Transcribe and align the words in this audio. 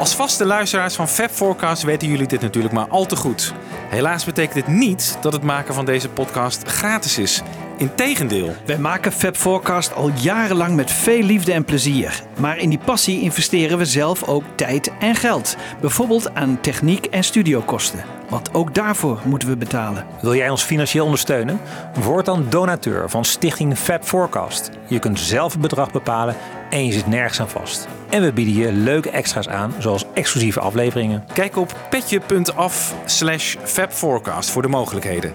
Als 0.00 0.14
vaste 0.14 0.44
luisteraars 0.44 0.94
van 0.94 1.08
Fab 1.08 1.30
Forecast 1.30 1.82
weten 1.82 2.08
jullie 2.08 2.26
dit 2.26 2.40
natuurlijk 2.40 2.74
maar 2.74 2.88
al 2.88 3.06
te 3.06 3.16
goed. 3.16 3.54
Helaas 3.88 4.24
betekent 4.24 4.54
dit 4.54 4.66
niet 4.66 5.18
dat 5.20 5.32
het 5.32 5.42
maken 5.42 5.74
van 5.74 5.84
deze 5.84 6.08
podcast 6.08 6.68
gratis 6.68 7.18
is. 7.18 7.42
Integendeel. 7.76 8.54
Wij 8.66 8.78
maken 8.78 9.12
Fab 9.12 9.36
Forecast 9.36 9.94
al 9.94 10.10
jarenlang 10.14 10.76
met 10.76 10.90
veel 10.90 11.22
liefde 11.22 11.52
en 11.52 11.64
plezier. 11.64 12.22
Maar 12.38 12.58
in 12.58 12.68
die 12.68 12.78
passie 12.78 13.20
investeren 13.20 13.78
we 13.78 13.84
zelf 13.84 14.22
ook 14.22 14.44
tijd 14.54 14.92
en 15.00 15.14
geld. 15.14 15.56
Bijvoorbeeld 15.80 16.34
aan 16.34 16.60
techniek 16.60 17.06
en 17.06 17.24
studiokosten. 17.24 18.19
Want 18.30 18.54
ook 18.54 18.74
daarvoor 18.74 19.20
moeten 19.24 19.48
we 19.48 19.56
betalen. 19.56 20.06
Wil 20.20 20.34
jij 20.34 20.50
ons 20.50 20.62
financieel 20.62 21.04
ondersteunen? 21.04 21.60
Word 21.94 22.24
dan 22.24 22.46
donateur 22.48 23.10
van 23.10 23.24
Stichting 23.24 23.78
Fab 23.78 24.04
Forecast. 24.04 24.70
Je 24.86 24.98
kunt 24.98 25.20
zelf 25.20 25.52
het 25.52 25.60
bedrag 25.60 25.92
bepalen 25.92 26.36
en 26.70 26.86
je 26.86 26.92
zit 26.92 27.06
nergens 27.06 27.40
aan 27.40 27.48
vast. 27.48 27.88
En 28.08 28.22
we 28.22 28.32
bieden 28.32 28.54
je 28.54 28.72
leuke 28.72 29.10
extra's 29.10 29.48
aan, 29.48 29.74
zoals 29.78 30.04
exclusieve 30.14 30.60
afleveringen. 30.60 31.24
Kijk 31.32 31.56
op 31.56 31.76
petje.af 31.90 32.94
slash 33.04 33.56
fabforecast 33.62 34.50
voor 34.50 34.62
de 34.62 34.68
mogelijkheden. 34.68 35.34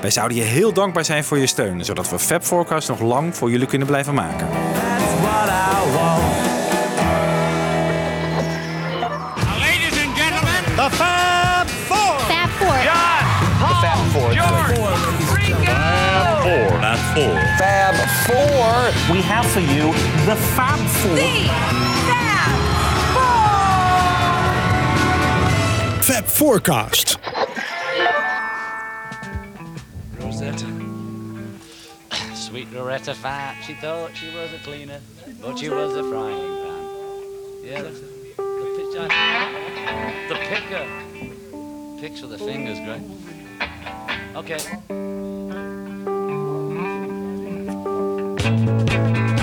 Wij 0.00 0.10
zouden 0.10 0.36
je 0.36 0.42
heel 0.42 0.72
dankbaar 0.72 1.04
zijn 1.04 1.24
voor 1.24 1.38
je 1.38 1.46
steun, 1.46 1.84
zodat 1.84 2.10
we 2.10 2.18
Fab 2.18 2.42
Forecast 2.42 2.88
nog 2.88 3.00
lang 3.00 3.36
voor 3.36 3.50
jullie 3.50 3.66
kunnen 3.66 3.86
blijven 3.86 4.14
maken. 4.14 4.48
That's 4.48 5.20
what 5.20 5.48
I 5.48 5.92
want. 5.92 6.31
Fab 17.14 17.94
Four. 18.26 19.14
We 19.14 19.20
have 19.20 19.44
for 19.44 19.60
you 19.60 19.92
the 20.24 20.34
Fab 20.56 20.78
Four. 21.02 21.14
The 25.98 26.02
Fab 26.02 26.24
Forecast. 26.24 27.18
Rosetta. 30.18 30.66
Sweet 32.34 32.72
Loretta 32.72 33.12
Fat, 33.12 33.62
she 33.62 33.74
thought 33.74 34.16
she 34.16 34.34
was 34.34 34.50
a 34.54 34.58
cleaner, 34.64 35.00
but 35.42 35.58
she 35.58 35.68
was 35.68 35.94
a 35.94 36.02
frying 36.04 36.38
pan. 36.38 36.82
Yeah, 37.62 37.82
that's 37.82 37.98
it. 37.98 38.36
The 38.38 38.72
pitch, 38.78 38.94
the 40.30 40.36
picker. 40.48 40.86
Picks 42.00 42.22
with 42.22 42.30
the 42.30 42.38
fingers, 42.38 42.78
great. 42.80 43.02
Okay. 44.34 45.21
Música 48.42 49.41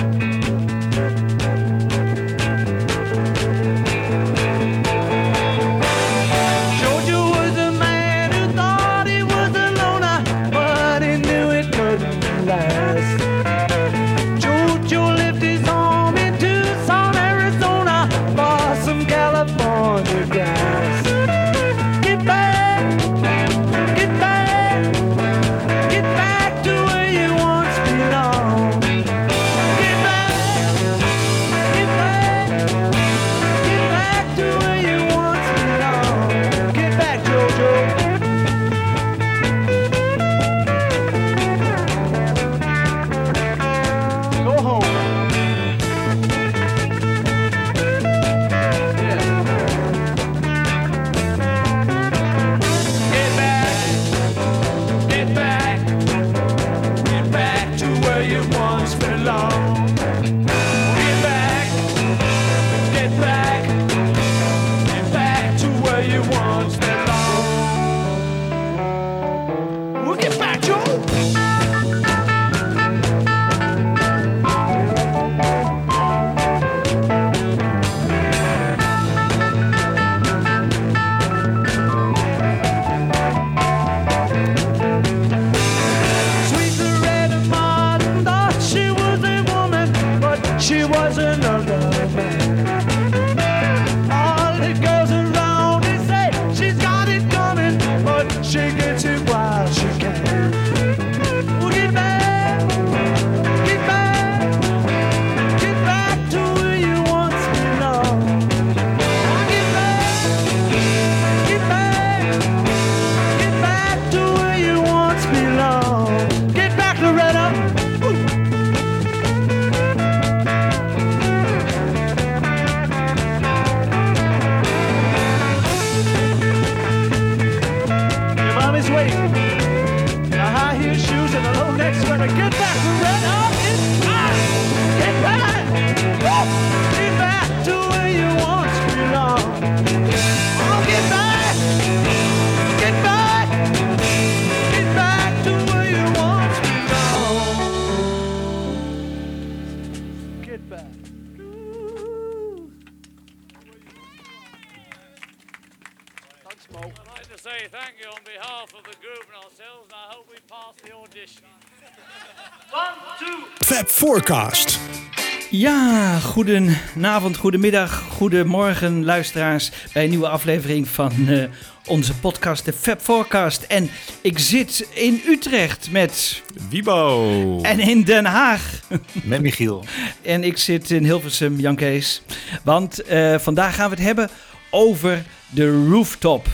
goedenavond, 166.40 167.36
goedemiddag, 167.36 168.04
goedemorgen 168.10 169.04
luisteraars 169.04 169.70
bij 169.92 170.04
een 170.04 170.10
nieuwe 170.10 170.28
aflevering 170.28 170.88
van 170.88 171.28
eh, 171.28 171.44
onze 171.86 172.14
podcast, 172.14 172.64
de 172.64 172.72
Fab 172.72 173.00
Forecast. 173.00 173.62
En 173.62 173.90
ik 174.20 174.38
zit 174.38 174.88
in 174.94 175.22
Utrecht 175.26 175.90
met 175.90 176.42
Wiebo. 176.68 177.60
en 177.62 177.80
in 177.80 178.02
Den 178.02 178.24
Haag. 178.24 178.80
Met 179.12 179.40
Michiel. 179.40 179.84
En 180.22 180.44
ik 180.44 180.56
zit 180.58 180.90
in 180.90 181.04
Hilversum, 181.04 181.58
Jan 181.60 181.76
Kees. 181.76 182.22
Want 182.64 183.02
eh, 183.02 183.38
vandaag 183.38 183.74
gaan 183.74 183.90
we 183.90 183.96
het 183.96 184.04
hebben 184.04 184.30
over 184.70 185.24
de 185.48 185.86
rooftop. 185.88 186.46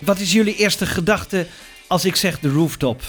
Wat 0.00 0.18
is 0.18 0.32
jullie 0.32 0.56
eerste 0.56 0.86
gedachte 0.86 1.46
als 1.86 2.04
ik 2.04 2.16
zeg 2.16 2.40
de 2.40 2.50
rooftop? 2.50 3.02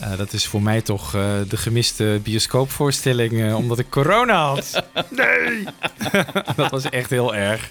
Eh, 0.00 0.16
dat 0.16 0.32
is 0.32 0.46
voor 0.46 0.62
mij 0.62 0.80
toch 0.82 1.14
eh, 1.14 1.22
de 1.48 1.56
gemiste 1.56 2.20
bioscoopvoorstelling, 2.22 3.42
eh, 3.42 3.56
omdat 3.56 3.78
ik 3.78 3.90
corona 3.90 4.46
had. 4.46 4.82
Nee! 5.10 5.64
dat 6.56 6.70
was 6.70 6.84
echt 6.90 7.10
heel 7.10 7.34
erg. 7.34 7.70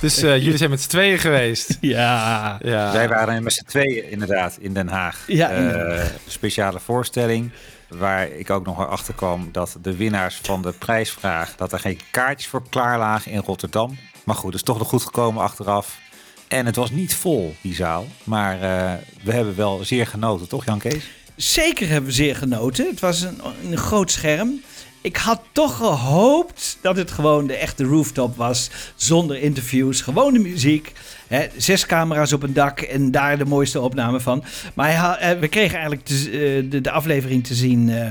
Dus 0.00 0.22
eh, 0.22 0.36
jullie 0.42 0.56
zijn 0.56 0.70
met 0.70 0.80
z'n 0.80 0.88
tweeën 0.88 1.18
geweest. 1.18 1.76
Ja. 1.80 2.58
Ja. 2.62 2.92
Wij 2.92 3.08
waren 3.08 3.42
met 3.42 3.52
z'n 3.52 3.64
tweeën 3.64 4.10
inderdaad 4.10 4.56
in 4.60 4.72
Den 4.74 4.88
Haag. 4.88 5.24
Ja, 5.26 5.50
Eh, 5.50 6.04
speciale 6.26 6.80
voorstelling. 6.80 7.50
waar 7.88 8.28
ik 8.28 8.50
ook 8.50 8.66
nog 8.66 8.86
achter 8.88 9.14
kwam 9.14 9.48
dat 9.52 9.76
de 9.82 9.96
winnaars 9.96 10.38
van 10.42 10.62
de 10.62 10.72
prijsvraag, 10.72 11.56
dat 11.56 11.72
er 11.72 11.78
geen 11.78 12.00
kaartjes 12.10 12.50
voor 12.50 12.62
klaar 12.68 12.98
lagen 12.98 13.32
in 13.32 13.42
Rotterdam. 13.46 13.98
Maar 14.24 14.34
goed, 14.36 14.44
het 14.52 14.54
is 14.54 14.62
toch 14.62 14.78
nog 14.78 14.88
goed 14.88 15.02
gekomen 15.02 15.42
achteraf. 15.42 15.98
En 16.48 16.66
het 16.66 16.76
was 16.76 16.90
niet 16.90 17.14
vol, 17.14 17.54
die 17.60 17.74
zaal. 17.74 18.06
Maar 18.24 18.54
eh, 18.54 18.92
we 19.22 19.32
hebben 19.32 19.56
wel 19.56 19.84
zeer 19.84 20.06
genoten, 20.06 20.48
toch 20.48 20.64
Jan 20.64 20.78
Kees? 20.78 21.04
Zeker 21.40 21.88
hebben 21.88 22.10
we 22.10 22.16
zeer 22.16 22.36
genoten. 22.36 22.86
Het 22.86 23.00
was 23.00 23.22
een, 23.22 23.38
een 23.70 23.76
groot 23.76 24.10
scherm. 24.10 24.60
Ik 25.00 25.16
had 25.16 25.42
toch 25.52 25.76
gehoopt 25.76 26.78
dat 26.80 26.96
het 26.96 27.10
gewoon 27.10 27.46
de 27.46 27.54
echte 27.54 27.84
rooftop 27.84 28.36
was. 28.36 28.70
Zonder 28.94 29.42
interviews, 29.42 30.00
gewoon 30.00 30.32
de 30.32 30.38
muziek. 30.38 30.92
Hè, 31.28 31.46
zes 31.56 31.86
camera's 31.86 32.32
op 32.32 32.42
een 32.42 32.52
dak 32.52 32.80
en 32.80 33.10
daar 33.10 33.38
de 33.38 33.44
mooiste 33.44 33.80
opname 33.80 34.20
van. 34.20 34.44
Maar 34.74 35.16
eh, 35.16 35.38
we 35.38 35.48
kregen 35.48 35.78
eigenlijk 35.78 36.08
eh, 36.08 36.14
de, 36.70 36.80
de 36.80 36.90
aflevering 36.90 37.46
te 37.46 37.54
zien. 37.54 37.90
eh, 37.90 38.10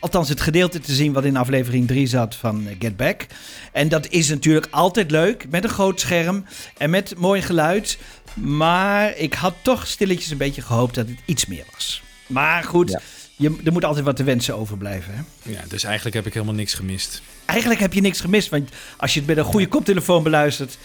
althans, 0.00 0.28
het 0.28 0.40
gedeelte 0.40 0.80
te 0.80 0.94
zien 0.94 1.12
wat 1.12 1.24
in 1.24 1.36
aflevering 1.36 1.86
3 1.86 2.06
zat 2.06 2.34
van 2.34 2.68
Get 2.78 2.96
Back. 2.96 3.26
En 3.72 3.88
dat 3.88 4.08
is 4.08 4.28
natuurlijk 4.28 4.68
altijd 4.70 5.10
leuk. 5.10 5.46
Met 5.50 5.64
een 5.64 5.70
groot 5.70 6.00
scherm 6.00 6.44
en 6.76 6.90
met 6.90 7.14
mooi 7.18 7.42
geluid. 7.42 7.98
Maar 8.34 9.16
ik 9.16 9.34
had 9.34 9.54
toch 9.62 9.86
stilletjes 9.86 10.30
een 10.30 10.38
beetje 10.38 10.62
gehoopt 10.62 10.94
dat 10.94 11.08
het 11.08 11.18
iets 11.24 11.46
meer 11.46 11.64
was. 11.72 12.04
Maar 12.26 12.64
goed, 12.64 12.90
Ja. 12.90 13.00
je, 13.36 13.56
er 13.64 13.72
moet 13.72 13.84
altijd 13.84 14.04
wat 14.04 14.16
te 14.16 14.24
wensen 14.24 14.56
overblijven. 14.56 15.14
Hè? 15.14 15.50
Ja, 15.52 15.60
dus 15.68 15.84
eigenlijk 15.84 16.16
heb 16.16 16.26
ik 16.26 16.32
helemaal 16.34 16.54
niks 16.54 16.74
gemist. 16.74 17.22
Eigenlijk 17.44 17.80
heb 17.80 17.92
je 17.92 18.00
niks 18.00 18.20
gemist, 18.20 18.48
want 18.48 18.70
als 18.96 19.12
je 19.14 19.18
het 19.18 19.28
met 19.28 19.36
een 19.36 19.44
goede 19.44 19.66
koptelefoon 19.68 20.22
beluistert, 20.22 20.78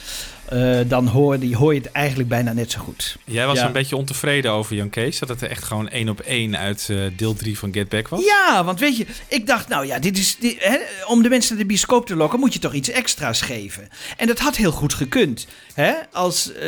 eh, 0.46 0.80
dan 0.88 1.08
hoor, 1.08 1.40
die, 1.40 1.56
hoor 1.56 1.74
je 1.74 1.80
het 1.80 1.92
eigenlijk 1.92 2.30
bijna 2.30 2.54
net 2.54 2.72
zo 2.72 2.80
goed. 2.80 3.18
Jij 3.26 3.46
was 3.48 3.58
Ja. 3.60 3.66
een 3.66 3.72
beetje 3.72 3.96
ontevreden 3.96 4.52
over 4.52 4.76
Jan 4.76 4.90
Kees. 4.90 5.20
Dat 5.20 5.30
het 5.30 5.42
er 5.42 5.50
echt 5.50 5.64
gewoon 5.64 5.90
één 5.90 6.10
op 6.10 6.20
één 6.20 6.58
uit 6.58 6.88
eh, 6.90 6.98
deel 7.16 7.34
3 7.34 7.58
van 7.58 7.74
Get 7.74 7.90
Back 7.90 8.08
was. 8.08 8.24
Ja, 8.24 8.64
want 8.64 8.80
weet 8.80 8.98
je, 8.98 9.06
ik 9.28 9.48
dacht, 9.48 9.68
nou 9.68 9.86
ja, 9.86 10.00
dit 10.00 10.18
is, 10.18 10.36
dit, 10.40 10.56
hè, 10.64 10.78
om 11.08 11.24
de 11.24 11.30
mensen 11.30 11.52
naar 11.54 11.62
de 11.62 11.68
bioscoop 11.68 12.06
te 12.06 12.16
lokken, 12.16 12.40
moet 12.40 12.54
je 12.54 12.60
toch 12.60 12.74
iets 12.74 12.90
extra's 12.90 13.42
geven. 13.42 13.90
En 14.18 14.28
dat 14.28 14.40
had 14.40 14.56
heel 14.56 14.72
goed 14.72 14.94
gekund. 14.94 15.48
Hè? 15.74 15.94
Als 16.12 16.54
eh, 16.54 16.60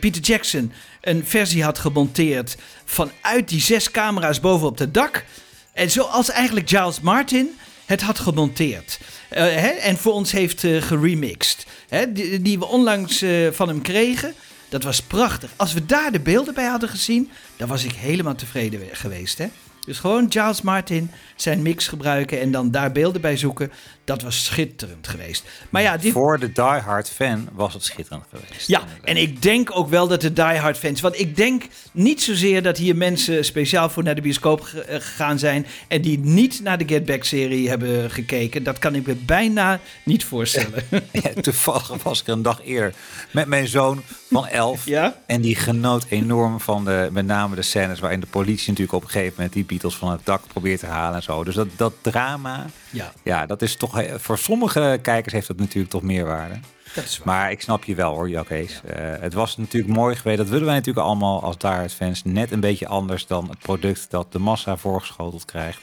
Peter 0.00 0.22
Jackson 0.22 0.72
een 1.08 1.26
versie 1.26 1.62
had 1.64 1.78
gemonteerd 1.78 2.56
vanuit 2.84 3.48
die 3.48 3.60
zes 3.60 3.90
camera's 3.90 4.40
bovenop 4.40 4.78
het 4.78 4.94
dak. 4.94 5.24
En 5.72 5.90
zoals 5.90 6.30
eigenlijk 6.30 6.68
Giles 6.68 7.00
Martin 7.00 7.50
het 7.86 8.00
had 8.00 8.18
gemonteerd. 8.18 8.98
Eh, 9.28 9.42
hè? 9.42 9.68
En 9.68 9.96
voor 9.96 10.12
ons 10.12 10.32
heeft 10.32 10.64
eh, 10.64 10.82
geremixed. 10.82 11.66
Hè? 11.88 12.12
Die, 12.42 12.58
we 12.58 12.66
onlangs 12.66 13.22
eh, 13.22 13.48
van 13.50 13.68
hem 13.68 13.82
kregen. 13.82 14.34
Dat 14.68 14.82
was 14.82 15.02
prachtig. 15.02 15.50
Als 15.56 15.72
we 15.72 15.86
daar 15.86 16.12
de 16.12 16.20
beelden 16.20 16.54
bij 16.54 16.66
hadden 16.66 16.88
gezien, 16.88 17.30
dan 17.56 17.68
was 17.68 17.84
ik 17.84 17.92
helemaal 17.92 18.34
tevreden 18.34 18.80
we- 18.80 18.88
geweest. 18.92 19.38
Hè? 19.38 19.46
Dus 19.86 19.98
gewoon 19.98 20.26
Giles 20.32 20.62
Martin 20.62 21.10
zijn 21.36 21.62
mix 21.62 21.88
gebruiken 21.88 22.40
en 22.40 22.50
dan 22.50 22.70
daar 22.70 22.92
beelden 22.92 23.20
bij 23.20 23.36
zoeken. 23.36 23.72
Dat 24.08 24.22
was 24.22 24.44
schitterend 24.44 25.08
geweest. 25.08 25.44
Maar 25.70 25.82
ja, 25.82 25.96
dit, 25.96 26.12
Voor 26.12 26.38
de 26.38 26.52
diehard 26.52 27.10
fan 27.10 27.48
was 27.52 27.74
het 27.74 27.84
schitterend 27.84 28.24
geweest. 28.30 28.68
ja, 28.68 28.82
en 29.04 29.16
ik 29.16 29.42
denk 29.42 29.76
ook 29.76 29.88
wel 29.88 30.08
dat 30.08 30.20
de 30.20 30.32
diehard 30.32 30.78
fans... 30.78 31.00
Want 31.00 31.20
ik 31.20 31.36
denk 31.36 31.62
niet 31.92 32.22
zozeer 32.22 32.62
dat 32.62 32.76
hier 32.76 32.96
mensen 32.96 33.44
speciaal 33.44 33.90
voor 33.90 34.02
naar 34.02 34.14
de 34.14 34.20
bioscoop 34.20 34.60
eh, 34.66 34.94
gegaan 34.94 35.38
zijn... 35.38 35.66
en 35.88 36.02
die 36.02 36.18
niet 36.18 36.60
naar 36.62 36.78
de 36.78 36.88
Get 36.88 37.04
Back-serie 37.04 37.68
hebben 37.68 38.10
gekeken. 38.10 38.62
Dat 38.62 38.78
kan 38.78 38.94
ik 38.94 39.06
me 39.06 39.14
bijna 39.14 39.80
niet 40.04 40.24
voorstellen. 40.24 40.82
Ja, 41.12 41.30
toevallig 41.40 42.02
was 42.02 42.20
ik 42.20 42.26
er 42.26 42.32
een 42.32 42.42
dag 42.42 42.60
eerder 42.64 42.94
met 43.30 43.46
mijn 43.46 43.66
zoon 43.66 44.02
van 44.30 44.46
11. 44.46 44.84
Ja? 44.84 45.16
En 45.26 45.40
die 45.40 45.56
genoot 45.56 46.06
enorm 46.08 46.60
van 46.60 46.84
de, 46.84 47.08
met 47.12 47.26
name 47.26 47.54
de 47.54 47.62
scènes 47.62 48.00
waarin 48.00 48.20
de 48.20 48.26
politie 48.26 48.68
natuurlijk 48.68 48.96
op 48.96 49.02
een 49.02 49.10
gegeven 49.10 49.34
moment 49.36 49.52
die 49.52 49.64
Beatles 49.64 49.96
van 49.96 50.10
het 50.10 50.20
dak 50.24 50.46
probeert 50.46 50.80
te 50.80 50.86
halen 50.86 51.16
en 51.16 51.22
zo. 51.22 51.44
Dus 51.44 51.54
dat, 51.54 51.68
dat 51.76 51.92
drama, 52.00 52.66
Ja, 52.90 53.12
ja, 53.22 53.46
dat 53.46 53.62
is 53.62 53.76
toch, 53.76 53.97
voor 54.16 54.38
sommige 54.38 54.98
kijkers 55.02 55.32
heeft 55.32 55.46
dat 55.46 55.58
natuurlijk 55.58 55.90
toch 55.90 56.02
meerwaarde. 56.02 56.54
dat 56.94 57.04
is 57.04 57.18
waar. 57.18 57.26
Maar 57.26 57.50
ik 57.50 57.60
snap 57.60 57.84
je 57.84 57.94
wel 57.94 58.12
hoor, 58.12 58.28
Jakees. 58.28 58.80
Eh 58.86 58.96
het 59.20 59.34
was 59.34 59.56
natuurlijk 59.56 59.94
mooi 59.94 60.16
geweest. 60.16 60.38
Dat 60.38 60.48
willen 60.48 60.66
wij 60.66 60.74
natuurlijk 60.74 61.06
allemaal 61.06 61.42
als 61.42 61.58
Diehard 61.58 61.94
fans. 61.94 62.24
Net 62.24 62.50
een 62.50 62.60
beetje 62.60 62.88
anders 62.88 63.26
dan 63.26 63.48
het 63.48 63.58
product 63.58 64.10
dat 64.10 64.32
de 64.32 64.38
massa 64.38 64.76
voorgeschoteld 64.76 65.44
krijgt. 65.44 65.80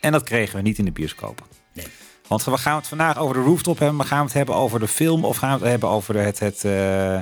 En 0.00 0.12
dat 0.12 0.22
kregen 0.22 0.56
we 0.56 0.62
niet 0.62 0.78
in 0.78 0.84
de 0.84 0.92
bioscoop. 0.92 1.42
Nee. 1.72 1.86
Want 2.28 2.44
we 2.44 2.58
gaan 2.58 2.76
het 2.76 2.88
vandaag 2.88 3.18
over 3.18 3.34
de 3.34 3.40
rooftop 3.40 3.78
hebben. 3.78 3.96
Maar 3.96 4.06
gaan 4.06 4.18
we 4.18 4.24
het 4.24 4.32
hebben 4.32 4.54
over 4.54 4.80
de 4.80 4.88
film 4.88 5.24
of 5.24 5.36
gaan 5.36 5.58
we 5.58 5.62
het 5.62 5.70
hebben 5.70 5.88
over 5.88 6.16
het, 6.16 6.38
het, 6.38 6.64
eh, 6.64 7.18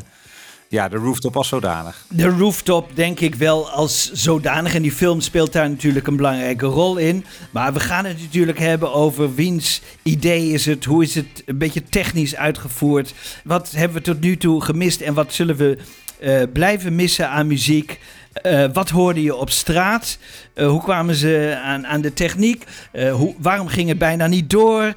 ja, 0.70 0.88
de 0.88 0.96
rooftop 0.96 1.36
als 1.36 1.48
zodanig? 1.48 2.04
De 2.08 2.28
rooftop 2.28 2.90
denk 2.94 3.20
ik 3.20 3.34
wel 3.34 3.70
als 3.70 4.12
zodanig. 4.12 4.74
En 4.74 4.82
die 4.82 4.92
film 4.92 5.20
speelt 5.20 5.52
daar 5.52 5.68
natuurlijk 5.68 6.06
een 6.06 6.16
belangrijke 6.16 6.66
rol 6.66 6.96
in. 6.96 7.24
Maar 7.50 7.72
we 7.72 7.80
gaan 7.80 8.04
het 8.04 8.20
natuurlijk 8.20 8.58
hebben 8.58 8.92
over 8.92 9.34
wiens 9.34 9.82
idee 10.02 10.48
is 10.48 10.66
het. 10.66 10.84
Hoe 10.84 11.02
is 11.02 11.14
het 11.14 11.42
een 11.46 11.58
beetje 11.58 11.82
technisch 11.82 12.36
uitgevoerd. 12.36 13.14
Wat 13.44 13.70
hebben 13.70 13.96
we 13.96 14.02
tot 14.02 14.20
nu 14.20 14.36
toe 14.36 14.62
gemist 14.62 15.00
en 15.00 15.14
wat 15.14 15.32
zullen 15.32 15.56
we 15.56 15.78
eh, 16.20 16.42
blijven 16.52 16.94
missen 16.94 17.28
aan 17.28 17.46
muziek. 17.46 18.00
Eh, 18.32 18.64
wat 18.72 18.90
hoorde 18.90 19.22
je 19.22 19.34
op 19.34 19.50
straat? 19.50 20.18
Eh, 20.54 20.66
hoe 20.68 20.82
kwamen 20.82 21.14
ze 21.14 21.60
aan, 21.64 21.86
aan 21.86 22.00
de 22.00 22.12
techniek? 22.12 22.64
Hoe, 23.12 23.34
waarom 23.38 23.66
ging 23.66 23.88
het 23.88 23.98
bijna 23.98 24.26
niet 24.26 24.50
door? 24.50 24.94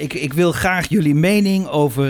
Ik, 0.00 0.14
ik 0.14 0.32
wil 0.32 0.52
graag 0.52 0.88
jullie 0.88 1.14
mening 1.14 1.68
over, 1.68 2.08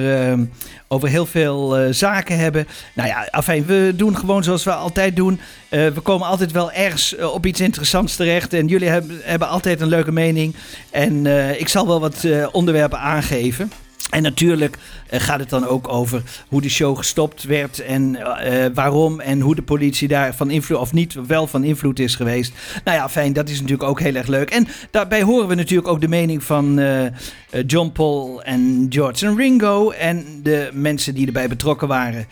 over 0.94 1.08
heel 1.08 1.26
veel 1.26 1.76
eh, 1.76 1.92
zaken 1.92 2.38
hebben. 2.38 2.66
Nou 2.92 3.08
ja, 3.08 3.28
afijn, 3.30 3.66
we 3.66 3.92
doen 3.96 4.16
gewoon 4.16 4.44
zoals 4.44 4.64
we 4.64 4.72
altijd 4.72 5.16
doen. 5.16 5.40
Eh, 5.68 5.86
we 5.86 6.00
komen 6.00 6.26
altijd 6.26 6.52
wel 6.52 6.72
ergens 6.72 7.16
eh, 7.16 7.34
op 7.34 7.46
iets 7.46 7.60
interessants 7.60 8.16
terecht. 8.16 8.52
En 8.52 8.66
jullie 8.66 8.88
hebben, 8.88 9.20
hebben 9.22 9.48
altijd 9.48 9.80
een 9.80 9.88
leuke 9.88 10.12
mening. 10.12 10.54
En 10.90 11.26
ik 11.58 11.68
zal 11.68 11.86
wel 11.86 12.00
wat 12.00 12.26
onderwerpen 12.52 12.98
aangeven. 12.98 13.70
En 14.10 14.22
natuurlijk 14.22 14.78
eh, 15.08 15.20
gaat 15.20 15.40
het 15.40 15.50
dan 15.50 15.66
ook 15.66 15.88
over 15.88 16.22
hoe 16.48 16.60
de 16.60 16.68
show 16.68 16.96
gestopt 16.96 17.42
werd 17.42 17.78
en 17.78 18.16
eh, 18.16 18.66
waarom 18.74 19.20
en 19.20 19.40
hoe 19.40 19.54
de 19.54 19.62
politie 19.62 20.08
daar 20.08 20.34
van 20.34 20.50
invloed 20.50 20.78
of 20.78 20.92
niet 20.92 21.14
wel 21.26 21.46
van 21.46 21.64
invloed 21.64 21.98
is 21.98 22.14
geweest. 22.14 22.52
Nou 22.84 22.96
ja, 22.96 23.08
fijn, 23.08 23.32
dat 23.32 23.48
is 23.48 23.60
natuurlijk 23.60 23.88
ook 23.88 24.00
heel 24.00 24.14
erg 24.14 24.26
leuk. 24.26 24.50
En 24.50 24.66
daarbij 24.90 25.22
horen 25.22 25.48
we 25.48 25.54
natuurlijk 25.54 25.88
ook 25.88 26.00
de 26.00 26.08
mening 26.08 26.44
van 26.44 26.78
eh, 26.78 27.06
eh, 27.54 27.62
John 27.66 27.90
Paul 27.92 28.42
en 28.42 28.86
George 28.88 29.26
en 29.26 29.36
Ringo 29.36 29.90
en 29.90 30.24
de 30.42 30.70
mensen 30.72 31.14
die 31.14 31.26
erbij 31.26 31.48
betrokken 31.48 31.88
waren. 31.88 32.26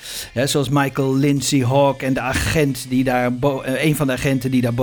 Zoals 0.44 0.68
Michael 0.68 1.16
Lindsay 1.16 1.64
Hawk 1.64 2.02
en 2.02 2.14
de 2.14 2.20
agent 2.20 2.86
die 2.88 3.04
daar, 3.04 3.32
eh, 3.40 3.84
een 3.84 3.96
van 3.96 4.06
de 4.06 4.12
agenten 4.12 4.50
die 4.50 4.60
daar 4.60 4.74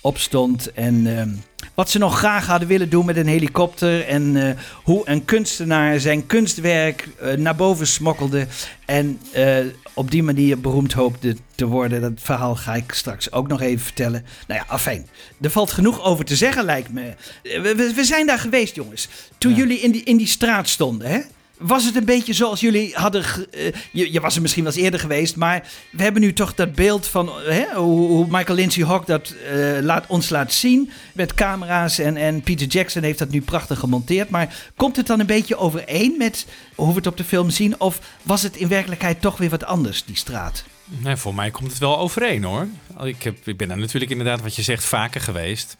boven 0.00 0.08
op 0.08 0.18
stond. 0.18 0.72
En 0.72 1.18
ehm, 1.18 1.30
wat 1.74 1.90
ze 1.90 1.98
nog 1.98 2.18
graag 2.18 2.46
hadden 2.46 2.68
willen 2.68 2.90
doen 2.90 3.06
met 3.06 3.16
een 3.16 3.26
helikopter. 3.26 4.06
En 4.06 4.36
eh, 4.36 4.56
hoe 4.84 5.02
een 5.04 5.24
kunstenaar 5.24 6.00
zijn 6.00 6.26
kunstwerk 6.26 7.08
eh, 7.20 7.36
naar 7.36 7.56
boven 7.56 7.86
smokkelde. 7.86 8.46
En 8.86 9.18
eh, 9.32 9.58
op 9.94 10.10
die 10.10 10.22
manier 10.22 10.60
beroemd 10.60 10.92
hoopte 10.92 11.36
te 11.54 11.66
worden. 11.66 12.00
Dat 12.00 12.12
verhaal 12.16 12.56
ga 12.56 12.74
ik 12.74 12.92
straks 12.92 13.32
ook 13.32 13.48
nog 13.48 13.60
even 13.60 13.84
vertellen. 13.84 14.24
Nou 14.46 14.60
ja, 14.60 14.66
afijn. 14.68 15.08
Er 15.40 15.50
valt 15.50 15.72
genoeg 15.72 16.02
over 16.02 16.24
te 16.24 16.36
zeggen, 16.36 16.64
lijkt 16.64 16.92
me. 16.92 17.14
We, 17.42 17.74
we, 17.76 17.92
we 17.94 18.04
zijn 18.04 18.26
daar 18.26 18.38
geweest, 18.38 18.74
jongens. 18.74 19.08
Toen 19.38 19.54
jullie 19.54 19.80
in 19.80 19.90
die, 19.90 20.02
in 20.02 20.16
die 20.16 20.26
straat 20.26 20.68
stonden, 20.68 21.10
hè? 21.10 21.20
Was 21.58 21.84
het 21.84 21.96
een 21.96 22.04
beetje 22.04 22.32
zoals 22.32 22.60
jullie 22.60 22.94
hadden. 22.94 23.24
eh, 23.50 23.72
je, 23.90 24.12
je 24.12 24.20
was 24.20 24.36
er 24.36 24.42
misschien 24.42 24.64
wel 24.64 24.72
eens 24.72 24.82
eerder 24.82 25.00
geweest, 25.00 25.36
maar 25.36 25.68
we 25.90 26.02
hebben 26.02 26.22
nu 26.22 26.32
toch 26.32 26.54
dat 26.54 26.74
beeld 26.74 27.06
van 27.06 27.30
hè, 27.46 27.64
hoe, 27.74 28.26
Michael 28.30 28.54
Lindsay 28.54 28.84
Hawk 28.84 29.06
dat 29.06 29.34
eh, 29.50 29.78
laat, 29.80 30.04
ons 30.06 30.28
laat 30.28 30.52
zien 30.52 30.90
met 31.12 31.34
camera's. 31.34 31.98
En, 31.98 32.16
en 32.16 32.40
Peter 32.40 32.66
Jackson 32.66 33.02
heeft 33.02 33.18
dat 33.18 33.30
nu 33.30 33.40
prachtig 33.40 33.78
gemonteerd. 33.78 34.30
Maar 34.30 34.54
komt 34.76 34.96
het 34.96 35.06
dan 35.06 35.20
een 35.20 35.26
beetje 35.26 35.56
overeen 35.56 36.14
met 36.18 36.46
hoe 36.74 36.88
we 36.88 36.94
het 36.94 37.06
op 37.06 37.16
de 37.16 37.24
film 37.24 37.50
zien? 37.50 37.80
Of 37.80 38.00
was 38.22 38.42
het 38.42 38.56
in 38.56 38.68
werkelijkheid 38.68 39.20
toch 39.20 39.36
weer 39.36 39.50
wat 39.50 39.64
anders, 39.64 40.04
die 40.04 40.16
straat? 40.16 40.64
Nee, 40.84 41.16
voor 41.16 41.34
mij 41.34 41.50
komt 41.50 41.70
het 41.70 41.78
wel 41.78 41.98
overeen 41.98 42.44
hoor. 42.44 42.66
Ik, 43.02 43.22
heb, 43.22 43.36
ik 43.48 43.56
ben 43.56 43.68
daar 43.68 43.78
natuurlijk 43.78 44.10
inderdaad, 44.10 44.40
wat 44.40 44.56
je 44.56 44.62
zegt, 44.62 44.84
vaker 44.84 45.20
geweest. 45.20 45.76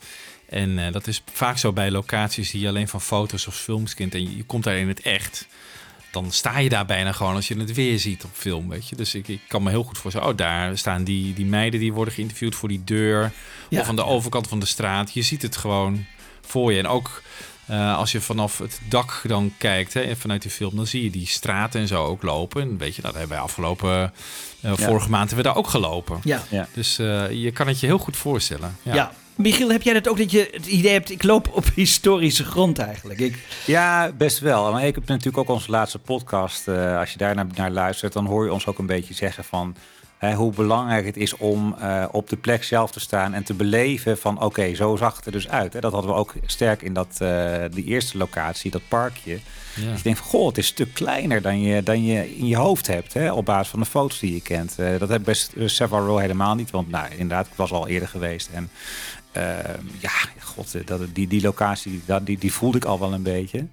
En 0.49 0.78
eh, 0.78 0.92
dat 0.92 1.06
is 1.06 1.23
vaak 1.32 1.58
zo 1.58 1.73
bij 1.73 1.90
locaties 1.90 2.50
die 2.50 2.61
je 2.61 2.68
alleen 2.68 2.88
van 2.88 3.00
foto's 3.00 3.47
of 3.47 3.56
films 3.56 3.94
kent. 3.94 4.14
En 4.14 4.37
je 4.37 4.44
komt 4.44 4.64
daar 4.64 4.76
in 4.76 4.88
het 4.88 5.00
echt. 5.00 5.47
Dan 6.22 6.32
sta 6.32 6.58
je 6.58 6.68
daar 6.68 6.87
bijna 6.87 7.12
gewoon 7.12 7.34
als 7.34 7.48
je 7.48 7.58
het 7.58 7.75
weer 7.75 7.98
ziet 7.98 8.25
op 8.25 8.30
film, 8.32 8.68
weet 8.68 8.88
je. 8.88 8.96
Dus 8.96 9.14
ik, 9.14 9.28
ik 9.28 9.40
kan 9.48 9.62
me 9.62 9.70
heel 9.70 9.82
goed 9.82 9.98
voorstellen. 9.98 10.28
Oh, 10.28 10.37
daar 10.37 10.78
staan 10.78 11.04
die, 11.04 11.34
die 11.34 11.46
meiden 11.46 11.80
die 11.80 11.92
worden 11.92 12.14
geïnterviewd 12.14 12.54
voor 12.54 12.68
die 12.68 12.84
deur. 12.84 13.32
Ja. 13.68 13.80
of 13.80 13.88
aan 13.88 13.96
de 13.96 14.04
overkant 14.04 14.48
van 14.48 14.60
de 14.60 14.66
straat. 14.66 15.12
Je 15.12 15.22
ziet 15.22 15.42
het 15.42 15.56
gewoon 15.56 16.04
voor 16.40 16.72
je. 16.72 16.78
En 16.78 16.87
ook 16.87 17.22
eh, 17.66 17.96
als 17.96 18.12
je 18.12 18.20
vanaf 18.20 18.58
het 18.58 18.80
dak 18.88 19.22
dan 19.26 19.52
kijkt, 19.58 19.94
hè, 19.94 20.16
vanuit 20.16 20.42
die 20.42 20.50
film, 20.50 20.76
dan 20.76 20.87
zie 20.87 21.04
je 21.04 21.10
die 21.10 21.26
straten 21.26 21.80
en 21.80 21.87
zo 21.87 22.04
ook 22.04 22.22
lopen. 22.22 22.62
En 22.62 22.78
weet 22.78 22.96
je, 22.96 23.02
dat 23.02 23.12
hebben 23.12 23.30
wij 23.30 23.38
afgelopen, 23.38 24.12
eh, 24.60 24.72
vorige 24.75 25.10
maand 25.10 25.30
hebben 25.30 25.46
we 25.46 25.50
daar 25.50 25.56
ook 25.56 25.68
gelopen. 25.68 26.20
Ja. 26.25 26.42
Ja. 26.50 26.68
Dus 26.72 26.98
eh, 26.98 27.30
je 27.30 27.50
kan 27.50 27.66
het 27.66 27.80
je 27.80 27.87
heel 27.87 27.98
goed 27.98 28.16
voorstellen. 28.16 28.76
Ja. 28.82 28.94
ja. 28.94 29.12
Michiel, 29.38 29.71
heb 29.71 29.83
jij 29.83 29.95
dat 29.95 30.09
ook 30.09 30.18
dat 30.18 30.30
je 30.30 30.49
het 30.52 30.66
idee 30.66 30.92
hebt, 30.92 31.11
ik 31.11 31.23
loop 31.23 31.50
op 31.52 31.64
historische 31.75 32.45
grond 32.45 32.78
eigenlijk? 32.78 33.21
Ik, 33.21 33.38
Ja, 33.66 34.12
best 34.12 34.38
wel. 34.38 34.73
Maar 34.73 34.87
ik 34.87 34.95
heb 34.95 35.07
natuurlijk 35.09 35.38
ook 35.38 35.49
onze 35.49 35.71
laatste 35.71 35.99
podcast. 35.99 36.68
eh, 36.68 36.99
als 36.99 37.12
je 37.12 37.18
daar 37.18 37.35
naar, 37.35 37.47
naar 37.54 37.71
luistert, 37.71 38.12
dan 38.12 38.26
hoor 38.26 38.45
je 38.45 38.52
ons 38.52 38.66
ook 38.66 38.78
een 38.78 38.87
beetje 38.87 39.14
zeggen 39.14 39.45
van... 39.45 39.76
Hè, 40.18 40.35
hoe 40.35 40.52
belangrijk 40.52 41.07
het 41.07 41.16
is 41.16 41.37
om 41.37 41.75
eh, 41.78 42.04
op 42.11 42.28
de 42.28 42.37
plek 42.37 42.64
zelf 42.64 42.90
te 42.90 43.00
staan 43.00 43.35
en 43.35 43.42
te 43.42 43.54
beleven 43.54 44.18
van 44.18 44.42
oké, 44.42 44.75
zo 44.75 44.97
zag 44.97 45.16
het 45.16 45.26
er 45.26 45.33
dus 45.33 45.49
uit. 45.49 45.73
Hè. 45.73 45.80
Dat 45.80 45.92
hadden 45.92 46.11
we 46.11 46.16
ook 46.16 46.35
sterk 46.47 46.83
in 46.83 46.92
dat, 46.92 47.16
eh, 47.18 47.54
die 47.71 47.85
eerste 47.85 48.18
locatie, 48.18 48.71
dat 48.71 48.83
parkje. 48.88 49.38
Ja. 49.75 49.92
Je 49.97 50.02
denkt 50.02 50.18
van, 50.18 50.28
goh, 50.28 50.47
het 50.47 50.59
is 50.59 50.66
een 50.66 50.73
stuk 50.75 50.95
kleiner 50.95 51.42
dan 51.42 51.61
je, 51.61 51.83
dan 51.83 52.04
je 52.04 52.37
in 52.37 52.47
je 52.47 52.57
hoofd 52.57 52.87
hebt, 52.87 53.14
hè, 53.14 53.33
op 53.33 53.45
basis 53.45 53.68
van 53.68 53.80
de 53.80 53.87
foto's 53.87 54.18
die 54.18 54.35
je 54.35 54.42
kent. 54.42 54.78
Eh, 54.78 54.99
dat 54.99 55.09
heb 55.09 55.28
ik 55.28 55.37
bij 55.57 55.68
Savile 55.68 56.00
Row 56.00 56.18
helemaal 56.18 56.54
niet, 56.54 56.71
want 56.71 56.90
nou, 56.90 57.11
inderdaad, 57.11 57.47
ik 57.47 57.52
was 57.57 57.71
al 57.71 57.88
eerder 57.88 58.09
geweest. 58.09 58.49
En 58.52 58.71
ja, 59.99 60.11
god, 60.42 60.75
eh, 60.75 60.87
dat, 60.87 61.00
die, 61.12 61.26
die 61.28 61.42
locatie, 61.42 62.02
dat, 62.06 62.26
die, 62.26 62.38
die 62.38 62.52
voelde 62.52 62.76
ik 62.76 62.85
al 62.85 62.99
wel 62.99 63.12
een 63.12 63.23
beetje. 63.23 63.66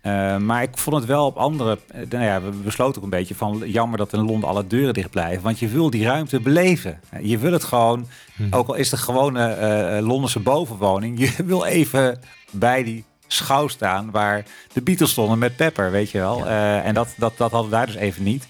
Eh, 0.00 0.36
maar 0.36 0.62
ik 0.62 0.78
vond 0.78 0.96
het 0.96 1.04
wel 1.04 1.26
op 1.26 1.36
andere. 1.36 1.78
eh, 1.88 2.00
nou 2.10 2.24
ja, 2.24 2.42
we 2.42 2.50
besloten 2.50 2.96
ook 2.96 3.04
een 3.04 3.10
beetje 3.18 3.34
van 3.34 3.62
jammer 3.66 3.98
dat 3.98 4.12
in 4.12 4.20
Londen 4.24 4.48
alle 4.48 4.66
deuren 4.66 4.94
dicht 4.94 5.10
blijven. 5.10 5.42
Want 5.42 5.58
je 5.58 5.68
wil 5.68 5.90
die 5.90 6.04
ruimte 6.04 6.40
beleven. 6.40 7.00
Je 7.22 7.38
wil 7.38 7.52
het 7.52 7.64
gewoon, 7.64 8.08
ook 8.50 8.68
al 8.68 8.74
is 8.74 8.90
het 8.90 9.00
gewoon 9.00 9.36
eh, 9.36 10.06
Londense 10.06 10.40
bovenwoning, 10.40 11.18
je 11.18 11.32
wil 11.44 11.64
even 11.64 12.20
bij 12.50 12.84
die 12.84 13.04
schouw 13.26 13.68
staan 13.68 14.10
waar 14.10 14.44
de 14.72 14.82
Beatles 14.82 15.10
stonden 15.10 15.38
met 15.38 15.56
Pepper, 15.56 15.90
weet 15.90 16.10
je 16.10 16.18
wel. 16.18 16.46
En 16.46 16.94
dat, 16.94 17.08
dat, 17.16 17.32
dat 17.36 17.50
hadden 17.50 17.70
we 17.70 17.76
daar 17.76 17.86
dus 17.86 17.94
even 17.94 18.22
niet. 18.22 18.46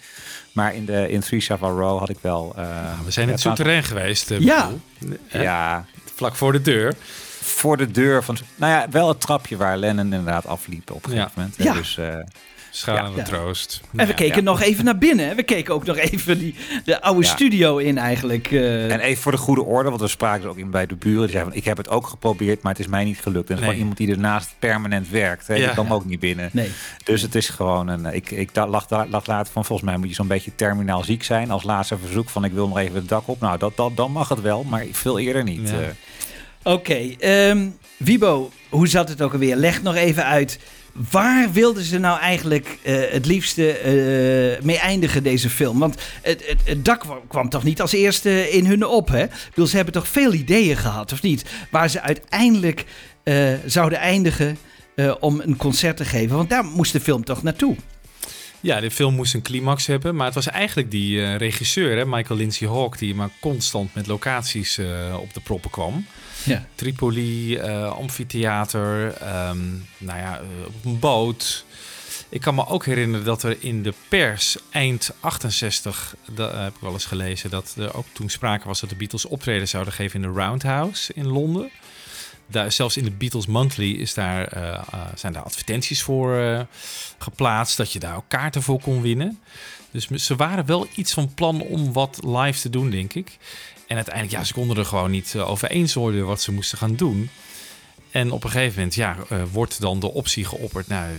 Maar 0.53 0.75
in, 0.75 0.85
de, 0.85 1.09
in 1.11 1.21
Three 1.21 1.41
Savile 1.41 1.71
Row 1.71 1.99
had 1.99 2.09
ik 2.09 2.19
wel. 2.21 2.53
eh, 2.57 2.65
We 3.05 3.11
zijn 3.11 3.27
in 3.27 3.33
het 3.33 3.43
ja, 3.43 3.49
souterrain 3.49 3.83
geweest. 3.85 4.31
Ja. 4.39 4.71
Ja, 5.29 5.85
Vlak 6.21 6.37
voor 6.37 6.53
de 6.53 6.63
deur. 6.63 6.95
voor 7.41 7.77
de 7.77 7.91
deur 7.91 8.23
van. 8.25 8.37
Nou 8.57 8.73
ja, 8.73 8.87
wel 8.91 9.09
het 9.09 9.21
trapje 9.21 9.57
waar 9.57 9.77
Lennon 9.77 10.05
inderdaad 10.05 10.47
afliep 10.47 10.91
op 10.91 11.05
een 11.07 11.13
Ja. 11.13 11.17
gegeven 11.23 11.33
moment. 11.41 11.57
hè. 11.57 11.65
Ja. 11.65 11.73
Dus 11.73 11.99
eh, 11.99 12.15
Schalende 12.73 13.17
Ja. 13.19 13.25
troost. 13.25 13.81
En 13.97 14.07
we 14.07 14.15
keken 14.15 14.37
ja. 14.37 14.43
nog 14.43 14.61
even 14.61 14.85
naar 14.85 14.99
binnen. 14.99 15.29
hè. 15.29 15.35
We 15.35 15.43
keken 15.43 15.75
ook 15.75 15.85
nog 15.85 15.97
even 15.97 16.39
die, 16.39 16.55
de 16.85 17.03
oude 17.03 17.23
Ja. 17.27 17.29
studio 17.33 17.77
in 17.77 17.99
eigenlijk. 17.99 18.51
eh. 18.53 18.93
En 18.93 19.01
even 19.01 19.23
voor 19.23 19.33
de 19.33 19.39
goede 19.39 19.63
orde, 19.63 19.89
want 19.89 20.01
we 20.01 20.09
spraken 20.09 20.41
dus 20.43 20.51
ook 20.51 20.57
in 20.59 20.71
bij 20.71 20.87
de 20.87 20.95
buren. 20.95 21.21
Die 21.23 21.31
zeiden 21.31 21.53
van, 21.53 21.61
ik 21.61 21.67
heb 21.67 21.77
het 21.77 21.89
ook 21.89 22.07
geprobeerd, 22.07 22.63
maar 22.63 22.73
het 22.73 22.81
is 22.81 22.87
mij 22.87 23.05
niet 23.05 23.21
gelukt. 23.21 23.49
En 23.49 23.55
Nee. 23.55 23.65
gewoon 23.65 23.79
iemand 23.79 23.97
die 23.97 24.11
ernaast 24.11 24.55
permanent 24.59 25.09
werkt. 25.09 25.47
Hè? 25.47 25.55
Ja. 25.55 25.61
Die 25.65 25.71
kwam 25.73 25.93
ook 25.93 26.05
niet 26.05 26.21
binnen. 26.21 26.51
nee. 26.53 26.71
Dus 27.05 27.23
het 27.23 27.35
is 27.35 27.49
gewoon 27.49 27.89
een... 27.89 28.07
Ik, 28.15 28.31
ik 28.31 28.55
da- 28.55 28.67
lag, 28.67 28.91
lag 28.91 29.27
later 29.27 29.53
van, 29.53 29.65
volgens 29.65 29.89
mij 29.89 29.97
moet 29.99 30.09
je 30.09 30.15
zo'n 30.15 30.27
beetje 30.27 30.53
terminaal 30.55 31.05
ziek 31.05 31.23
zijn. 31.25 31.51
Als 31.51 31.63
laatste 31.63 31.99
verzoek 31.99 32.29
van, 32.29 32.45
ik 32.45 32.53
wil 32.53 32.69
nog 32.69 32.79
even 32.79 32.95
het 32.95 33.09
dak 33.09 33.29
op. 33.29 33.41
Nou, 33.41 33.59
dat, 33.59 33.77
dat, 33.77 33.97
dan 33.97 34.13
mag 34.13 34.29
het 34.29 34.41
wel, 34.41 34.65
maar 34.65 34.85
veel 34.93 35.19
eerder 35.19 35.43
niet. 35.45 35.69
Ja. 35.71 35.77
Oké, 36.63 37.15
ehm, 37.19 37.69
Wibo, 37.97 38.51
hoe 38.69 38.89
zat 38.89 39.09
het 39.09 39.23
ook 39.23 39.33
alweer? 39.33 39.57
Leg 39.57 39.83
nog 39.83 39.95
even 39.95 40.25
uit. 40.25 40.59
Waar 41.11 41.53
wilden 41.53 41.83
ze 41.83 41.99
nou 41.99 42.21
eigenlijk 42.21 42.79
eh, 42.83 42.95
het 43.11 43.27
liefste 43.27 43.73
eh, 43.73 44.65
mee 44.65 44.79
eindigen, 44.79 45.23
deze 45.23 45.51
film? 45.51 45.79
Want 45.79 45.95
het, 46.23 46.47
het, 46.47 46.59
het 46.65 46.85
dak 46.85 47.05
kwam, 47.29 47.49
toch 47.49 47.65
niet 47.65 47.81
als 47.81 47.93
eerste 47.93 48.51
in 48.51 48.67
hun 48.67 48.87
op, 48.87 49.09
hè? 49.09 49.27
Bedoel, 49.49 49.67
ze 49.67 49.77
hebben 49.77 49.95
toch 49.95 50.09
veel 50.09 50.33
ideeën 50.33 50.77
gehad, 50.77 51.13
of 51.13 51.23
niet? 51.23 51.45
Waar 51.71 51.91
ze 51.91 52.01
uiteindelijk 52.01 52.85
eh, 53.23 53.53
zouden 53.67 53.99
eindigen 53.99 54.57
om 55.21 55.41
een 55.41 55.57
concert 55.57 55.97
te 55.97 56.05
geven. 56.05 56.37
Want 56.37 56.51
daar 56.51 56.65
moest 56.65 56.93
de 56.93 57.01
film 57.01 57.25
toch 57.25 57.43
naartoe? 57.43 57.77
Ja, 58.61 58.81
de 58.81 58.91
film 58.91 59.15
moest 59.15 59.35
een 59.35 59.43
climax 59.43 59.87
hebben. 59.87 60.17
Maar 60.17 60.27
het 60.27 60.35
was 60.35 60.47
eigenlijk 60.47 60.91
die 60.91 61.23
eh, 61.23 61.37
regisseur, 61.37 61.97
hè, 61.97 62.07
Michael 62.07 62.39
Lindsay 62.39 62.69
Hawk, 62.69 62.99
die 62.99 63.15
maar 63.15 63.31
constant 63.41 63.95
met 63.95 64.07
locaties 64.07 64.79
eh, 64.79 65.17
op 65.21 65.35
de 65.35 65.41
proppen 65.41 65.71
kwam. 65.71 66.07
Ja. 66.45 66.67
Tripoli, 66.75 67.57
eh, 67.57 67.93
amfitheater, 67.93 69.13
ehm, 69.13 69.59
nou 69.99 70.19
ja, 70.19 70.41
op 70.67 70.85
een 70.85 70.99
boot. 70.99 71.65
Ik 72.29 72.41
kan 72.41 72.55
me 72.55 72.67
ook 72.67 72.85
herinneren 72.85 73.27
dat 73.27 73.43
er 73.43 73.57
in 73.61 73.83
de 73.83 73.95
pers 74.09 74.57
eind 74.71 75.11
68, 75.21 76.15
dat 76.31 76.53
heb 76.53 76.75
ik 76.75 76.81
wel 76.81 76.93
eens 76.93 77.05
gelezen, 77.05 77.51
dat 77.51 77.75
er 77.79 77.95
ook 77.95 78.07
toen 78.13 78.29
sprake 78.29 78.67
was 78.67 78.81
dat 78.81 78.91
de 78.91 78.97
Beatles 78.97 79.27
optreden 79.27 79.69
zouden 79.69 79.93
geven 79.93 80.23
in 80.23 80.33
de 80.33 80.41
Roundhouse 80.41 81.13
in 81.15 81.27
Londen. 81.27 81.71
Daar, 82.51 82.73
zelfs 82.73 82.97
in 82.97 83.05
de 83.05 83.11
Beatles 83.11 83.47
Monthly 83.47 83.91
is 83.91 84.15
daar, 84.15 84.45
eh, 84.45 84.73
eh, 84.73 84.83
zijn 85.15 85.33
daar 85.33 85.43
advertenties 85.43 86.03
voor 86.03 86.39
eh, 86.39 86.61
geplaatst, 87.19 87.77
dat 87.77 87.93
je 87.93 87.99
daar 87.99 88.17
ook 88.17 88.29
kaarten 88.29 88.63
voor 88.63 88.81
kon 88.81 89.03
winnen. 89.03 89.39
Dus 89.91 90.07
ze 90.07 90.37
waren 90.37 90.67
wel 90.67 90.87
iets 90.95 91.13
van 91.13 91.35
plan 91.35 91.61
om 91.61 91.93
wat 91.93 92.21
live 92.25 92.61
te 92.61 92.71
doen, 92.71 92.91
denk 92.91 93.15
ik. 93.15 93.37
En 93.87 93.97
uiteindelijk, 93.97 94.37
ja, 94.37 94.45
ze 94.45 94.53
konden 94.53 94.77
er 94.77 94.85
gewoon 94.85 95.11
niet 95.11 95.37
over 95.37 95.71
eens 95.71 95.95
worden 95.95 96.27
wat 96.27 96.41
ze 96.41 96.53
moesten 96.53 96.79
gaan 96.79 96.97
doen. 96.97 97.31
En 98.11 98.31
op 98.31 98.45
een 98.45 98.51
gegeven 98.51 98.75
moment, 98.75 98.95
ja, 98.95 99.17
wordt 99.53 99.81
dan 99.81 100.01
de 100.01 100.13
optie 100.13 100.45
geopperd. 100.45 100.87
Nou, 100.87 101.11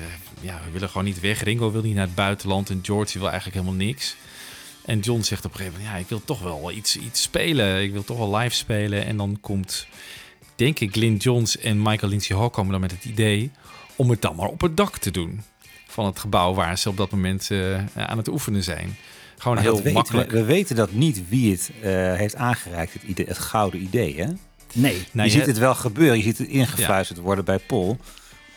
ja, 0.41 0.61
we 0.65 0.71
willen 0.71 0.89
gewoon 0.89 1.05
niet 1.05 1.19
weg. 1.19 1.43
Ringo 1.43 1.71
wil 1.71 1.81
niet 1.81 1.95
naar 1.95 2.05
het 2.05 2.15
buitenland 2.15 2.69
en 2.69 2.79
George 2.81 3.19
wil 3.19 3.29
eigenlijk 3.29 3.57
helemaal 3.57 3.85
niks. 3.85 4.15
En 4.85 4.99
John 4.99 5.21
zegt 5.21 5.45
op 5.45 5.51
een 5.51 5.57
gegeven 5.57 5.79
moment, 5.79 5.95
ja, 5.95 6.01
ik 6.01 6.09
wil 6.09 6.21
toch 6.25 6.41
wel 6.41 6.71
iets, 6.71 6.97
iets 6.97 7.21
spelen. 7.21 7.83
Ik 7.83 7.91
wil 7.91 8.03
toch 8.03 8.17
wel 8.17 8.35
live 8.35 8.55
spelen. 8.55 9.05
En 9.05 9.17
dan 9.17 9.37
komt, 9.41 9.87
denk 10.63 10.79
ik, 10.79 10.91
Glyn 10.93 11.15
Johns 11.15 11.57
en 11.57 11.81
Michael 11.81 12.09
Lindsay 12.09 12.37
Hawk 12.37 12.53
komen 12.53 12.71
dan 12.71 12.81
met 12.81 12.91
het 12.91 13.05
idee 13.05 13.51
om 13.95 14.09
het 14.09 14.21
dan 14.21 14.35
maar 14.35 14.47
op 14.47 14.61
het 14.61 14.77
dak 14.77 14.97
te 14.97 15.11
doen. 15.11 15.41
Van 15.87 16.05
het 16.05 16.19
gebouw 16.19 16.53
waar 16.53 16.77
ze 16.77 16.89
op 16.89 16.97
dat 16.97 17.11
moment 17.11 17.47
eh, 17.51 17.75
aan 17.95 18.17
het 18.17 18.27
oefenen 18.27 18.63
zijn. 18.63 18.95
Gewoon 19.37 19.55
Maar 19.55 19.63
heel 19.63 19.91
makkelijk. 19.91 20.31
We, 20.31 20.37
we 20.37 20.43
weten 20.45 20.75
dat 20.75 20.91
niet 20.91 21.29
wie 21.29 21.51
het 21.51 21.71
eh, 21.81 21.91
heeft 22.15 22.35
aangereikt, 22.35 22.93
het, 22.93 23.03
idee, 23.03 23.25
het 23.25 23.37
gouden 23.37 23.81
idee. 23.81 24.15
Hè? 24.17 24.25
Nee. 24.73 24.93
Nou, 24.93 24.97
je 25.11 25.23
je- 25.23 25.29
ziet 25.29 25.45
het 25.45 25.57
wel 25.57 25.75
gebeuren, 25.75 26.17
je 26.17 26.23
ziet 26.23 26.37
het 26.37 26.47
ingefluisterd 26.47 27.19
worden 27.19 27.45
bij 27.45 27.59
Paul. 27.59 27.97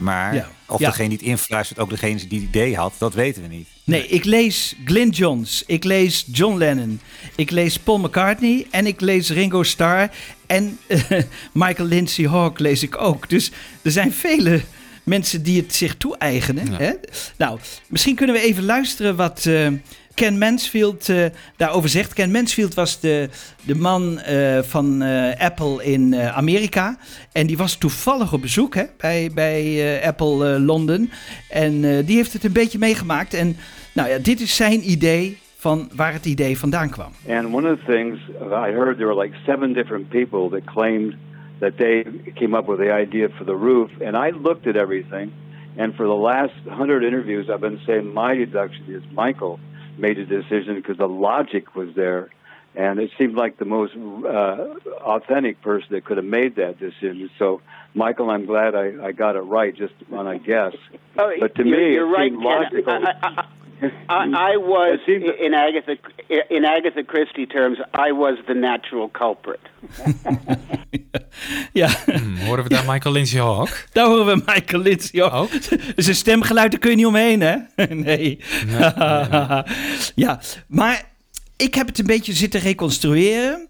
Maar 0.04 0.34
Ja. 0.34 0.48
of 0.66 0.80
Ja. 0.80 0.88
degene 0.90 1.08
die 1.08 1.18
het 1.18 1.26
influistert 1.26 1.78
ook 1.78 1.90
degene 1.90 2.14
die 2.28 2.38
het 2.40 2.48
idee 2.48 2.76
had, 2.76 2.92
dat 2.98 3.14
weten 3.14 3.42
we 3.42 3.48
niet. 3.48 3.68
Nee, 3.84 4.06
ik 4.08 4.24
lees 4.24 4.74
Glyn 4.84 5.08
Johns, 5.10 5.62
ik 5.66 5.84
lees 5.84 6.24
John 6.32 6.56
Lennon, 6.58 7.00
ik 7.36 7.50
lees 7.50 7.78
Paul 7.78 7.98
McCartney 7.98 8.66
en 8.70 8.86
ik 8.86 9.00
lees 9.00 9.30
Ringo 9.30 9.62
Starr 9.62 10.10
en 10.46 10.78
eh, 10.86 10.98
Michael 11.52 11.88
Lindsay 11.88 12.26
Hawk 12.28 12.58
lees 12.58 12.82
ik 12.82 13.00
ook. 13.00 13.28
Dus 13.28 13.50
er 13.82 13.90
zijn 13.90 14.12
vele 14.12 14.60
mensen 15.02 15.42
die 15.42 15.60
het 15.60 15.74
zich 15.74 15.94
toe-eigenen. 15.96 16.76
Ja. 16.78 16.94
Nou, 17.36 17.58
misschien 17.88 18.14
kunnen 18.14 18.34
we 18.36 18.42
even 18.42 18.64
luisteren 18.64 19.16
wat 19.16 19.46
eh, 19.46 19.68
Ken 20.14 20.38
Mansfield 20.38 21.08
eh, 21.08 21.24
daarover 21.56 21.88
zegt. 21.88 22.12
Ken 22.12 22.30
Mansfield 22.30 22.74
was 22.74 23.00
de, 23.00 23.28
de 23.66 23.74
man 23.74 24.18
eh, 24.18 24.58
van 24.58 25.02
eh, 25.02 25.40
Apple 25.40 25.84
in 25.84 26.14
Amerika. 26.16 26.96
En 27.32 27.46
die 27.46 27.56
was 27.56 27.76
toevallig 27.76 28.32
op 28.32 28.40
bezoek 28.40 28.74
hè, 28.74 28.84
bij, 28.98 29.30
bij 29.34 30.00
Apple 30.06 30.60
Londen. 30.60 31.10
En 31.50 31.80
die 32.04 32.16
heeft 32.16 32.32
het 32.32 32.44
een 32.44 32.52
beetje 32.52 32.78
meegemaakt. 32.78 33.34
En 33.34 33.56
nou 33.92 34.08
ja, 34.08 34.18
dit 34.18 34.40
is 34.40 34.56
zijn 34.56 34.90
idee 34.90 35.38
van 35.56 35.90
waar 35.94 36.12
het 36.12 36.26
idee 36.26 36.58
vandaan 36.58 36.90
kwam. 36.90 37.12
And 37.28 37.54
one 37.54 37.72
of 37.72 37.78
the 37.78 37.92
things 37.92 38.18
I 38.40 38.70
heard 38.72 38.96
there 38.96 39.06
were 39.06 39.22
like 39.22 39.36
seven 39.46 39.72
different 39.72 40.08
people 40.08 40.48
that 40.50 40.74
claimed 40.74 41.14
that 41.58 41.76
they 41.76 42.04
came 42.34 42.56
up 42.56 42.66
with 42.66 42.78
the 42.78 42.92
idea 42.92 43.28
for 43.28 43.46
the 43.46 43.56
roof. 43.56 43.90
And 44.00 44.16
I 44.16 44.38
looked 44.42 44.66
at 44.66 44.76
everything, 44.76 45.32
and 45.76 45.94
for 45.94 46.06
the 46.06 46.20
last 46.20 46.54
hundred 46.68 47.02
interviews, 47.04 47.48
I've 47.48 47.60
been 47.60 47.80
saying 47.86 48.12
my 48.14 48.36
deduction 48.36 48.84
is 48.88 49.02
Michael 49.12 49.58
made 49.98 50.16
the 50.16 50.24
decision 50.24 50.74
because 50.76 50.96
the 50.96 51.08
logic 51.08 51.74
was 51.74 51.94
there. 51.94 52.30
And 52.76 52.98
it 52.98 53.12
seemed 53.16 53.36
like 53.36 53.56
the 53.58 53.64
most 53.64 53.94
uh, 53.94 54.74
authentic 55.00 55.62
person 55.62 55.88
that 55.90 56.04
could 56.04 56.16
have 56.16 56.26
made 56.26 56.56
that 56.56 56.78
decision. 56.80 57.30
So, 57.38 57.60
Michael, 57.94 58.30
I'm 58.30 58.46
glad 58.46 58.74
I, 58.74 59.06
I 59.06 59.12
got 59.12 59.36
it 59.36 59.42
right 59.42 59.74
just 59.74 59.94
on 60.12 60.26
a 60.26 60.40
guess. 60.40 60.74
Oh, 61.16 61.32
But 61.38 61.54
to 61.54 61.64
you're, 61.64 61.78
me, 61.78 61.92
you're 61.94 62.08
it 62.08 62.10
right, 62.10 62.32
seemed 62.32 62.42
logical. 62.42 62.92
I, 62.92 63.14
I, 63.22 63.44
I, 64.08 64.52
I 64.52 64.56
was, 64.56 64.98
in 65.06 65.54
Agatha 65.54 65.96
in 66.48 66.64
Agatha 66.64 67.02
Christie 67.06 67.46
terms, 67.46 67.78
I 68.08 68.12
was 68.12 68.38
the 68.46 68.54
natural 68.54 69.10
culprit. 69.10 69.60
Ja, 71.72 71.88
Hmm, 72.04 72.36
horen 72.36 72.62
we 72.64 72.68
daar 72.70 72.84
Michael 72.86 73.14
Lindsay 73.14 73.40
Hawk? 73.40 73.86
daar 73.92 74.06
horen 74.06 74.26
we 74.26 74.42
Michael 74.46 74.82
Lindsay 74.82 75.20
ook. 75.20 75.32
Ook? 75.32 75.50
Zijn 75.96 76.16
stemgeluid, 76.16 76.70
daar 76.70 76.80
kun 76.80 76.90
je 76.90 76.96
niet 76.96 77.06
omheen, 77.06 77.40
hè? 77.40 77.56
nee. 77.88 78.38
ja, 80.24 80.40
maar 80.68 81.02
ik 81.56 81.74
heb 81.74 81.86
het 81.86 81.98
een 81.98 82.06
beetje 82.06 82.32
zitten 82.32 82.60
reconstrueren. 82.60 83.68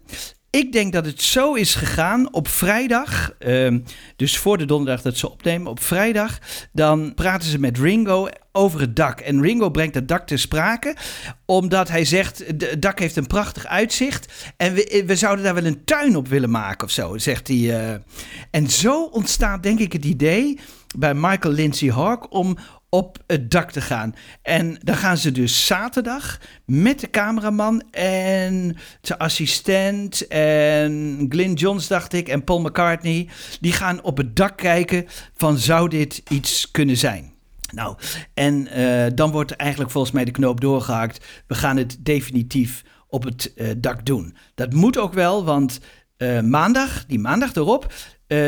Ik 0.55 0.71
denk 0.71 0.93
dat 0.93 1.05
het 1.05 1.21
zo 1.21 1.53
is 1.53 1.75
gegaan 1.75 2.33
op 2.33 2.47
vrijdag. 2.47 3.31
ehm, 3.39 3.79
dus 4.15 4.37
voor 4.37 4.57
de 4.57 4.65
donderdag 4.65 5.01
dat 5.01 5.17
ze 5.17 5.31
opnemen. 5.31 5.67
Op 5.71 5.79
vrijdag. 5.83 6.37
Dan 6.71 7.13
praten 7.13 7.49
ze 7.49 7.59
met 7.59 7.77
Ringo 7.77 8.27
over 8.51 8.79
het 8.79 8.95
dak. 8.95 9.19
En 9.19 9.41
Ringo 9.41 9.69
brengt 9.69 9.95
het 9.95 10.07
dak 10.07 10.27
ter 10.27 10.39
sprake. 10.39 10.95
Omdat 11.45 11.89
hij 11.89 12.05
zegt: 12.05 12.59
"De- 12.59 12.65
het 12.65 12.81
dak 12.81 12.99
heeft 12.99 13.15
een 13.15 13.27
prachtig 13.27 13.65
uitzicht. 13.65 14.33
En 14.57 14.73
we, 14.73 15.03
we 15.05 15.15
zouden 15.15 15.45
daar 15.45 15.53
wel 15.53 15.65
een 15.65 15.83
tuin 15.85 16.15
op 16.15 16.27
willen 16.27 16.49
maken 16.51 16.87
of 16.87 16.93
zo. 16.93 17.17
Zegt 17.17 17.47
hij. 17.47 17.89
eh. 17.89 17.95
En 18.51 18.69
zo 18.69 19.03
ontstaat 19.03 19.63
denk 19.63 19.79
ik 19.79 19.93
het 19.93 20.05
idee 20.05 20.59
bij 20.97 21.13
Michael 21.13 21.53
Lindsay 21.53 21.89
Hawk 21.91 22.33
om 22.33 22.57
op 22.89 23.17
het 23.27 23.51
dak 23.51 23.71
te 23.71 23.81
gaan. 23.81 24.15
En 24.41 24.77
dan 24.83 24.95
gaan 24.95 25.17
ze 25.17 25.31
dus 25.31 25.65
zaterdag 25.65 26.39
met 26.65 26.99
de 26.99 27.09
cameraman 27.09 27.83
en 27.91 28.77
zijn 29.01 29.19
assistent 29.19 30.27
en 30.27 31.25
Glyn 31.29 31.53
Johns, 31.53 31.87
dacht 31.87 32.13
ik, 32.13 32.27
en 32.27 32.43
Paul 32.43 32.61
McCartney. 32.61 33.27
Die 33.59 33.71
gaan 33.71 34.03
op 34.03 34.17
het 34.17 34.35
dak 34.35 34.57
kijken 34.57 35.05
van 35.35 35.57
zou 35.57 35.89
dit 35.89 36.21
iets 36.29 36.71
kunnen 36.71 36.97
zijn. 36.97 37.33
Nou, 37.75 37.95
en 38.33 38.67
eh, 38.67 39.11
dan 39.15 39.31
wordt 39.31 39.51
eigenlijk 39.51 39.91
volgens 39.91 40.13
mij 40.13 40.25
de 40.25 40.31
knoop 40.31 40.61
doorgehakt. 40.61 41.25
We 41.47 41.55
gaan 41.55 41.77
het 41.77 41.97
definitief 41.99 42.83
op 43.07 43.23
het 43.23 43.53
eh, 43.53 43.67
dak 43.77 44.05
doen. 44.05 44.35
Dat 44.55 44.73
moet 44.73 44.97
ook 44.97 45.13
wel, 45.13 45.45
want 45.45 45.79
eh, 46.17 46.41
maandag, 46.41 47.05
die 47.05 47.19
maandag 47.19 47.55
erop, 47.55 47.93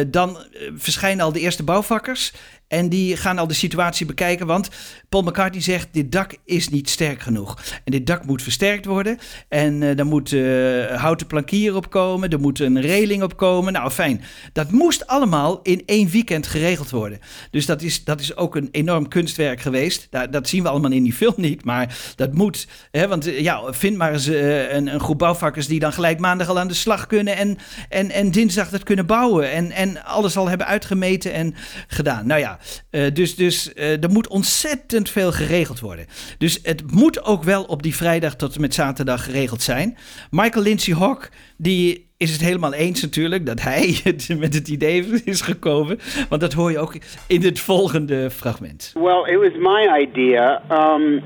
dan 0.08 0.38
verschijnen 0.75 1.25
al 1.25 1.32
de 1.32 1.39
eerste 1.39 1.63
bouwvakkers. 1.63 2.34
En 2.68 2.90
die 2.90 3.18
gaan 3.18 3.38
al 3.38 3.48
de 3.48 3.54
situatie 3.54 4.06
bekijken, 4.06 4.48
want 4.48 4.70
Paul 5.10 5.24
McCartney 5.24 5.62
zegt: 5.62 5.88
dit 5.92 6.12
dak 6.12 6.36
is 6.46 6.70
niet 6.70 6.90
sterk 6.90 7.22
genoeg. 7.22 7.58
En 7.84 7.92
dit 7.92 8.08
dak 8.08 8.26
moet 8.26 8.42
versterkt 8.42 8.86
worden. 8.86 9.18
En 9.50 9.82
uh, 9.82 9.96
daar 9.96 10.06
moet 10.06 10.32
uh, 10.32 10.86
houten 10.86 11.28
plankier 11.28 11.76
op 11.76 11.90
komen, 11.90 12.30
er 12.30 12.40
moet 12.40 12.60
een 12.60 12.82
reling 12.82 13.24
op 13.24 13.38
komen. 13.38 13.74
Nou, 13.74 13.92
fijn. 13.92 14.22
Dat 14.54 14.72
moest 14.72 15.08
allemaal 15.08 15.60
in 15.62 15.84
één 15.86 16.10
weekend 16.10 16.48
geregeld 16.48 16.90
worden. 16.90 17.20
Dus 17.52 17.66
dat 17.66 17.82
is, 17.82 18.04
dat 18.04 18.20
is 18.20 18.36
ook 18.36 18.56
een 18.56 18.70
enorm 18.72 19.08
kunstwerk 19.08 19.62
geweest. 19.62 20.08
Dat, 20.10 20.34
dat 20.34 20.50
zien 20.50 20.64
we 20.64 20.70
allemaal 20.70 20.92
in 20.92 21.04
die 21.04 21.14
film 21.14 21.34
niet, 21.38 21.66
maar 21.66 21.98
dat 22.16 22.34
moet. 22.34 22.68
Hè, 22.92 23.08
want 23.08 23.26
ja, 23.26 23.74
vind 23.74 23.98
maar 23.98 24.14
eens 24.14 24.26
een, 24.26 24.94
een, 24.94 25.00
groep 25.00 25.18
bouwvakkers 25.18 25.68
die 25.68 25.80
dan 25.80 25.94
gelijk 25.94 26.20
maandag 26.20 26.50
al 26.50 26.60
aan 26.60 26.68
de 26.68 26.74
slag 26.74 27.08
kunnen 27.08 27.36
en, 27.36 27.58
en, 27.90 28.12
en 28.12 28.32
dinsdag 28.32 28.70
dat 28.70 28.84
kunnen 28.84 29.06
bouwen. 29.06 29.52
En, 29.52 29.72
en 29.72 30.04
alles 30.04 30.38
al 30.38 30.50
hebben 30.50 30.68
uitgemeten 30.68 31.34
en 31.34 31.56
gedaan. 31.88 32.28
Nou 32.28 32.40
ja. 32.40 32.57
Uh, 32.92 33.02
dus 33.14 33.36
dus 33.36 33.72
uh, 33.76 34.04
er 34.04 34.10
moet 34.10 34.28
ontzettend 34.28 35.10
veel 35.10 35.32
geregeld 35.32 35.80
worden. 35.80 36.06
Dus 36.38 36.60
het 36.64 36.92
moet 36.92 37.24
ook 37.24 37.44
wel 37.44 37.64
op 37.64 37.84
die 37.84 37.96
vrijdag 37.96 38.36
tot 38.36 38.56
en 38.56 38.62
met 38.62 38.74
zaterdag 38.74 39.24
geregeld 39.24 39.62
zijn. 39.62 39.98
Michael 40.30 40.64
Lindsay 40.64 40.94
Hawk, 40.94 41.30
die 41.58 42.06
is 42.18 42.32
het 42.32 42.42
helemaal 42.42 42.74
eens 42.74 43.02
natuurlijk 43.02 43.46
dat 43.46 43.62
hij 43.62 43.96
met 44.40 44.54
het 44.54 44.68
idee 44.68 45.06
is 45.24 45.42
gekomen. 45.42 46.00
Want 46.30 46.42
dat 46.42 46.54
hoor 46.54 46.72
je 46.72 46.80
ook 46.80 46.96
in 47.28 47.42
het 47.42 47.60
volgende 47.60 48.30
fragment. 48.30 48.94
Well, 48.94 49.24
it 49.34 49.38
was 49.38 49.52
my 49.60 50.02
idea 50.02 50.62
um, 50.72 51.22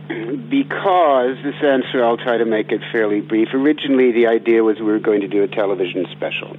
because 0.49 1.41
answer 1.61 2.03
I'll 2.03 2.17
try 2.17 2.37
to 2.37 2.45
make 2.45 2.73
it 2.73 2.81
fairly 2.91 3.21
brief. 3.21 3.53
Originally, 3.53 4.11
the 4.11 4.27
idea 4.27 4.63
was 4.63 4.77
we 4.77 4.85
were 4.85 5.01
going 5.01 5.21
to 5.21 5.27
do 5.27 5.43
a 5.43 5.47
television 5.47 6.05
special. 6.05 6.55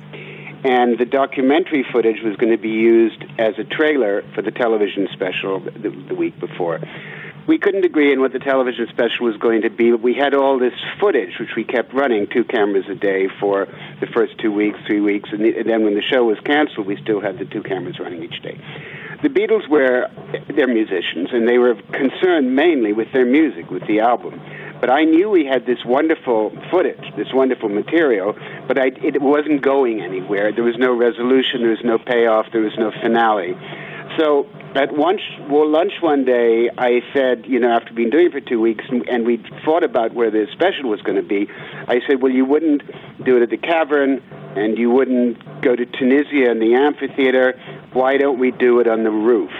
And 0.64 0.98
the 0.98 1.04
documentary 1.04 1.84
footage 1.92 2.22
was 2.22 2.36
going 2.36 2.52
to 2.52 2.62
be 2.62 2.70
used 2.70 3.22
as 3.38 3.54
a 3.58 3.64
trailer 3.64 4.22
for 4.34 4.42
the 4.42 4.52
television 4.52 5.08
special 5.12 5.60
the, 5.60 5.90
the, 6.08 6.14
week 6.14 6.38
before. 6.38 6.80
We 7.48 7.58
couldn't 7.58 7.84
agree 7.84 8.12
on 8.12 8.20
what 8.20 8.32
the 8.32 8.38
television 8.38 8.86
special 8.88 9.26
was 9.26 9.36
going 9.38 9.62
to 9.62 9.70
be, 9.70 9.90
but 9.90 10.00
we 10.00 10.14
had 10.14 10.34
all 10.34 10.60
this 10.60 10.74
footage, 11.00 11.40
which 11.40 11.56
we 11.56 11.64
kept 11.64 11.92
running 11.92 12.28
two 12.32 12.44
cameras 12.44 12.84
a 12.88 12.94
day 12.94 13.26
for 13.40 13.66
the 14.00 14.06
first 14.14 14.38
two 14.38 14.52
weeks, 14.52 14.78
three 14.86 15.00
weeks, 15.00 15.30
and, 15.32 15.40
the, 15.40 15.58
and 15.58 15.68
then 15.68 15.82
when 15.82 15.94
the 15.94 16.02
show 16.02 16.22
was 16.22 16.38
canceled, 16.44 16.86
we 16.86 16.96
still 17.02 17.20
had 17.20 17.38
the 17.38 17.44
two 17.44 17.64
cameras 17.64 17.98
running 17.98 18.22
each 18.22 18.40
day. 18.42 18.56
The 19.22 19.28
Beatles 19.28 19.68
were 19.68 20.08
they're 20.54 20.66
musicians, 20.66 21.28
and 21.32 21.48
they 21.48 21.58
were 21.58 21.74
concerned 21.92 22.56
mainly 22.56 22.92
with 22.92 23.12
their 23.12 23.24
music, 23.24 23.70
with 23.70 23.86
the 23.86 24.00
album. 24.00 24.40
But 24.80 24.90
I 24.90 25.04
knew 25.04 25.30
we 25.30 25.46
had 25.46 25.64
this 25.64 25.78
wonderful 25.84 26.50
footage, 26.68 27.14
this 27.16 27.28
wonderful 27.32 27.68
material, 27.68 28.34
but 28.66 28.78
I, 28.78 28.86
it 29.00 29.22
wasn't 29.22 29.62
going 29.62 30.00
anywhere. 30.00 30.52
There 30.52 30.64
was 30.64 30.76
no 30.76 30.92
resolution, 30.92 31.60
there 31.60 31.70
was 31.70 31.84
no 31.84 31.98
payoff, 31.98 32.46
there 32.50 32.62
was 32.62 32.76
no 32.76 32.90
finale. 33.00 33.56
So 34.18 34.48
at 34.74 34.96
lunch, 34.96 35.20
well, 35.48 35.68
lunch 35.68 35.92
one 36.00 36.24
day, 36.24 36.70
I 36.78 37.02
said, 37.12 37.44
you 37.46 37.58
know, 37.58 37.70
after 37.70 37.92
being 37.92 38.10
doing 38.10 38.26
it 38.26 38.32
for 38.32 38.40
two 38.40 38.60
weeks, 38.60 38.84
and, 38.88 39.06
and 39.08 39.26
we 39.26 39.42
thought 39.64 39.84
about 39.84 40.14
where 40.14 40.30
the 40.30 40.46
special 40.52 40.88
was 40.88 41.02
going 41.02 41.16
to 41.16 41.22
be, 41.22 41.48
I 41.88 42.00
said, 42.06 42.22
well, 42.22 42.32
you 42.32 42.44
wouldn't 42.44 42.82
do 43.24 43.36
it 43.36 43.42
at 43.42 43.50
the 43.50 43.58
Cavern, 43.58 44.22
and 44.56 44.78
you 44.78 44.90
wouldn't 44.90 45.38
go 45.62 45.76
to 45.76 45.84
Tunisia 45.84 46.50
in 46.50 46.58
the 46.58 46.74
amphitheater. 46.74 47.58
Why 47.92 48.16
don't 48.16 48.38
we 48.38 48.50
do 48.50 48.80
it 48.80 48.86
on 48.88 49.02
the 49.02 49.10
roof? 49.10 49.52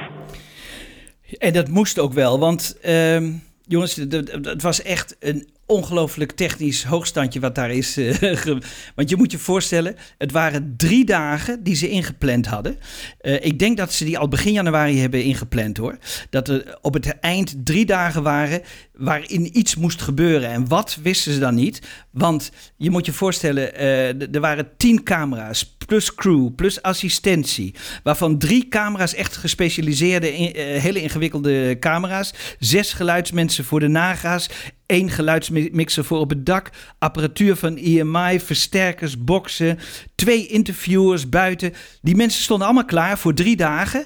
En 1.39 1.53
dat 1.53 1.69
moest 1.69 1.99
ook 1.99 2.13
wel, 2.13 2.39
want 2.39 2.79
um, 2.89 3.43
jongens, 3.67 3.97
het 3.97 4.63
was 4.63 4.83
echt 4.83 5.17
een 5.21 5.49
ongelooflijk 5.73 6.33
technisch 6.33 6.85
hoogstandje 6.85 7.41
wat 7.41 7.55
daar 7.55 7.71
is. 7.71 7.97
Uh, 8.23 8.59
want 8.95 9.11
je 9.11 9.17
moet 9.17 9.33
je 9.33 9.39
voorstellen, 9.39 9.97
het 10.19 10.33
waren 10.33 10.75
drie 10.77 11.05
dagen 11.05 11.63
die 11.63 11.75
ze 11.75 11.89
ingepland 11.89 12.47
hadden. 12.47 12.79
Uh, 13.23 13.45
ik 13.45 13.59
denk 13.59 13.77
dat 13.77 13.93
ze 13.93 14.05
die 14.05 14.19
al 14.19 14.29
begin 14.29 14.53
januari 14.53 15.01
hebben 15.01 15.25
ingepland 15.25 15.77
hoor. 15.77 15.99
Dat 16.31 16.49
er 16.49 16.79
op 16.81 16.95
het 16.95 17.19
eind 17.19 17.55
drie 17.65 17.87
dagen 17.87 18.23
waren 18.23 18.63
waarin 18.93 19.59
iets 19.59 19.77
moest 19.77 20.03
gebeuren. 20.03 20.51
En 20.51 20.69
wat 20.69 20.99
wisten 21.03 21.33
ze 21.33 21.39
dan 21.39 21.55
niet? 21.55 21.83
Want 22.11 22.51
je 22.77 22.91
moet 22.91 23.07
je 23.07 23.13
voorstellen, 23.13 23.81
uh, 23.81 24.35
er 24.35 24.41
waren 24.41 24.69
tien 24.77 25.03
camera's 25.03 25.77
plus 25.87 26.15
crew, 26.15 26.55
plus 26.55 26.83
assistentie. 26.83 27.75
Waarvan 28.03 28.39
drie 28.39 28.69
camera's 28.69 29.15
echt 29.15 29.37
gespecialiseerde, 29.37 30.37
in, 30.37 30.81
hele 30.81 31.03
ingewikkelde 31.03 31.77
camera's. 31.79 32.35
Zes 32.59 32.93
geluidsmensen 32.93 33.65
voor 33.65 33.81
de 33.81 33.89
naga's 33.89 34.49
één 34.93 35.11
geluidsmixer 35.11 36.05
voor 36.05 36.19
op 36.19 36.31
het 36.31 36.47
dak, 36.47 36.71
apparatuur 36.99 37.57
van 37.57 37.77
EMI, 37.77 38.41
versterkers, 38.41 39.25
boxen, 39.25 39.79
twee 40.15 40.47
interviewers 40.47 41.29
buiten. 41.29 41.73
Die 42.03 42.17
mensen 42.17 42.43
stonden 42.43 42.67
allemaal 42.67 42.85
klaar 42.85 43.19
voor 43.19 43.35
drie 43.35 43.57
dagen. 43.57 44.05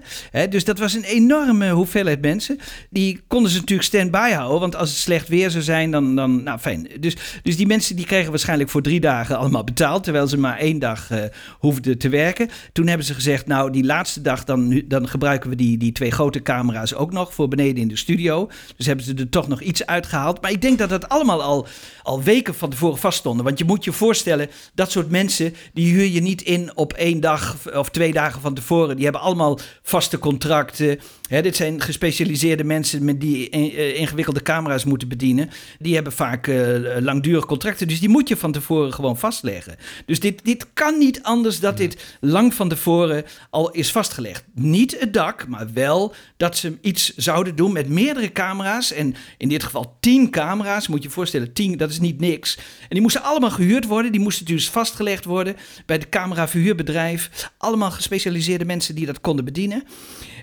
Dus 0.50 0.64
dat 0.64 0.78
was 0.78 0.94
een 0.94 1.04
enorme 1.04 1.70
hoeveelheid 1.70 2.20
mensen. 2.20 2.58
Die 2.90 3.20
konden 3.26 3.50
ze 3.50 3.58
natuurlijk 3.58 3.88
stand-by 3.88 4.30
houden, 4.30 4.60
als 4.76 4.90
het 4.90 4.98
slecht 4.98 5.28
weer 5.28 5.50
zou 5.50 5.62
zijn, 5.62 5.90
dan, 5.90 6.14
dan 6.14 6.42
nou 6.42 6.58
fijn. 6.58 6.88
Dus, 7.00 7.16
dus 7.42 7.56
die 7.56 7.66
mensen 7.66 7.96
die 7.96 8.06
kregen 8.06 8.30
waarschijnlijk 8.30 8.70
voor 8.70 8.82
drie 8.82 9.00
dagen 9.00 9.38
allemaal 9.38 9.64
betaald, 9.64 10.04
terwijl 10.04 10.26
ze 10.26 10.38
maar 10.38 10.58
één 10.58 10.78
dag 10.78 11.10
uh, 11.10 11.18
hoefden 11.58 11.98
te 11.98 12.08
werken. 12.08 12.48
Toen 12.72 12.86
hebben 12.86 13.06
ze 13.06 13.14
gezegd, 13.14 13.46
nou 13.46 13.70
die 13.70 13.84
laatste 13.84 14.22
dag, 14.22 14.44
dan, 14.44 14.82
dan 14.84 15.08
gebruiken 15.08 15.50
we 15.50 15.56
die, 15.56 15.78
die 15.78 15.92
twee 15.92 16.10
grote 16.10 16.42
camera's 16.42 16.94
ook 16.94 17.12
nog 17.12 17.34
voor 17.34 17.48
beneden 17.48 17.82
in 17.82 17.88
de 17.88 17.96
studio. 17.96 18.50
Dus 18.76 18.86
hebben 18.86 19.04
ze 19.04 19.14
er 19.14 19.28
toch 19.28 19.48
nog 19.48 19.60
iets 19.60 19.86
uitgehaald. 19.86 20.40
Maar 20.40 20.50
ik 20.50 20.62
denk 20.62 20.78
dat 20.78 20.88
dat 20.88 21.08
allemaal 21.08 21.42
al, 21.42 21.66
al 22.02 22.22
weken 22.22 22.54
van 22.54 22.70
tevoren 22.70 22.98
vaststonden. 22.98 23.44
Want 23.44 23.58
je 23.58 23.64
moet 23.64 23.84
je 23.84 23.92
voorstellen, 23.92 24.48
dat 24.74 24.90
soort 24.90 25.10
mensen, 25.10 25.54
die 25.72 25.92
huur 25.92 26.06
je 26.06 26.20
niet 26.20 26.42
in 26.42 26.76
op 26.76 26.92
één 26.92 27.20
dag 27.20 27.56
of 27.74 27.90
twee 27.90 28.12
dagen 28.12 28.40
van 28.40 28.54
tevoren. 28.54 28.94
Die 28.94 29.04
hebben 29.04 29.22
allemaal 29.22 29.58
vaste 29.82 30.18
contracten. 30.18 30.98
Hè, 31.28 31.42
dit 31.42 31.56
zijn 31.56 31.80
gespecialiseerde 31.80 32.64
mensen 32.64 33.04
met 33.04 33.20
die 33.20 33.48
ingewikkelde 33.94 34.42
camera's 34.42 34.84
moeten 34.84 35.08
bedienen. 35.08 35.50
Die 35.78 35.94
hebben 35.94 36.12
vaak 36.12 36.46
uh, 36.46 36.96
langdurige 37.00 37.46
contracten. 37.46 37.88
Dus 37.88 38.00
die 38.00 38.08
moet 38.08 38.28
je 38.28 38.36
van 38.36 38.52
tevoren 38.52 38.92
gewoon 38.92 39.18
vastleggen. 39.18 39.76
Dus 40.06 40.20
dit, 40.20 40.44
dit 40.44 40.66
kan 40.72 40.98
niet 40.98 41.22
anders 41.22 41.60
dat 41.60 41.76
dit 41.76 42.16
lang 42.20 42.54
van 42.54 42.68
tevoren 42.68 43.24
al 43.50 43.70
is 43.70 43.92
vastgelegd. 43.92 44.44
Niet 44.54 45.00
het 45.00 45.12
dak, 45.12 45.48
maar 45.48 45.72
wel 45.72 46.14
dat 46.36 46.56
ze 46.56 46.78
iets 46.80 47.16
zouden 47.16 47.56
doen 47.56 47.72
met 47.72 47.88
meerdere 47.88 48.32
camera's. 48.32 48.92
En 48.92 49.14
in 49.38 49.48
dit 49.48 49.62
geval 49.62 49.96
tien 50.00 50.30
camera's. 50.30 50.88
Moet 50.88 51.02
je 51.02 51.08
je 51.08 51.14
voorstellen, 51.14 51.52
tien, 51.52 51.76
dat 51.76 51.90
is 51.90 52.00
niet 52.00 52.20
niks. 52.20 52.56
En 52.56 52.88
die 52.88 53.00
moesten 53.00 53.22
allemaal 53.22 53.50
gehuurd 53.50 53.86
worden. 53.86 54.12
Die 54.12 54.20
moesten 54.20 54.46
dus 54.46 54.70
vastgelegd 54.70 55.24
worden 55.24 55.56
bij 55.86 55.98
de 55.98 56.08
cameraverhuurbedrijf. 56.08 57.50
Allemaal 57.58 57.90
gespecialiseerde 57.90 58.64
mensen 58.64 58.94
die 58.94 59.06
dat 59.06 59.20
konden 59.20 59.44
bedienen. 59.44 59.82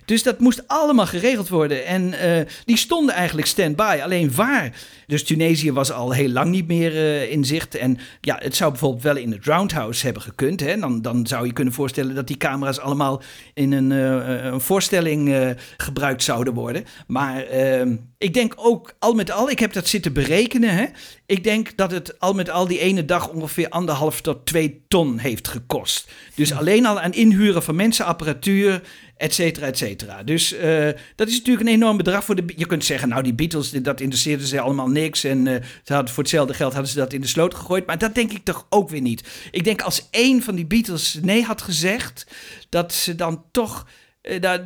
Dus 0.05 0.23
dat 0.23 0.39
moest 0.39 0.67
allemaal 0.67 1.05
geregeld 1.05 1.49
worden. 1.49 1.85
En 1.85 2.13
uh, 2.13 2.39
die 2.65 2.77
stonden 2.77 3.15
eigenlijk 3.15 3.47
stand-by. 3.47 3.99
Alleen 4.03 4.35
waar? 4.35 4.75
Dus 5.07 5.23
Tunesië 5.23 5.71
was 5.71 5.91
al 5.91 6.11
heel 6.11 6.29
lang 6.29 6.49
niet 6.49 6.67
meer 6.67 6.93
uh, 6.93 7.31
in 7.31 7.45
zicht. 7.45 7.75
En 7.75 7.97
ja, 8.21 8.37
het 8.39 8.55
zou 8.55 8.71
bijvoorbeeld 8.71 9.03
wel 9.03 9.15
in 9.15 9.31
het 9.31 9.45
Roundhouse 9.45 10.05
hebben 10.05 10.23
gekund. 10.23 10.59
Hè? 10.59 10.79
Dan, 10.79 11.01
dan 11.01 11.27
zou 11.27 11.45
je 11.45 11.53
kunnen 11.53 11.73
voorstellen 11.73 12.15
dat 12.15 12.27
die 12.27 12.37
camera's 12.37 12.79
allemaal 12.79 13.21
in 13.53 13.71
een, 13.71 13.91
uh, 13.91 14.43
een 14.45 14.61
voorstelling 14.61 15.55
gebruikt 15.77 16.23
zouden 16.23 16.53
worden. 16.53 16.85
Maar 17.07 17.43
ehm, 17.43 17.95
ik 18.17 18.33
denk 18.33 18.53
ook 18.55 18.93
al 18.99 19.13
met 19.13 19.31
al, 19.31 19.49
ik 19.49 19.59
heb 19.59 19.73
dat 19.73 19.87
zitten 19.87 20.13
berekenen. 20.13 20.69
Hè? 20.69 20.85
Ik 21.25 21.43
denk 21.43 21.77
dat 21.77 21.91
het 21.91 22.19
al 22.19 22.33
met 22.33 22.49
al 22.49 22.67
die 22.67 22.79
ene 22.79 23.05
dag 23.05 23.29
ongeveer 23.29 23.69
anderhalf 23.69 24.21
tot 24.21 24.45
twee 24.45 24.83
ton 24.87 25.17
heeft 25.17 25.47
gekost. 25.47 26.11
Dus 26.35 26.53
alleen 26.53 26.85
al 26.85 26.99
aan 26.99 27.13
inhuren 27.13 27.63
van 27.63 27.75
mensen, 27.75 28.05
apparatuur, 28.05 28.81
et 29.23 29.33
cetera, 29.33 29.67
et 29.67 29.77
cetera. 29.77 30.23
Dus 30.23 30.53
uh, 30.53 30.89
dat 31.15 31.27
is 31.27 31.37
natuurlijk 31.37 31.67
een 31.67 31.73
enorm 31.73 31.97
bedrag 31.97 32.23
voor 32.23 32.35
de. 32.35 32.43
Je 32.55 32.65
kunt 32.65 32.85
zeggen, 32.85 33.09
nou, 33.09 33.23
die 33.23 33.33
Beatles, 33.33 33.71
dat 33.71 34.01
interesseerde 34.01 34.47
ze 34.47 34.59
allemaal 34.59 34.89
niks. 34.89 35.23
En 35.23 35.45
uh, 35.45 35.55
ze 35.83 35.93
hadden, 35.93 36.13
voor 36.13 36.23
hetzelfde 36.23 36.53
geld 36.53 36.73
hadden 36.73 36.91
ze 36.91 36.97
dat 36.97 37.13
in 37.13 37.21
de 37.21 37.27
sloot 37.27 37.55
gegooid. 37.55 37.85
Maar 37.85 37.97
dat 37.97 38.15
denk 38.15 38.31
ik 38.31 38.43
toch 38.43 38.65
ook 38.69 38.89
weer 38.89 39.01
niet. 39.01 39.23
Ik 39.51 39.63
denk 39.63 39.81
als 39.81 40.07
één 40.11 40.41
van 40.41 40.55
die 40.55 40.65
Beatles 40.65 41.19
nee 41.21 41.43
had 41.43 41.61
gezegd, 41.61 42.27
dat 42.69 42.93
ze 42.93 43.15
dan 43.15 43.43
toch 43.51 43.87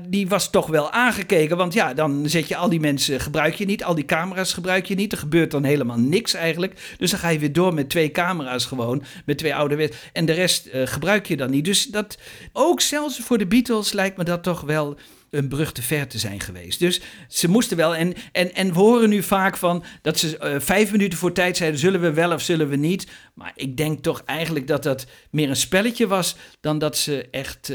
die 0.08 0.28
was 0.28 0.50
toch 0.50 0.68
wel 0.68 0.92
aangekeken. 0.92 1.58
Want 1.58 1.74
ja, 1.74 1.94
dan 1.94 2.30
zet 2.30 2.48
je 2.48 2.56
al 2.56 2.70
die 2.70 2.80
mensen, 2.80 3.20
gebruik 3.20 3.56
je 3.56 3.66
niet. 3.66 3.84
Al 3.84 3.96
die 3.96 4.06
camera's 4.06 4.54
gebruik 4.54 4.86
je 4.86 4.96
niet. 4.96 5.12
Er 5.12 5.18
gebeurt 5.18 5.52
dan 5.52 5.64
helemaal 5.64 5.98
niks 5.98 6.34
eigenlijk. 6.34 6.96
Dus 6.98 7.12
dan 7.12 7.20
ga 7.20 7.30
je 7.30 7.40
weer 7.40 7.54
door 7.54 7.74
met 7.74 7.90
twee 7.90 8.12
camera's 8.12 8.66
gewoon. 8.66 9.04
Met 9.26 9.38
twee 9.38 9.56
oude 9.56 9.92
En 10.14 10.26
de 10.26 10.34
rest 10.34 10.68
uh, 10.68 10.88
gebruik 10.88 11.28
je 11.28 11.38
dan 11.38 11.52
niet. 11.52 11.66
Dus 11.66 11.86
dat, 11.86 12.18
ook 12.54 12.82
zelfs 12.82 13.20
voor 13.20 13.38
de 13.38 13.48
Beatles 13.48 13.92
lijkt 13.92 14.18
me 14.18 14.24
dat 14.24 14.44
toch 14.44 14.62
wel 14.62 14.98
een 15.30 15.48
brug 15.48 15.72
te 15.72 15.82
ver 15.82 16.08
te 16.08 16.18
zijn 16.18 16.40
geweest. 16.40 16.80
Dus 16.80 17.02
ze 17.28 17.50
moesten 17.50 17.78
wel. 17.78 17.96
En, 17.96 18.14
en, 18.32 18.54
en 18.54 18.74
we 18.74 18.80
horen 18.80 19.10
nu 19.10 19.24
vaak 19.24 19.58
van 19.58 19.84
dat 20.02 20.20
ze 20.20 20.40
uh, 20.44 20.56
vijf 20.60 20.92
minuten 20.92 21.20
voor 21.20 21.34
tijd 21.34 21.58
zeiden: 21.58 21.80
zullen 21.80 22.02
we 22.02 22.14
wel 22.14 22.32
of 22.32 22.42
zullen 22.42 22.70
we 22.70 22.76
niet? 22.76 23.08
Maar 23.34 23.52
ik 23.56 23.78
denk 23.78 24.04
toch 24.04 24.22
eigenlijk 24.26 24.68
dat 24.68 24.84
dat 24.84 25.06
meer 25.32 25.50
een 25.50 25.56
spelletje 25.56 26.08
was 26.08 26.36
dan 26.60 26.80
dat 26.80 26.98
ze 26.98 27.28
echt. 27.32 27.72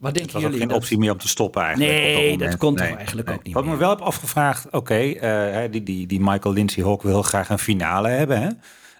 Wat 0.00 0.08
Het 0.10 0.18
denken 0.18 0.34
was 0.34 0.34
ook 0.34 0.40
jullie? 0.42 0.58
geen 0.58 0.68
dat- 0.68 0.76
optie 0.76 0.98
meer 0.98 1.12
om 1.12 1.18
te 1.18 1.28
stoppen 1.28 1.62
eigenlijk. 1.62 1.92
Nee, 1.92 2.28
dat 2.30 2.38
moment. 2.38 2.56
kon 2.58 2.74
toch 2.76 2.86
eigenlijk 2.96 3.30
ook 3.30 3.42
niet 3.42 3.54
Wat 3.54 3.62
ik 3.62 3.68
me 3.68 3.74
meer. 3.76 3.84
wel 3.86 3.90
heb 3.96 4.00
afgevraagd, 4.00 4.70
oké, 4.70 4.94
eh, 4.94 5.30
hè, 5.30 5.70
die, 5.70 5.82
die, 5.82 6.06
die 6.06 6.20
Michael 6.20 6.54
Lindsay 6.54 6.84
Hawk 6.84 7.02
wil 7.02 7.22
graag 7.22 7.48
een 7.48 7.58
finale 7.58 8.08
hebben. 8.08 8.42
Hè? 8.42 8.48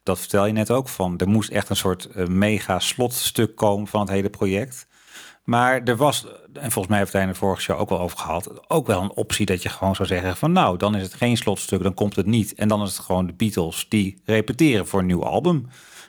Dat 0.03 0.19
vertel 0.19 0.47
je 0.47 0.53
net 0.53 0.71
ook 0.71 0.89
van. 0.89 1.19
Er 1.19 1.29
moest 1.29 1.51
echt 1.51 1.69
een 1.69 1.77
soort 1.77 2.05
eh, 2.07 2.27
mega 2.27 2.79
slotstuk 2.79 3.57
komen 3.57 3.87
van 3.87 4.01
het 4.01 4.11
hele 4.11 4.31
project. 4.31 4.87
Maar 5.45 5.81
er 5.83 5.97
was, 5.97 6.27
en 6.53 6.71
volgens 6.71 6.87
mij 6.87 6.99
heeft 6.99 7.13
hij 7.13 7.23
in 7.23 7.29
de 7.29 7.35
vorige 7.35 7.63
show 7.63 7.81
ook 7.81 7.89
wel 7.89 8.01
over 8.01 8.19
gehad, 8.19 8.71
ook 8.71 8.87
wel 8.87 9.03
een 9.03 9.13
optie 9.13 9.47
dat 9.47 9.63
je 9.63 9.69
gewoon 9.69 9.95
zou 9.95 10.09
zeggen 10.09 10.37
van 10.37 10.53
nou, 10.53 10.77
dan 10.77 10.95
is 10.97 11.03
het 11.03 11.15
geen 11.15 11.37
slotstuk, 11.37 11.83
dan 11.83 11.95
komt 11.95 12.17
het 12.17 12.27
niet. 12.27 12.55
En 12.55 12.69
dan 12.69 12.83
is 12.83 12.89
het 12.97 12.99
gewoon 13.07 13.27
de 13.27 13.33
Beatles 13.33 13.87
die 13.89 14.23
repeteren 14.25 14.87
voor 14.87 15.01
een 15.01 15.07
nieuw 15.07 15.25
album. 15.25 15.67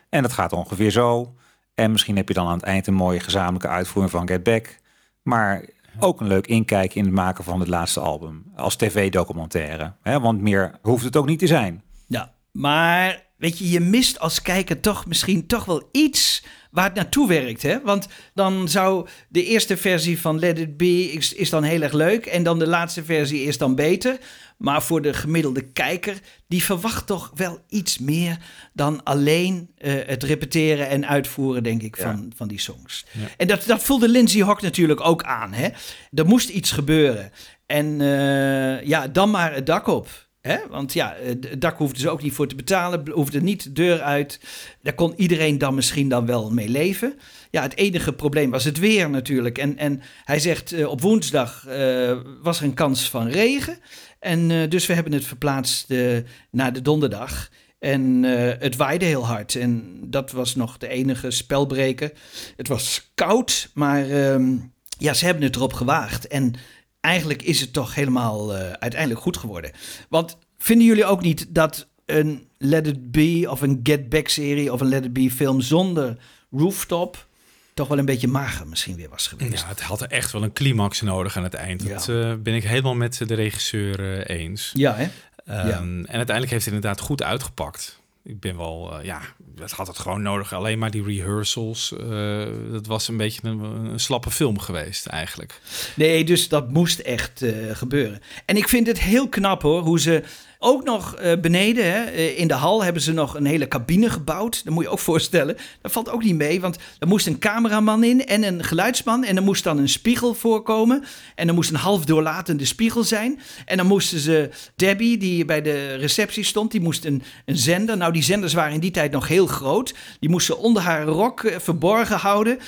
En 0.10 0.22
dat 0.22 0.34
gaat 0.34 0.54
ongeveer 0.54 0.92
zo. 0.92 1.36
En 1.76 1.92
misschien 1.92 2.16
heb 2.16 2.28
je 2.28 2.34
dan 2.34 2.48
aan 2.48 2.54
het 2.54 2.64
eind 2.64 2.88
een 2.88 2.94
mooie 2.94 3.20
gezamenlijke 3.20 3.68
uitvoering 3.68 4.12
van 4.14 4.28
Get 4.28 4.44
Back. 4.44 4.80
Maar 5.22 5.66
ook 6.00 6.22
een 6.22 6.28
leuk 6.28 6.48
inkijken 6.48 6.98
in 6.98 7.06
het 7.06 7.14
maken 7.14 7.44
van 7.44 7.60
het 7.60 7.70
laatste 7.70 8.00
album. 8.00 8.44
Als 8.56 8.76
tv-documentaire. 8.76 9.94
Want 10.04 10.42
meer 10.42 10.80
hoeft 10.82 11.04
het 11.04 11.16
ook 11.16 11.26
niet 11.26 11.40
te 11.40 11.48
zijn. 11.48 11.84
Ja, 12.08 12.34
maar 12.52 13.24
weet 13.38 13.58
je, 13.58 13.70
je 13.70 13.80
mist 13.80 14.20
als 14.20 14.42
kijker 14.42 14.80
toch 14.80 15.06
misschien 15.06 15.48
toch 15.48 15.66
wel 15.66 15.90
iets 15.92 16.46
waar 16.72 16.86
het 16.86 16.94
naartoe 16.94 17.28
werkt. 17.28 17.62
Hè? 17.62 17.82
Want 17.82 18.08
dan 18.34 18.70
zou 18.70 19.08
de 19.28 19.46
eerste 19.46 19.78
versie 19.78 20.20
van 20.20 20.40
Let 20.40 20.60
It 20.60 20.78
Be 20.78 21.12
is, 21.12 21.34
is 21.34 21.50
dan 21.50 21.64
heel 21.64 21.82
erg 21.82 21.94
leuk. 21.94 22.26
En 22.26 22.44
dan 22.44 22.60
de 22.60 22.68
laatste 22.68 23.04
versie 23.04 23.44
is 23.44 23.58
dan 23.58 23.76
beter. 23.76 24.18
Maar 24.58 24.84
voor 24.84 25.02
de 25.02 25.14
gemiddelde 25.14 25.62
kijker, 25.62 26.20
die 26.48 26.64
verwacht 26.64 27.08
toch 27.08 27.32
wel 27.36 27.60
iets 27.70 27.98
meer 27.98 28.38
dan 28.74 29.04
alleen 29.04 29.70
eh, 29.78 29.94
het 30.06 30.24
repeteren 30.24 30.90
en 30.90 31.08
uitvoeren, 31.08 31.64
denk 31.64 31.82
ik, 31.82 31.98
van, 31.98 32.32
van 32.36 32.48
die 32.48 32.60
songs. 32.60 33.06
En 33.38 33.48
dat, 33.48 33.64
dat 33.66 33.84
voelde 33.84 34.10
Lindsay 34.10 34.42
Hawk 34.44 34.62
natuurlijk 34.62 35.02
ook 35.02 35.24
aan. 35.24 35.54
Hè? 35.54 35.68
Er 36.14 36.26
moest 36.26 36.50
iets 36.50 36.72
gebeuren. 36.72 37.32
En 37.66 38.02
eh, 38.02 38.88
ja, 38.88 39.08
dan 39.08 39.30
maar 39.30 39.54
het 39.54 39.66
dak 39.66 39.88
op. 39.88 40.30
Hè? 40.42 40.58
Want 40.70 40.94
ja, 40.94 41.16
het 41.22 41.62
dak 41.62 41.78
hoefden 41.78 42.02
ze 42.02 42.10
ook 42.10 42.22
niet 42.22 42.34
voor 42.34 42.48
te 42.48 42.56
betalen, 42.56 43.10
hoefde 43.10 43.42
niet 43.42 43.64
de 43.64 43.72
deur 43.72 44.02
uit. 44.02 44.40
Daar 44.82 44.94
kon 44.94 45.14
iedereen 45.16 45.58
dan 45.58 45.76
misschien 45.76 46.10
dan 46.10 46.26
wel 46.26 46.52
mee 46.52 46.70
leven. 46.70 47.20
Ja, 47.50 47.62
het 47.62 47.76
enige 47.76 48.14
probleem 48.14 48.52
was 48.52 48.64
het 48.64 48.80
weer 48.80 49.10
natuurlijk. 49.10 49.58
En, 49.58 49.78
en 49.78 50.02
hij 50.24 50.40
zegt 50.40 50.72
eh, 50.72 50.88
op 50.88 51.02
woensdag 51.02 51.68
eh, 51.68 52.18
was 52.42 52.60
er 52.60 52.66
een 52.66 52.74
kans 52.74 53.10
van 53.10 53.28
regen. 53.28 53.78
En 54.22 54.52
eh, 54.52 54.70
dus 54.70 54.86
we 54.86 54.94
hebben 54.94 55.14
het 55.14 55.26
verplaatst 55.26 55.92
eh, 55.92 56.18
naar 56.52 56.74
de 56.74 56.82
donderdag. 56.82 57.50
En 57.80 58.26
eh, 58.26 58.60
het 58.60 58.76
waaide 58.76 59.06
heel 59.06 59.26
hard. 59.26 59.56
En 59.56 60.00
dat 60.08 60.32
was 60.32 60.56
nog 60.56 60.78
de 60.78 60.88
enige 60.88 61.32
spelbreker. 61.32 62.12
Het 62.56 62.68
was 62.68 63.12
koud, 63.16 63.70
maar 63.74 64.10
ehm, 64.10 64.58
ja, 64.98 65.14
ze 65.14 65.26
hebben 65.26 65.44
het 65.44 65.56
erop 65.56 65.74
gewaagd. 65.74 66.28
En 66.28 66.54
eigenlijk 67.02 67.42
is 67.42 67.62
het 67.62 67.74
toch 67.74 67.96
helemaal 67.96 68.56
eh, 68.56 68.72
uiteindelijk 68.72 69.22
goed 69.22 69.38
geworden. 69.38 69.72
Want 70.10 70.38
vinden 70.58 70.88
jullie 70.88 71.06
ook 71.06 71.22
niet 71.22 71.46
dat 71.50 71.88
een 72.06 72.48
Let 72.58 72.88
It 72.88 73.12
Be 73.12 73.46
of 73.50 73.62
een 73.62 73.80
Get 73.84 74.10
Back 74.10 74.28
serie 74.28 74.74
of 74.74 74.82
een 74.82 74.88
Let 74.88 75.06
It 75.06 75.14
Be 75.14 75.32
film 75.32 75.62
zonder 75.62 76.18
rooftop 76.52 77.28
toch 77.74 77.88
wel 77.88 77.98
een 77.98 78.06
beetje 78.06 78.28
mager 78.28 78.68
misschien 78.68 78.96
weer 78.96 79.10
was 79.10 79.28
geweest? 79.28 79.62
Ja, 79.62 79.68
het 79.68 79.82
had 79.82 80.02
echt 80.02 80.32
wel 80.32 80.44
een 80.44 80.54
climax 80.54 81.02
nodig 81.02 81.38
aan 81.38 81.44
het 81.44 81.54
eind. 81.54 81.84
Ja. 81.84 81.90
Dat 81.90 82.10
eh, 82.10 82.34
ben 82.40 82.54
ik 82.54 82.64
helemaal 82.64 82.96
met 82.96 83.22
de 83.28 83.34
regisseur 83.34 84.26
eh, 84.28 84.38
eens. 84.38 84.72
Ja, 84.74 84.96
hè? 84.96 85.08
Ehm, 85.46 85.68
Ja. 85.68 85.78
En 85.78 86.06
uiteindelijk 86.08 86.50
heeft 86.52 86.66
het 86.66 86.74
inderdaad 86.74 87.00
goed 87.00 87.24
uitgepakt. 87.24 88.01
Ik 88.24 88.40
ben 88.40 88.58
wel, 88.58 88.98
eh, 88.98 89.06
ja, 89.06 89.22
dat 89.56 89.72
had 89.72 89.88
het 89.88 90.00
gewoon 90.00 90.22
nodig. 90.22 90.54
Alleen 90.54 90.80
maar 90.80 90.92
die 90.92 91.04
rehearsals, 91.04 91.94
eh, 91.98 92.46
dat 92.72 92.88
was 92.88 93.08
een 93.08 93.18
beetje 93.18 93.42
een, 93.44 93.60
een 93.60 94.00
slappe 94.00 94.32
film 94.32 94.60
geweest 94.60 95.06
eigenlijk. 95.06 95.62
Nee, 95.96 96.24
dus 96.24 96.50
dat 96.50 96.70
moest 96.70 97.00
echt 97.00 97.42
eh, 97.42 97.76
gebeuren. 97.76 98.22
En 98.46 98.58
ik 98.58 98.68
vind 98.68 98.88
het 98.88 99.00
heel 99.00 99.30
knap 99.30 99.62
hoor, 99.62 99.82
hoe 99.82 100.00
ze 100.00 100.24
ook 100.64 100.84
nog 100.84 101.16
eh, 101.16 101.40
beneden 101.40 101.92
hè, 101.92 102.04
eh, 102.04 102.40
in 102.40 102.48
de 102.48 102.54
hal 102.54 102.84
hebben 102.84 103.02
ze 103.02 103.14
nog 103.14 103.36
een 103.36 103.46
hele 103.46 103.68
cabine 103.68 104.10
gebouwd. 104.10 104.64
Dat 104.64 104.74
moet 104.74 104.84
je 104.84 104.90
ook 104.90 105.00
voorstellen. 105.12 105.58
Dat 105.82 105.92
valt 105.92 106.10
ook 106.10 106.24
niet 106.24 106.36
mee, 106.36 106.62
want 106.62 106.78
er 107.00 107.08
moest 107.08 107.28
een 107.28 107.40
cameraman 107.40 108.04
in 108.04 108.26
en 108.26 108.44
een 108.44 108.64
geluidsman. 108.64 109.24
En 109.24 109.36
er 109.36 109.44
moest 109.44 109.64
dan 109.64 109.78
een 109.78 109.90
spiegel 109.90 110.34
voorkomen. 110.34 111.04
En 111.36 111.48
er 111.48 111.54
moest 111.54 111.70
een 111.70 111.76
half 111.76 112.06
doorlatende 112.06 112.66
spiegel 112.66 113.04
zijn. 113.04 113.40
En 113.66 113.78
dan 113.78 113.86
moesten 113.86 114.20
ze 114.20 114.50
Debbie, 114.76 115.18
die 115.18 115.46
bij 115.46 115.62
de 115.62 115.96
receptie 115.96 116.44
stond, 116.44 116.72
die 116.72 116.82
moest 116.82 117.06
een, 117.06 117.24
een 117.46 117.58
zender. 117.58 117.98
Nou, 117.98 118.14
die 118.14 118.24
zenders 118.24 118.54
waren 118.54 118.74
in 118.74 118.80
die 118.80 118.92
tijd 118.92 119.12
nog 119.12 119.28
heel 119.28 119.48
groot. 119.48 119.94
Die 120.20 120.30
moesten 120.30 120.58
onder 120.58 120.82
haar 120.82 121.04
rok 121.04 121.44
eh, 121.44 121.60
verborgen 121.60 122.18
houden. 122.18 122.60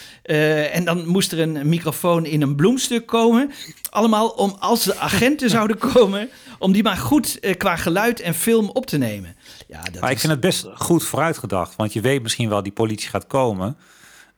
En 0.71 0.85
dan 0.85 1.07
moest 1.07 1.31
er 1.31 1.39
een 1.39 1.69
microfoon 1.69 2.25
in 2.25 2.41
een 2.41 2.55
bloemstuk 2.55 3.05
komen. 3.05 3.51
Allemaal 3.89 4.29
om 4.29 4.55
als 4.59 4.83
de 4.83 4.97
agenten 4.97 5.49
zouden 5.49 5.77
komen, 5.77 6.29
om 6.59 6.71
die 6.71 6.83
maar 6.83 6.97
goed 6.97 7.39
eh, 7.39 7.57
qua 7.57 7.75
geluid 7.83 8.19
en 8.19 8.33
film 8.33 8.69
op 8.69 8.85
te 8.85 8.97
nemen. 8.97 9.35
Ja, 9.67 9.81
dat 9.81 10.01
Maar 10.01 10.09
ik 10.09 10.15
is- 10.15 10.21
vind 10.21 10.31
het 10.33 10.41
best 10.41 10.67
goed 10.75 11.03
vooruitgedacht. 11.03 11.75
Want 11.75 11.93
je 11.93 12.01
weet 12.01 12.21
misschien 12.21 12.49
wel 12.49 12.63
die 12.63 12.71
politie 12.71 13.09
gaat 13.09 13.27
komen. 13.27 13.77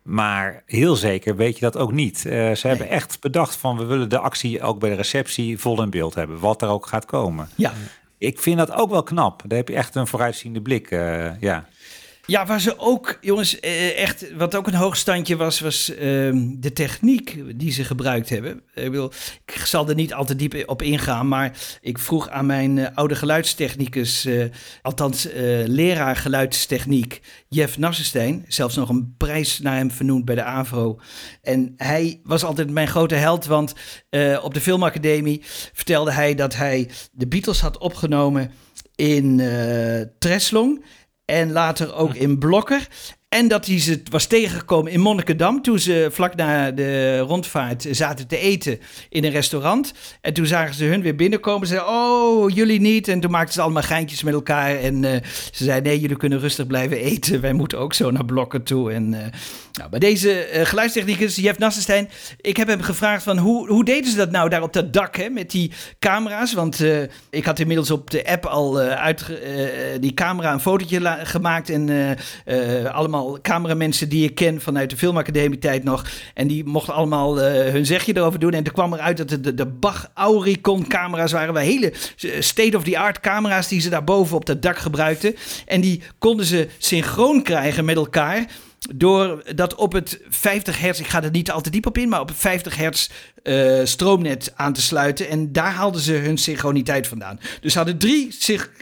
Maar 0.01 0.63
heel 0.65 0.95
zeker 0.95 1.35
weet 1.35 1.55
je 1.55 1.61
dat 1.61 1.77
ook 1.77 1.91
niet. 1.91 2.25
Eh, 2.25 2.51
ze 2.51 2.67
hebben 2.67 2.89
echt 2.89 3.19
bedacht 3.21 3.55
van 3.55 3.77
we 3.77 3.83
willen 3.85 4.09
de 4.09 4.19
actie 4.19 4.61
ook 4.61 4.79
bij 4.79 4.89
de 4.89 4.95
receptie 4.95 5.59
vol 5.59 5.81
in 5.81 5.89
beeld 5.89 6.15
hebben. 6.15 6.39
Wat 6.39 6.61
er 6.61 6.67
ook 6.67 6.85
gaat 6.87 7.05
komen. 7.05 7.49
Ja. 7.55 7.73
Ik 8.17 8.39
vind 8.39 8.57
dat 8.57 8.71
ook 8.71 8.89
wel 8.89 9.03
knap. 9.03 9.41
Daar 9.47 9.57
heb 9.57 9.67
je 9.67 9.75
echt 9.75 9.95
een 9.95 10.07
vooruitziende 10.07 10.61
blik. 10.61 10.91
eh, 10.91 11.41
ja. 11.41 11.65
Ja, 12.27 12.45
waar 12.45 12.61
ze 12.61 12.79
ook, 12.79 13.17
jongens, 13.21 13.59
eh, 13.59 14.01
echt, 14.01 14.35
wat 14.35 14.55
ook 14.55 14.67
een 14.67 14.73
hoogstandje 14.73 15.35
was, 15.35 15.59
was 15.59 15.95
ehm, 15.95 16.47
de 16.57 16.73
techniek 16.73 17.43
die 17.59 17.71
ze 17.71 17.83
gebruikt 17.83 18.29
hebben. 18.29 18.61
Ik, 19.45 19.61
zal 19.65 19.89
er 19.89 19.95
niet 19.95 20.13
al 20.13 20.25
te 20.25 20.35
diep 20.35 20.63
op 20.65 20.81
ingaan, 20.81 21.27
maar 21.27 21.51
ik 21.81 21.99
vroeg 21.99 22.29
aan 22.29 22.45
mijn 22.45 22.77
eh, 22.77 22.95
oude 22.95 23.15
geluidstechnicus, 23.15 24.25
eh, 24.25 24.45
althans 24.81 25.27
leraar 25.65 26.15
geluidstechniek, 26.15 27.21
Jeff 27.49 27.77
Nassenstein, 27.77 28.45
zelfs 28.47 28.75
nog 28.75 28.89
een 28.89 29.13
prijs 29.17 29.59
naar 29.59 29.75
hem 29.75 29.91
vernoemd 29.91 30.25
bij 30.25 30.35
de 30.35 30.43
AVRO. 30.43 30.99
En 31.41 31.73
hij 31.77 32.19
was 32.23 32.43
altijd 32.43 32.69
mijn 32.69 32.87
grote 32.87 33.15
held, 33.15 33.45
want 33.45 33.73
op 34.41 34.53
de 34.53 34.61
filmacademie 34.61 35.41
vertelde 35.73 36.11
hij 36.11 36.35
dat 36.35 36.55
hij 36.55 36.89
de 37.11 37.27
Beatles 37.27 37.61
had 37.61 37.77
opgenomen 37.77 38.51
in 38.95 39.41
Treslong. 40.19 40.83
En 41.25 41.51
later 41.51 41.95
ook 41.95 42.15
in 42.15 42.37
Blokker. 42.37 42.87
En 43.29 43.47
dat 43.47 43.65
hij 43.65 43.79
ze 43.79 44.01
was 44.11 44.25
tegengekomen 44.25 44.91
in 44.91 44.99
Monnikendam. 44.99 45.61
Toen 45.61 45.79
ze 45.79 46.07
vlak 46.11 46.35
na 46.35 46.71
de 46.71 47.19
rondvaart 47.19 47.87
zaten 47.91 48.27
te 48.27 48.37
eten 48.37 48.79
in 49.09 49.23
een 49.23 49.31
restaurant. 49.31 49.93
En 50.21 50.33
toen 50.33 50.45
zagen 50.45 50.75
ze 50.75 50.85
hun 50.85 51.01
weer 51.01 51.15
binnenkomen. 51.15 51.67
Ze 51.67 51.73
zeiden, 51.73 51.93
oh, 51.93 52.49
jullie 52.49 52.81
niet. 52.81 53.07
En 53.07 53.19
toen 53.19 53.31
maakten 53.31 53.53
ze 53.53 53.61
allemaal 53.61 53.81
geintjes 53.81 54.23
met 54.23 54.33
elkaar. 54.33 54.75
En 54.75 55.03
eh, 55.03 55.23
ze 55.51 55.63
zeiden, 55.63 55.91
nee, 55.91 55.99
jullie 55.99 56.17
kunnen 56.17 56.39
rustig 56.39 56.67
blijven 56.67 56.97
eten. 56.97 57.41
Wij 57.41 57.53
moeten 57.53 57.79
ook 57.79 57.93
zo 57.93 58.11
naar 58.11 58.25
Blokker 58.25 58.63
toe. 58.63 58.91
En 58.91 59.13
eh, 59.13 59.31
nou, 59.75 59.89
bij 59.89 59.99
deze 59.99 60.33
eh, 60.33 60.65
geluidstechnicus, 60.65 61.35
Jeff 61.35 61.59
Nassenstein. 61.59 62.09
Ik 62.41 62.57
heb 62.57 62.67
hem 62.67 62.81
gevraagd 62.81 63.23
van, 63.23 63.37
hoe, 63.37 63.67
hoe 63.67 63.85
deden 63.85 64.11
ze 64.11 64.17
dat 64.17 64.31
nou 64.31 64.49
daar 64.49 64.61
op 64.61 64.73
dat 64.73 64.93
dak 64.93 65.15
hè, 65.15 65.29
met 65.29 65.51
die 65.51 65.71
camera's? 65.99 66.53
Want 66.53 66.81
eh, 66.81 67.01
ik 67.29 67.45
had 67.45 67.59
inmiddels 67.59 67.91
op 67.91 68.11
de 68.11 68.25
app 68.25 68.45
al 68.45 68.81
eh, 68.81 69.01
uit 69.01 69.25
die 69.99 70.13
camera 70.13 70.53
een 70.53 70.59
fotootje 70.59 71.17
gemaakt. 71.23 71.69
En 71.69 72.17
allemaal 72.91 73.41
cameramensen 73.41 74.09
die 74.09 74.23
ik 74.23 74.35
ken 74.35 74.61
vanuit 74.61 74.89
de 74.89 74.97
filmacademie 74.97 75.59
tijd 75.59 75.83
nog. 75.83 76.05
En 76.33 76.47
die 76.47 76.65
mochten 76.65 76.93
allemaal 76.93 77.37
hun 77.39 77.85
zegje 77.85 78.17
erover 78.17 78.39
doen. 78.39 78.53
En 78.53 78.63
toen 78.63 78.73
kwam 78.73 78.93
eruit 78.93 79.17
dat 79.17 79.29
het 79.29 79.43
de, 79.43 79.53
de 79.53 79.65
Bach 79.65 80.11
Auricon 80.13 80.87
camera's 80.87 81.31
waren. 81.31 81.53
Waar 81.53 81.63
hele 81.63 81.93
state-of-the-art 82.39 83.19
camera's 83.19 83.67
die 83.67 83.81
ze 83.81 83.89
daarboven 83.89 84.35
op 84.35 84.45
dat 84.45 84.61
dak 84.61 84.77
gebruikten. 84.77 85.35
En 85.65 85.81
die 85.81 86.01
konden 86.17 86.45
ze 86.45 86.67
synchroon 86.77 87.43
krijgen 87.43 87.85
met 87.85 87.95
elkaar. 87.95 88.45
Door 88.93 89.43
dat 89.55 89.75
op 89.75 89.91
het 89.91 90.19
50 90.29 90.79
hertz, 90.79 90.99
ik 90.99 91.07
ga 91.07 91.23
er 91.23 91.31
niet 91.31 91.51
al 91.51 91.61
te 91.61 91.69
diep 91.69 91.85
op 91.85 91.97
in, 91.97 92.09
maar 92.09 92.19
op 92.19 92.27
het 92.27 92.37
50 92.37 92.75
hertz 92.75 93.09
eh, 93.43 93.81
stroomnet 93.83 94.53
aan 94.55 94.73
te 94.73 94.81
sluiten. 94.81 95.29
En 95.29 95.51
daar 95.51 95.71
haalden 95.71 96.01
ze 96.01 96.13
hun 96.13 96.37
synchroniteit 96.37 97.07
vandaan. 97.07 97.39
Dus 97.61 97.71
ze 97.71 97.77
hadden 97.77 97.97
drie 97.97 98.35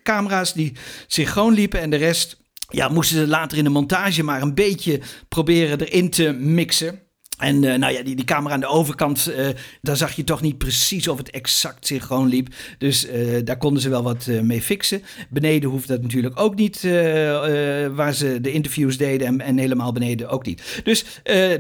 camera's 0.04 0.54
die 0.54 0.74
synchroon 1.08 1.54
liepen 1.54 1.80
en 1.80 1.90
de 1.90 1.96
rest 1.96 2.42
ja, 2.70 2.88
moesten 2.88 3.18
ze 3.18 3.28
later 3.28 3.58
in 3.58 3.64
de 3.64 3.70
montage 3.70 4.24
maar 4.24 4.42
een 4.42 4.54
beetje 4.54 5.00
proberen 5.28 5.80
erin 5.80 6.10
te 6.10 6.32
mixen. 6.32 7.03
En 7.38 7.64
eh, 7.64 7.78
nou 7.78 7.94
ja, 7.94 8.04
die, 8.04 8.16
die 8.16 8.26
camera 8.26 8.54
aan 8.54 8.60
de 8.60 8.68
overkant, 8.68 9.28
eh, 9.28 9.48
daar 9.82 9.98
zag 9.98 10.12
je 10.12 10.24
toch 10.24 10.42
niet 10.42 10.58
precies 10.58 11.08
of 11.08 11.18
het 11.18 11.30
exact 11.30 11.88
synchroon 11.88 12.28
liep. 12.28 12.48
Dus 12.78 13.06
eh, 13.06 13.22
daar 13.44 13.58
konden 13.58 13.82
ze 13.82 13.90
wel 13.90 14.04
wat 14.04 14.28
mee 14.42 14.62
fixen. 14.62 15.04
Beneden 15.30 15.70
hoeft 15.70 15.88
dat 15.88 16.02
natuurlijk 16.02 16.40
ook 16.40 16.56
niet, 16.56 16.82
waar 17.94 18.14
ze 18.14 18.42
de 18.42 18.52
interviews 18.52 18.98
deden 18.98 19.28
en, 19.28 19.42
en 19.42 19.58
helemaal 19.58 19.92
beneden 19.92 20.30
ook 20.30 20.46
niet. 20.46 20.82
Dus 20.84 21.06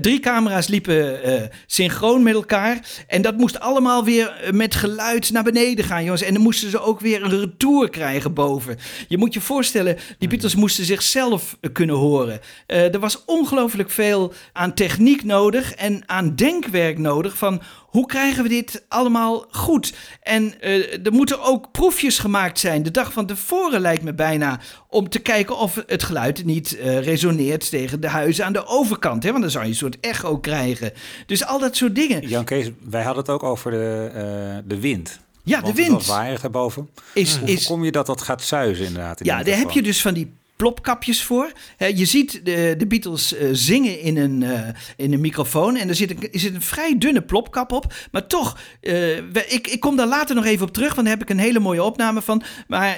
drie 0.01 0.19
camera's 0.19 0.67
liepen 0.67 1.19
synchroon 1.65 2.23
met 2.23 2.33
elkaar. 2.33 2.79
En 3.07 3.21
dat 3.21 3.37
moest 3.37 3.59
allemaal 3.59 4.03
weer 4.03 4.49
met 4.51 4.75
geluid 4.75 5.31
naar 5.31 5.43
beneden 5.43 5.85
gaan, 5.85 6.03
jongens. 6.03 6.21
En 6.21 6.33
dan 6.33 6.43
moesten 6.43 6.69
ze 6.69 6.79
ook 6.79 6.99
weer 6.99 7.23
een 7.23 7.39
retour 7.39 7.89
krijgen 7.89 8.33
boven. 8.33 8.77
Je 9.07 9.17
moet 9.17 9.33
je 9.33 9.41
voorstellen, 9.41 9.97
die 10.17 10.29
Beatles 10.29 10.55
moesten 10.55 10.85
zichzelf 10.85 11.57
kunnen 11.73 11.95
horen. 11.95 12.39
Er 12.65 12.99
was 12.99 13.25
ongelooflijk 13.25 13.89
veel 13.89 14.33
aan 14.53 14.73
techniek 14.73 15.23
nodig. 15.23 15.62
Nodig 15.63 15.75
en 15.75 16.03
aan 16.05 16.35
denkwerk 16.35 16.97
nodig 16.97 17.37
van 17.37 17.61
hoe 17.79 18.05
krijgen 18.05 18.43
we 18.43 18.49
dit 18.49 18.85
allemaal 18.87 19.45
goed? 19.51 19.93
En 20.21 20.61
eh, 20.61 21.05
er 21.05 21.11
moeten 21.11 21.41
ook 21.41 21.71
proefjes 21.71 22.19
gemaakt 22.19 22.59
zijn. 22.59 22.83
De 22.83 22.91
dag 22.91 23.13
van 23.13 23.25
tevoren 23.25 23.81
lijkt 23.81 24.03
me 24.03 24.13
bijna 24.13 24.59
om 24.89 25.09
te 25.09 25.19
kijken 25.19 25.57
of 25.57 25.83
het 25.87 26.03
geluid 26.03 26.45
niet 26.45 26.77
eh, 26.77 26.99
resoneert 26.99 27.69
tegen 27.69 28.01
de 28.01 28.07
huizen 28.07 28.45
aan 28.45 28.53
de 28.53 28.65
overkant. 28.65 29.23
Hè? 29.23 29.29
Want 29.29 29.41
dan 29.41 29.51
zou 29.51 29.63
je 29.63 29.69
een 29.69 29.75
soort 29.75 29.99
echo 29.99 30.37
krijgen. 30.37 30.91
Dus 31.25 31.45
al 31.45 31.59
dat 31.59 31.75
soort 31.75 31.95
dingen. 31.95 32.27
Jan 32.27 32.43
Kees, 32.45 32.69
wij 32.89 33.03
hadden 33.03 33.23
het 33.23 33.31
ook 33.33 33.43
over 33.43 33.71
de, 33.71 34.09
eh, 34.13 34.57
de 34.65 34.79
wind. 34.79 35.19
Ja, 35.43 35.61
de 35.61 35.73
wind. 35.73 36.05
Waaierig 36.05 36.41
daarboven. 36.41 36.89
Is- 37.13 37.37
Hoe 37.37 37.49
is- 37.49 37.65
voorkom 37.67 37.85
je 37.85 37.91
dat 37.91 38.05
dat 38.05 38.21
gaat 38.21 38.41
zuizen 38.43 38.85
inderdaad? 38.85 39.19
in 39.19 39.25
Ja, 39.25 39.43
daar 39.43 39.57
heb 39.57 39.71
je 39.71 39.81
dus 39.81 40.01
van 40.01 40.13
die 40.13 40.33
plopkapjes 40.63 41.23
voor. 41.23 41.51
Je 41.95 42.05
ziet 42.05 42.45
de, 42.45 42.75
de 42.77 42.87
Beatles 42.87 43.35
eh, 43.35 43.47
zingen 43.51 43.99
in 43.99 44.17
een, 44.17 44.43
eh, 44.43 44.67
in 44.97 45.13
een 45.13 45.21
microfoon. 45.21 45.75
En 45.75 45.89
er 45.89 45.95
zit, 45.95 46.09
een, 46.09 46.31
er 46.31 46.55
een 46.55 46.61
vrij 46.61 46.97
dunne 46.97 47.21
plopkap 47.21 47.71
op. 47.71 47.93
Maar 48.11 48.27
toch, 48.27 48.57
eh, 48.81 49.17
ik, 49.33 49.67
ik 49.67 49.79
kom 49.79 49.95
daar 49.95 50.07
later 50.07 50.35
nog 50.35 50.45
even 50.45 50.65
op 50.65 50.73
terug. 50.73 50.95
Want 50.95 51.07
daar 51.07 51.17
heb 51.17 51.23
ik 51.23 51.29
een 51.29 51.43
hele 51.43 51.59
mooie 51.59 51.83
opname 51.83 52.21
van. 52.21 52.43
Maar 52.67 52.97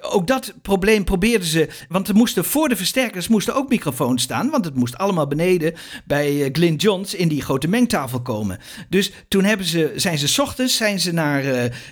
ook 0.00 0.26
dat 0.26 0.54
probleem 0.62 1.04
probeerden 1.04 1.48
ze. 1.48 1.68
Want 1.88 2.08
er 2.08 2.14
moesten 2.14 2.44
voor 2.44 2.68
de 2.68 2.76
versterkers 2.76 3.28
moesten 3.28 3.54
ook 3.54 3.68
microfoons 3.68 4.22
staan. 4.22 4.50
Want 4.50 4.64
het 4.64 4.74
moest 4.74 4.98
allemaal 4.98 5.26
beneden 5.26 5.74
bij 6.04 6.48
Glyn 6.52 6.76
Johns 6.76 7.14
in 7.14 7.28
die 7.28 7.42
grote 7.42 7.68
mengtafel 7.68 8.22
komen. 8.22 8.58
Dus 8.88 9.12
toen 9.28 9.44
hebben 9.44 9.66
ze, 9.66 9.92
zijn 9.96 10.18
ze 10.18 10.42
ochtends 10.42 10.76
zijn 10.76 11.00
ze 11.00 11.12
naar 11.12 11.44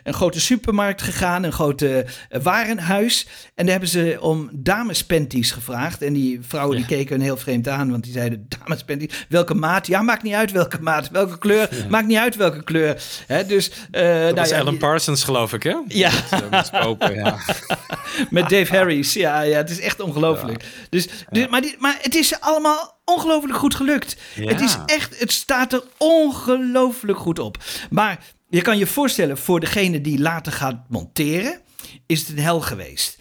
een 0.03 0.14
grote 0.14 0.40
supermarkt 0.40 1.03
gegaan. 1.03 1.42
Een 1.42 1.53
grote 1.53 2.07
warenhuis. 2.42 3.27
En 3.55 3.64
daar 3.64 3.71
hebben 3.71 3.88
ze 3.88 4.18
om 4.21 4.51
damespanties 4.99 5.51
gevraagd. 5.51 6.03
En 6.03 6.13
die 6.13 6.39
vrouwen 6.43 6.77
die 6.77 6.87
keken 6.87 7.15
hun 7.15 7.25
heel 7.25 7.37
vreemd 7.37 7.69
aan. 7.69 7.91
Want 7.91 8.05
die 8.05 8.13
zeiden, 8.13 8.49
damespanties, 8.59 9.27
welke 9.29 9.55
maat? 9.55 9.87
Ja, 9.87 10.03
maakt 10.03 10.23
niet 10.23 10.35
uit 10.35 10.53
welke 10.53 10.83
maat. 10.83 11.11
Welke 11.11 11.39
kleur? 11.39 11.69
Maakt 11.89 12.07
niet 12.07 12.19
uit 12.19 12.37
welke 12.37 12.65
kleur. 12.65 13.03
Hè, 13.27 13.47
dus, 13.47 13.71
eh, 13.91 14.25
Dat 14.25 14.35
nou 14.35 14.49
ja, 14.49 14.59
Alan 14.59 14.79
Parsons, 14.79 15.25
geloof 15.25 15.53
ik, 15.53 15.63
hè? 15.63 15.75
Ja. 15.89 16.11
Dat, 16.51 16.71
eh, 16.99 17.35
met 18.31 18.49
Dave 18.49 18.77
Harris. 18.77 19.13
Ja, 19.13 19.41
ja, 19.41 19.57
het 19.57 19.71
is 19.71 19.81
echt 19.81 20.01
ongelooflijk. 20.01 20.65
Dus, 20.91 21.09
dus, 21.31 21.49
maar, 21.49 21.61
die, 21.61 21.77
maar 21.79 21.99
het 22.01 22.15
is 22.15 22.41
allemaal 22.41 23.01
ongelooflijk 23.05 23.59
goed 23.59 23.75
gelukt. 23.75 24.17
Het 24.35 24.61
is 24.61 24.77
echt, 24.87 25.21
het 25.21 25.33
staat 25.33 25.73
er 25.73 25.83
ongelooflijk 25.99 27.19
goed 27.19 27.39
op. 27.39 27.57
Maar 27.91 28.19
je 28.49 28.63
kan 28.63 28.79
je 28.79 28.87
voorstellen, 28.87 29.39
voor 29.39 29.61
degene 29.61 30.01
die 30.01 30.19
later 30.19 30.53
gaat 30.53 30.85
monteren, 30.89 31.61
is 32.07 32.21
het 32.21 32.29
een 32.29 32.43
hel 32.43 32.61
geweest. 32.61 33.19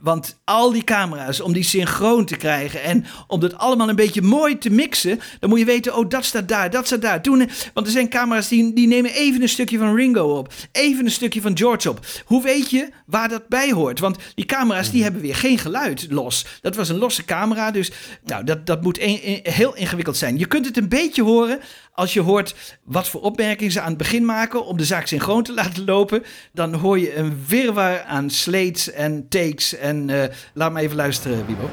Want 0.00 0.40
al 0.44 0.72
die 0.72 0.84
camera's, 0.84 1.40
om 1.40 1.52
die 1.52 1.62
synchroon 1.64 2.24
te 2.24 2.36
krijgen 2.36 2.82
en 2.82 3.04
om 3.26 3.40
dat 3.40 3.58
allemaal 3.58 3.88
een 3.88 3.96
beetje 3.96 4.22
mooi 4.22 4.58
te 4.58 4.70
mixen, 4.70 5.20
dan 5.40 5.50
moet 5.50 5.58
je 5.58 5.64
weten, 5.64 5.96
oh, 5.96 6.08
dat 6.08 6.24
staat 6.24 6.48
daar, 6.48 6.70
dat 6.70 6.86
staat 6.86 7.02
daar. 7.02 7.22
Toen, 7.22 7.48
want 7.74 7.86
er 7.86 7.92
zijn 7.92 8.08
camera's 8.08 8.48
die, 8.48 8.72
die 8.72 8.86
nemen 8.86 9.12
even 9.12 9.42
een 9.42 9.48
stukje 9.48 9.78
van 9.78 9.94
Ringo 9.94 10.38
op, 10.38 10.52
even 10.72 11.04
een 11.04 11.10
stukje 11.10 11.40
van 11.40 11.56
George 11.58 11.90
op. 11.90 12.06
Hoe 12.24 12.42
weet 12.42 12.70
je 12.70 12.88
waar 13.06 13.28
dat 13.28 13.48
bij 13.48 13.70
hoort? 13.72 13.98
Want 13.98 14.16
die 14.34 14.44
camera's 14.44 14.90
die 14.90 15.02
hebben 15.02 15.20
weer 15.22 15.36
geen 15.36 15.58
geluid 15.58 16.06
los. 16.10 16.46
Dat 16.60 16.76
was 16.76 16.88
een 16.88 16.98
losse 16.98 17.24
camera, 17.24 17.70
dus 17.70 17.90
nou, 18.24 18.44
dat, 18.44 18.66
dat 18.66 18.82
moet 18.82 19.00
een- 19.00 19.20
een- 19.22 19.40
heel 19.52 19.74
ingewikkeld 19.76 20.16
zijn. 20.16 20.38
Je 20.38 20.46
kunt 20.46 20.66
het 20.66 20.76
een 20.76 20.88
beetje 20.88 21.22
horen 21.22 21.60
als 21.92 22.12
je 22.12 22.20
hoort 22.20 22.78
wat 22.84 23.08
voor 23.08 23.20
opmerkingen 23.20 23.72
ze 23.72 23.80
aan 23.80 23.88
het 23.88 23.96
begin 23.96 24.24
maken 24.24 24.64
om 24.64 24.76
de 24.76 24.84
zaak 24.84 25.06
synchroon 25.06 25.42
te 25.42 25.54
laten 25.54 25.84
lopen. 25.84 26.22
Dan 26.52 26.74
hoor 26.74 26.98
je 26.98 27.16
een 27.16 27.44
wirwar 27.46 28.02
aan 28.02 28.30
slates 28.30 28.90
en 28.90 29.28
takes. 29.28 29.76
En 29.76 30.10
eh, 30.10 30.28
laat 30.54 30.72
me 30.72 30.80
even 30.80 30.96
luisteren, 30.96 31.46
Wiebo. 31.46 31.68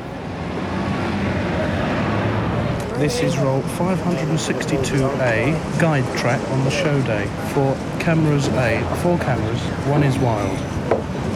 This 3.00 3.20
is 3.22 3.36
roll 3.36 3.62
562A 3.62 5.56
guide 5.78 6.06
track 6.16 6.40
on 6.52 6.64
the 6.64 6.72
show 6.72 7.06
day 7.06 7.28
for 7.54 7.76
cameras 7.98 8.50
A. 8.50 8.96
Four 9.02 9.18
cameras, 9.18 9.62
one 9.88 10.06
is 10.06 10.18
wild. 10.18 10.79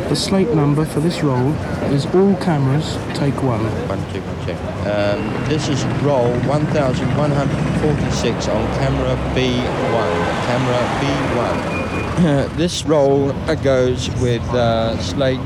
The 0.09 0.15
slate 0.15 0.49
number 0.49 0.85
for 0.85 0.99
this 0.99 1.23
roll 1.23 1.53
is 1.91 2.05
all 2.07 2.35
cameras 2.35 2.97
take 3.13 3.41
one. 3.41 3.63
One, 3.87 3.99
two, 4.11 4.21
one, 4.21 4.45
check. 4.45 4.57
Um, 4.85 5.21
this 5.49 5.69
is 5.69 5.85
roll 6.03 6.29
1146 6.47 8.47
on 8.47 8.67
camera 8.75 9.15
B1. 9.33 10.13
Camera 10.45 10.87
B1. 10.99 12.57
this 12.57 12.85
roll 12.85 13.31
uh, 13.31 13.55
goes 13.55 14.09
with 14.21 14.43
uh, 14.53 14.97
slate 15.01 15.39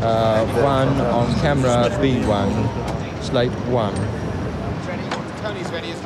uh, 0.00 0.44
1 0.62 0.88
on 1.00 1.34
camera 1.40 1.88
B1. 2.00 3.22
Slate 3.22 3.50
1. 3.50 3.94
Tony's 5.40 5.70
ready, 5.70 5.90
isn't 5.90 6.05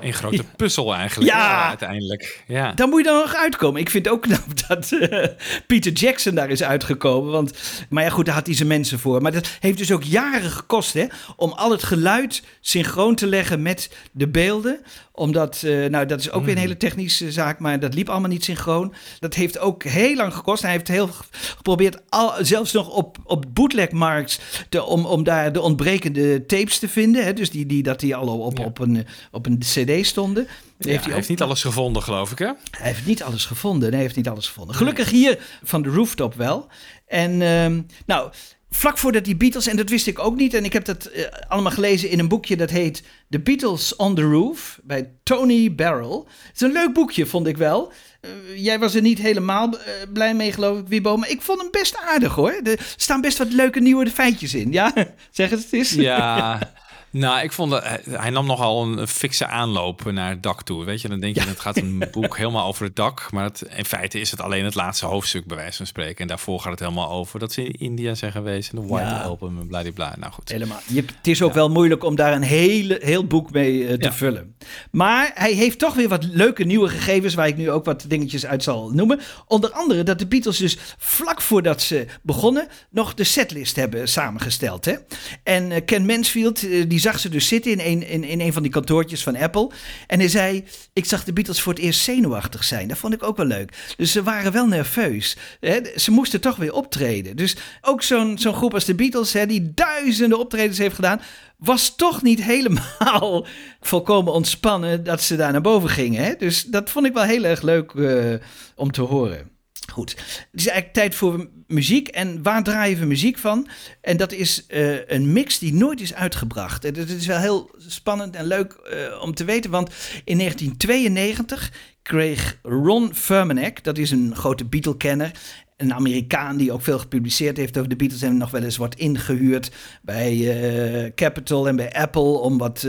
Een 0.00 0.12
grote 0.12 0.44
puzzel 0.56 0.94
eigenlijk. 0.94 1.30
Ja. 1.30 1.68
uiteindelijk. 1.68 2.42
Ja. 2.46 2.72
Daar 2.72 2.88
moet 2.88 2.98
je 2.98 3.06
dan 3.10 3.20
nog 3.20 3.34
uitkomen. 3.34 3.80
Ik 3.80 3.90
vind 3.90 4.08
ook 4.08 4.22
knap 4.22 4.44
dat 4.68 4.92
eh, 4.92 5.28
Peter 5.66 5.92
Jackson 5.92 6.34
daar 6.34 6.50
is 6.50 6.62
uitgekomen. 6.62 7.32
Want, 7.32 7.52
maar 7.88 8.04
ja, 8.04 8.10
goed, 8.10 8.26
daar 8.26 8.34
had 8.34 8.46
hij 8.46 8.54
zijn 8.54 8.68
mensen 8.68 8.98
voor. 8.98 9.22
Maar 9.22 9.32
dat 9.32 9.48
heeft 9.60 9.78
dus 9.78 9.92
ook 9.92 10.02
jaren 10.02 10.50
gekost 10.50 10.92
hè, 10.92 11.06
om 11.36 11.52
al 11.52 11.70
het 11.70 11.82
geluid 11.82 12.42
synchroon 12.60 13.14
te 13.14 13.26
leggen 13.26 13.62
met 13.62 13.90
de 14.12 14.28
beelden. 14.28 14.80
Omdat, 15.12 15.62
eh, 15.62 15.86
nou, 15.86 16.06
dat 16.06 16.20
is 16.20 16.30
ook 16.30 16.44
weer 16.44 16.54
een 16.54 16.60
hele 16.60 16.76
technische 16.76 17.32
zaak, 17.32 17.58
maar 17.58 17.80
dat 17.80 17.94
liep 17.94 18.08
allemaal 18.08 18.28
niet 18.28 18.44
synchroon. 18.44 18.94
Dat 19.18 19.34
heeft 19.34 19.58
ook 19.58 19.84
heel 19.84 20.16
lang 20.16 20.34
gekost. 20.34 20.62
Hij 20.62 20.70
heeft 20.70 20.88
heel 20.88 21.08
geprobeerd, 21.30 22.02
al, 22.08 22.32
zelfs 22.40 22.72
nog 22.72 22.88
op, 22.88 23.18
op 23.24 23.44
bootlegmarks, 23.52 24.40
te, 24.68 24.82
om, 24.82 25.04
om 25.04 25.24
daar 25.24 25.52
de 25.52 25.60
ontbrekende 25.60 26.46
tapes 26.46 26.78
te 26.78 26.88
vinden. 26.88 27.24
Hè, 27.24 27.32
dus 27.32 27.50
die, 27.50 27.66
die, 27.66 27.82
dat 27.82 28.00
die 28.00 28.16
al 28.16 28.38
op, 28.38 28.58
op, 28.58 28.78
een, 28.78 29.06
op 29.30 29.46
een 29.46 29.58
cd 29.58 30.06
stonden. 30.06 30.48
Ja, 30.78 31.00
hij 31.00 31.14
heeft 31.14 31.28
niet 31.28 31.42
alles 31.42 31.62
gevonden, 31.62 32.02
geloof 32.02 32.30
ik, 32.30 32.38
hè? 32.38 32.52
Hij 32.70 32.86
heeft 32.86 33.06
niet 33.06 33.22
alles 33.22 33.46
gevonden. 33.46 33.80
Nee, 33.80 33.90
hij 33.90 34.00
heeft 34.00 34.16
niet 34.16 34.28
alles 34.28 34.46
gevonden. 34.46 34.74
Gelukkig 34.74 35.10
hier 35.10 35.38
van 35.62 35.82
de 35.82 35.88
rooftop 35.88 36.34
wel. 36.34 36.66
En 37.06 37.42
ehm, 37.42 37.82
nou, 38.06 38.30
vlak 38.70 38.98
voordat 38.98 39.24
die 39.24 39.36
Beatles, 39.36 39.66
en 39.66 39.76
dat 39.76 39.88
wist 39.88 40.06
ik 40.06 40.18
ook 40.18 40.36
niet, 40.36 40.54
en 40.54 40.64
ik 40.64 40.72
heb 40.72 40.84
dat 40.84 41.04
eh, 41.04 41.24
allemaal 41.48 41.72
gelezen 41.72 42.10
in 42.10 42.18
een 42.18 42.28
boekje 42.28 42.56
dat 42.56 42.70
heet 42.70 43.02
The 43.30 43.40
Beatles 43.40 43.96
on 43.96 44.14
the 44.14 44.22
Roof 44.22 44.80
bij 44.82 45.10
Tony 45.22 45.74
Barrell. 45.74 46.22
Het 46.46 46.54
is 46.54 46.60
een 46.60 46.72
leuk 46.72 46.92
boekje, 46.92 47.26
vond 47.26 47.46
ik 47.46 47.56
wel. 47.56 47.92
Eh, 48.20 48.30
jij 48.56 48.78
was 48.78 48.94
er 48.94 49.02
niet 49.02 49.18
helemaal 49.18 49.78
eh, 49.78 49.92
blij 50.12 50.34
mee, 50.34 50.52
geloof 50.52 50.78
ik, 50.78 50.88
Wibo. 50.88 51.16
Maar 51.16 51.30
ik 51.30 51.42
vond 51.42 51.60
hem 51.60 51.70
best 51.70 51.96
aardig 51.98 52.34
hoor. 52.34 52.60
Er 52.62 52.94
staan 52.96 53.20
best 53.20 53.38
wat 53.38 53.52
leuke 53.52 53.80
nieuwe 53.80 54.10
feitjes 54.10 54.54
in. 54.54 54.72
Ja, 54.72 54.92
zeg 55.30 55.50
het 55.50 55.66
eens. 55.70 55.90
Ja, 55.90 56.58
nou, 57.10 57.42
ik 57.42 57.52
vond 57.52 57.70
dat 57.70 57.82
hij, 57.84 58.00
hij 58.10 58.30
nam 58.30 58.46
nogal 58.46 58.82
een, 58.82 59.08
fikse 59.08 59.46
aanloop 59.46 60.12
naar 60.12 60.30
het 60.30 60.42
dak 60.42 60.62
toe. 60.62 60.84
Weet 60.84 61.00
je, 61.00 61.08
dan 61.08 61.20
denk 61.20 61.34
je, 61.34 61.40
het 61.40 61.60
gaat 61.60 61.76
een 61.76 62.04
boek 62.12 62.36
helemaal 62.36 62.66
over 62.66 62.84
het 62.84 62.96
dak. 62.96 63.32
Maar 63.32 63.44
het, 63.44 63.62
in 63.76 63.84
feite 63.84 64.20
is 64.20 64.30
het 64.30 64.40
alleen 64.40 64.64
het 64.64 64.74
laatste 64.74 65.06
hoofdstuk, 65.06 65.46
bij 65.46 65.56
wijze 65.56 65.76
van 65.76 65.86
spreken. 65.86 66.16
En 66.16 66.26
daarvoor 66.26 66.60
gaat 66.60 66.70
het 66.70 66.80
helemaal 66.80 67.10
over 67.10 67.38
dat 67.38 67.52
ze 67.52 67.62
in 67.62 67.72
India 67.78 68.14
zijn 68.14 68.32
geweest. 68.32 68.72
En 68.72 68.80
de 68.80 68.86
White 68.86 69.08
Ja. 69.08 69.20
Album 69.20 69.58
en 69.58 69.66
bladibla. 69.66 70.14
Nou 70.18 70.32
goed. 70.32 70.48
Helemaal. 70.48 70.80
Je, 70.86 71.04
het 71.16 71.26
is 71.26 71.42
ook 71.42 71.52
wel 71.52 71.70
moeilijk 71.70 72.04
om 72.04 72.14
daar 72.14 72.32
een 72.32 72.42
hele, 72.42 72.98
heel 73.02 73.26
boek 73.26 73.52
mee 73.52 73.86
eh, 73.86 73.94
te 73.94 74.12
vullen. 74.12 74.54
Maar 74.90 75.30
hij 75.34 75.52
heeft 75.52 75.78
toch 75.78 75.94
weer 75.94 76.08
wat 76.08 76.24
leuke 76.24 76.64
nieuwe 76.64 76.88
gegevens... 76.88 77.34
waar 77.34 77.48
ik 77.48 77.56
nu 77.56 77.70
ook 77.70 77.84
wat 77.84 78.04
dingetjes 78.08 78.46
uit 78.46 78.62
zal 78.62 78.90
noemen. 78.90 79.20
Onder 79.46 79.70
andere 79.72 80.02
dat 80.02 80.18
de 80.18 80.26
Beatles 80.26 80.56
dus 80.56 80.78
vlak 80.98 81.40
voordat 81.40 81.82
ze 81.82 82.06
begonnen... 82.22 82.68
nog 82.90 83.14
de 83.14 83.24
setlist 83.24 83.76
hebben 83.76 84.08
samengesteld. 84.08 84.84
Hè? 84.84 84.94
En 85.42 85.72
eh, 85.72 85.84
Ken 85.84 86.06
Mansfield, 86.06 86.68
eh, 86.68 86.84
die 86.88 86.99
zag 87.00 87.18
ze 87.18 87.28
dus 87.28 87.48
zitten 87.48 87.72
in 87.72 87.80
een, 87.80 88.06
in, 88.06 88.24
in 88.24 88.40
een 88.40 88.52
van 88.52 88.62
die 88.62 88.72
kantoortjes 88.72 89.22
van 89.22 89.36
Apple. 89.36 89.70
En 90.06 90.18
hij 90.18 90.28
zei, 90.28 90.64
ik 90.92 91.04
zag 91.04 91.24
de 91.24 91.32
Beatles 91.32 91.60
voor 91.60 91.72
het 91.72 91.82
eerst 91.82 92.00
zenuwachtig 92.00 92.64
zijn. 92.64 92.88
Dat 92.88 92.98
vond 92.98 93.14
ik 93.14 93.22
ook 93.22 93.36
wel 93.36 93.46
leuk. 93.46 93.94
Dus 93.96 94.12
ze 94.12 94.22
waren 94.22 94.52
wel 94.52 94.66
nerveus. 94.66 95.36
Hè? 95.60 95.80
Ze 95.96 96.10
moesten 96.10 96.40
toch 96.40 96.56
weer 96.56 96.72
optreden. 96.72 97.36
Dus 97.36 97.56
ook 97.80 98.02
zo'n 98.02 98.38
zo'n 98.38 98.54
groep 98.54 98.74
als 98.74 98.84
de 98.84 98.94
Beatles, 98.94 99.32
hè, 99.32 99.46
die 99.46 99.72
duizenden 99.74 100.38
optredens 100.38 100.78
heeft 100.78 100.94
gedaan, 100.94 101.20
was 101.56 101.96
toch 101.96 102.22
niet 102.22 102.42
helemaal 102.52 103.46
volkomen 103.80 104.32
ontspannen 104.32 105.04
dat 105.04 105.22
ze 105.22 105.36
daar 105.36 105.52
naar 105.52 105.60
boven 105.60 105.88
gingen. 105.88 106.24
Hè? 106.24 106.34
Dus 106.38 106.62
dat 106.64 106.90
vond 106.90 107.06
ik 107.06 107.12
wel 107.12 107.22
heel 107.22 107.44
erg 107.44 107.62
leuk 107.62 107.92
eh, 107.92 108.34
om 108.74 108.90
te 108.92 109.02
horen. 109.02 109.59
Goed, 109.88 110.10
het 110.10 110.60
is 110.60 110.66
eigenlijk 110.66 110.92
tijd 110.92 111.14
voor 111.14 111.48
muziek. 111.66 112.08
En 112.08 112.42
waar 112.42 112.62
draaien 112.62 112.98
we 112.98 113.04
muziek 113.04 113.38
van? 113.38 113.68
En 114.00 114.16
dat 114.16 114.32
is 114.32 114.66
eh, 114.66 115.08
een 115.08 115.32
mix 115.32 115.58
die 115.58 115.74
nooit 115.74 116.00
is 116.00 116.14
uitgebracht. 116.14 116.84
En 116.84 116.94
dat 116.94 117.08
is 117.08 117.26
wel 117.26 117.38
heel 117.38 117.70
spannend 117.78 118.36
en 118.36 118.46
leuk 118.46 118.72
eh, 118.72 119.22
om 119.22 119.34
te 119.34 119.44
weten. 119.44 119.70
Want 119.70 119.90
in 120.24 120.38
1992 120.38 121.72
kreeg 122.02 122.58
Ron 122.62 123.14
Furmanek, 123.14 123.84
dat 123.84 123.98
is 123.98 124.10
een 124.10 124.36
grote 124.36 124.64
Beatle-kenner... 124.64 125.30
Een 125.76 125.94
Amerikaan 125.94 126.56
die 126.56 126.72
ook 126.72 126.82
veel 126.82 126.98
gepubliceerd 126.98 127.56
heeft 127.56 127.76
over 127.76 127.88
de 127.88 127.96
Beatles 127.96 128.22
en 128.22 128.36
nog 128.36 128.50
wel 128.50 128.62
eens 128.62 128.76
wordt 128.76 128.94
ingehuurd 128.94 129.70
bij 130.02 130.32
eh, 130.32 131.10
Capitol 131.14 131.68
en 131.68 131.76
bij 131.76 131.92
Apple 131.92 132.22
om 132.38 132.58
wat 132.58 132.86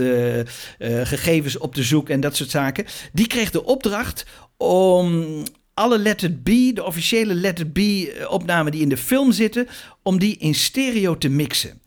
gegevens 0.78 1.58
op 1.58 1.74
te 1.74 1.82
zoeken 1.82 2.14
en 2.14 2.20
dat 2.20 2.36
soort 2.36 2.50
zaken. 2.50 2.84
Die 3.12 3.26
kreeg 3.26 3.50
de 3.50 3.64
opdracht 3.64 4.26
om 4.56 5.24
alle 5.74 5.98
Let 5.98 6.22
It 6.22 6.42
Be, 6.42 6.70
de 6.74 6.84
officiële 6.84 7.34
Let 7.34 7.60
It 7.60 7.72
Be 7.72 8.12
eh, 8.12 8.30
opnamen 8.30 8.72
die 8.72 8.80
in 8.80 8.88
de 8.88 8.96
film 8.96 9.32
zitten, 9.32 9.68
om 10.02 10.18
die 10.18 10.36
in 10.38 10.54
stereo 10.54 11.18
te 11.18 11.28
mixen. 11.28 11.80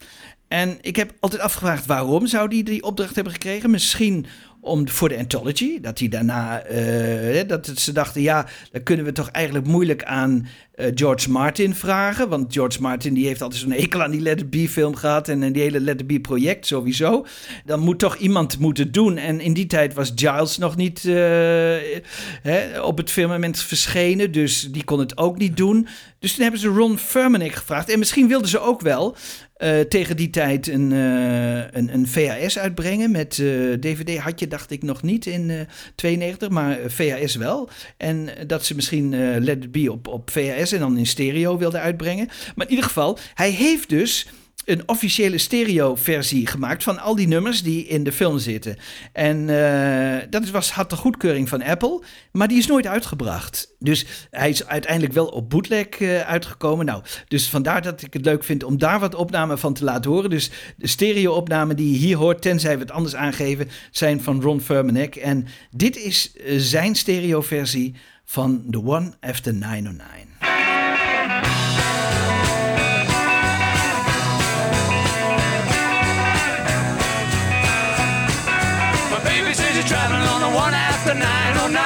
En 0.47 0.77
ik 0.81 0.95
heb 0.95 1.13
altijd 1.19 1.41
afgevraagd 1.41 1.85
waarom 1.85 2.27
zou 2.27 2.49
die 2.49 2.63
die 2.63 2.83
opdracht 2.83 3.15
hebben 3.15 3.33
gekregen. 3.33 3.69
Misschien 3.69 4.25
om, 4.65 4.89
voor 4.89 5.09
de 5.09 5.17
anthology. 5.17 5.79
Dat 5.81 5.99
hij 5.99 6.07
daarna, 6.07 6.61
eh, 6.61 7.47
dat 7.47 7.71
ze 7.75 7.91
dachten, 7.91 8.21
ja, 8.21 8.47
dan 8.71 8.83
kunnen 8.83 9.05
we 9.05 9.11
toch 9.11 9.29
eigenlijk 9.29 9.65
moeilijk 9.65 10.03
aan 10.03 10.47
eh, 10.75 10.91
George 10.95 11.31
Martin 11.31 11.75
vragen. 11.75 12.29
Want 12.29 12.53
George 12.53 12.81
Martin 12.81 13.13
die 13.13 13.25
heeft 13.25 13.41
altijd 13.41 13.61
zo'n 13.61 13.71
hekel 13.71 14.03
aan 14.03 14.11
die 14.11 14.21
Let 14.21 14.39
It 14.39 14.49
Be 14.49 14.69
film 14.69 14.95
gehad 14.95 15.27
en, 15.27 15.51
die 15.51 15.61
hele 15.61 15.79
Let 15.79 16.01
It 16.01 16.07
Be 16.07 16.19
project 16.19 16.65
sowieso. 16.65 17.25
Dan 17.65 17.79
moet 17.79 17.99
toch 17.99 18.15
iemand 18.15 18.59
moeten 18.59 18.91
doen. 18.91 19.17
En 19.17 19.39
in 19.39 19.53
die 19.53 19.65
tijd 19.65 19.93
was 19.93 20.11
Giles 20.15 20.57
nog 20.57 20.75
niet 20.75 21.05
eh, 21.05 21.13
hè, 22.41 22.81
op 22.81 22.97
het 22.97 23.11
firmament 23.11 23.59
verschenen, 23.59 24.31
dus 24.31 24.71
die 24.71 24.83
kon 24.83 24.99
het 24.99 25.17
ook 25.17 25.37
niet 25.37 25.57
doen. 25.57 25.87
Dus 26.19 26.33
toen 26.33 26.43
hebben 26.43 26.61
ze 26.61 26.67
Ron 26.67 26.97
Furmanek 26.97 27.53
gevraagd. 27.53 27.89
En 27.89 27.99
misschien 27.99 28.27
wilden 28.27 28.49
ze 28.49 28.59
ook 28.59 28.81
wel 28.81 29.15
eh, 29.55 29.79
tegen 29.79 30.17
die 30.17 30.29
tijd 30.29 30.67
een, 30.67 30.91
eh, 30.91 31.57
een, 31.71 31.93
een 31.93 32.07
VHS 32.07 32.59
uitbrengen. 32.59 33.11
Met 33.11 33.39
eh, 33.39 33.47
DVD 33.79 34.17
had 34.17 34.39
je, 34.39 34.47
dacht 34.47 34.71
ik, 34.71 34.83
nog 34.83 35.01
niet 35.03 35.25
in 35.25 35.49
eh 35.49 35.59
92, 35.95 36.49
maar 36.49 36.79
eh, 36.79 36.89
VHS 36.89 37.35
wel. 37.35 37.69
En 37.97 38.37
eh, 38.37 38.47
dat 38.47 38.65
ze 38.65 38.75
misschien 38.75 39.13
eh, 39.13 39.19
Let 39.39 39.63
It 39.63 39.71
Be 39.71 39.91
op, 39.91 40.07
op 40.07 40.29
VHS 40.29 40.71
en 40.71 40.79
dan 40.79 40.97
in 40.97 41.05
stereo 41.05 41.57
wilden 41.57 41.81
uitbrengen. 41.81 42.27
Maar 42.55 42.65
in 42.65 42.71
ieder 42.71 42.85
geval, 42.85 43.17
hij 43.33 43.49
heeft 43.49 43.89
dus 43.89 44.27
een 44.65 44.83
officiële 44.85 45.37
stereo-versie 45.37 46.47
gemaakt 46.47 46.83
van 46.83 46.99
al 46.99 47.15
die 47.15 47.27
nummers 47.27 47.63
die 47.63 47.87
in 47.87 48.03
de 48.03 48.11
film 48.11 48.39
zitten. 48.39 48.77
En 49.11 49.49
eh, 49.49 50.27
dat 50.29 50.49
was, 50.49 50.71
had 50.71 50.89
de 50.89 50.95
goedkeuring 50.95 51.49
van 51.49 51.61
Apple, 51.61 52.01
maar 52.31 52.47
die 52.47 52.57
is 52.57 52.67
nooit 52.67 52.87
uitgebracht. 52.87 53.75
Dus 53.79 54.05
hij 54.31 54.49
is 54.49 54.67
uiteindelijk 54.67 55.13
wel 55.13 55.27
op 55.27 55.49
bootleg 55.49 55.87
eh, 55.87 56.19
uitgekomen. 56.19 56.85
Nou, 56.85 57.03
dus 57.27 57.49
vandaar 57.49 57.81
dat 57.81 58.01
ik 58.01 58.13
het 58.13 58.25
leuk 58.25 58.43
vind 58.43 58.63
om 58.63 58.77
daar 58.77 58.99
wat 58.99 59.15
opnamen 59.15 59.59
van 59.59 59.73
te 59.73 59.83
laten 59.83 60.11
horen. 60.11 60.29
Dus 60.29 60.51
de 60.77 60.87
stereo-opnamen 60.87 61.75
die 61.75 61.91
je 61.91 61.97
hier 61.97 62.17
hoort, 62.17 62.41
tenzij 62.41 62.73
we 62.73 62.81
het 62.81 62.91
anders 62.91 63.15
aangeven, 63.15 63.69
zijn 63.91 64.21
van 64.21 64.41
Ron 64.41 64.61
Furmanek. 64.61 65.15
En 65.15 65.47
dit 65.71 65.97
is 65.97 66.33
eh, 66.33 66.55
zijn 66.57 66.95
stereo-versie 66.95 67.95
van 68.25 68.63
The 68.69 68.83
One 68.83 69.13
After 69.19 69.53
909. 69.53 70.24
One 81.15 81.23
909. 81.23 81.79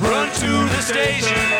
run 0.00 0.30
to 0.30 0.68
the 0.72 0.80
station. 0.80 1.55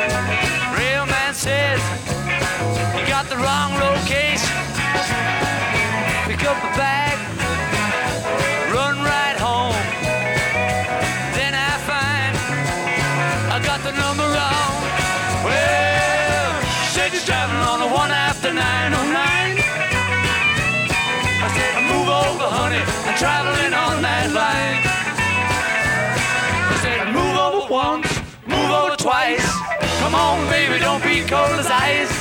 Cold 31.46 31.60
as 31.60 31.70
ice. 31.70 32.12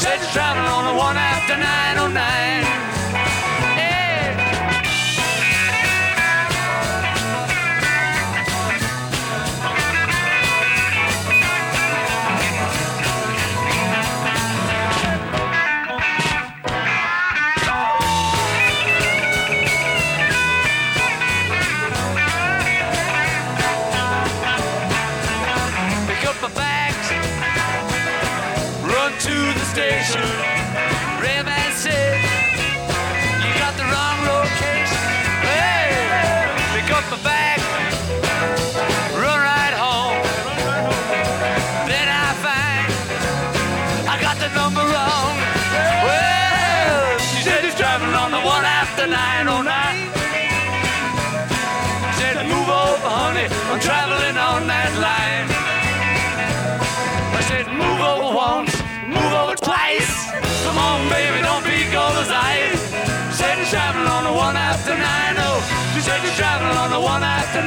Said 0.00 0.20
traveling 0.32 0.66
on 0.66 0.84
the 0.92 0.98
one 0.98 1.16
after 1.16 1.56
909. 1.56 2.61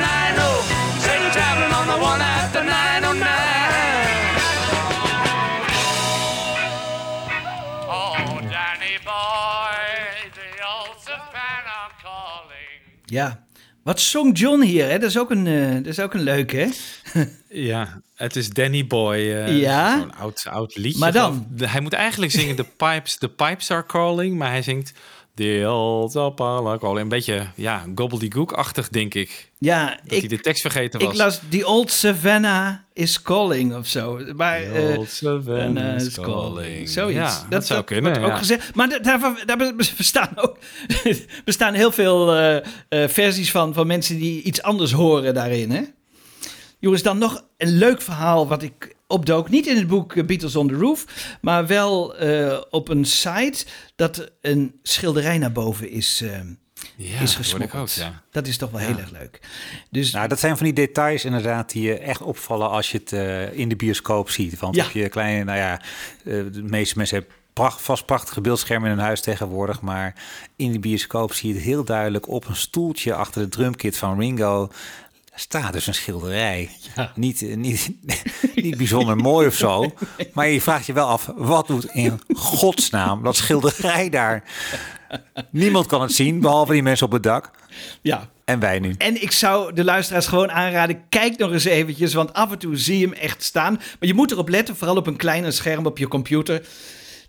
After 0.01 0.35
9 0.35 0.39
oh. 0.39 0.61
She 0.95 0.99
said 1.01 1.19
you're 1.21 1.31
traveling 1.31 1.73
on 1.73 1.87
the 1.87 1.97
one 2.03 2.21
after 2.21 2.63
909. 2.63 3.25
Oh, 7.87 8.39
Danny 8.49 8.97
boy, 9.03 9.77
the 10.33 10.49
old 10.65 10.97
Savannah 10.99 11.91
calling. 12.03 12.81
Ja, 13.05 13.43
wat 13.83 13.99
zong 13.99 14.37
John 14.37 14.61
hier? 14.61 14.89
Hè? 14.89 14.99
Dat, 14.99 15.09
is 15.09 15.17
ook 15.17 15.31
een, 15.31 15.47
eh, 15.47 15.73
dat 15.73 15.85
is 15.85 15.99
ook 15.99 16.13
een 16.13 16.21
leuke, 16.23 16.57
hè? 16.57 16.67
Ja, 17.49 18.01
het 18.15 18.35
is 18.35 18.49
Danny 18.49 18.87
Boy. 18.87 19.15
eh, 19.15 19.59
Ja? 19.59 19.97
Zo'n 19.99 20.15
oud, 20.15 20.45
oud 20.49 20.75
liedje. 20.75 20.99
Maar 20.99 21.11
dan? 21.11 21.47
hij 21.57 21.81
moet 21.81 21.93
eigenlijk 21.93 22.31
zingen 22.31 22.55
The 22.55 22.63
Pipes, 22.77 23.17
The 23.17 23.29
Pipes 23.29 23.71
Are 23.71 23.85
Calling. 23.85 24.37
Maar 24.37 24.49
hij 24.49 24.61
zingt 24.61 24.93
Zapala 26.09 26.77
Calling. 26.77 26.99
Een 26.99 27.07
beetje, 27.07 27.47
ja, 27.55 27.83
gobbledygook-achtig, 27.95 28.89
denk 28.89 29.13
ik. 29.13 29.51
Ja, 29.59 29.99
Dat 30.05 30.19
hij 30.19 30.27
de 30.27 30.39
tekst 30.39 30.61
vergeten 30.61 30.99
was. 30.99 31.09
ik 31.11 31.17
las 31.17 31.39
The 31.49 31.67
Old 31.67 31.91
Savannah 31.91 32.73
is 32.93 33.21
Calling 33.21 33.75
of 33.75 33.87
zo. 33.87 34.19
Maar, 34.35 34.59
The 34.61 34.69
eh, 34.91 34.97
Old 34.97 35.09
Savannah 35.09 35.95
is 35.95 36.19
calling. 36.19 36.89
Zoiets. 36.89 37.17
Ja, 37.17 37.45
dat 37.49 37.65
zou 37.65 37.83
kunnen, 37.83 38.11
wordt 38.19 38.31
ook 38.31 38.37
gezegd. 38.37 38.75
Maar 38.75 38.89
da- 38.89 38.99
daarvan, 38.99 39.37
daar 39.45 39.57
bestaan 39.97 40.29
ook 40.35 40.57
bestaan 41.45 41.73
heel 41.73 41.91
veel 41.91 42.35
eh, 42.35 42.55
eh, 42.55 43.09
versies 43.09 43.51
van, 43.51 43.73
van 43.73 43.87
mensen 43.87 44.17
die 44.17 44.41
iets 44.41 44.61
anders 44.61 44.91
horen 44.91 45.33
daarin. 45.33 45.71
Hè? 45.71 45.81
Jongens, 46.79 47.03
dan 47.03 47.17
nog 47.17 47.43
een 47.57 47.77
leuk 47.77 48.01
verhaal 48.01 48.47
wat 48.47 48.61
ik 48.63 48.94
opdook. 49.07 49.49
Niet 49.49 49.67
in 49.67 49.77
het 49.77 49.87
boek 49.87 50.15
eh, 50.15 50.25
Beatles 50.25 50.55
on 50.55 50.67
the 50.67 50.73
Roof, 50.73 51.05
maar 51.41 51.67
wel 51.67 52.15
eh, 52.15 52.61
op 52.69 52.89
een 52.89 53.05
site 53.05 53.65
dat 53.95 54.31
een 54.41 54.79
schilderij 54.83 55.37
naar 55.37 55.51
boven 55.51 55.89
is, 55.89 56.19
Ja, 56.19 56.25
is 56.25 56.35
dat 56.35 57.17
hoorde 57.17 57.23
ik 57.23 57.29
gesmokkeld. 57.35 57.81
ook, 57.81 57.89
ja. 57.89 58.21
Dat 58.31 58.47
is 58.47 58.57
toch 58.57 58.71
wel 58.71 58.79
Ja. 58.81 58.85
heel 58.87 58.97
erg 58.97 59.11
leuk. 59.11 59.39
Dus 59.91 60.11
Nou, 60.11 60.27
dat 60.27 60.39
zijn 60.39 60.55
van 60.57 60.65
die 60.65 60.75
details 60.75 61.25
inderdaad 61.25 61.71
die 61.71 61.83
je 61.83 61.97
echt 61.97 62.21
opvallen 62.21 62.69
als 62.69 62.91
je 62.91 63.01
het 63.03 63.11
in 63.55 63.69
de 63.69 63.75
bioscoop 63.75 64.29
ziet. 64.29 64.59
Want 64.59 64.75
Ja. 64.75 64.85
op 64.85 64.91
je 64.91 65.09
kleine, 65.09 65.43
nou 65.43 65.57
ja, 65.57 65.81
de 66.23 66.63
meeste 66.63 66.97
mensen 66.97 67.17
hebben 67.17 67.35
pracht, 67.53 67.81
vast 67.81 68.05
prachtige 68.05 68.41
beeldschermen 68.41 68.89
in 68.89 68.95
hun 68.95 69.05
huis 69.05 69.21
tegenwoordig. 69.21 69.81
Maar 69.81 70.15
in 70.55 70.71
de 70.71 70.79
bioscoop 70.79 71.33
zie 71.33 71.49
je 71.49 71.55
het 71.55 71.63
heel 71.63 71.83
duidelijk 71.83 72.27
op 72.27 72.47
een 72.47 72.55
stoeltje 72.55 73.13
achter 73.13 73.41
de 73.41 73.49
drumkit 73.49 73.97
van 73.97 74.19
Ringo. 74.19 74.69
Staat 75.35 75.73
dus 75.73 75.87
een 75.87 75.93
schilderij. 75.93 76.69
Niet, 77.15 77.41
eh, 77.41 77.55
niet, 77.55 77.91
niet 78.55 78.77
bijzonder 78.77 79.15
mooi 79.15 79.47
of 79.47 79.55
zo. 79.55 79.93
Maar 80.33 80.47
je 80.47 80.61
vraagt 80.61 80.85
je 80.85 80.93
wel 80.93 81.07
af, 81.07 81.31
wat 81.35 81.67
doet 81.67 81.85
in 81.85 82.19
godsnaam 82.33 83.23
dat 83.23 83.35
schilderij 83.35 84.09
daar? 84.09 84.43
Niemand 85.51 85.85
kan 85.85 86.01
het 86.01 86.11
zien, 86.11 86.39
behalve 86.39 86.71
die 86.71 86.83
mensen 86.83 87.05
op 87.05 87.11
het 87.11 87.23
dak. 87.23 87.51
Ja. 88.01 88.29
En 88.45 88.59
wij 88.59 88.79
nu. 88.79 88.95
En 88.97 89.21
ik 89.21 89.31
zou 89.31 89.73
de 89.73 89.83
luisteraars 89.83 90.27
gewoon 90.27 90.51
aanraden, 90.51 91.09
kijk 91.09 91.37
nog 91.37 91.51
eens 91.51 91.65
eventjes, 91.65 92.13
want 92.13 92.33
af 92.33 92.51
en 92.51 92.57
toe 92.57 92.77
zie 92.77 92.99
je 92.99 93.05
hem 93.05 93.15
echt 93.15 93.43
staan. 93.43 93.73
Maar 93.73 94.07
je 94.07 94.13
moet 94.13 94.31
erop 94.31 94.49
letten, 94.49 94.75
vooral 94.75 94.97
op 94.97 95.07
een 95.07 95.15
kleiner 95.15 95.53
scherm 95.53 95.85
op 95.85 95.97
je 95.97 96.07
computer. 96.07 96.67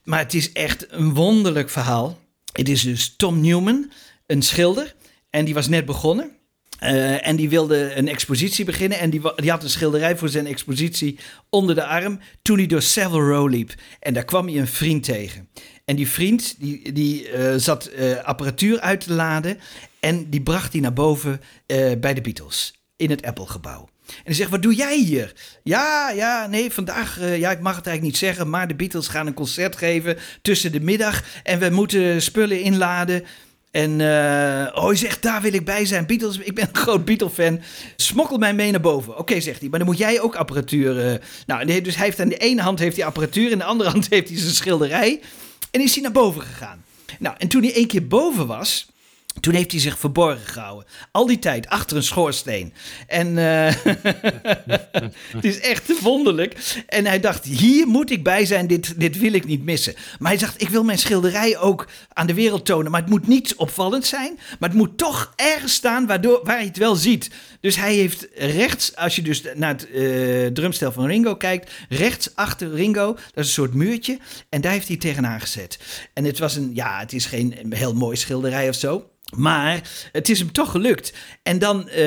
Maar 0.04 0.18
het 0.18 0.34
is 0.34 0.52
echt 0.52 0.92
een 0.92 1.14
wonderlijk 1.14 1.70
verhaal. 1.70 2.18
Het 2.52 2.68
is 2.68 2.82
dus 2.82 3.16
Tom 3.16 3.40
Newman, 3.40 3.90
een 4.26 4.42
schilder, 4.42 4.94
en 5.30 5.44
die 5.44 5.54
was 5.54 5.68
net 5.68 5.84
begonnen. 5.84 6.36
Eh, 6.78 7.26
en 7.26 7.36
die 7.36 7.48
wilde 7.48 7.94
een 7.94 8.08
expositie 8.08 8.64
beginnen. 8.64 8.98
En 8.98 9.10
die, 9.10 9.20
die 9.36 9.50
had 9.50 9.62
een 9.62 9.70
schilderij 9.70 10.16
voor 10.16 10.28
zijn 10.28 10.46
expositie 10.46 11.18
onder 11.50 11.74
de 11.74 11.84
arm. 11.84 12.20
Toen 12.42 12.56
hij 12.56 12.66
door 12.66 12.82
Savile 12.82 13.22
Row 13.22 13.50
liep. 13.50 13.74
En 14.00 14.14
daar 14.14 14.24
kwam 14.24 14.46
hij 14.46 14.58
een 14.58 14.66
vriend 14.66 15.04
tegen. 15.04 15.48
En 15.84 15.96
die 15.96 16.08
vriend 16.08 16.54
die, 16.58 16.92
die 16.92 17.28
eh, 17.28 17.54
zat 17.56 17.86
eh, 17.86 18.24
apparatuur 18.24 18.80
uit 18.80 19.00
te 19.00 19.12
laden. 19.12 19.58
En 20.00 20.30
die 20.30 20.42
bracht 20.42 20.72
hij 20.72 20.80
naar 20.80 20.92
boven 20.92 21.40
bij 22.00 22.14
de 22.14 22.20
Beatles. 22.20 22.80
In 22.96 23.10
het 23.10 23.22
Apple-gebouw. 23.22 23.88
En 24.06 24.22
hij 24.24 24.34
zegt, 24.34 24.50
wat 24.50 24.62
doe 24.62 24.74
jij 24.74 24.98
hier? 24.98 25.32
Ja, 25.62 26.10
ja, 26.10 26.46
nee, 26.46 26.70
vandaag, 26.70 27.20
ja, 27.20 27.50
ik 27.50 27.60
mag 27.60 27.76
het 27.76 27.86
eigenlijk 27.86 28.02
niet 28.02 28.16
zeggen, 28.16 28.50
maar 28.50 28.68
de 28.68 28.74
Beatles 28.74 29.08
gaan 29.08 29.26
een 29.26 29.34
concert 29.34 29.76
geven 29.76 30.18
tussen 30.42 30.72
de 30.72 30.80
middag 30.80 31.22
en 31.42 31.58
we 31.58 31.70
moeten 31.70 32.22
spullen 32.22 32.60
inladen. 32.60 33.24
En 33.76 34.00
eh, 34.00 34.74
oh, 34.74 34.86
hij 34.86 34.96
zegt, 34.96 35.22
daar 35.22 35.42
wil 35.42 35.52
ik 35.52 35.64
bij 35.64 35.84
zijn. 35.84 36.06
Beatles, 36.06 36.38
ik 36.38 36.54
ben 36.54 36.68
een 36.68 36.76
groot 36.76 37.04
Beatle-fan. 37.04 37.60
Smokkel 37.96 38.38
mij 38.38 38.54
mee 38.54 38.70
naar 38.70 38.80
boven. 38.80 39.18
Oké, 39.18 39.40
zegt 39.40 39.60
hij, 39.60 39.68
maar 39.68 39.78
dan 39.78 39.88
moet 39.88 39.98
jij 39.98 40.20
ook 40.20 40.36
apparatuur... 40.36 41.06
eh, 41.06 41.14
Nou, 41.46 41.80
dus 41.80 41.96
hij 41.96 42.04
heeft 42.04 42.20
aan 42.20 42.28
de 42.28 42.36
ene 42.36 42.62
hand 42.62 42.78
heeft 42.78 42.96
hij 42.96 43.06
apparatuur... 43.06 43.52
en 43.52 43.58
de 43.58 43.64
andere 43.64 43.90
hand 43.90 44.06
heeft 44.10 44.28
hij 44.28 44.38
zijn 44.38 44.54
schilderij. 44.54 45.20
En 45.70 45.80
is 45.80 45.94
hij 45.94 46.02
naar 46.02 46.12
boven 46.12 46.42
gegaan. 46.42 46.84
Nou, 47.18 47.34
en 47.38 47.48
toen 47.48 47.62
hij 47.62 47.74
één 47.74 47.86
keer 47.86 48.06
boven 48.06 48.46
was... 48.46 48.86
Toen 49.40 49.54
heeft 49.54 49.70
hij 49.70 49.80
zich 49.80 49.98
verborgen 49.98 50.46
gehouden. 50.46 50.86
Al 51.10 51.26
die 51.26 51.38
tijd 51.38 51.68
achter 51.68 51.96
een 51.96 52.02
schoorsteen. 52.02 52.72
En 53.06 53.38
eh, 53.38 53.74
het 55.36 55.44
is 55.44 55.60
echt 55.60 56.00
wonderlijk. 56.00 56.82
En 56.88 57.06
hij 57.06 57.20
dacht, 57.20 57.44
hier 57.44 57.86
moet 57.86 58.10
ik 58.10 58.22
bij 58.24 58.46
zijn, 58.46 58.66
dit, 58.66 59.00
dit 59.00 59.18
wil 59.18 59.32
ik 59.32 59.44
niet 59.44 59.64
missen. 59.64 59.94
Maar 60.18 60.30
hij 60.30 60.40
dacht, 60.40 60.60
ik 60.60 60.68
wil 60.68 60.84
mijn 60.84 60.98
schilderij 60.98 61.58
ook 61.58 61.86
aan 62.12 62.26
de 62.26 62.34
wereld 62.34 62.64
tonen. 62.64 62.90
Maar 62.90 63.00
het 63.00 63.10
moet 63.10 63.26
niet 63.26 63.54
opvallend 63.54 64.06
zijn. 64.06 64.38
Maar 64.58 64.68
het 64.68 64.78
moet 64.78 64.98
toch 64.98 65.32
ergens 65.36 65.74
staan 65.74 66.06
waardoor, 66.06 66.40
waar 66.44 66.60
je 66.60 66.66
het 66.66 66.76
wel 66.76 66.94
ziet. 66.94 67.30
Dus 67.60 67.76
hij 67.76 67.94
heeft 67.94 68.28
rechts, 68.34 68.96
als 68.96 69.16
je 69.16 69.22
dus 69.22 69.42
naar 69.54 69.72
het 69.72 69.90
eh, 69.90 70.46
drumstel 70.46 70.92
van 70.92 71.06
Ringo 71.06 71.36
kijkt... 71.36 71.72
rechts 71.88 72.34
achter 72.34 72.74
Ringo, 72.74 73.06
dat 73.06 73.20
is 73.34 73.46
een 73.46 73.46
soort 73.46 73.74
muurtje. 73.74 74.18
En 74.48 74.60
daar 74.60 74.72
heeft 74.72 74.88
hij 74.88 74.96
tegenaan 74.96 75.40
gezet. 75.40 75.78
En 76.12 76.24
het 76.24 76.38
was 76.38 76.56
een, 76.56 76.70
ja, 76.74 76.98
het 76.98 77.12
is 77.12 77.26
geen 77.26 77.54
heel 77.68 77.94
mooi 77.94 78.16
schilderij 78.16 78.68
of 78.68 78.74
zo... 78.74 79.10
Maar 79.36 79.80
het 80.12 80.28
is 80.28 80.38
hem 80.38 80.52
toch 80.52 80.70
gelukt. 80.70 81.12
En 81.42 81.58
dan 81.58 81.88
eh, 81.88 82.04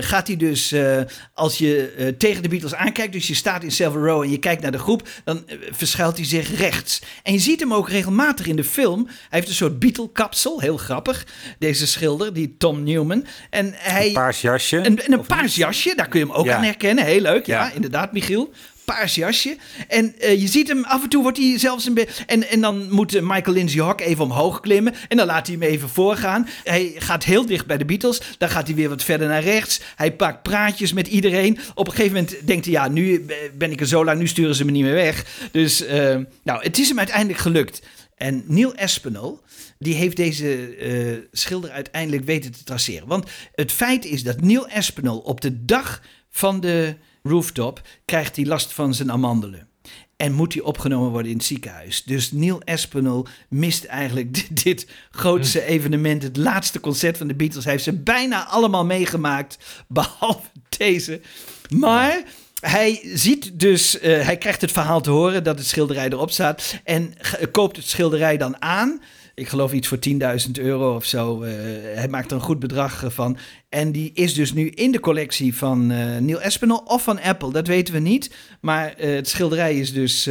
gaat 0.00 0.26
hij 0.26 0.36
dus, 0.36 0.72
eh, 0.72 1.00
als 1.34 1.58
je 1.58 1.94
eh, 1.98 2.08
tegen 2.08 2.42
de 2.42 2.48
Beatles 2.48 2.74
aankijkt, 2.74 3.12
dus 3.12 3.26
je 3.26 3.34
staat 3.34 3.62
in 3.62 3.70
Savile 3.72 4.04
Row 4.06 4.22
en 4.22 4.30
je 4.30 4.38
kijkt 4.38 4.62
naar 4.62 4.72
de 4.72 4.78
groep, 4.78 5.08
dan 5.24 5.44
verschuilt 5.70 6.16
hij 6.16 6.26
zich 6.26 6.56
rechts. 6.58 7.02
En 7.22 7.32
je 7.32 7.38
ziet 7.38 7.60
hem 7.60 7.74
ook 7.74 7.88
regelmatig 7.88 8.46
in 8.46 8.56
de 8.56 8.64
film. 8.64 9.04
Hij 9.06 9.16
heeft 9.28 9.48
een 9.48 9.54
soort 9.54 9.78
Beatle-kapsel, 9.78 10.60
heel 10.60 10.76
grappig, 10.76 11.26
deze 11.58 11.86
schilder, 11.86 12.32
die 12.32 12.54
Tom 12.58 12.82
Newman. 12.82 13.26
En 13.50 13.72
hij, 13.76 14.06
Een 14.06 14.12
paars 14.12 14.40
jasje. 14.40 14.76
een, 14.76 15.02
en 15.02 15.12
een 15.12 15.26
paars 15.26 15.54
jasje, 15.54 15.92
daar 15.96 16.08
kun 16.08 16.20
je 16.20 16.26
hem 16.26 16.34
ook 16.34 16.44
Ja. 16.46 16.56
aan 16.56 16.62
herkennen. 16.64 17.04
Heel 17.04 17.20
leuk, 17.20 17.46
ja, 17.46 17.64
Ja. 17.66 17.72
inderdaad, 17.72 18.12
Michiel. 18.12 18.52
Paars 18.84 19.14
jasje. 19.14 19.56
En 19.88 20.14
eh, 20.18 20.40
je 20.40 20.46
ziet 20.48 20.68
hem, 20.68 20.84
af 20.84 21.02
en 21.02 21.08
toe 21.08 21.22
wordt 21.22 21.38
hij 21.38 21.58
zelfs 21.58 21.86
een 21.86 21.94
beetje... 21.94 22.24
En, 22.26 22.48
en 22.48 22.60
dan 22.60 22.90
moet 22.90 23.14
eh, 23.14 23.22
Michael 23.22 23.52
Lindsay 23.52 23.80
Hawk 23.80 24.00
even 24.00 24.24
omhoog 24.24 24.60
klimmen. 24.60 24.94
En 25.08 25.16
dan 25.16 25.26
laat 25.26 25.46
hij 25.46 25.56
hem 25.60 25.68
even 25.68 25.88
voorgaan. 25.88 26.48
Hij 26.64 26.92
gaat 26.96 27.24
heel 27.24 27.46
dicht 27.46 27.66
bij 27.66 27.78
de 27.78 27.84
Beatles. 27.84 28.20
Dan 28.38 28.48
gaat 28.48 28.66
hij 28.66 28.76
weer 28.76 28.88
wat 28.88 29.04
verder 29.04 29.28
naar 29.28 29.42
rechts. 29.42 29.80
Hij 29.96 30.12
pakt 30.12 30.42
praatjes 30.42 30.92
met 30.92 31.06
iedereen. 31.06 31.58
Op 31.74 31.86
een 31.86 31.92
gegeven 31.92 32.14
moment 32.14 32.46
denkt 32.46 32.64
hij, 32.64 32.74
ja, 32.74 32.88
nu 32.88 33.26
ben 33.54 33.70
ik 33.70 33.80
er 33.80 33.86
zo 33.86 34.04
lang. 34.04 34.18
Nu 34.18 34.26
sturen 34.26 34.54
ze 34.54 34.64
me 34.64 34.70
niet 34.70 34.84
meer 34.84 34.92
weg. 34.92 35.48
Dus, 35.52 35.84
eh, 35.84 36.18
nou, 36.42 36.62
het 36.62 36.78
is 36.78 36.88
hem 36.88 36.98
uiteindelijk 36.98 37.38
gelukt. 37.38 37.82
En 38.16 38.44
Neil 38.46 38.74
Espinel, 38.74 39.42
die 39.78 39.94
heeft 39.94 40.16
deze 40.16 40.76
eh, 40.76 41.18
schilder 41.32 41.70
uiteindelijk 41.70 42.24
weten 42.24 42.52
te 42.52 42.64
traceren. 42.64 43.08
Want 43.08 43.30
het 43.54 43.72
feit 43.72 44.04
is 44.04 44.22
dat 44.22 44.40
Neil 44.40 44.68
Espinel 44.68 45.18
op 45.18 45.40
de 45.40 45.64
dag 45.64 46.02
van 46.30 46.60
de 46.60 46.96
rooftop 47.22 47.82
krijgt 48.04 48.36
hij 48.36 48.44
last 48.44 48.72
van 48.72 48.94
zijn 48.94 49.12
amandelen. 49.12 49.68
En 50.16 50.32
moet 50.32 50.52
hij 50.52 50.62
opgenomen 50.62 51.10
worden 51.10 51.30
in 51.30 51.36
het 51.36 51.46
ziekenhuis. 51.46 52.02
Dus 52.04 52.32
Neil 52.32 52.62
Espinel 52.62 53.26
mist 53.48 53.84
eigenlijk 53.84 54.34
dit, 54.34 54.64
dit 54.64 54.86
grootste 55.10 55.64
evenement. 55.64 56.22
Het 56.22 56.36
laatste 56.36 56.80
concert 56.80 57.16
van 57.16 57.26
de 57.26 57.34
Beatles. 57.34 57.64
Hij 57.64 57.72
heeft 57.72 57.84
ze 57.84 57.92
bijna 57.92 58.46
allemaal 58.46 58.84
meegemaakt. 58.84 59.58
Behalve 59.88 60.48
deze. 60.76 61.20
Maar 61.68 62.22
hij 62.60 63.00
ziet 63.14 63.60
dus, 63.60 63.98
eh, 63.98 64.24
hij 64.24 64.36
krijgt 64.36 64.60
het 64.60 64.72
verhaal 64.72 65.00
te 65.00 65.10
horen 65.10 65.44
dat 65.44 65.58
het 65.58 65.66
schilderij 65.66 66.08
erop 66.08 66.30
staat. 66.30 66.80
En 66.84 67.14
koopt 67.50 67.76
het 67.76 67.88
schilderij 67.88 68.36
dan 68.36 68.62
aan. 68.62 69.00
Ik 69.34 69.48
geloof 69.48 69.72
iets 69.72 69.88
voor 69.88 69.98
10.000 70.08 70.50
euro 70.52 70.94
of 70.94 71.04
zo. 71.04 71.42
Eh, 71.42 71.52
hij 71.94 72.08
maakt 72.08 72.30
er 72.30 72.36
een 72.36 72.42
goed 72.42 72.58
bedrag 72.58 73.04
eh, 73.04 73.10
van. 73.10 73.36
En 73.68 73.92
die 73.92 74.10
is 74.14 74.34
dus 74.34 74.52
nu 74.52 74.68
in 74.68 74.92
de 74.92 75.00
collectie 75.00 75.56
van 75.56 75.90
eh, 75.90 76.16
Neil 76.16 76.40
Espinel 76.40 76.76
of 76.76 77.02
van 77.02 77.20
Apple. 77.20 77.52
Dat 77.52 77.66
weten 77.66 77.94
we 77.94 78.00
niet. 78.00 78.34
Maar 78.60 78.94
het 78.96 79.28
schilderij 79.28 79.78
is 79.78 79.92
dus 79.92 80.26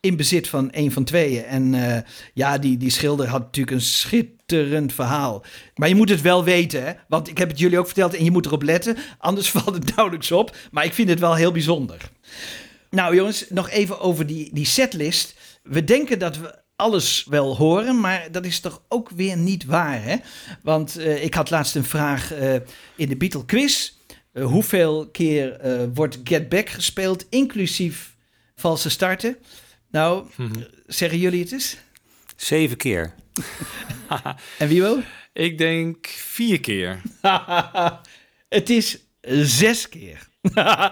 in 0.00 0.16
bezit 0.16 0.48
van 0.48 0.68
een 0.70 0.92
van 0.92 1.04
tweeën. 1.04 1.44
En 1.44 1.74
ja, 2.34 2.58
die, 2.58 2.76
die 2.76 2.90
schilder 2.90 3.28
had 3.28 3.40
natuurlijk 3.40 3.76
een 3.76 3.82
schitterend 3.82 4.92
verhaal. 4.92 5.44
Maar 5.74 5.88
je 5.88 5.94
moet 5.94 6.08
het 6.08 6.20
wel 6.20 6.44
weten, 6.44 6.84
hè? 6.84 6.92
want 7.08 7.28
ik 7.28 7.38
heb 7.38 7.48
het 7.48 7.58
jullie 7.58 7.78
ook 7.78 7.86
verteld 7.86 8.14
en 8.14 8.24
je 8.24 8.30
moet 8.30 8.46
erop 8.46 8.62
letten. 8.62 8.96
Anders 9.18 9.50
valt 9.56 9.74
het 9.74 9.96
nauwelijks 9.96 10.32
op. 10.32 10.56
Maar 10.70 10.84
ik 10.84 10.92
vind 10.92 11.08
het 11.08 11.18
wel 11.18 11.34
heel 11.34 11.52
bijzonder. 11.52 12.10
Nou 12.90 13.14
jongens, 13.14 13.46
nog 13.48 13.70
even 13.70 14.00
over 14.00 14.26
die, 14.26 14.50
die 14.52 14.66
setlist. 14.66 15.34
We 15.62 15.84
denken 15.84 16.18
dat 16.18 16.38
we 16.38 16.64
alles 16.76 17.24
wel 17.28 17.56
horen, 17.56 18.00
maar 18.00 18.28
dat 18.30 18.44
is 18.44 18.60
toch 18.60 18.82
ook 18.88 19.10
weer 19.10 19.36
niet 19.36 19.64
waar, 19.64 20.02
hè? 20.02 20.16
Want 20.62 20.96
eh, 20.96 21.24
ik 21.24 21.34
had 21.34 21.50
laatst 21.50 21.74
een 21.74 21.84
vraag 21.84 22.32
eh, 22.32 22.54
in 22.96 23.08
de 23.08 23.16
Beatle 23.16 23.44
quiz. 23.44 23.92
Eh, 24.36 24.44
hoeveel 24.44 25.08
keer 25.10 25.52
eh, 25.52 25.84
wordt 25.94 26.18
Get 26.24 26.48
Back 26.48 26.68
gespeeld, 26.68 27.26
inclusief 27.28 28.16
valse 28.54 28.90
starten? 28.90 29.36
Nou, 29.90 30.26
zeggen 30.86 31.18
jullie 31.18 31.40
het 31.42 31.52
eens? 31.52 31.76
Zeven 32.36 32.76
keer. 32.76 33.14
En 34.58 34.68
wie 34.68 34.80
wil? 34.80 35.02
Ik 35.32 35.58
denk 35.58 36.06
vier 36.06 36.60
keer. 36.60 37.00
het 38.48 38.70
is 38.70 38.98
zes 39.30 39.88
keer. 39.88 40.28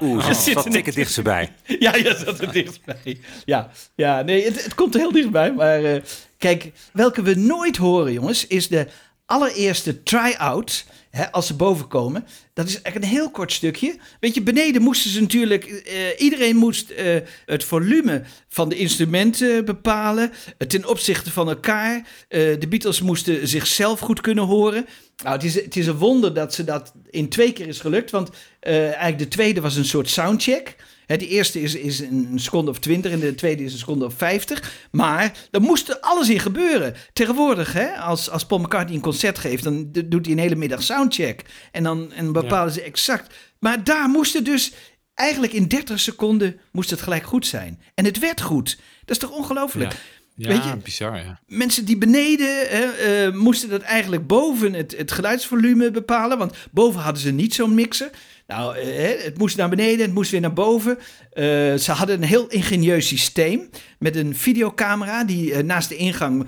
Oeh, 0.03 0.29
Er 0.29 0.35
zitten 0.35 0.53
zat 0.53 0.67
ik 0.67 0.73
niks- 0.73 0.87
het 0.87 0.95
dichtstbij. 0.95 1.53
Ja, 1.79 1.95
je 1.95 2.23
zat 2.25 2.41
er 2.41 2.53
dichtbij. 2.53 3.19
Ja, 3.45 3.71
ja 3.95 4.23
nee, 4.23 4.45
het, 4.45 4.65
het 4.65 4.75
komt 4.75 4.95
er 4.95 5.01
heel 5.01 5.13
dichtbij. 5.13 5.53
Maar 5.53 5.85
eh, 5.85 6.03
kijk, 6.39 6.73
welke 6.93 7.23
we 7.23 7.35
nooit 7.35 7.77
horen, 7.77 8.13
jongens, 8.13 8.47
is 8.47 8.69
de 8.69 8.87
allereerste 9.27 10.03
try-out. 10.03 10.85
Hè, 11.15 11.33
als 11.33 11.47
ze 11.47 11.55
boven 11.55 11.89
komen. 11.89 12.27
Dat 12.53 12.67
is 12.67 12.83
eigenlijk 12.83 13.05
een 13.05 13.19
heel 13.19 13.31
kort 13.31 13.53
stukje. 13.53 13.97
Weet 14.21 14.35
je, 14.35 14.43
beneden 14.43 14.83
moesten 14.83 15.11
ze 15.11 15.21
natuurlijk. 15.21 15.65
eh, 15.65 15.95
iedereen 16.19 16.57
moest 16.57 16.91
eh, 16.91 17.17
het 17.47 17.65
volume 17.65 18.23
van 18.49 18.69
de 18.69 18.77
instrumenten 18.77 19.65
bepalen. 19.65 20.33
eh, 20.59 20.69
ten 20.69 20.89
opzichte 20.89 21.31
van 21.31 21.49
elkaar. 21.49 22.07
De 22.29 22.67
Beatles 22.69 23.01
moesten 23.01 23.49
zichzelf 23.49 24.01
goed 24.01 24.21
kunnen 24.21 24.45
horen. 24.45 24.87
Nou, 25.23 25.35
het 25.35 25.45
is, 25.45 25.55
het 25.55 25.77
is 25.77 25.87
een 25.87 25.97
wonder 25.99 26.35
dat 26.35 26.55
ze 26.55 26.65
dat 26.65 26.93
in 27.11 27.29
twee 27.29 27.53
keer 27.53 27.69
is 27.69 27.81
gelukt. 27.81 28.11
Want 28.11 28.31
eigenlijk 28.61 29.19
de 29.19 29.29
tweede 29.29 29.61
was 29.61 29.77
een 29.77 29.85
soort 29.85 30.11
soundcheck. 30.11 30.77
Hè, 31.07 31.17
de 31.17 31.29
eerste 31.29 31.61
is, 31.61 31.75
is 31.75 32.01
een 32.01 32.33
seconde 32.35 32.71
of 32.71 32.79
twintig 32.79 33.13
en 33.13 33.21
de 33.21 33.35
tweede 33.35 33.65
is 33.65 33.73
een 33.73 33.79
seconde 33.79 34.05
of 34.05 34.15
vijftig. 34.15 34.89
Maar 34.91 35.33
daar 35.51 35.61
moest 35.61 35.89
er 35.89 36.01
alles 36.01 36.29
in 36.29 36.41
gebeuren. 36.41 36.95
Tegenwoordig, 37.13 37.73
hè, 37.73 37.97
als, 37.97 38.31
als 38.31 38.47
Paul 38.47 38.61
McCartney 38.61 38.95
een 38.95 39.03
concert 39.03 39.39
geeft, 39.39 39.65
dan 39.65 39.89
doet 39.93 40.25
hij 40.25 40.35
een 40.35 40.41
hele 40.41 40.57
middag 40.57 40.83
soundcheck. 40.83 41.45
En 41.73 41.83
dan, 41.83 42.13
en 42.13 42.33
bepalen 42.33 42.73
ze 42.73 42.83
exact. 42.83 43.35
Maar 43.59 43.85
daar 43.85 44.09
moest 44.09 44.35
het 44.35 44.45
dus, 44.45 44.73
eigenlijk 45.15 45.53
in 45.53 45.69
30 45.69 46.01
seconden, 46.01 46.61
moest 46.73 46.91
het 46.91 47.03
gelijk 47.03 47.25
goed 47.25 47.47
zijn. 47.47 47.81
En 47.95 48.05
het 48.05 48.19
werd 48.19 48.41
goed. 48.41 48.79
Dat 49.05 49.11
is 49.17 49.19
toch 49.19 49.37
ongelooflijk? 49.39 49.93
Ja, 49.93 49.99
ja 50.35 50.49
Weet 50.49 50.65
je, 50.65 50.77
bizar, 50.77 51.17
ja. 51.17 51.41
mensen 51.47 51.85
die 51.85 51.99
beneden 51.99 52.69
hè, 52.69 52.85
eh, 52.85 53.33
moesten 53.33 53.69
dat 53.69 53.83
eigenlijk 53.83 54.27
boven 54.27 54.73
het, 54.73 54.97
het 54.97 55.13
geluidsvolume 55.13 55.91
bepalen. 55.91 56.39
Want 56.39 56.57
boven 56.71 57.01
hadden 57.01 57.23
ze 57.23 57.31
niet 57.31 57.55
zo'n 57.55 57.75
mixer. 57.75 58.11
Nou, 58.47 58.77
eh, 58.77 59.25
het 59.25 59.39
moest 59.39 59.57
naar 59.57 59.69
beneden, 59.69 60.05
het 60.05 60.15
moest 60.15 60.31
weer 60.31 60.41
naar 60.41 60.53
boven. 60.53 60.99
Eh, 61.33 61.45
ze 61.75 61.93
hadden 61.93 62.17
een 62.17 62.29
heel 62.29 62.49
ingenieus 62.49 63.07
systeem 63.07 63.71
met 63.99 64.17
een 64.17 64.37
videocamera 64.37 65.25
die 65.25 65.55
eh, 65.55 65.63
naast 65.63 65.89
de 65.89 65.97
ingang 65.97 66.47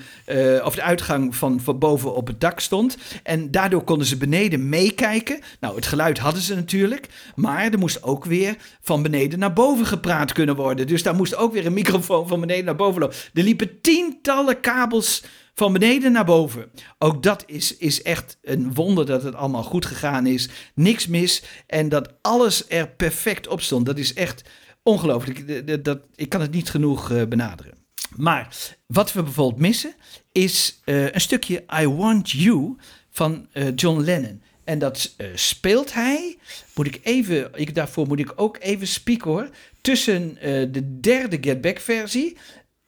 of 0.64 0.74
de 0.74 0.82
uitgang 0.82 1.36
van, 1.36 1.60
van 1.60 1.78
boven 1.78 2.14
op 2.14 2.26
het 2.26 2.40
dak 2.40 2.60
stond. 2.60 2.96
En 3.22 3.50
daardoor 3.50 3.84
konden 3.84 4.06
ze 4.06 4.16
beneden 4.16 4.68
meekijken. 4.68 5.40
Nou, 5.60 5.76
het 5.76 5.86
geluid 5.86 6.18
hadden 6.18 6.42
ze 6.42 6.54
natuurlijk, 6.54 7.08
maar 7.34 7.72
er 7.72 7.78
moest 7.78 8.02
ook 8.02 8.24
weer 8.24 8.56
van 8.80 9.02
beneden 9.02 9.38
naar 9.38 9.52
boven 9.52 9.86
gepraat 9.86 10.32
kunnen 10.32 10.56
worden. 10.56 10.86
Dus 10.86 11.02
daar 11.02 11.14
moest 11.14 11.36
ook 11.36 11.52
weer 11.52 11.66
een 11.66 11.72
microfoon 11.72 12.28
van 12.28 12.40
beneden 12.40 12.64
naar 12.64 12.76
boven 12.76 13.00
lopen. 13.00 13.16
Er 13.34 13.42
liepen 13.42 13.80
tientallen 13.80 14.60
kabels 14.60 15.22
van 15.58 15.72
beneden 15.72 16.12
naar 16.12 16.24
boven. 16.24 16.70
Ook 16.98 17.22
dat 17.22 17.44
is, 17.46 17.76
is 17.76 18.02
echt 18.02 18.38
een 18.42 18.74
wonder 18.74 19.06
dat 19.06 19.22
het 19.22 19.34
allemaal 19.34 19.62
goed 19.62 19.86
gegaan 19.86 20.26
is. 20.26 20.48
Niks 20.74 21.06
mis 21.06 21.42
en 21.66 21.88
dat 21.88 22.12
alles 22.22 22.68
er 22.68 22.88
perfect 22.88 23.48
op 23.48 23.60
stond. 23.60 23.86
Dat 23.86 23.98
is 23.98 24.14
echt 24.14 24.42
ongelooflijk. 24.82 25.84
Dat, 25.84 25.98
ik 26.14 26.28
kan 26.28 26.40
het 26.40 26.50
niet 26.50 26.70
genoeg 26.70 27.10
eh, 27.10 27.24
benaderen. 27.24 27.74
Maar 28.16 28.56
wat 28.86 29.12
we 29.12 29.22
bijvoorbeeld 29.22 29.60
missen 29.60 29.94
is 30.32 30.80
eh, 30.84 31.12
een 31.12 31.20
stukje 31.20 31.64
I 31.80 31.86
Want 31.86 32.30
You 32.30 32.76
van 33.10 33.48
eh, 33.52 33.66
John 33.74 34.00
Lennon. 34.00 34.42
En 34.64 34.78
dat 34.78 35.16
speelt 35.34 35.94
hij, 35.94 36.38
moet 36.74 36.86
ik 36.86 37.00
even, 37.02 37.50
ik, 37.54 37.74
daarvoor 37.74 38.06
moet 38.06 38.18
ik 38.18 38.32
ook 38.36 38.56
even 38.60 38.86
spieken 38.86 39.30
hoor, 39.30 39.48
tussen 39.80 40.34
de 40.72 41.00
derde 41.00 41.38
Get 41.40 41.60
Back 41.60 41.80
versie 41.80 42.36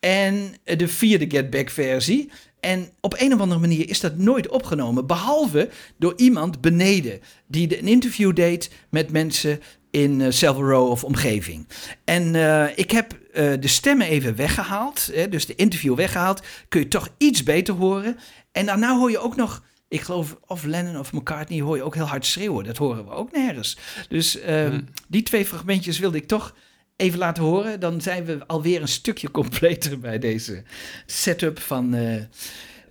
en 0.00 0.54
de 0.64 0.88
vierde 0.88 1.30
Get 1.30 1.50
Back 1.50 1.70
versie. 1.70 2.30
En 2.60 2.90
op 3.00 3.14
een 3.18 3.34
of 3.34 3.40
andere 3.40 3.60
manier 3.60 3.88
is 3.88 4.00
dat 4.00 4.16
nooit 4.16 4.48
opgenomen, 4.48 5.06
behalve 5.06 5.70
door 5.96 6.12
iemand 6.16 6.60
beneden 6.60 7.20
die 7.46 7.78
een 7.78 7.86
interview 7.86 8.34
deed 8.34 8.70
met 8.90 9.10
mensen 9.10 9.60
in 9.90 10.32
Savile 10.32 10.66
Row 10.66 10.90
of 10.90 11.04
omgeving. 11.04 11.68
En 12.04 12.34
eh, 12.34 12.78
ik 12.78 12.90
heb 12.90 13.12
eh, 13.32 13.52
de 13.60 13.68
stemmen 13.68 14.06
even 14.06 14.36
weggehaald, 14.36 15.10
hè, 15.12 15.28
dus 15.28 15.46
de 15.46 15.54
interview 15.54 15.94
weggehaald, 15.94 16.42
kun 16.68 16.80
je 16.80 16.88
toch 16.88 17.08
iets 17.18 17.42
beter 17.42 17.74
horen. 17.74 18.16
En 18.52 18.66
daarna 18.66 18.96
hoor 18.98 19.10
je 19.10 19.18
ook 19.18 19.36
nog, 19.36 19.62
ik 19.88 20.00
geloof 20.00 20.36
of 20.46 20.64
Lennon 20.64 20.98
of 20.98 21.12
McCartney, 21.12 21.60
hoor 21.60 21.76
je 21.76 21.82
ook 21.82 21.94
heel 21.94 22.04
hard 22.04 22.26
schreeuwen. 22.26 22.64
Dat 22.64 22.76
horen 22.76 23.04
we 23.04 23.10
ook 23.10 23.32
nergens. 23.32 23.78
Dus 24.08 24.40
eh, 24.40 24.74
die 25.08 25.22
twee 25.22 25.46
fragmentjes 25.46 25.98
wilde 25.98 26.16
ik 26.16 26.26
toch 26.26 26.54
even 26.98 27.18
laten 27.18 27.42
horen. 27.42 27.80
Dan 27.80 28.00
zijn 28.00 28.24
we 28.24 28.46
alweer 28.46 28.80
een 28.80 28.88
stukje 28.88 29.30
completer 29.30 29.98
bij 29.98 30.18
deze 30.18 30.62
setup 31.06 31.58
van, 31.60 31.94
eh, 31.94 32.22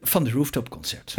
van 0.01 0.23
de 0.23 0.31
Rooftop 0.31 0.69
Concert. 0.69 1.15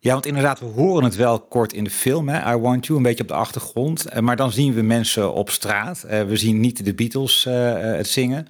Ja, 0.00 0.12
want 0.12 0.26
inderdaad, 0.26 0.60
we 0.60 0.66
horen 0.66 1.04
het 1.04 1.16
wel 1.16 1.40
kort 1.40 1.72
in 1.72 1.84
de 1.84 1.90
film, 1.90 2.28
hè? 2.28 2.52
I 2.54 2.56
Want 2.56 2.86
You, 2.86 2.98
een 2.98 3.04
beetje 3.04 3.22
op 3.22 3.28
de 3.28 3.34
achtergrond. 3.34 4.04
Eh, 4.04 4.20
Maar 4.22 4.36
dan 4.36 4.52
zien 4.52 4.74
we 4.74 4.82
mensen 4.82 5.32
op 5.34 5.50
straat. 5.50 6.02
Eh, 6.02 6.22
we 6.22 6.36
zien 6.36 6.60
niet 6.60 6.84
de 6.84 6.94
Beatles 6.94 7.46
eh, 7.46 7.90
eh, 7.90 7.96
het 7.96 8.08
zingen. 8.08 8.46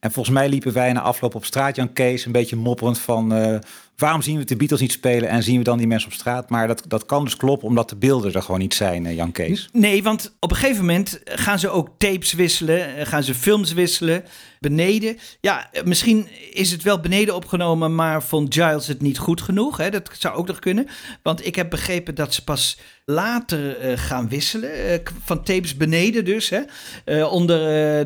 En 0.00 0.10
volgens 0.12 0.34
mij 0.34 0.48
liepen 0.48 0.72
wij 0.72 0.92
na 0.92 1.00
afloop 1.00 1.34
op 1.34 1.44
straat, 1.44 1.76
Jan 1.76 1.92
Kees, 1.92 2.24
een 2.24 2.32
beetje 2.32 2.56
mopperend 2.56 2.98
van... 2.98 3.32
eh, 3.34 3.58
waarom 3.96 4.22
zien 4.22 4.38
we 4.38 4.44
de 4.44 4.56
Beatles 4.56 4.80
niet 4.80 4.92
spelen 4.92 5.28
en 5.28 5.42
zien 5.42 5.58
we 5.58 5.64
dan 5.64 5.78
die 5.78 5.86
mensen 5.86 6.08
op 6.08 6.14
straat? 6.14 6.50
Maar 6.50 6.66
dat, 6.66 6.82
dat 6.88 7.06
kan 7.06 7.24
dus 7.24 7.36
kloppen, 7.36 7.68
omdat 7.68 7.88
de 7.88 7.96
beelden 7.96 8.32
er 8.32 8.42
gewoon 8.42 8.60
niet 8.60 8.74
zijn, 8.74 9.06
eh, 9.06 9.14
Jan 9.14 9.32
Kees. 9.32 9.68
Nee, 9.72 10.02
want 10.02 10.34
op 10.40 10.50
een 10.50 10.56
gegeven 10.56 10.80
moment 10.84 11.20
gaan 11.24 11.58
ze 11.58 11.68
ook 11.68 11.88
tapes 11.98 12.32
wisselen, 12.32 13.06
gaan 13.06 13.22
ze 13.22 13.34
films 13.34 13.72
wisselen 13.72 14.24
beneden. 14.60 15.18
Ja, 15.40 15.70
misschien 15.84 16.28
is 16.52 16.70
het 16.70 16.82
wel 16.82 17.00
beneden 17.00 17.34
opgenomen, 17.34 17.94
maar 17.94 18.22
vond 18.22 18.54
Giles 18.54 18.86
het 18.86 19.00
niet 19.00 19.18
goed 19.18 19.40
genoeg. 19.40 19.76
Hè? 19.76 19.90
Dat 19.90 20.10
zou 20.18 20.36
ook 20.36 20.46
nog 20.46 20.58
kunnen. 20.58 20.86
Want 21.22 21.46
ik 21.46 21.54
heb 21.54 21.70
begrepen 21.70 22.14
dat 22.14 22.34
ze 22.34 22.44
pas 22.44 22.78
later 23.04 23.78
eh, 23.78 23.98
gaan 23.98 24.28
wisselen. 24.28 24.72
eh, 24.72 24.98
van 25.24 25.42
tapes 25.42 25.76
beneden 25.76 26.24
dus. 26.24 26.48
Hè? 26.48 26.60
Eh, 27.04 27.32
onder 27.32 27.58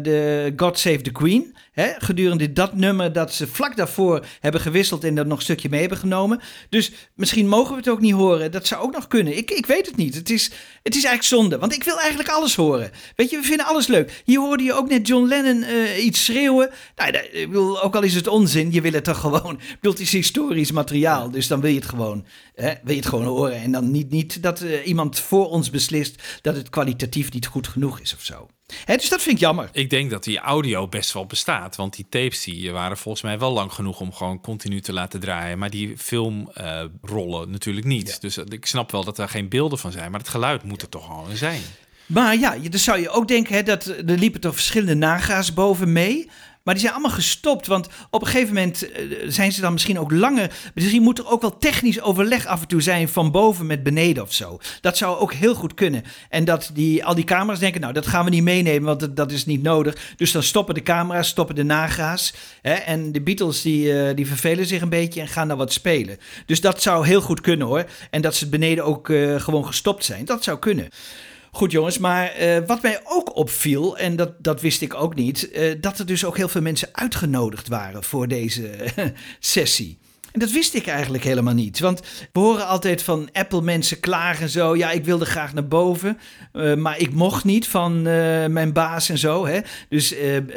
de 0.02 0.52
God 0.56 0.78
Save 0.78 1.00
the 1.00 1.12
Queen. 1.12 1.56
Hè? 1.72 1.92
Gedurende 1.98 2.52
dat 2.52 2.74
nummer 2.74 3.12
dat 3.12 3.32
ze 3.32 3.46
vlak 3.46 3.76
daarvoor 3.76 4.26
hebben 4.40 4.60
gewisseld 4.60 5.04
en 5.04 5.14
dat 5.14 5.26
nog 5.26 5.36
een 5.36 5.42
stukje 5.42 5.68
mee 5.68 5.80
hebben 5.80 5.98
genomen. 5.98 6.40
Dus 6.68 6.92
misschien 7.14 7.48
mogen 7.48 7.70
we 7.70 7.76
het 7.76 7.88
ook 7.88 8.00
niet 8.00 8.12
horen. 8.12 8.50
Dat 8.50 8.66
zou 8.66 8.82
ook 8.82 8.92
nog 8.92 9.06
kunnen. 9.08 9.36
Ik, 9.36 9.50
ik 9.50 9.66
weet 9.66 9.86
het 9.86 9.96
niet. 9.96 10.14
Het 10.14 10.30
is, 10.30 10.50
het 10.84 10.96
is 10.96 11.04
eigenlijk 11.04 11.34
zonde. 11.40 11.58
Want 11.58 11.74
ik 11.74 11.84
wil 11.84 11.98
eigenlijk 11.98 12.28
alles 12.28 12.54
horen. 12.54 12.90
Weet 13.16 13.30
je, 13.30 13.36
we 13.36 13.42
vinden 13.42 13.66
alles 13.66 13.86
leuk. 13.86 14.22
Hier 14.24 14.38
hoorde 14.40 14.64
je 14.64 14.72
ook 14.72 14.88
net 14.88 15.06
John 15.06 15.28
Lennon 15.28 15.62
eh, 15.62 16.04
iets 16.04 16.24
schreeuwen. 16.24 16.70
Nou, 16.96 17.10
ik 17.10 17.48
ook 17.56 17.96
al 17.96 18.02
is 18.02 18.14
het 18.14 18.26
onzin, 18.26 18.72
je 18.72 18.80
wil 18.80 18.92
het 18.92 19.04
toch 19.04 19.20
gewoon. 19.20 19.52
Ik 19.52 19.74
bedoel, 19.80 19.92
het 19.92 20.00
is 20.00 20.12
historisch 20.12 20.72
materiaal. 20.72 21.30
Dus 21.30 21.46
dan 21.46 21.60
wil 21.60 21.70
je 21.70 21.76
het 21.76 21.88
gewoon, 21.88 22.24
hè, 22.54 22.72
wil 22.82 22.94
je 22.94 23.00
het 23.00 23.08
gewoon 23.08 23.24
horen. 23.24 23.56
En 23.56 23.72
dan 23.72 23.90
niet, 23.90 24.10
niet 24.10 24.42
dat 24.42 24.60
eh, 24.60 24.86
iemand 24.86 25.18
voor 25.18 25.48
ons 25.48 25.70
beslist 25.70 26.22
dat 26.40 26.56
het 26.56 26.68
kwalitatief 26.68 27.32
niet 27.32 27.46
goed 27.46 27.68
genoeg 27.68 28.00
is 28.00 28.14
of 28.14 28.22
zo. 28.22 28.48
Hè, 28.84 28.96
dus 28.96 29.08
dat 29.08 29.22
vind 29.22 29.34
ik 29.34 29.40
jammer. 29.40 29.68
Ik 29.72 29.90
denk 29.90 30.10
dat 30.10 30.24
die 30.24 30.38
audio 30.38 30.88
best 30.88 31.12
wel 31.12 31.26
bestaat. 31.26 31.76
Want 31.76 31.96
die 31.96 32.06
tapes 32.08 32.44
die 32.44 32.72
waren 32.72 32.96
volgens 32.96 33.22
mij 33.22 33.38
wel 33.38 33.52
lang 33.52 33.72
genoeg 33.72 34.00
om 34.00 34.12
gewoon 34.12 34.40
continu 34.40 34.80
te 34.80 34.92
laten 34.92 35.20
draaien. 35.20 35.58
Maar 35.58 35.70
die 35.70 35.98
filmrollen 35.98 37.50
natuurlijk 37.50 37.86
niet. 37.86 38.20
Dus 38.20 38.36
eh, 38.36 38.44
ik 38.48 38.66
snap 38.66 38.90
wel 38.90 39.04
dat 39.04 39.18
er 39.18 39.28
geen 39.28 39.48
beelden 39.48 39.78
van 39.78 39.92
zijn. 39.92 40.10
Maar 40.10 40.20
het 40.20 40.28
geluid 40.28 40.62
moet 40.62 40.82
er 40.82 40.88
toch 40.88 41.04
gewoon 41.04 41.36
zijn. 41.36 41.60
Maar 42.06 42.36
ja, 42.36 42.58
dan 42.58 42.80
zou 42.80 43.00
je 43.00 43.10
ook 43.10 43.28
denken, 43.28 43.54
hè, 43.54 43.62
dat 43.62 43.86
er 43.86 44.04
liepen 44.04 44.40
toch 44.40 44.54
verschillende 44.54 44.94
naga's 44.94 45.54
boven 45.54 45.92
mee. 45.92 46.30
Maar 46.64 46.74
die 46.74 46.82
zijn 46.82 46.94
allemaal 46.94 47.16
gestopt, 47.16 47.66
want 47.66 47.88
op 48.10 48.20
een 48.20 48.28
gegeven 48.28 48.54
moment 48.54 48.90
eh, 48.90 49.02
zijn 49.26 49.52
ze 49.52 49.60
dan 49.60 49.72
misschien 49.72 49.98
ook 49.98 50.10
langer. 50.10 50.50
Misschien 50.74 51.02
moet 51.02 51.18
er 51.18 51.30
ook 51.30 51.40
wel 51.40 51.58
technisch 51.58 52.00
overleg 52.00 52.46
af 52.46 52.60
en 52.60 52.68
toe 52.68 52.82
zijn 52.82 53.08
van 53.08 53.30
boven 53.30 53.66
met 53.66 53.82
beneden 53.82 54.22
of 54.22 54.32
zo. 54.32 54.58
Dat 54.80 54.96
zou 54.96 55.18
ook 55.18 55.32
heel 55.32 55.54
goed 55.54 55.74
kunnen. 55.74 56.02
En 56.28 56.44
dat 56.44 56.70
die, 56.74 57.04
al 57.04 57.14
die 57.14 57.24
camera's 57.24 57.58
denken, 57.58 57.80
nou 57.80 57.92
dat 57.92 58.06
gaan 58.06 58.24
we 58.24 58.30
niet 58.30 58.42
meenemen, 58.42 58.82
want 58.98 59.16
dat, 59.16 59.32
is 59.32 59.46
niet 59.46 59.62
nodig. 59.62 60.14
Dus 60.16 60.32
dan 60.32 60.42
stoppen 60.42 60.74
de 60.74 60.82
camera's, 60.82 61.28
stoppen 61.28 61.54
de 61.54 61.62
naga's. 61.62 62.34
Hè, 62.62 62.72
en 62.72 63.12
de 63.12 63.22
Beatles 63.22 63.62
die, 63.62 63.98
eh, 63.98 64.16
die 64.16 64.26
vervelen 64.26 64.66
zich 64.66 64.80
een 64.80 64.88
beetje 64.88 65.20
en 65.20 65.28
gaan 65.28 65.48
daar 65.48 65.56
wat 65.56 65.72
spelen. 65.72 66.18
Dus 66.46 66.60
dat 66.60 66.82
zou 66.82 67.06
heel 67.06 67.20
goed 67.20 67.40
kunnen 67.40 67.66
hoor. 67.66 67.84
En 68.10 68.22
dat 68.22 68.34
ze 68.34 68.48
beneden 68.48 68.84
ook 68.84 69.10
eh, 69.10 69.40
gewoon 69.40 69.66
gestopt 69.66 70.04
zijn, 70.04 70.24
dat 70.24 70.44
zou 70.44 70.58
kunnen. 70.58 70.88
Goed 71.54 71.72
jongens, 71.72 71.98
maar 71.98 72.26
eh, 72.26 72.58
wat 72.66 72.82
mij 72.82 73.00
ook 73.04 73.36
opviel, 73.36 73.98
en 73.98 74.16
dat, 74.16 74.32
dat 74.38 74.60
wist 74.60 74.82
ik 74.82 74.94
ook 74.94 75.14
niet, 75.14 75.50
eh, 75.50 75.74
dat 75.80 75.98
er 75.98 76.06
dus 76.06 76.24
ook 76.24 76.36
heel 76.36 76.48
veel 76.48 76.60
mensen 76.62 76.88
uitgenodigd 76.92 77.68
waren 77.68 78.04
voor 78.04 78.28
deze 78.28 78.70
sessie. 79.38 79.98
En 80.32 80.40
dat 80.40 80.50
wist 80.50 80.74
ik 80.74 80.86
eigenlijk 80.86 81.24
helemaal 81.24 81.54
niet. 81.54 81.78
Want 81.80 82.00
we 82.32 82.40
horen 82.40 82.66
altijd 82.66 83.02
van 83.02 83.28
Apple-mensen 83.32 84.00
klagen 84.00 84.42
en 84.42 84.48
zo. 84.48 84.76
Ja, 84.76 84.90
ik 84.90 85.04
wilde 85.04 85.24
graag 85.24 85.54
naar 85.54 85.68
boven, 85.68 86.18
eh, 86.52 86.74
maar 86.74 86.98
ik 86.98 87.12
mocht 87.12 87.44
niet 87.44 87.68
van 87.68 88.02
mijn 88.52 88.72
baas 88.72 89.08
en 89.08 89.18
zo. 89.18 89.46
Hè? 89.46 89.60
Dus 89.88 90.14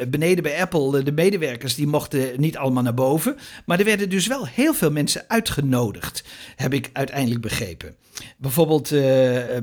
beneden 0.07 0.43
bij 0.43 0.61
Apple, 0.61 1.03
de 1.03 1.11
medewerkers, 1.11 1.75
die 1.75 1.87
mochten 1.87 2.29
niet 2.37 2.57
allemaal 2.57 2.83
naar 2.83 2.93
boven. 2.93 3.37
Maar 3.65 3.79
er 3.79 3.85
werden 3.85 4.09
dus 4.09 4.27
wel 4.27 4.47
heel 4.47 4.73
veel 4.73 4.91
mensen 4.91 5.25
uitgenodigd, 5.27 6.23
heb 6.55 6.73
ik 6.73 6.89
uiteindelijk 6.93 7.41
begrepen. 7.41 7.95
Bijvoorbeeld 8.37 8.91
eh, 8.91 9.01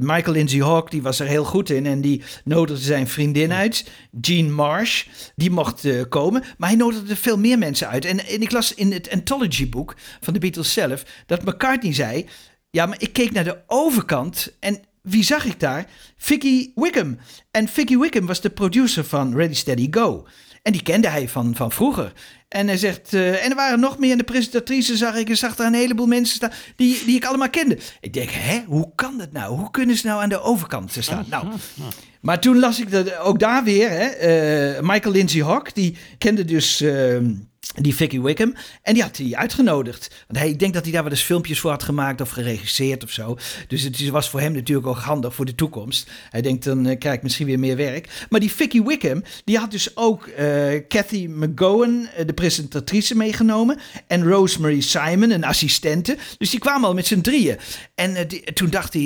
Michael 0.00 0.32
Lindsay 0.32 0.60
Hawk, 0.60 0.90
die 0.90 1.02
was 1.02 1.20
er 1.20 1.26
heel 1.26 1.44
goed 1.44 1.70
in. 1.70 1.86
En 1.86 2.00
die 2.00 2.22
nodigde 2.44 2.82
zijn 2.82 3.08
vriendin 3.08 3.52
uit, 3.52 3.90
Jean 4.20 4.52
Marsh. 4.52 5.04
Die 5.36 5.50
mocht 5.50 5.84
eh, 5.84 6.02
komen. 6.08 6.44
Maar 6.58 6.68
hij 6.68 6.78
nodigde 6.78 7.16
veel 7.16 7.38
meer 7.38 7.58
mensen 7.58 7.88
uit. 7.88 8.04
En, 8.04 8.26
en 8.26 8.42
ik 8.42 8.52
las 8.52 8.74
in 8.74 8.92
het 8.92 9.10
anthology-boek 9.10 9.94
van 10.20 10.32
de 10.32 10.38
Beatles 10.38 10.72
zelf... 10.72 11.04
dat 11.26 11.44
McCartney 11.44 11.94
zei... 11.94 12.26
Ja, 12.70 12.86
maar 12.86 13.00
ik 13.00 13.12
keek 13.12 13.32
naar 13.32 13.44
de 13.44 13.62
overkant 13.66 14.56
en 14.60 14.80
wie 15.02 15.24
zag 15.24 15.44
ik 15.44 15.60
daar? 15.60 15.86
Vicky 16.16 16.70
Wickham. 16.74 17.18
En 17.50 17.68
Vicky 17.68 17.98
Wickham 17.98 18.26
was 18.26 18.40
de 18.40 18.50
producer 18.50 19.04
van 19.04 19.36
Ready 19.36 19.54
Steady 19.54 19.88
Go. 19.90 20.26
En 20.64 20.72
die 20.72 20.82
kende 20.82 21.08
hij 21.08 21.28
van, 21.28 21.54
van 21.54 21.72
vroeger. 21.72 22.12
En 22.48 22.66
hij 22.66 22.76
zegt, 22.76 23.14
eh, 23.14 23.44
en 23.44 23.50
er 23.50 23.56
waren 23.56 23.80
nog 23.80 23.98
meer. 23.98 24.10
En 24.10 24.18
de 24.18 24.24
presentatrice 24.24 24.96
zag 24.96 25.14
ik, 25.14 25.28
en 25.28 25.36
zag 25.36 25.56
daar 25.56 25.66
een 25.66 25.74
heleboel 25.74 26.06
mensen 26.06 26.36
staan 26.36 26.52
die, 26.76 27.04
die 27.04 27.16
ik 27.16 27.24
allemaal 27.24 27.50
kende. 27.50 27.78
Ik 28.00 28.12
denk, 28.12 28.30
hè, 28.30 28.62
hoe 28.66 28.92
kan 28.94 29.18
dat 29.18 29.32
nou? 29.32 29.56
Hoe 29.56 29.70
kunnen 29.70 29.96
ze 29.96 30.06
nou 30.06 30.22
aan 30.22 30.28
de 30.28 30.40
overkant 30.40 30.96
staan? 30.98 31.26
Nou, 31.28 31.46
maar 32.20 32.40
toen 32.40 32.58
las 32.58 32.80
ik 32.80 32.90
dat 32.90 33.16
ook 33.18 33.38
daar 33.38 33.64
weer, 33.64 33.90
hè, 33.90 34.04
eh, 34.04 34.82
Michael 34.82 35.14
Lindsay 35.14 35.42
Hawk, 35.42 35.74
die 35.74 35.96
kende 36.18 36.44
dus 36.44 36.80
eh, 36.80 37.16
die 37.74 37.94
Vicky 37.94 38.20
Wickham. 38.20 38.54
En 38.82 38.94
die 38.94 39.02
had 39.02 39.16
hij 39.16 39.34
uitgenodigd. 39.34 40.24
Want 40.26 40.38
hij, 40.38 40.48
ik 40.48 40.58
denk 40.58 40.74
dat 40.74 40.82
hij 40.82 40.92
daar 40.92 41.02
wel 41.02 41.12
eens 41.12 41.22
filmpjes 41.22 41.60
voor 41.60 41.70
had 41.70 41.82
gemaakt 41.82 42.20
of 42.20 42.30
geregisseerd 42.30 43.04
of 43.04 43.10
zo. 43.10 43.36
Dus 43.68 43.82
het 43.82 44.08
was 44.08 44.30
voor 44.30 44.40
hem 44.40 44.52
natuurlijk 44.52 44.86
ook 44.86 44.98
handig 44.98 45.34
voor 45.34 45.44
de 45.44 45.54
toekomst. 45.54 46.10
Hij 46.30 46.42
denkt, 46.42 46.64
dan 46.64 46.86
eh, 46.86 46.98
krijg 46.98 47.16
ik 47.16 47.22
misschien 47.22 47.46
weer 47.46 47.58
meer 47.58 47.76
werk. 47.76 48.26
Maar 48.28 48.40
die 48.40 48.52
Vicky 48.52 48.82
Wickham, 48.82 49.22
die 49.44 49.58
had 49.58 49.70
dus 49.70 49.96
ook 49.96 50.26
eh 50.26 50.52
Cathy 50.88 51.26
McGowan, 51.26 52.08
eh, 52.16 52.26
de 52.26 52.32
presentatrice, 52.32 53.16
meegenomen. 53.16 53.78
En 54.06 54.24
Rosemary 54.24 54.80
Simon, 54.80 55.30
een 55.30 55.44
assistente. 55.44 56.16
Dus 56.38 56.50
die 56.50 56.60
kwamen 56.60 56.88
al 56.88 56.94
met 56.94 57.06
z'n 57.06 57.20
drieën. 57.20 57.56
En 57.94 58.28
toen 58.54 58.70
dacht 58.70 58.92
hij, 58.92 59.02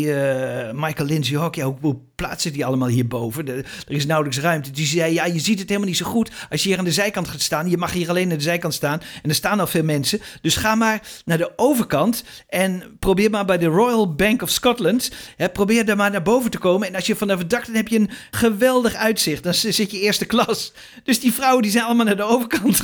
Michael 0.75 1.09
Lindsay 1.09 1.39
Hawk, 1.39 1.55
ja, 1.55 1.77
hoe, 1.81 1.97
plaatsen 2.19 2.53
die 2.53 2.65
allemaal 2.65 2.89
hierboven? 2.89 3.49
Er 3.49 3.65
is 3.87 4.07
nauwelijks 4.07 4.41
ruimte. 4.41 4.71
Die 4.71 4.87
zei, 4.87 5.13
ja, 5.13 5.25
je 5.25 5.39
ziet 5.41 5.59
het 5.59 5.69
helemaal 5.69 5.89
niet 5.89 5.97
zo 5.97 6.07
goed 6.07 6.31
als 6.51 6.63
je 6.63 6.69
hier 6.69 6.79
aan 6.79 6.85
de 6.85 6.93
zijkant 6.93 7.29
gaat 7.29 7.41
staan. 7.41 7.71
Je 7.71 7.77
mag 7.77 7.93
hier 7.93 8.09
alleen 8.09 8.31
aan 8.31 8.37
de 8.37 8.43
zijkant 8.49 8.75
staan. 8.75 9.01
En 9.23 9.29
er 9.29 9.35
staan 9.35 9.61
al 9.61 9.67
veel 9.67 9.83
mensen. 9.83 10.21
Dus 10.41 10.57
ga 10.57 10.75
maar 10.75 11.01
naar 11.25 11.39
de 11.39 11.53
overkant 11.57 12.25
en 12.49 12.83
probeer 12.99 13.31
maar 13.31 13.45
bij 13.45 13.59
de 13.59 13.67
Royal 13.67 14.15
Bank 14.15 14.43
of 14.43 14.51
Scotland. 14.51 15.11
Hè, 15.37 15.49
probeer 15.49 15.85
daar 15.85 15.97
maar 15.97 16.11
naar 16.11 16.23
boven 16.23 16.51
te 16.51 16.59
komen. 16.59 16.89
En 16.89 16.95
als 16.95 17.07
je 17.07 17.17
vanaf 17.17 17.39
het 17.39 17.51
dak, 17.51 17.67
dan 17.67 17.75
heb 17.75 17.89
je 17.89 17.99
een 17.99 18.11
geweldig 18.31 18.95
uitzicht. 18.95 19.43
Dan 19.43 19.55
zit 19.55 19.91
je 19.91 20.01
eerste 20.01 20.25
klas. 20.25 20.73
Dus 21.05 21.21
die 21.21 21.33
vrouwen 21.33 21.63
die 21.63 21.71
zijn 21.71 21.85
allemaal 21.85 22.05
naar 22.05 22.17
de 22.17 22.23
overkant 22.23 22.81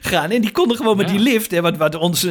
gegaan. 0.00 0.30
En 0.30 0.40
die 0.40 0.50
konden 0.50 0.76
gewoon 0.76 0.96
met 0.96 1.08
die 1.08 1.18
lift, 1.18 1.50
hè, 1.50 1.60
wat, 1.60 1.76
wat 1.76 1.94
ons 1.94 2.20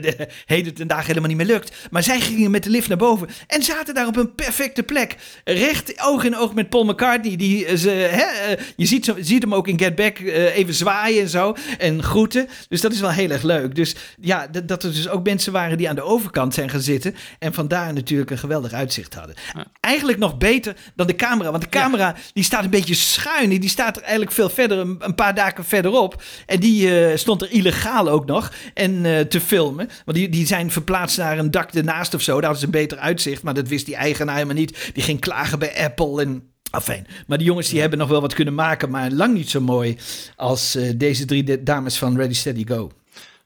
de 0.00 0.28
heden 0.46 0.74
ten 0.74 0.86
dagen 0.86 1.06
helemaal 1.06 1.28
niet 1.28 1.36
meer 1.36 1.46
lukt. 1.46 1.76
Maar 1.90 2.02
zij 2.02 2.20
gingen 2.20 2.50
met 2.50 2.64
de 2.64 2.70
lift 2.70 2.88
naar 2.88 2.96
boven 2.96 3.28
en 3.46 3.62
zaten 3.62 3.94
daar 3.94 4.06
op 4.06 4.16
een 4.16 4.34
perfecte 4.34 4.82
plek. 4.82 5.16
Recht 5.44 6.02
oog 6.02 6.24
in 6.24 6.36
oog 6.36 6.54
met 6.54 6.68
Paul 6.68 6.84
McCartney. 6.84 7.36
Die, 7.36 7.66
eh, 7.66 7.76
ze, 7.76 7.90
hè, 7.90 8.52
eh, 8.52 8.64
je 8.76 8.86
ziet, 8.86 9.14
ziet 9.20 9.42
hem 9.42 9.54
ook 9.54 9.68
in 9.68 9.78
Get 9.78 9.94
Back 9.94 10.18
even 10.18 10.74
zwaaien 10.74 11.22
en 11.22 11.28
zo. 11.28 11.54
En 11.78 12.02
groeten. 12.08 12.48
Dus 12.68 12.80
dat 12.80 12.92
is 12.92 13.00
wel 13.00 13.10
heel 13.10 13.30
erg 13.30 13.42
leuk. 13.42 13.74
Dus 13.74 13.94
ja, 14.20 14.46
dat, 14.46 14.68
dat 14.68 14.82
er 14.82 14.92
dus 14.92 15.08
ook 15.08 15.24
mensen 15.24 15.52
waren 15.52 15.78
die 15.78 15.88
aan 15.88 15.94
de 15.94 16.02
overkant 16.02 16.54
zijn 16.54 16.70
gaan 16.70 16.80
zitten. 16.80 17.14
En 17.38 17.54
vandaar 17.54 17.92
natuurlijk 17.92 18.30
een 18.30 18.38
geweldig 18.38 18.72
uitzicht 18.72 19.14
hadden. 19.14 19.36
Eigenlijk 19.80 20.18
nog 20.18 20.38
beter 20.38 20.76
dan 20.94 21.06
de 21.06 21.14
camera. 21.14 21.50
Want 21.50 21.62
de 21.62 21.68
camera 21.68 22.14
die 22.32 22.44
staat 22.44 22.64
een 22.64 22.70
beetje 22.70 22.94
schuin. 22.94 23.48
Die 23.48 23.68
staat 23.68 23.96
er 23.96 24.02
eigenlijk 24.02 24.32
veel 24.32 24.50
verder, 24.50 24.78
een, 24.78 24.96
een 24.98 25.14
paar 25.14 25.34
daken 25.34 25.64
verderop. 25.64 26.22
En 26.46 26.60
die 26.60 27.06
eh, 27.06 27.16
stond 27.16 27.42
er 27.42 27.50
illegaal 27.50 28.08
ook 28.08 28.26
nog 28.26 28.52
en, 28.74 29.04
eh, 29.04 29.20
te 29.20 29.40
filmen. 29.40 29.88
Want 30.04 30.16
die, 30.16 30.28
die 30.28 30.46
zijn 30.46 30.70
verplaatst 30.70 31.18
naar 31.18 31.38
een 31.38 31.50
dak 31.50 31.72
ernaast 31.72 32.14
of 32.14 32.22
zo. 32.22 32.32
Daar 32.32 32.42
hadden 32.42 32.58
ze 32.58 32.64
een 32.64 32.82
beter 32.82 32.98
uitzicht. 32.98 33.42
Maar 33.42 33.54
dat 33.54 33.68
wist 33.68 33.86
die 33.86 33.96
eigenaar 33.96 34.34
helemaal 34.34 34.54
niet. 34.54 34.90
Die 34.92 35.02
ging 35.02 35.20
klagen 35.20 35.58
bij 35.58 35.84
Apple 35.84 36.22
en... 36.22 36.42
Afijn. 36.70 37.06
Maar 37.26 37.38
die 37.38 37.46
jongens 37.46 37.68
die 37.68 37.80
hebben 37.80 37.98
nog 37.98 38.08
wel 38.08 38.20
wat 38.20 38.34
kunnen 38.34 38.54
maken, 38.54 38.90
maar 38.90 39.10
lang 39.10 39.34
niet 39.34 39.50
zo 39.50 39.60
mooi 39.60 39.96
als 40.36 40.74
eh, 40.74 40.92
deze 40.96 41.24
drie 41.24 41.44
de- 41.44 41.62
dames 41.62 41.98
van 41.98 42.16
Ready 42.16 42.34
Steady 42.34 42.66
Go. 42.66 42.90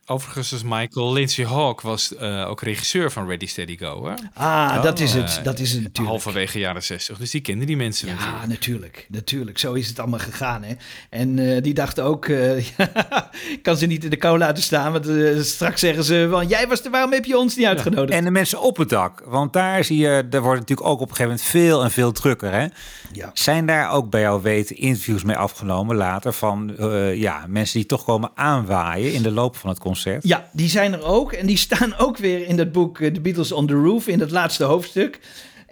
Overigens 0.05 0.51
is 0.53 0.63
Michael 0.63 1.13
Lindsay 1.13 1.45
Hawk 1.45 1.81
was 1.81 2.15
eh, 2.15 2.49
ook 2.49 2.61
regisseur 2.61 3.11
van 3.11 3.27
Ready 3.27 3.45
Steady 3.45 3.77
Go. 3.77 4.05
Hè? 4.07 4.13
Ah, 4.33 4.83
dat 4.83 4.99
is 4.99 5.13
het. 5.13 5.37
Eh, 5.37 5.43
Dat 5.43 5.59
is 5.59 5.71
het 5.71 5.81
natuurlijk. 5.81 6.07
Halverwege 6.09 6.59
jaren 6.59 6.83
60. 6.83 7.17
Dus 7.17 7.31
die 7.31 7.41
kenden 7.41 7.67
die 7.67 7.77
mensen 7.77 8.07
Ja, 8.07 8.13
natuurlijk. 8.13 8.47
natuurlijk. 8.47 9.05
Natuurlijk. 9.09 9.57
Zo 9.59 9.73
is 9.73 9.87
het 9.87 9.99
allemaal 9.99 10.19
gegaan. 10.19 10.63
Hè? 10.63 10.73
En 11.09 11.39
eh, 11.39 11.61
die 11.61 11.73
dachten 11.73 12.03
ook, 12.03 12.25
eh, 12.25 12.57
ik 12.57 13.59
kan 13.61 13.77
ze 13.77 13.85
niet 13.85 14.03
in 14.03 14.09
de 14.09 14.15
kou 14.15 14.37
laten 14.37 14.63
staan. 14.63 14.91
Want 14.91 15.07
eh, 15.07 15.39
straks 15.41 15.79
zeggen 15.79 16.03
ze 16.03 16.27
van, 16.31 16.47
jij 16.47 16.67
was 16.67 16.83
er, 16.85 16.91
waarom 16.91 17.11
heb 17.13 17.25
je 17.25 17.37
ons 17.37 17.55
niet 17.55 17.65
uitgenodigd? 17.65 18.17
En 18.17 18.23
de 18.23 18.31
mensen 18.31 18.61
op 18.61 18.77
het 18.77 18.89
dak. 18.89 19.21
Want 19.25 19.53
daar 19.53 19.83
zie 19.83 19.97
je, 19.97 20.27
daar 20.29 20.41
wordt 20.41 20.59
natuurlijk 20.59 20.87
ook 20.89 20.99
op 20.99 21.09
een 21.09 21.15
gegeven 21.15 21.31
moment 21.31 21.47
veel 21.49 21.83
en 21.83 21.91
veel 21.91 22.11
drukker. 22.11 22.51
Hè? 22.51 22.67
Ja. 23.13 23.29
Zijn 23.33 23.65
daar 23.65 23.91
ook 23.91 24.09
bij 24.09 24.21
jou 24.21 24.41
weten 24.41 24.77
interviews 24.77 25.23
mee 25.23 25.35
afgenomen 25.35 25.95
later 25.95 26.33
van 26.33 26.77
eh, 26.77 27.15
ja, 27.15 27.45
mensen 27.47 27.79
die 27.79 27.87
toch 27.87 28.03
komen 28.03 28.31
aanwaaien 28.35 29.13
in 29.13 29.21
de 29.21 29.31
loop 29.31 29.55
van 29.55 29.69
het 29.69 29.79
concert? 29.79 30.27
Ja, 30.27 30.49
die 30.51 30.69
zijn 30.69 30.93
er 30.93 31.03
ook. 31.03 31.31
En 31.31 31.45
die 31.45 31.57
staan 31.57 31.97
ook 31.97 32.17
weer 32.17 32.47
in 32.47 32.57
dat 32.57 32.71
boek 32.71 32.99
eh, 32.99 33.11
The 33.11 33.21
Beatles 33.21 33.51
on 33.51 33.67
the 33.67 33.73
Roof, 33.73 34.07
in 34.07 34.19
dat 34.19 34.31
laatste 34.31 34.63
hoofdstuk. 34.63 35.19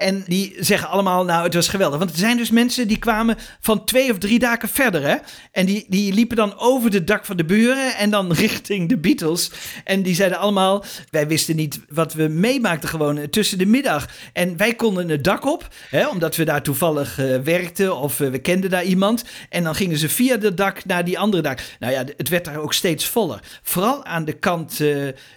En 0.01 0.23
die 0.27 0.55
zeggen 0.59 0.89
allemaal, 0.89 1.25
nou, 1.25 1.43
het 1.43 1.53
was 1.53 1.67
geweldig. 1.67 1.99
Want 1.99 2.11
er 2.11 2.17
zijn 2.17 2.37
dus 2.37 2.51
mensen 2.51 2.87
die 2.87 2.97
kwamen 2.97 3.37
van 3.59 3.85
twee 3.85 4.11
of 4.11 4.17
drie 4.17 4.39
daken 4.39 4.69
verder, 4.69 5.01
hè. 5.03 5.15
En 5.51 5.65
die, 5.65 5.85
die 5.87 6.13
liepen 6.13 6.35
dan 6.35 6.59
over 6.59 6.93
het 6.93 7.07
dak 7.07 7.25
van 7.25 7.37
de 7.37 7.45
buren 7.45 7.95
en 7.95 8.09
dan 8.09 8.33
richting 8.45 8.89
de 8.89 8.97
Beatles. 8.97 9.51
En 9.83 10.01
die 10.01 10.15
zeiden 10.15 10.37
allemaal, 10.37 10.83
wij 11.09 11.27
wisten 11.27 11.55
niet 11.55 11.79
wat 11.89 12.13
we 12.13 12.27
meemaakten 12.27 12.89
gewoon 12.89 13.17
eh, 13.17 13.27
tussen 13.27 13.57
de 13.57 13.65
middag. 13.65 14.07
En 14.33 14.57
wij 14.57 14.75
konden 14.75 15.09
het 15.09 15.23
dak 15.23 15.45
op, 15.45 15.67
hè, 15.89 16.07
omdat 16.07 16.35
we 16.35 16.43
daar 16.43 16.63
toevallig 16.63 17.19
eh, 17.19 17.37
werkten 17.37 17.97
of 17.97 18.19
eh, 18.19 18.29
we 18.29 18.39
kenden 18.39 18.69
daar 18.69 18.83
iemand. 18.83 19.23
En 19.49 19.63
dan 19.63 19.75
gingen 19.75 19.97
ze 19.97 20.09
via 20.09 20.37
het 20.39 20.57
dak 20.57 20.85
naar 20.85 21.05
die 21.05 21.19
andere 21.19 21.43
dak. 21.43 21.61
Nou 21.79 21.93
ja, 21.93 22.03
het 22.17 22.29
werd 22.29 22.45
daar 22.45 22.57
ook 22.57 22.73
steeds 22.73 23.05
voller. 23.05 23.39
Vooral 23.61 24.05
aan 24.05 24.25
de 24.25 24.33
kant 24.33 24.79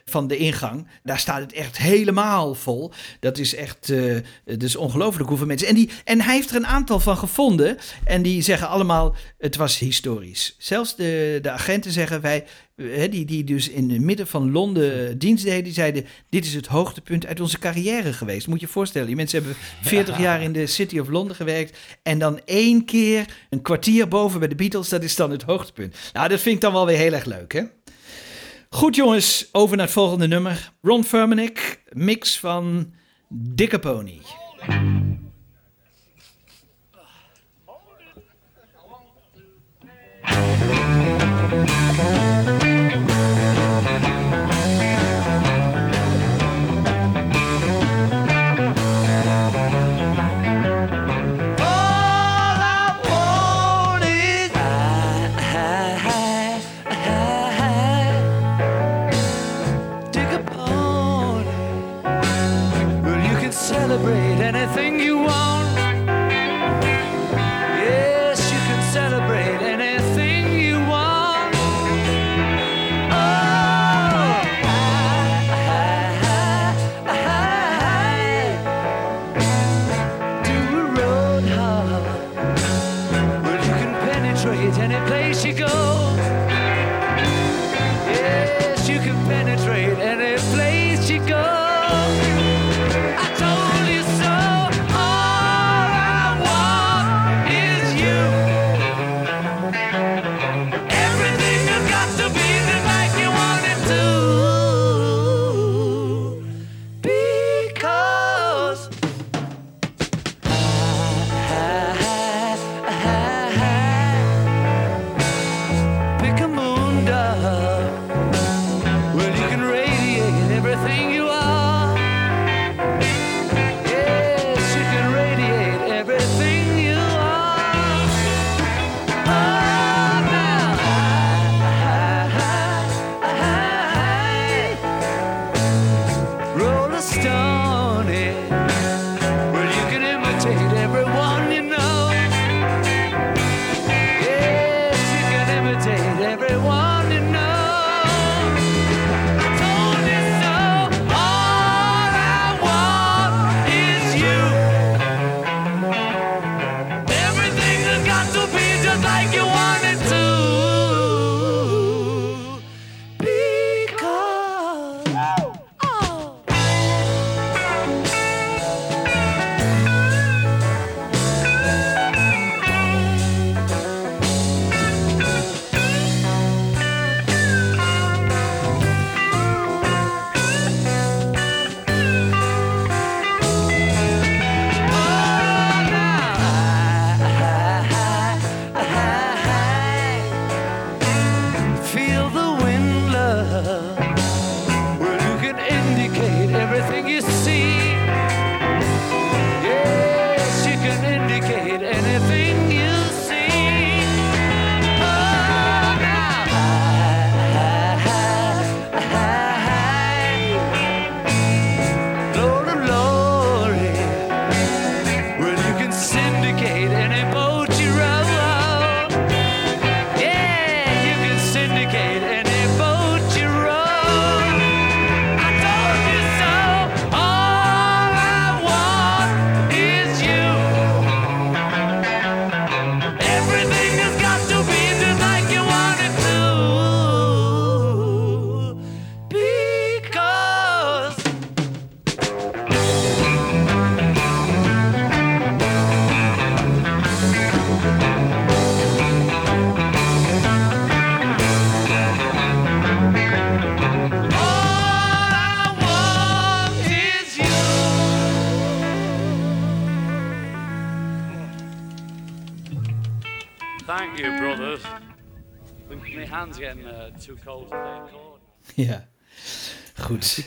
van 0.04 0.26
de 0.26 0.36
ingang. 0.36 0.88
Daar 1.02 1.18
staat 1.18 1.40
het 1.40 1.52
echt 1.52 1.78
helemaal 1.78 2.54
vol. 2.54 2.92
Dat 3.20 3.38
is 3.38 3.54
echt, 3.54 3.92
eh 4.54 4.60
het 4.60 4.68
is 4.68 4.76
ongelooflijk 4.76 5.28
hoeveel 5.28 5.46
mensen. 5.46 5.68
En, 5.68 5.74
die, 5.74 5.90
en 6.04 6.20
hij 6.20 6.34
heeft 6.34 6.50
er 6.50 6.56
een 6.56 6.66
aantal 6.66 7.00
van 7.00 7.16
gevonden. 7.16 7.76
En 8.04 8.22
die 8.22 8.42
zeggen 8.42 8.68
allemaal, 8.68 9.14
het 9.38 9.56
was 9.56 9.78
historisch. 9.78 10.54
Zelfs 10.58 10.96
de, 10.96 11.38
de 11.42 11.50
agenten 11.50 11.90
zeggen, 11.92 12.20
wij, 12.20 12.44
hè, 12.76 13.08
die, 13.08 13.24
die 13.24 13.44
dus 13.44 13.68
in 13.68 13.90
het 13.90 14.00
midden 14.00 14.26
van 14.26 14.50
Londen 14.50 15.18
dienst 15.18 15.44
deden, 15.44 15.64
die 15.64 15.72
zeiden, 15.72 16.06
dit 16.28 16.44
is 16.44 16.54
het 16.54 16.66
hoogtepunt 16.66 17.26
uit 17.26 17.40
onze 17.40 17.58
carrière 17.58 18.12
geweest. 18.12 18.46
Moet 18.46 18.60
je 18.60 18.66
je 18.66 18.72
voorstellen, 18.72 19.06
die 19.06 19.16
mensen 19.16 19.38
hebben 19.42 19.56
40 19.82 20.18
jaar 20.18 20.42
in 20.42 20.52
de 20.52 20.66
City 20.66 20.98
of 20.98 21.08
Londen 21.08 21.36
gewerkt. 21.36 21.78
En 22.02 22.18
dan 22.18 22.40
één 22.44 22.84
keer 22.84 23.24
een 23.50 23.62
kwartier 23.62 24.08
boven 24.08 24.38
bij 24.38 24.48
de 24.48 24.54
Beatles, 24.54 24.88
dat 24.88 25.02
is 25.02 25.16
dan 25.16 25.30
het 25.30 25.42
hoogtepunt. 25.42 25.96
Nou, 26.12 26.28
dat 26.28 26.40
vind 26.40 26.54
ik 26.54 26.60
dan 26.60 26.72
wel 26.72 26.86
weer 26.86 26.96
heel 26.96 27.12
erg 27.12 27.24
leuk, 27.24 27.52
hè? 27.52 27.62
Goed 28.68 28.96
jongens, 28.96 29.48
over 29.52 29.76
naar 29.76 29.84
het 29.86 29.94
volgende 29.94 30.26
nummer. 30.26 30.72
Ron 30.82 31.04
Furmanek, 31.04 31.82
mix 31.92 32.38
van 32.38 32.92
Dikke 33.28 33.78
Pony. 33.78 34.20
All 34.66 35.14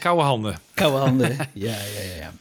koude 0.08 0.24
handen. 0.24 0.60
Koude 0.74 0.98
handen. 0.98 1.30
ja, 1.54 1.72
ja, 1.72 2.02
ja, 2.10 2.16
ja. 2.20 2.34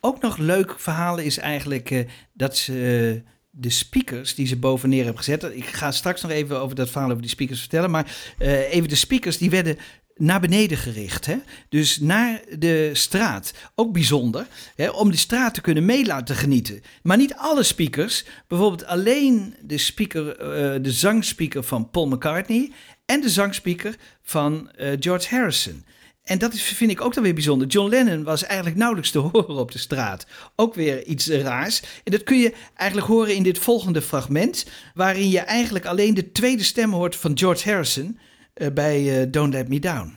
Ook 0.00 0.20
nog 0.20 0.36
leuk 0.36 0.80
verhaal 0.80 1.18
is 1.18 1.38
eigenlijk 1.38 1.90
eh, 1.90 2.08
dat 2.32 2.56
ze 2.56 2.72
eh, 2.72 3.30
de 3.50 3.70
speakers 3.70 4.34
die 4.34 4.46
ze 4.46 4.56
boveneer 4.56 5.04
hebben 5.04 5.24
gezet. 5.24 5.42
Ik 5.42 5.66
ga 5.66 5.90
straks 5.90 6.22
nog 6.22 6.30
even 6.30 6.60
over 6.60 6.76
dat 6.76 6.90
verhaal 6.90 7.10
over 7.10 7.22
die 7.22 7.30
speakers 7.30 7.60
vertellen. 7.60 7.90
Maar 7.90 8.16
eh, 8.38 8.72
even 8.74 8.88
de 8.88 8.94
speakers 8.94 9.38
die 9.38 9.50
werden 9.50 9.78
naar 10.16 10.40
beneden 10.40 10.78
gericht. 10.78 11.26
Hè? 11.26 11.36
Dus 11.68 12.00
naar 12.00 12.40
de 12.58 12.90
straat. 12.92 13.52
Ook 13.74 13.92
bijzonder. 13.92 14.46
Hè? 14.74 14.88
Om 14.88 15.10
die 15.10 15.18
straat 15.18 15.54
te 15.54 15.60
kunnen 15.60 15.84
mee 15.84 16.06
laten 16.06 16.36
genieten. 16.36 16.82
Maar 17.02 17.16
niet 17.16 17.34
alle 17.34 17.62
speakers. 17.62 18.24
Bijvoorbeeld 18.48 18.86
alleen 18.86 19.54
de, 19.60 19.78
speaker, 19.78 20.36
de 20.82 20.92
zangspeaker 20.92 21.62
van 21.62 21.90
Paul 21.90 22.06
McCartney. 22.06 22.72
En 23.06 23.20
de 23.20 23.30
zangspeaker 23.30 23.96
van 24.22 24.70
George 24.98 25.34
Harrison. 25.34 25.84
En 26.28 26.38
dat 26.38 26.52
is, 26.52 26.62
vind 26.62 26.90
ik 26.90 27.00
ook 27.00 27.14
dan 27.14 27.22
weer 27.22 27.34
bijzonder. 27.34 27.68
John 27.68 27.90
Lennon 27.90 28.22
was 28.22 28.44
eigenlijk 28.44 28.76
nauwelijks 28.76 29.10
te 29.10 29.18
horen 29.18 29.56
op 29.56 29.72
de 29.72 29.78
straat. 29.78 30.26
Ook 30.56 30.74
weer 30.74 31.04
iets 31.04 31.28
raars. 31.28 31.82
En 32.04 32.12
dat 32.12 32.22
kun 32.22 32.38
je 32.38 32.52
eigenlijk 32.74 33.08
horen 33.08 33.34
in 33.34 33.42
dit 33.42 33.58
volgende 33.58 34.02
fragment. 34.02 34.66
Waarin 34.94 35.30
je 35.30 35.38
eigenlijk 35.38 35.86
alleen 35.86 36.14
de 36.14 36.32
tweede 36.32 36.62
stem 36.62 36.92
hoort 36.92 37.16
van 37.16 37.38
George 37.38 37.70
Harrison. 37.70 38.18
eh, 38.54 38.68
bij 38.72 39.20
eh, 39.20 39.26
Don't 39.30 39.52
Let 39.52 39.68
Me 39.68 39.78
Down. 39.78 40.14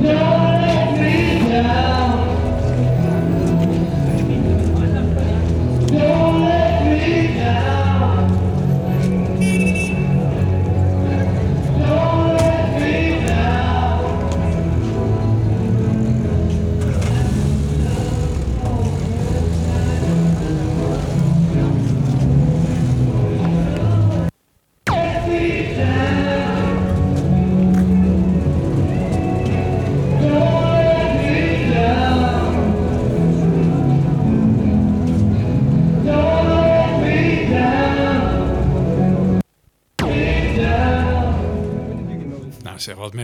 Nou, 0.00 2.11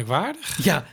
merkwaardig. 0.09 0.65
Ja, 0.65 0.85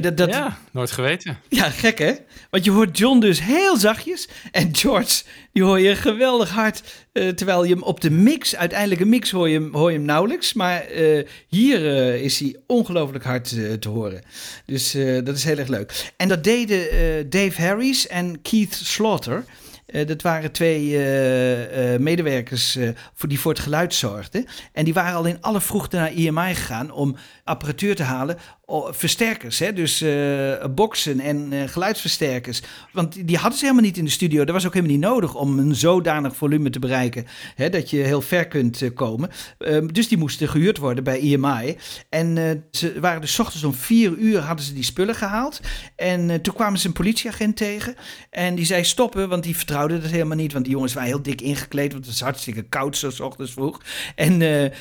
dat, 0.00 0.16
dat, 0.16 0.28
Ja, 0.30 0.58
nooit 0.72 0.90
geweten. 0.90 1.38
Ja, 1.48 1.70
gek 1.70 1.98
hè? 1.98 2.12
Want 2.50 2.64
je 2.64 2.70
hoort 2.70 2.98
John 2.98 3.18
dus 3.18 3.40
heel 3.42 3.76
zachtjes. 3.76 4.28
En 4.50 4.76
George, 4.76 5.22
die 5.52 5.62
hoor 5.62 5.80
je 5.80 5.96
geweldig 5.96 6.50
hard. 6.50 6.82
eh, 7.12 7.28
terwijl 7.28 7.64
je 7.64 7.72
hem 7.74 7.82
op 7.82 8.00
de 8.00 8.10
mix, 8.10 8.56
uiteindelijke 8.56 9.04
mix, 9.04 9.30
hoor 9.30 9.48
je 9.48 9.58
hem, 9.60 9.74
hoor 9.74 9.90
je 9.90 9.96
hem 9.96 10.06
nauwelijks. 10.06 10.52
Maar 10.52 10.80
eh, 10.80 11.26
hier 11.48 11.96
eh, 11.96 12.22
is 12.22 12.38
hij 12.38 12.56
ongelooflijk 12.66 13.24
hard 13.24 13.48
te 13.80 13.88
horen. 13.88 14.22
Dus 14.66 14.92
dat 15.24 15.36
is 15.36 15.44
heel 15.44 15.58
erg 15.58 15.68
leuk. 15.68 16.12
En 16.16 16.28
dat 16.28 16.44
deden 16.44 17.30
Dave 17.30 17.62
Harris 17.62 18.06
en 18.06 18.42
Keith 18.42 18.74
Slaughter. 18.74 19.44
Eh, 19.86 20.06
dat 20.06 20.22
waren 20.22 20.52
twee 20.52 20.96
eh, 20.96 21.94
eh, 21.94 22.00
medewerkers 22.00 22.78
voor, 23.14 23.28
die 23.28 23.40
voor 23.40 23.52
het 23.52 23.60
geluid 23.60 23.94
zorgden. 23.94 24.46
En 24.72 24.84
die 24.84 24.94
waren 24.94 25.14
al 25.14 25.24
in 25.24 25.40
alle 25.40 25.60
vroegte 25.60 25.96
naar 25.96 26.12
IMI 26.12 26.54
gegaan 26.54 26.90
om 26.90 27.16
apparatuur 27.44 27.96
te 27.96 28.02
halen. 28.02 28.38
O- 28.72 28.92
versterkers, 28.92 29.58
hè? 29.58 29.72
dus 29.72 30.00
eh 30.00 30.64
boxen 30.74 31.20
en 31.20 31.52
eh, 31.52 31.68
geluidsversterkers. 31.68 32.62
Want 32.92 33.26
die- 33.26 33.36
hadden 33.36 33.58
ze 33.58 33.64
helemaal 33.64 33.84
niet 33.86 33.96
in 33.98 34.04
de 34.04 34.10
studio. 34.10 34.44
Dat 34.44 34.54
was 34.54 34.66
ook 34.66 34.74
helemaal 34.74 34.96
niet 34.96 35.04
nodig 35.04 35.34
om 35.34 35.58
een 35.58 35.74
zodanig 35.74 36.36
volume 36.36 36.70
te 36.70 36.78
bereiken. 36.78 37.26
Hè, 37.54 37.68
dat 37.70 37.90
je 37.90 37.96
heel 37.96 38.20
ver 38.20 38.48
kunt 38.48 38.82
eh, 38.82 38.90
komen. 38.94 39.30
Ehm, 39.58 39.86
dus 39.86 40.08
die 40.08 40.18
moesten 40.18 40.48
gehuurd 40.48 40.78
worden 40.78 41.04
bij 41.04 41.18
IMI. 41.18 41.76
En 42.08 42.38
eh, 42.38 42.50
ze 42.70 43.00
waren 43.00 43.20
dus 43.20 43.38
ochtends 43.38 43.64
om 43.64 43.74
vier 43.74 44.10
uur 44.18 44.38
hadden 44.40 44.64
ze 44.64 44.72
die 44.74 44.84
spullen 44.84 45.14
gehaald. 45.14 45.60
En 45.96 46.40
toen 46.42 46.54
kwamen 46.54 46.78
ze 46.78 46.86
een 46.86 46.92
politieagent 46.92 47.56
tegen. 47.56 47.94
En 48.30 48.54
die 48.54 48.64
zei 48.64 48.84
stoppen, 48.84 49.28
want 49.28 49.42
die 49.42 49.56
vertrouwde 49.56 50.00
dat 50.00 50.10
helemaal 50.10 50.36
niet. 50.36 50.52
Want 50.52 50.64
die 50.64 50.74
jongens 50.74 50.92
waren 50.94 51.08
heel 51.08 51.22
dik 51.22 51.40
ingekleed, 51.40 51.92
want 51.92 52.04
het 52.04 52.12
was 52.12 52.22
hartstikke 52.22 52.62
koud 52.62 52.96
zo 52.96 53.10
's 53.10 53.20
ochtends 53.20 53.52
vroeg. 53.52 53.80
En 54.14 54.38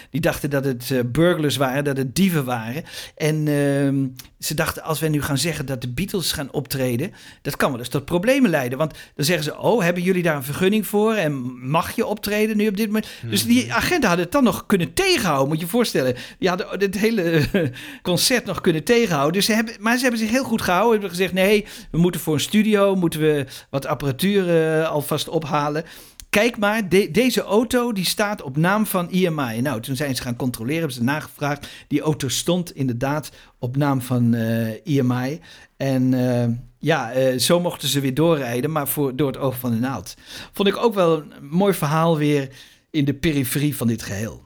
die 0.10 0.22
dachten 0.22 0.50
dat 0.50 0.66
het 0.66 1.12
burglars 1.12 1.56
waren, 1.58 1.84
dat 1.84 1.98
het 1.98 2.16
dieven 2.16 2.46
waren. 2.46 2.84
En 3.16 3.48
ehm, 3.86 4.08
ze 4.40 4.54
dachten, 4.54 4.84
als 4.84 5.00
we 5.00 5.08
nu 5.08 5.22
gaan 5.22 5.38
zeggen 5.38 5.66
dat 5.66 5.82
de 5.82 5.88
Beatles 5.88 6.32
gaan 6.32 6.52
optreden, 6.52 7.14
dat 7.42 7.56
kan 7.56 7.70
wel 7.70 7.80
eens 7.80 7.90
tot 7.90 8.06
problemen 8.06 8.50
leiden. 8.50 8.78
Want 8.78 8.94
dan 9.16 9.26
zeggen 9.26 9.44
ze, 9.44 9.58
oh, 9.58 9.82
hebben 9.82 10.04
jullie 10.04 10.24
daar 10.24 10.36
een 10.36 10.44
vergunning 10.44 10.88
voor? 10.88 11.14
En 11.14 11.34
mag 11.70 11.96
je 11.96 12.06
optreden 12.06 12.58
nu 12.58 12.68
op 12.68 12.78
dit 12.78 12.86
moment? 12.86 13.08
Dus 13.30 13.46
die 13.46 13.74
agenten 13.74 14.08
hadden 14.08 14.26
het 14.26 14.34
dan 14.34 14.44
nog 14.44 14.66
kunnen 14.66 14.94
tegenhouden, 14.94 15.48
moet 15.48 15.60
je 15.60 15.66
je 15.66 15.72
voorstellen. 15.72 16.16
Die 16.40 16.50
hadden 16.50 16.68
het 16.80 16.98
hele 16.98 17.44
concert 18.02 18.46
nog 18.46 18.62
kunnen 18.62 18.84
tegenhouden. 18.84 19.34
Dus 19.34 19.46
ze 19.46 19.54
hebben, 19.54 19.74
maar 19.80 19.96
ze 19.96 20.02
hebben 20.02 20.20
zich 20.20 20.30
heel 20.30 20.44
goed 20.44 20.62
gehouden. 20.62 20.94
Ze 20.94 21.00
hebben 21.00 21.18
gezegd, 21.18 21.34
nee, 21.34 21.66
we 21.92 21.98
moeten 21.98 22.22
voor 22.22 22.34
een 22.34 22.40
studio, 22.40 22.96
moeten 22.96 23.20
we 23.20 23.46
wat 23.70 23.86
apparatuur 23.86 24.50
eh, 24.50 24.90
alvast 24.90 25.30
ophalen. 25.30 25.84
Kijk 26.32 26.58
maar, 26.58 26.90
de- 26.90 27.12
deze 27.12 27.42
auto 27.44 27.92
die 27.94 28.06
staat 28.06 28.42
op 28.42 28.58
naam 28.58 28.86
van 28.86 29.10
IMI. 29.10 29.62
Nou, 29.62 29.82
toen 29.82 29.96
zijn 29.96 30.16
ze 30.16 30.22
gaan 30.22 30.36
controleren, 30.36 30.78
hebben 30.80 30.98
ze 30.98 31.04
nagevraagd. 31.04 31.68
Die 31.88 32.02
auto 32.02 32.28
stond 32.28 32.76
inderdaad 32.76 33.32
op 33.60 33.78
naam 33.78 34.02
van 34.02 34.34
eh, 34.34 34.86
IMI. 34.86 35.40
En 35.78 36.14
eh, 36.14 36.48
ja, 36.80 37.12
eh, 37.12 37.38
zo 37.40 37.60
mochten 37.60 37.88
ze 37.88 38.00
weer 38.00 38.14
doorrijden, 38.14 38.72
maar 38.72 38.88
voor, 38.88 39.16
door 39.16 39.28
het 39.28 39.38
oog 39.38 39.58
van 39.60 39.72
de 39.72 39.78
naald. 39.78 40.16
Vond 40.52 40.68
ik 40.68 40.78
ook 40.78 40.94
wel 40.94 41.18
een 41.18 41.32
mooi 41.50 41.74
verhaal 41.74 42.18
weer 42.18 42.50
in 42.92 43.06
de 43.06 43.14
periferie 43.14 43.76
van 43.78 43.88
dit 43.88 44.04
geheel. 44.04 44.44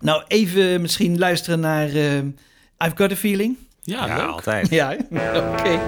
Nou, 0.00 0.22
even 0.28 0.80
misschien 0.80 1.18
luisteren 1.18 1.60
naar 1.60 1.88
eh, 1.88 2.16
I've 2.78 2.92
Got 2.96 3.12
a 3.12 3.16
Feeling. 3.16 3.56
Ja, 3.82 4.06
Ja, 4.06 4.24
altijd. 4.24 4.68
Ja, 4.80 4.96
oké. 5.52 5.80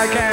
I 0.00 0.06
can't 0.06 0.29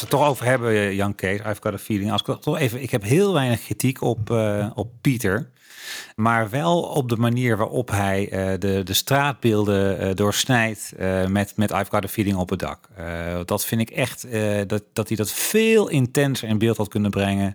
we 0.00 0.06
het 0.06 0.18
toch 0.18 0.28
over 0.28 0.44
hebben, 0.46 0.70
eh, 0.70 0.92
Jan 0.92 1.14
Kees, 1.14 1.38
I've 1.38 1.60
got 1.60 1.72
a 1.72 1.78
feeling. 1.78 2.12
Als 2.12 2.22
ik 2.22 2.40
toch 2.40 2.58
even, 2.58 2.82
ik 2.82 2.90
heb 2.90 3.02
heel 3.02 3.32
weinig 3.32 3.64
kritiek 3.64 4.02
op, 4.02 4.30
eh, 4.30 4.70
op 4.74 4.90
Pieter. 5.00 5.50
Maar 6.16 6.50
wel 6.50 6.82
op 6.82 7.08
de 7.08 7.16
manier 7.16 7.56
waarop 7.56 7.90
hij 7.90 8.28
eh, 8.30 8.58
de, 8.58 8.82
de 8.82 8.92
straatbeelden 8.92 10.16
doorsnijdt 10.16 10.92
met, 11.28 11.52
met 11.56 11.70
I've 11.70 11.90
got 11.90 12.04
a 12.04 12.08
feeling 12.08 12.36
op 12.36 12.50
het 12.50 12.58
dak. 12.58 12.88
Dat 13.44 13.64
vind 13.64 13.80
ik 13.80 13.90
echt, 13.90 14.26
dat, 14.66 14.82
dat 14.92 15.08
hij 15.08 15.16
dat 15.16 15.32
veel 15.32 15.88
intenser 15.88 16.48
in 16.48 16.58
beeld 16.58 16.76
had 16.76 16.88
kunnen 16.88 17.10
brengen. 17.10 17.54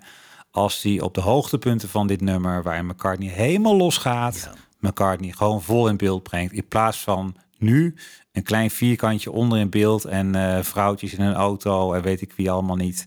Als 0.52 0.82
hij 0.82 1.02
op 1.02 1.14
de 1.14 1.22
hoogtepunten 1.22 1.90
van 1.90 2.08
dit 2.08 2.22
nummer, 2.22 2.64
waarin 2.64 2.86
McCartney 2.86 3.30
helemaal 3.30 3.76
losgaat, 3.76 4.50
McCartney 4.80 5.32
gewoon 5.32 5.62
vol 5.62 5.88
in 5.88 5.98
beeld 5.98 6.24
brengt. 6.24 6.54
In 6.54 6.68
plaats 6.68 6.98
van 6.98 7.36
nu 7.58 7.96
een 8.36 8.44
klein 8.44 8.70
vierkantje 8.72 9.32
onder 9.32 9.60
in 9.60 9.70
beeld 9.70 10.06
en 10.06 10.36
eh, 10.36 10.64
vrouwtjes 10.64 11.14
in 11.14 11.22
een 11.22 11.34
auto 11.34 11.94
en 11.94 12.02
weet 12.02 12.22
ik 12.22 12.32
wie 12.36 12.52
allemaal 12.52 12.76
niet. 12.76 13.06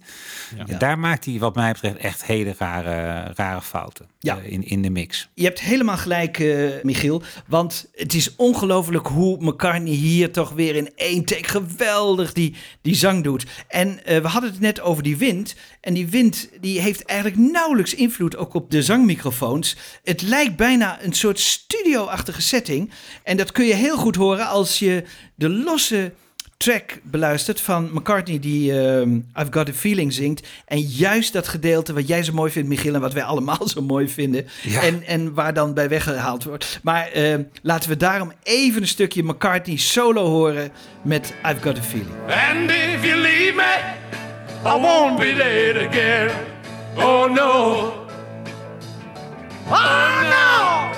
Ja. 0.66 0.79
Daar 0.79 0.99
maakt 0.99 1.24
hij 1.24 1.39
wat 1.39 1.55
mij 1.55 1.72
betreft 1.72 1.97
echt 1.97 2.24
hele 2.24 2.55
rare, 2.59 3.33
rare 3.35 3.61
fouten 3.62 4.07
Ja. 4.18 4.39
eh, 4.39 4.53
in, 4.53 4.64
in 4.66 4.83
de 4.83 4.91
mix. 4.91 5.29
Je 5.35 5.45
hebt 5.45 5.61
helemaal 5.61 5.97
gelijk, 5.97 6.39
eh, 6.39 6.68
Michiel. 6.83 7.22
Want 7.47 7.89
het 7.95 8.14
is 8.14 8.37
ongelooflijk 8.37 9.07
hoe 9.07 9.37
McCartney 9.45 9.93
hier 9.93 10.33
toch 10.33 10.51
weer 10.51 10.76
in 10.76 10.91
één 10.97 11.24
take 11.24 11.49
geweldig 11.49 12.33
die, 12.33 12.55
die 12.83 12.95
zang 12.95 13.24
doet. 13.24 13.47
En 13.68 14.05
eh, 14.05 14.20
we 14.20 14.29
hadden 14.29 14.51
het 14.51 14.61
net 14.61 14.81
over 14.81 15.03
die 15.03 15.16
wind. 15.16 15.55
En 15.81 15.95
die 15.95 16.09
wind 16.09 16.49
die 16.61 16.81
heeft 16.81 17.05
eigenlijk 17.05 17.41
nauwelijks 17.41 17.95
invloed 17.95 18.37
ook 18.37 18.55
op 18.55 18.70
de 18.70 18.83
zangmicrofoons. 18.83 19.76
Het 20.05 20.22
lijkt 20.22 20.57
bijna 20.57 21.03
een 21.03 21.12
soort 21.12 21.41
studio-achtige 21.41 22.43
setting. 22.43 22.91
En 23.22 23.37
dat 23.37 23.53
kun 23.53 23.64
je 23.66 23.74
heel 23.74 23.97
goed 23.97 24.16
horen 24.16 24.47
als 24.49 24.79
je 24.79 25.05
de 25.35 25.49
losse 25.49 26.12
track 26.59 27.01
beluistert 27.03 27.61
van 27.61 27.91
McCartney 27.93 28.39
die 28.39 28.81
ehm, 28.81 29.14
I've 29.14 29.51
Got 29.51 29.69
a 29.69 29.73
Feeling 29.73 30.12
zingt. 30.12 30.47
En 30.64 30.81
juist 30.81 31.33
dat 31.33 31.49
gedeelte 31.49 31.93
wat 31.93 32.09
jij 32.09 32.23
zo 32.23 32.33
mooi 32.33 32.51
vindt, 32.51 32.69
Michiel, 32.69 32.95
en 32.95 33.01
wat 33.01 33.12
wij 33.12 33.23
allemaal 33.23 33.69
zo 33.69 33.83
mooi 33.83 34.09
vinden. 34.09 34.47
Ja. 34.62 34.83
En, 34.83 35.03
en 35.07 35.35
waar 35.35 35.55
dan 35.55 35.75
bij 35.75 35.89
weggehaald 35.89 36.45
wordt. 36.45 36.81
Maar 36.83 37.09
ehm, 37.09 37.43
laten 37.62 37.91
we 37.91 37.97
daarom 37.97 38.33
even 38.43 38.83
een 38.83 38.89
stukje 38.89 39.23
McCartney 39.23 39.77
solo 39.77 40.27
horen 40.27 40.71
met 41.03 41.35
I've 41.47 41.62
Got 41.62 41.79
a 41.79 41.83
Feeling. 41.83 42.14
And 42.29 42.71
if 42.71 43.05
you 43.05 43.21
leave 43.21 43.55
me, 43.55 43.77
I 44.64 44.81
won't 44.81 45.19
be 45.19 45.35
late 45.37 45.89
again. 45.89 46.31
Oh 46.97 47.35
no. 47.35 48.07
Oh 49.71 50.23
no. 50.31 50.91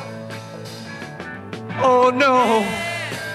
Oh 1.83 2.17
no. 2.17 2.63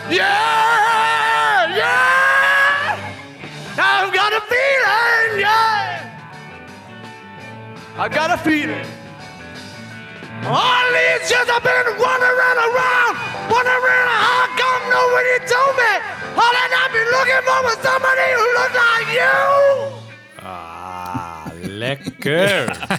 Yeah, 0.09 1.75
yeah. 1.75 3.13
I've 3.75 4.13
got 4.13 4.33
a 4.33 4.41
feeling, 4.45 5.41
yeah. 5.41 6.13
I 7.97 8.07
got 8.07 8.29
a 8.29 8.37
feeling. 8.37 8.85
All 10.45 10.85
these 10.93 11.25
years 11.25 11.49
I've 11.49 11.63
been 11.65 11.97
wandering 11.97 12.57
around, 12.69 13.17
wondering 13.49 14.05
how 14.13 14.45
come 14.53 14.83
nobody 14.93 15.41
told 15.49 15.73
me. 15.73 15.93
All 16.37 16.53
that 16.53 16.69
I've 16.69 16.93
been 16.93 17.09
looking 17.09 17.41
for 17.41 17.65
was 17.65 17.81
somebody 17.81 18.29
who 18.37 18.45
looked 18.61 18.77
like 18.77 19.09
you. 19.09 20.04
Lekker. 21.77 22.77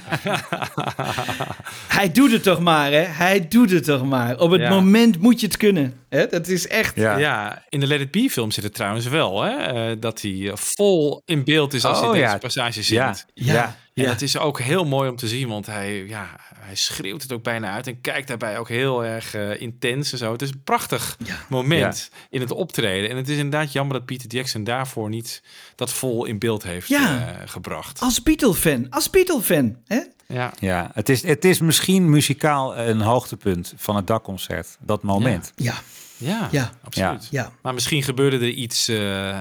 Hij 1.88 2.12
doet 2.12 2.32
het 2.32 2.42
toch 2.42 2.60
maar, 2.60 2.90
hè? 2.92 3.00
Hij 3.02 3.48
doet 3.48 3.70
het 3.70 3.84
toch 3.84 4.04
maar. 4.04 4.38
Op 4.38 4.50
het 4.50 4.60
Ja. 4.60 4.68
moment 4.70 5.20
moet 5.20 5.40
je 5.40 5.46
het 5.46 5.56
kunnen. 5.56 5.94
Hè? 6.08 6.26
Dat 6.26 6.48
is 6.48 6.66
echt... 6.68 6.96
Ja. 6.96 7.62
in 7.68 7.80
de 7.80 7.86
Let 7.86 8.00
It 8.00 8.10
Be 8.10 8.28
film 8.30 8.50
zit 8.50 8.64
het 8.64 8.74
trouwens 8.74 9.06
wel, 9.08 9.42
hè? 9.42 9.50
eh, 9.56 9.96
dat 10.00 10.20
hij 10.20 10.50
vol 10.54 11.22
in 11.24 11.44
beeld 11.44 11.74
is 11.74 11.84
als 11.84 12.00
Oh, 12.00 12.10
hij 12.10 12.18
ja. 12.20 12.26
deze 12.26 12.38
passage 12.38 12.94
Ja. 12.94 13.14
zingt. 13.14 13.26
Ja. 13.34 13.76
En 13.96 14.02
Ja. 14.02 14.08
dat 14.08 14.20
is 14.22 14.38
ook 14.38 14.60
heel 14.60 14.84
mooi 14.84 15.10
om 15.10 15.16
te 15.16 15.28
zien, 15.28 15.48
want 15.48 15.66
hij, 15.66 16.04
ja, 16.04 16.36
hij 16.58 16.74
schreeuwt 16.74 17.22
het 17.22 17.32
ook 17.32 17.42
bijna 17.42 17.72
uit 17.72 17.86
en 17.86 18.00
kijkt 18.00 18.28
daarbij 18.28 18.58
ook 18.58 18.68
heel 18.68 19.04
erg 19.04 19.34
eh, 19.34 19.60
intens 19.60 20.12
en 20.12 20.18
zo. 20.18 20.32
Het 20.32 20.42
is 20.42 20.50
een 20.50 20.62
prachtig 20.64 21.16
moment 21.48 22.10
in 22.30 22.40
het 22.40 22.50
optreden. 22.50 23.10
En 23.10 23.16
het 23.16 23.28
is 23.28 23.36
inderdaad 23.36 23.72
jammer 23.72 23.96
dat 23.96 24.06
Peter 24.06 24.28
Jackson 24.30 24.64
daarvoor 24.64 25.08
niet 25.08 25.42
dat 25.74 25.92
vol 25.92 26.24
in 26.24 26.38
beeld 26.38 26.62
heeft 26.62 26.88
Ja. 26.88 27.26
eh, 27.28 27.48
gebracht. 27.48 28.00
Als 28.00 28.22
Beatle-fan. 28.22 28.86
Als 28.90 29.10
Beatle-fan. 29.10 29.76
Hè? 29.86 30.00
Ja. 30.28 30.52
Ja, 30.58 30.90
het 30.94 31.08
is, 31.08 31.22
het 31.22 31.44
is 31.44 31.58
misschien 31.60 32.10
muzikaal 32.10 32.76
een 32.78 33.00
hoogtepunt 33.00 33.72
van 33.76 33.96
het 33.96 34.06
dakconcert, 34.06 34.76
dat 34.80 35.02
moment. 35.02 35.52
Ja. 35.56 35.74
Ja, 36.16 36.48
Ja. 36.50 36.70
absoluut. 36.84 37.28
Ja. 37.30 37.50
Maar 37.62 37.74
misschien 37.74 38.02
gebeurde 38.02 38.36
er 38.36 38.48
iets 38.48 38.88
eh, 38.88 39.28
eh, 39.30 39.36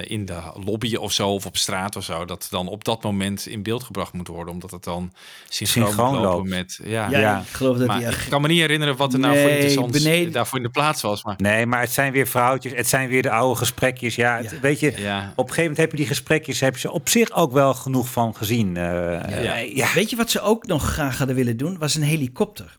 in 0.00 0.24
de 0.24 0.38
lobby 0.64 0.94
of 0.94 1.12
zo, 1.12 1.28
of 1.28 1.46
op 1.46 1.56
straat 1.56 1.96
of 1.96 2.04
zo, 2.04 2.24
dat 2.24 2.46
dan 2.50 2.68
op 2.68 2.84
dat 2.84 3.02
moment 3.02 3.46
in 3.46 3.62
beeld 3.62 3.82
gebracht 3.84 4.12
moet 4.12 4.28
worden, 4.28 4.52
omdat 4.54 4.70
het 4.70 4.84
dan 4.84 5.12
synchroon, 5.48 5.86
Synchroon 5.86 6.12
moet 6.14 6.22
lopen 6.22 6.36
loopt. 6.36 6.48
met. 6.48 6.80
Ja, 6.84 7.08
Ja, 7.10 7.38
ik 7.40 7.46
geloof 7.48 7.76
dat 7.76 7.86
maar 7.86 7.98
die 7.98 8.06
ik 8.06 8.12
echt- 8.12 8.28
kan 8.28 8.40
me 8.42 8.48
niet 8.48 8.60
herinneren 8.60 8.96
wat 8.96 9.12
er 9.12 9.18
nou 9.18 9.34
voor 9.36 9.44
Nee, 9.44 9.54
interessants 9.58 10.02
beneden- 10.02 10.32
daarvoor 10.32 10.58
in 10.58 10.64
de 10.64 10.70
plaats 10.70 11.02
was. 11.02 11.24
Maar 11.24 11.34
Nee, 11.38 11.66
maar 11.66 11.80
het 11.80 11.92
zijn 11.92 12.12
weer 12.12 12.26
vrouwtjes, 12.26 12.72
het 12.74 12.88
zijn 12.88 13.08
weer 13.08 13.22
de 13.22 13.30
oude 13.30 13.58
gesprekjes. 13.58 14.14
Ja, 14.14 14.36
het- 14.36 14.60
weet 14.60 14.80
je, 14.80 14.92
Ja. 14.96 15.18
op 15.18 15.48
een 15.48 15.54
gegeven 15.54 15.60
moment 15.62 15.76
heb 15.78 15.90
je 15.90 15.96
die 15.96 16.06
gesprekjes, 16.06 16.60
heb 16.60 16.74
je 16.74 16.80
ze 16.80 16.90
op 16.92 17.08
zich 17.08 17.30
ook 17.32 17.52
wel 17.52 17.74
genoeg 17.74 18.08
van 18.08 18.36
gezien. 18.36 18.74
Ja. 18.74 19.26
ja. 19.74 19.86
Weet 19.94 20.10
je 20.10 20.16
wat 20.16 20.30
ze 20.30 20.40
ook 20.40 20.66
nog 20.66 20.84
graag 20.92 21.18
hadden 21.18 21.36
willen 21.36 21.56
doen? 21.56 21.78
Was 21.78 21.94
een 21.94 22.02
helikopter. 22.02 22.78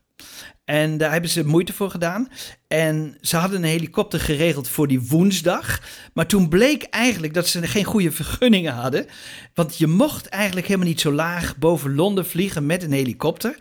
En 0.71 0.97
daar 0.97 1.11
hebben 1.11 1.29
ze 1.29 1.45
moeite 1.45 1.73
voor 1.73 1.89
gedaan. 1.89 2.27
En 2.67 3.17
ze 3.21 3.37
hadden 3.37 3.63
een 3.63 3.69
helikopter 3.69 4.19
geregeld 4.19 4.67
voor 4.67 4.87
die 4.87 5.07
woensdag. 5.07 5.81
Maar 6.13 6.27
toen 6.27 6.49
bleek 6.49 6.83
eigenlijk 6.83 7.33
dat 7.33 7.47
ze 7.47 7.67
geen 7.67 7.83
goede 7.83 8.11
vergunningen 8.11 8.73
hadden. 8.73 9.05
Want 9.53 9.77
je 9.77 9.87
mocht 9.87 10.27
eigenlijk 10.27 10.67
helemaal 10.67 10.87
niet 10.87 11.01
zo 11.01 11.11
laag 11.11 11.57
boven 11.57 11.95
Londen 11.95 12.25
vliegen 12.25 12.65
met 12.65 12.83
een 12.83 12.91
helikopter. 12.91 13.57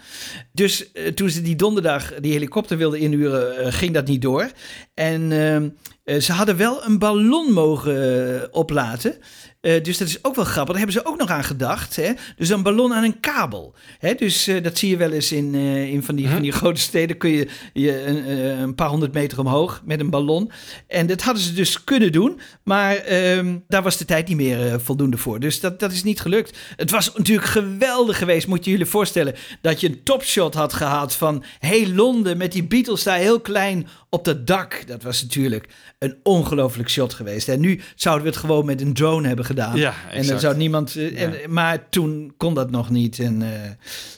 Dus 0.53 0.93
eh, 0.93 1.07
toen 1.07 1.31
ze 1.31 1.43
die 1.43 1.57
donderdag 1.57 2.15
die 2.15 2.33
helikopter 2.33 2.77
wilden 2.77 3.01
inhuren, 3.01 3.57
eh, 3.57 3.73
ging 3.73 3.95
dat 3.95 4.07
niet 4.07 4.23
door. 4.23 4.51
En 4.95 5.33
ehm, 5.33 5.69
eh, 6.05 6.21
ze 6.21 6.33
hadden 6.33 6.57
wel 6.57 6.85
een 6.85 6.99
ballon 6.99 7.53
mogen 7.53 8.49
oplaten. 8.53 9.17
Eh, 9.61 9.83
dus 9.83 9.99
dat 9.99 10.09
is 10.09 10.25
ook 10.25 10.35
wel 10.35 10.45
grappig. 10.45 10.75
Daar 10.75 10.85
hebben 10.85 11.03
ze 11.03 11.09
ook 11.09 11.19
nog 11.19 11.31
aan 11.31 11.45
gedacht. 11.45 11.97
Hè? 11.97 12.13
Dus 12.37 12.49
een 12.49 12.63
ballon 12.63 12.95
aan 12.95 13.05
een 13.05 13.21
kabel. 13.21 13.75
Hè? 13.99 14.15
Dus 14.15 14.47
eh, 14.47 14.63
dat 14.63 14.79
zie 14.79 14.91
je 14.91 14.97
wel 14.97 15.11
eens 15.11 15.33
in, 15.33 15.55
eh, 15.55 15.93
in 15.93 16.03
van, 16.03 16.15
die, 16.15 16.29
van 16.29 16.43
die 16.43 16.53
grote 16.53 16.81
steden. 16.81 17.17
Kun 17.17 17.31
je, 17.31 17.49
je 17.73 18.05
een, 18.07 18.29
een 18.61 18.75
paar 18.75 18.89
honderd 18.89 19.13
meter 19.13 19.39
omhoog 19.39 19.83
met 19.85 20.01
een 20.01 20.11
ballon. 20.11 20.51
En 20.87 21.07
dat 21.07 21.23
hadden 21.23 21.43
ze 21.43 21.53
dus 21.53 21.85
kunnen 21.85 22.13
doen. 22.13 22.41
Maar 22.63 22.97
ehm, 22.97 23.59
daar 23.69 23.83
was 23.83 23.97
de 23.97 24.05
tijd 24.05 24.29
niet 24.29 24.37
meer 24.37 24.81
voldoende 24.81 25.17
voor. 25.17 25.41
Dus 25.41 25.61
dat, 25.61 25.81
dat 25.81 25.93
is 25.93 26.03
niet 26.03 26.21
gelukt. 26.21 26.59
Het 26.77 26.91
was 26.91 27.13
natuurlijk 27.15 27.49
geweldig 27.49 28.19
geweest. 28.19 28.47
Moet 28.47 28.65
je 28.65 28.71
jullie 28.71 28.87
voorstellen 28.87 29.35
dat 29.61 29.81
je 29.81 29.89
een 29.89 30.03
topshot 30.03 30.55
had 30.55 30.73
gehad 30.73 31.15
van 31.15 31.45
heel 31.59 31.89
Londen 31.95 32.37
met 32.37 32.53
die 32.53 32.65
Beatles 32.65 33.03
daar 33.03 33.19
heel 33.19 33.41
klein 33.41 33.87
op 34.11 34.25
dat 34.25 34.47
dak. 34.47 34.87
Dat 34.87 35.03
was 35.03 35.23
natuurlijk 35.23 35.69
een 35.99 36.17
ongelooflijk 36.23 36.89
shot 36.91 37.15
geweest. 37.15 37.49
En 37.49 37.61
nu 37.61 37.81
zouden 37.95 38.25
we 38.25 38.31
het 38.31 38.41
gewoon 38.41 38.65
met 38.65 38.81
een 38.81 38.95
drone 38.95 39.29
hebben 39.29 39.45
gedaan. 39.51 39.77
Ja, 39.77 39.95
en 40.11 40.27
dan 40.27 40.41
zou 40.41 40.57
niemand. 40.57 40.97
eh, 40.97 41.23
en, 41.23 41.53
maar 41.53 41.89
toen 41.89 42.33
kon 42.37 42.55
dat 42.55 42.71
nog 42.71 42.91
niet. 42.91 43.19
En 43.19 43.43
eh, 43.43 43.71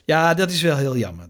ja, 0.04 0.34
dat 0.34 0.50
is 0.50 0.62
wel 0.62 0.76
heel 0.76 0.96
jammer. 0.96 1.26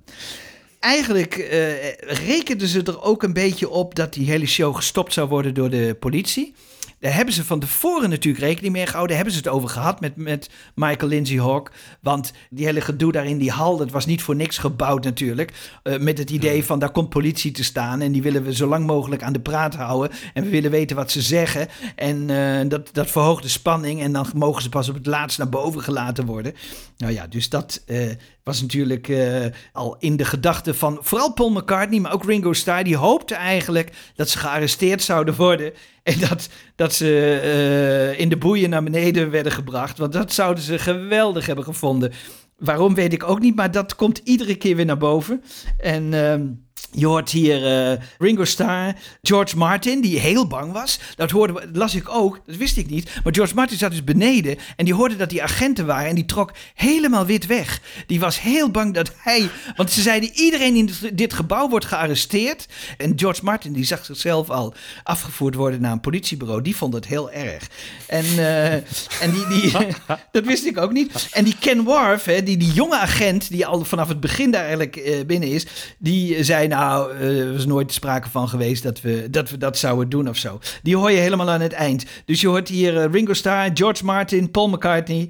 Eigenlijk 0.81 1.35
eh, 1.35 1.93
rekenden 2.27 2.69
ze 2.69 2.83
er 2.83 3.03
ook 3.03 3.23
een 3.23 3.33
beetje 3.33 3.69
op 3.69 3.95
dat 3.95 4.13
die 4.13 4.27
hele 4.27 4.47
show 4.47 4.77
gestopt 4.77 5.13
zou 5.13 5.29
worden 5.29 5.55
door 5.55 5.71
de 5.71 5.97
politie. 6.01 6.55
Daar 7.03 7.15
hebben 7.15 7.35
ze 7.35 7.45
van 7.45 7.61
tevoren 7.61 8.11
natuurlijk 8.11 8.45
rekening 8.45 8.73
mee 8.73 8.87
gehouden. 8.87 9.17
Daar 9.17 9.25
hebben 9.25 9.35
ze 9.35 9.49
het 9.49 9.57
over 9.57 9.69
gehad 9.69 10.01
met, 10.01 10.17
met 10.17 10.51
Michael 10.75 11.09
Lindsay 11.09 11.39
Hawk. 11.39 11.73
Want 12.01 12.33
die 12.51 12.65
hele 12.65 12.81
gedoe 12.81 13.13
daar 13.13 13.27
in 13.27 13.39
die 13.39 13.51
hal, 13.51 13.77
dat 13.77 13.91
was 13.91 14.07
niet 14.07 14.23
voor 14.23 14.37
niks 14.37 14.59
gebouwd 14.59 15.05
natuurlijk. 15.05 15.53
Eh, 15.83 15.99
met 15.99 16.19
het 16.19 16.31
idee 16.31 16.65
van 16.65 16.79
daar 16.79 16.91
komt 16.91 17.09
politie 17.09 17.51
te 17.51 17.65
staan. 17.65 18.01
En 18.01 18.13
die 18.13 18.23
willen 18.23 18.45
we 18.45 18.55
zo 18.55 18.67
lang 18.67 18.87
mogelijk 18.87 19.23
aan 19.23 19.33
de 19.33 19.41
praat 19.41 19.75
houden. 19.75 20.11
En 20.35 20.45
we 20.45 20.51
willen 20.51 20.71
weten 20.71 20.97
wat 20.97 21.11
ze 21.11 21.23
zeggen. 21.23 21.69
En 21.97 22.31
eh, 22.31 22.69
dat, 22.69 22.89
dat 22.93 23.11
verhoogt 23.11 23.43
de 23.43 23.49
spanning. 23.49 24.01
En 24.01 24.13
dan 24.13 24.27
mogen 24.35 24.63
ze 24.63 24.69
pas 24.69 24.89
op 24.89 24.95
het 24.95 25.07
laatst 25.07 25.39
naar 25.39 25.49
boven 25.49 25.83
gelaten 25.83 26.27
worden. 26.27 26.55
Nou 27.03 27.15
ja, 27.15 27.27
dus 27.27 27.49
dat 27.49 27.83
eh, 27.87 28.11
was 28.43 28.61
natuurlijk 28.61 29.09
eh, 29.09 29.47
al 29.73 29.97
in 29.99 30.17
de 30.17 30.25
gedachten 30.25 30.75
van 30.75 30.99
vooral 31.01 31.33
Paul 31.33 31.51
McCartney, 31.51 32.01
maar 32.01 32.13
ook 32.13 32.25
Ringo 32.25 32.53
Starr. 32.53 32.85
Die 32.85 32.97
hoopte 32.97 33.35
eigenlijk 33.35 33.93
dat 34.15 34.29
ze 34.29 34.39
gearresteerd 34.39 35.03
zouden 35.03 35.35
worden. 35.35 35.73
En 36.03 36.19
dat, 36.29 36.49
dat 36.77 36.95
ze 36.95 37.41
eh, 37.43 38.21
in 38.21 38.29
de 38.29 38.37
boeien 38.37 38.71
naar 38.71 38.83
beneden 38.83 39.31
werden 39.31 39.53
gebracht. 39.53 39.99
Want 39.99 40.13
dat 40.13 40.33
zouden 40.33 40.63
ze 40.63 40.79
geweldig 40.79 41.47
hebben 41.47 41.65
gevonden. 41.65 42.13
Waarom 42.59 42.95
weet 42.95 43.13
ik 43.13 43.23
ook 43.23 43.41
niet, 43.41 43.57
maar 43.57 43.71
dat 43.71 43.95
komt 43.95 44.21
iedere 44.25 44.55
keer 44.55 44.77
weer 44.77 44.85
naar 44.85 44.97
boven. 44.97 45.43
En 45.79 46.15
ehm, 46.15 46.47
je 46.95 47.07
hoort 47.07 47.31
hier 47.31 47.91
eh, 47.91 47.99
Ringo 48.19 48.45
Starr, 48.45 48.95
George 49.23 49.57
Martin, 49.57 50.01
die 50.01 50.19
heel 50.19 50.47
bang 50.47 50.73
was. 50.73 51.01
Dat 51.17 51.31
hoorde, 51.31 51.69
las 51.73 51.95
ik 51.95 52.09
ook, 52.09 52.41
dat 52.47 52.57
wist 52.57 52.77
ik 52.77 52.91
niet. 52.91 53.11
Maar 53.25 53.35
George 53.35 53.55
Martin 53.55 53.79
zat 53.79 53.91
dus 53.91 54.05
beneden 54.05 54.59
en 54.77 54.85
die 54.85 54.95
hoorde 54.95 55.17
dat 55.17 55.31
die 55.31 55.43
agenten 55.43 55.87
waren 55.87 56.09
en 56.09 56.15
die 56.15 56.25
trok 56.25 56.53
helemaal 56.75 57.27
wit 57.27 57.47
weg. 57.47 57.81
Die 58.07 58.21
was 58.21 58.41
heel 58.41 58.71
bang 58.71 58.95
dat 58.95 59.13
hij, 59.17 59.49
want 59.77 59.91
ze 59.91 60.03
zeiden 60.03 60.31
iedereen 60.35 60.77
in 60.77 60.91
dit- 61.13 61.31
gebouw 61.33 61.69
wordt 61.69 61.85
gearresteerd. 61.85 62.67
En 62.97 63.13
George 63.17 63.45
Martin 63.45 63.73
die 63.73 63.85
zag 63.85 64.05
zichzelf 64.05 64.51
al 64.51 64.75
afgevoerd 65.03 65.55
worden 65.55 65.81
naar 65.81 65.93
een 65.93 66.01
politiebureau. 66.01 66.63
Die 66.63 66.77
vond 66.77 66.95
het 66.95 67.07
heel 67.07 67.31
erg. 67.31 67.69
En, 68.07 68.25
eh, 68.25 68.73
en 68.73 69.31
die, 69.33 69.47
die, 69.49 69.73
dat 70.33 70.45
wist 70.45 70.65
ik 70.67 70.79
ook 70.79 70.93
niet. 70.93 71.29
En 71.33 71.45
die 71.45 71.57
Ken 71.61 71.85
Warf, 71.85 72.25
hè, 72.25 72.43
die, 72.43 72.57
die 72.57 72.73
jonge 72.73 72.99
agent 72.99 73.51
die 73.51 73.67
al 73.67 73.85
vanaf 73.85 74.09
het 74.09 74.21
begin 74.21 74.51
daar 74.51 74.63
eigenlijk 74.63 74.97
eh, 74.97 75.25
binnen 75.27 75.49
is, 75.49 75.67
die 75.99 76.45
zei 76.45 76.69
nou, 76.69 76.82
eh, 76.91 77.41
er 77.41 77.53
was 77.53 77.67
nooit 77.67 77.93
sprake 77.93 78.31
van 78.31 78.49
geweest 78.49 78.83
dat 78.83 79.01
we, 79.01 79.31
dat 79.31 79.51
we 79.51 79.59
dat 79.59 79.79
zouden 79.79 80.09
doen 80.09 80.29
of 80.29 80.37
zo. 80.37 80.59
Die 80.83 80.97
hoor 80.97 81.11
je 81.11 81.17
helemaal 81.19 81.51
aan 81.51 81.61
het 81.61 81.73
eind. 81.73 82.05
Dus 82.25 82.41
je 82.41 82.49
hoort 82.49 82.69
hier 82.69 82.97
eh, 83.03 83.13
Ringo 83.13 83.33
Starr, 83.33 83.71
George 83.75 84.05
Martin, 84.05 84.51
Paul 84.51 84.69
McCartney 84.69 85.29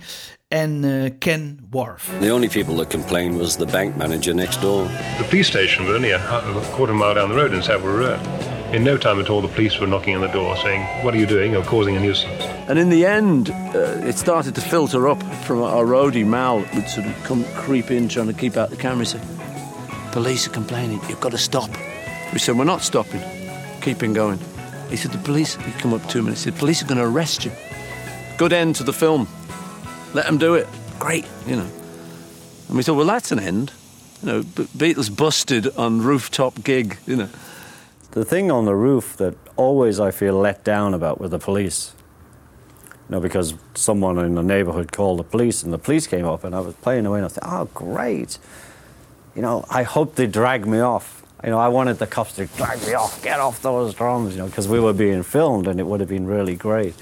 en 0.49 0.85
eh, 0.85 1.11
Ken 1.19 1.59
Warf. 1.71 2.09
The 2.21 2.33
only 2.33 2.49
people 2.49 2.75
that 2.77 2.87
complained 2.91 3.39
was 3.39 3.57
the 3.57 3.67
bank 3.67 3.97
manager 3.97 4.35
next 4.35 4.61
door. 4.61 4.87
The 5.19 5.25
police 5.29 5.49
station 5.49 5.87
was 5.87 5.95
only 5.95 6.13
a, 6.13 6.19
hu- 6.19 6.59
a 6.59 6.75
quarter 6.75 6.95
mile 6.95 7.15
down 7.15 7.29
the 7.29 7.37
road 7.37 7.53
in 7.53 7.63
Savile 7.63 7.97
Row. 7.97 8.17
In 8.73 8.83
no 8.83 8.97
time 8.97 9.21
at 9.21 9.29
all, 9.29 9.41
the 9.43 9.55
police 9.55 9.79
were 9.79 9.87
knocking 9.91 10.17
on 10.17 10.23
the 10.23 10.33
door 10.33 10.57
saying, 10.57 10.83
What 11.03 11.15
are 11.15 11.19
you 11.19 11.27
doing? 11.27 11.53
You're 11.53 11.65
causing 11.65 11.97
a 11.97 12.01
nuisance. 12.01 12.43
And 12.69 12.79
in 12.79 12.89
the 12.89 13.05
end, 13.07 13.51
uh, 13.75 14.09
it 14.09 14.17
started 14.19 14.55
to 14.55 14.61
filter 14.61 15.09
up 15.11 15.23
from 15.45 15.61
our 15.63 15.85
roadie, 15.85 16.25
Mal, 16.25 16.57
would 16.75 16.89
sort 16.89 17.07
of 17.07 17.13
come 17.25 17.45
creep 17.55 17.91
in 17.91 18.09
trying 18.09 18.29
to 18.29 18.33
keep 18.41 18.57
out 18.57 18.71
the 18.71 18.77
camera. 18.77 19.05
He 20.13 20.15
said, 20.15 20.25
Police 20.25 20.47
are 20.47 20.51
complaining, 20.51 21.01
you've 21.09 21.21
got 21.21 21.33
to 21.33 21.39
stop. 21.39 21.71
We 22.33 22.39
said, 22.39 22.59
We're 22.59 22.65
not 22.65 22.83
stopping, 22.83 23.23
keeping 23.81 24.13
going. 24.13 24.39
He 24.91 24.97
said, 24.97 25.11
The 25.11 25.19
police, 25.19 25.55
he 25.57 25.73
come 25.73 25.95
up 25.95 26.07
two 26.07 26.23
minutes, 26.23 26.45
he 26.45 26.51
said, 26.51 26.59
Police 26.59 26.83
are 26.83 26.87
going 26.87 26.99
to 26.99 27.07
arrest 27.07 27.45
you. 27.47 27.53
Good 28.37 28.53
end 28.53 28.77
to 28.77 28.85
the 28.85 28.93
film. 28.93 29.27
Let 30.13 30.27
them 30.27 30.37
do 30.37 30.55
it. 30.55 30.67
Great, 30.99 31.25
you 31.47 31.57
know. 31.57 31.69
And 32.69 32.77
we 32.77 32.83
thought, 32.83 32.97
Well, 32.97 33.07
that's 33.07 33.33
an 33.33 33.39
end. 33.39 33.73
You 34.23 34.29
know, 34.29 34.43
Beatles 34.43 35.15
busted 35.15 35.75
on 35.77 36.03
rooftop 36.03 36.63
gig, 36.63 36.99
you 37.07 37.17
know. 37.17 37.29
The 38.11 38.25
thing 38.25 38.51
on 38.51 38.67
the 38.67 38.75
roof 38.75 39.17
that 39.17 39.35
always 39.57 39.99
I 39.99 40.11
feel 40.11 40.35
let 40.35 40.63
down 40.63 40.93
about 40.93 41.21
with 41.21 41.31
the 41.31 41.39
police. 41.39 41.95
You 43.09 43.17
know, 43.17 43.21
because 43.21 43.55
someone 43.75 44.19
in 44.19 44.35
the 44.35 44.43
neighborhood 44.43 44.93
called 44.93 45.21
the 45.21 45.25
police 45.25 45.63
and 45.63 45.73
the 45.73 45.79
police 45.79 46.07
came 46.07 46.27
up 46.27 46.45
and 46.45 46.55
I 46.55 46.61
was 46.61 46.75
playing 46.75 47.07
away 47.07 47.21
and 47.21 47.25
I 47.25 47.29
thought, 47.29 47.61
oh, 47.61 47.65
great. 47.73 48.39
You 49.35 49.43
know, 49.43 49.65
I 49.71 49.83
hope 49.83 50.15
they 50.15 50.27
drag 50.27 50.67
me 50.67 50.81
off. 50.81 51.23
You 51.43 51.51
know, 51.51 51.59
I 51.59 51.69
wanted 51.69 51.99
the 51.99 52.07
cops 52.07 52.35
to 52.35 52.47
drag 52.47 52.87
me 52.87 52.95
off, 52.95 53.23
get 53.23 53.41
off 53.41 53.63
those 53.63 53.95
drums, 53.95 54.35
you 54.35 54.43
know, 54.43 54.47
because 54.47 54.69
we 54.69 54.79
were 54.79 54.93
being 54.93 55.23
filmed 55.23 55.67
and 55.67 55.81
it 55.81 55.87
would 55.87 56.01
have 56.01 56.09
been 56.09 56.27
really 56.27 56.55
great. 56.55 56.95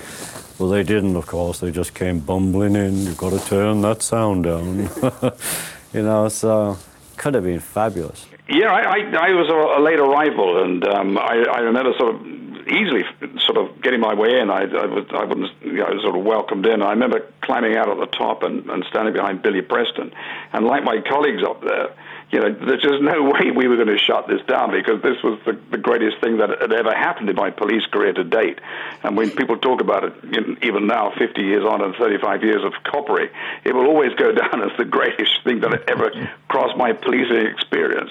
Well, 0.59 0.71
they 0.71 0.83
didn't, 0.83 1.17
of 1.17 1.27
course. 1.27 1.61
They 1.61 1.71
just 1.71 1.95
came 1.95 2.21
bumbling 2.21 2.77
in. 2.77 2.97
You've 2.99 3.17
got 3.17 3.31
to 3.31 3.45
turn 3.47 3.83
that 3.83 4.03
sound 4.03 4.45
down. 4.45 4.79
you 5.93 6.03
know, 6.03 6.29
so 6.29 6.79
could 7.17 7.35
have 7.35 7.45
been 7.45 7.61
fabulous. 7.61 8.27
Yeah, 8.49 8.73
I, 8.73 8.81
I, 8.81 9.29
I 9.29 9.35
was 9.35 9.49
a, 9.49 9.81
a 9.81 9.81
late 9.83 10.01
arrival, 10.01 10.63
and 10.63 10.87
um, 10.87 11.19
I, 11.19 11.45
I 11.53 11.61
remember 11.61 11.93
sort 11.99 12.15
of 12.15 12.27
easily 12.69 13.05
sort 13.41 13.59
of 13.59 13.81
getting 13.83 14.01
my 14.01 14.15
way 14.15 14.39
in. 14.41 14.51
I, 14.51 14.63
I, 14.63 14.87
was, 14.87 15.07
I, 15.11 15.25
was, 15.25 15.51
you 15.63 15.73
know, 15.73 16.01
sort 16.03 16.17
of 16.17 16.25
welcomed 16.25 16.67
in. 16.67 16.83
I 16.83 16.91
remember 16.91 17.27
climbing 17.43 17.77
out 17.77 17.89
at 17.89 17.99
the 17.99 18.07
top 18.07 18.43
and, 18.43 18.69
and 18.71 18.85
standing 18.89 19.15
behind 19.15 19.43
Billy 19.43 19.63
Preston, 19.63 20.13
and 20.53 20.67
like 20.67 20.85
my 20.85 21.01
colleagues 21.01 21.43
up 21.43 21.63
there, 21.63 21.95
you 22.31 22.39
know, 22.39 22.53
there's 22.53 22.83
just 22.83 23.03
no 23.03 23.25
way 23.25 23.51
we 23.51 23.67
were 23.67 23.77
going 23.77 23.89
to 23.89 23.99
shut 23.99 24.29
this 24.29 24.41
down 24.47 24.71
because 24.71 25.03
this 25.03 25.21
was 25.23 25.39
the, 25.45 25.59
the 25.71 25.79
greatest 25.79 26.21
thing 26.21 26.39
that 26.39 26.51
had 26.61 26.73
ever 26.73 26.95
happened 26.95 27.29
in 27.29 27.37
my 27.37 27.51
police 27.51 27.85
career 27.87 28.13
to 28.13 28.25
date. 28.25 28.61
And 29.03 29.17
when 29.17 29.31
people 29.31 29.57
talk 29.59 29.81
about 29.81 30.05
it, 30.05 30.13
know, 30.41 30.57
even 30.63 30.87
now, 30.87 31.13
50 31.19 31.43
years 31.43 31.65
on 31.65 31.83
and 31.83 31.95
35 31.97 32.45
years 32.45 32.65
of 32.65 32.73
coppery, 32.85 33.31
it 33.65 33.75
will 33.75 33.87
always 33.87 34.15
go 34.15 34.33
down 34.43 34.63
as 34.63 34.71
the 34.79 34.85
greatest 34.85 35.43
thing 35.45 35.61
that 35.61 35.89
ever 35.89 36.11
crossed 36.49 36.77
my 36.77 36.93
policing 36.93 37.47
experience. 37.47 38.11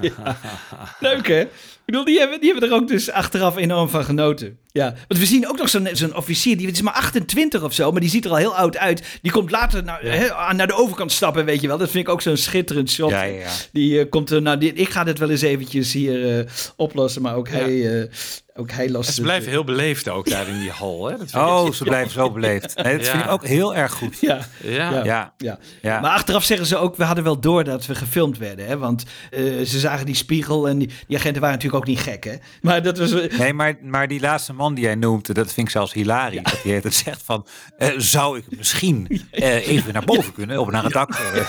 Hè? 1.30 1.48
Bedoel, 1.90 2.04
die 2.04 2.18
hebben, 2.18 2.40
die 2.40 2.50
hebben 2.52 2.68
er 2.70 2.74
ook 2.76 2.88
dus 2.88 3.10
achteraf 3.10 3.56
enorm 3.56 3.88
van 3.88 4.04
genoten. 4.04 4.58
Ja, 4.72 4.94
want 5.08 5.20
we 5.20 5.26
zien 5.26 5.48
ook 5.48 5.58
nog 5.58 5.68
zo'n 5.68 5.88
zo'n 5.92 6.16
officier, 6.16 6.56
die 6.56 6.70
is 6.70 6.82
maar 6.82 6.92
28 6.94 7.62
of 7.62 7.72
zo, 7.72 7.92
maar 7.92 8.00
die 8.00 8.10
ziet 8.10 8.24
er 8.24 8.30
al 8.30 8.36
heel 8.36 8.56
oud 8.56 8.76
uit. 8.76 9.02
Die 9.22 9.32
komt 9.32 9.50
later 9.50 9.84
naar, 9.84 10.32
aan- 10.32 10.56
naar 10.56 10.66
de 10.66 10.74
overkant 10.74 11.12
stappen, 11.12 11.44
weet 11.44 11.60
je 11.60 11.66
wel. 11.66 11.78
Dat 11.78 11.90
vind 11.90 12.06
ik 12.06 12.12
ook 12.12 12.22
zo'n 12.22 12.36
schitterend 12.36 12.90
shot. 12.90 13.10
Ja, 13.10 13.22
ja, 13.22 13.38
ja. 13.38 13.48
Die 13.72 13.98
eh, 14.00 14.08
komt 14.10 14.30
er, 14.30 14.42
nou, 14.42 14.58
die, 14.58 14.72
ik 14.72 14.88
ga 14.88 15.04
dit 15.04 15.18
wel 15.18 15.30
eens 15.30 15.42
eventjes 15.42 15.92
hier 15.92 16.38
eh, 16.38 16.46
oplossen, 16.76 17.22
maar 17.22 17.34
ook 17.34 17.48
hij, 17.48 18.00
eh, 18.00 18.08
ook 18.54 18.70
ze 19.04 19.20
blijven 19.22 19.46
eh. 19.46 19.52
heel 19.52 19.64
beleefd 19.64 20.08
ook 20.08 20.30
daar 20.30 20.48
in 20.48 20.58
die 20.58 20.70
hal. 20.70 21.04
Hè? 21.04 21.10
Dat 21.10 21.30
vind 21.30 21.42
ik 21.42 21.48
Oh, 21.48 21.72
ze 21.72 21.84
blijven 21.84 22.12
zo 22.12 22.30
beleefd. 22.30 22.82
Nee, 22.82 22.96
dat 22.96 23.08
vind 23.08 23.24
ik 23.24 23.30
ook 23.30 23.46
heel 23.46 23.74
erg 23.74 23.92
goed. 23.92 24.20
Ja, 24.20 24.38
Ja. 24.62 24.90
ja. 24.90 25.04
Ja. 25.04 25.32
ja. 25.36 25.58
Ja. 25.82 26.00
Maar 26.00 26.10
achteraf 26.10 26.44
zeggen 26.44 26.66
ze 26.66 26.76
ook, 26.76 26.96
we 26.96 27.04
hadden 27.04 27.24
wel 27.24 27.40
door 27.40 27.64
dat 27.64 27.86
we 27.86 27.94
gefilmd 27.94 28.38
werden. 28.38 28.66
Hè? 28.66 28.78
Want 28.78 29.04
eh, 29.30 29.42
ze 29.42 29.78
zagen 29.78 30.06
die 30.06 30.14
spiegel 30.14 30.68
en 30.68 30.78
die, 30.78 30.90
die 31.06 31.16
agenten 31.16 31.40
waren 31.40 31.56
natuurlijk 31.56 31.82
ook 31.82 31.88
niet 31.88 32.00
gek. 32.00 32.24
Hè? 32.24 32.34
Maar 32.60 32.82
dat 32.82 32.98
was... 32.98 33.12
Nee, 33.38 33.52
maar, 33.52 33.76
maar 33.82 34.08
die 34.08 34.20
laatste 34.20 34.52
man 34.52 34.74
die 34.74 34.84
jij 34.84 34.94
noemde, 34.94 35.32
dat 35.32 35.52
vind 35.52 35.66
ik 35.66 35.72
zelfs 35.72 35.92
hilarisch. 35.92 36.42
Dat 36.42 36.62
hij 36.62 36.72
het 36.72 36.94
zegt 36.94 37.22
van, 37.24 37.46
eh, 37.78 37.88
zou 37.96 38.38
ik 38.38 38.44
misschien 38.56 39.08
eh, 39.30 39.68
even 39.68 39.92
naar 39.92 40.04
boven 40.04 40.32
kunnen, 40.32 40.58
op 40.60 40.70
naar 40.70 40.84
het 40.84 40.92
dak? 40.92 41.10
eh. 41.10 41.48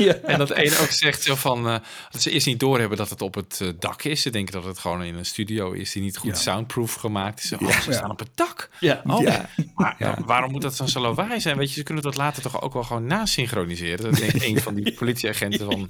En 0.30 0.38
dat 0.38 0.50
een 0.50 0.72
ook 0.80 0.90
zegt 0.90 1.22
zo 1.22 1.34
van 1.34 1.68
eh, 1.68 1.76
dat 2.10 2.22
ze 2.22 2.30
eerst 2.30 2.46
niet 2.46 2.60
doorhebben 2.60 2.96
dat 2.98 3.10
het 3.10 3.22
op 3.22 3.34
het 3.34 3.58
eh, 3.62 3.68
dak 3.90 4.04
is. 4.04 4.22
Ze 4.22 4.30
denken 4.30 4.52
dat 4.52 4.64
het 4.64 4.78
gewoon 4.78 5.02
in 5.02 5.14
een 5.14 5.24
studio 5.26 5.72
is 5.72 5.92
die 5.92 6.02
niet 6.02 6.16
goed 6.16 6.38
soundproof 6.38 6.94
gemaakt 6.94 7.42
is. 7.42 7.52
Oh, 7.52 7.60
Ja. 7.60 7.80
ze 7.80 7.92
staan 7.92 8.10
op 8.10 8.18
het 8.18 8.28
dak. 8.34 8.70
Ja. 8.80 9.02
Oh, 9.06 9.22
Ja. 9.22 9.48
Maar 9.74 9.94
ja, 9.98 10.18
waarom 10.26 10.50
moet 10.50 10.62
dat 10.62 10.76
dan 10.76 10.88
zo 10.88 11.00
lawaai 11.00 11.40
zijn? 11.40 11.56
Weet 11.56 11.68
je, 11.68 11.74
ze 11.74 11.82
kunnen 11.82 12.02
dat 12.02 12.16
later 12.16 12.42
toch 12.42 12.62
ook 12.62 12.72
wel 12.72 12.82
gewoon 12.82 13.06
nasynchroniseren. 13.06 14.14
Denkt 14.14 14.42
een 14.42 14.60
van 14.60 14.74
die 14.74 14.92
politieagenten 14.98 15.66
van, 15.66 15.88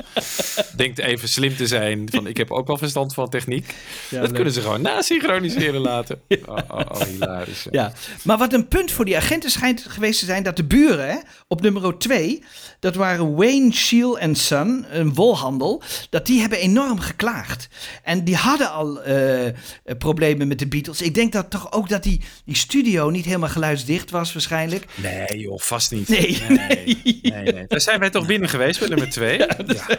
denkt 0.77 0.99
even 0.99 1.29
slim 1.29 1.57
te 1.57 1.67
zijn. 1.67 2.09
Van, 2.11 2.27
ik 2.27 2.37
heb 2.37 2.51
ook 2.51 2.67
wel 2.67 2.77
verstand 2.79 3.15
van 3.15 3.29
techniek. 3.29 3.75
dat 4.11 4.21
leuk. 4.21 4.35
kunnen 4.35 4.53
ze 4.53 4.61
gewoon 4.61 4.83
nasynchroniseren 4.83 5.81
laten. 5.81 6.21
Oh, 6.47 6.57
oh, 6.69 6.81
oh, 6.91 7.01
hilarisch. 7.03 7.67
Ja, 7.71 7.93
maar 8.25 8.39
wat 8.39 8.53
een 8.53 8.69
punt 8.69 8.93
voor 8.93 9.05
die 9.05 9.17
agenten 9.17 9.51
schijnt 9.51 9.85
geweest 9.89 10.19
te 10.19 10.25
zijn 10.25 10.43
dat 10.43 10.57
de 10.57 10.65
buren 10.65 11.09
hè, 11.11 11.17
op 11.49 11.61
nummer 11.61 11.99
2, 11.99 12.43
dat 12.81 12.95
waren 12.95 13.35
Wayne 13.35 13.73
Shield 13.73 14.17
en 14.19 14.35
Son, 14.37 14.87
een 14.91 15.15
wolhandel, 15.15 15.83
dat 16.11 16.27
die 16.27 16.41
hebben 16.41 16.59
enorm 16.59 16.99
geklaagd. 16.99 17.69
En 18.03 18.25
die 18.25 18.37
hadden 18.37 18.71
al 18.73 19.03
eh, 19.03 19.53
problemen 19.99 20.49
met 20.49 20.59
de 20.59 20.67
Beatles. 20.69 21.03
Ik 21.03 21.15
denk 21.15 21.33
dat 21.33 21.51
toch 21.51 21.73
ook 21.73 21.89
dat 21.89 22.03
die, 22.03 22.21
die 22.45 22.57
studio 22.57 23.11
niet 23.11 23.25
helemaal 23.25 23.49
geluidsdicht 23.49 24.11
was 24.11 24.33
waarschijnlijk. 24.33 24.85
Nee 25.03 25.39
joh, 25.41 25.59
vast 25.59 25.91
niet. 25.91 26.09
Nee, 26.09 26.43
nee. 26.49 26.99
nee, 27.23 27.53
nee. 27.53 27.65
Daar 27.69 27.81
zijn 27.81 28.01
wij 28.01 28.11
toch 28.11 28.27
binnen 28.27 28.49
geweest 28.49 28.79
bij 28.79 28.89
nummer 28.89 29.11
twee? 29.11 29.39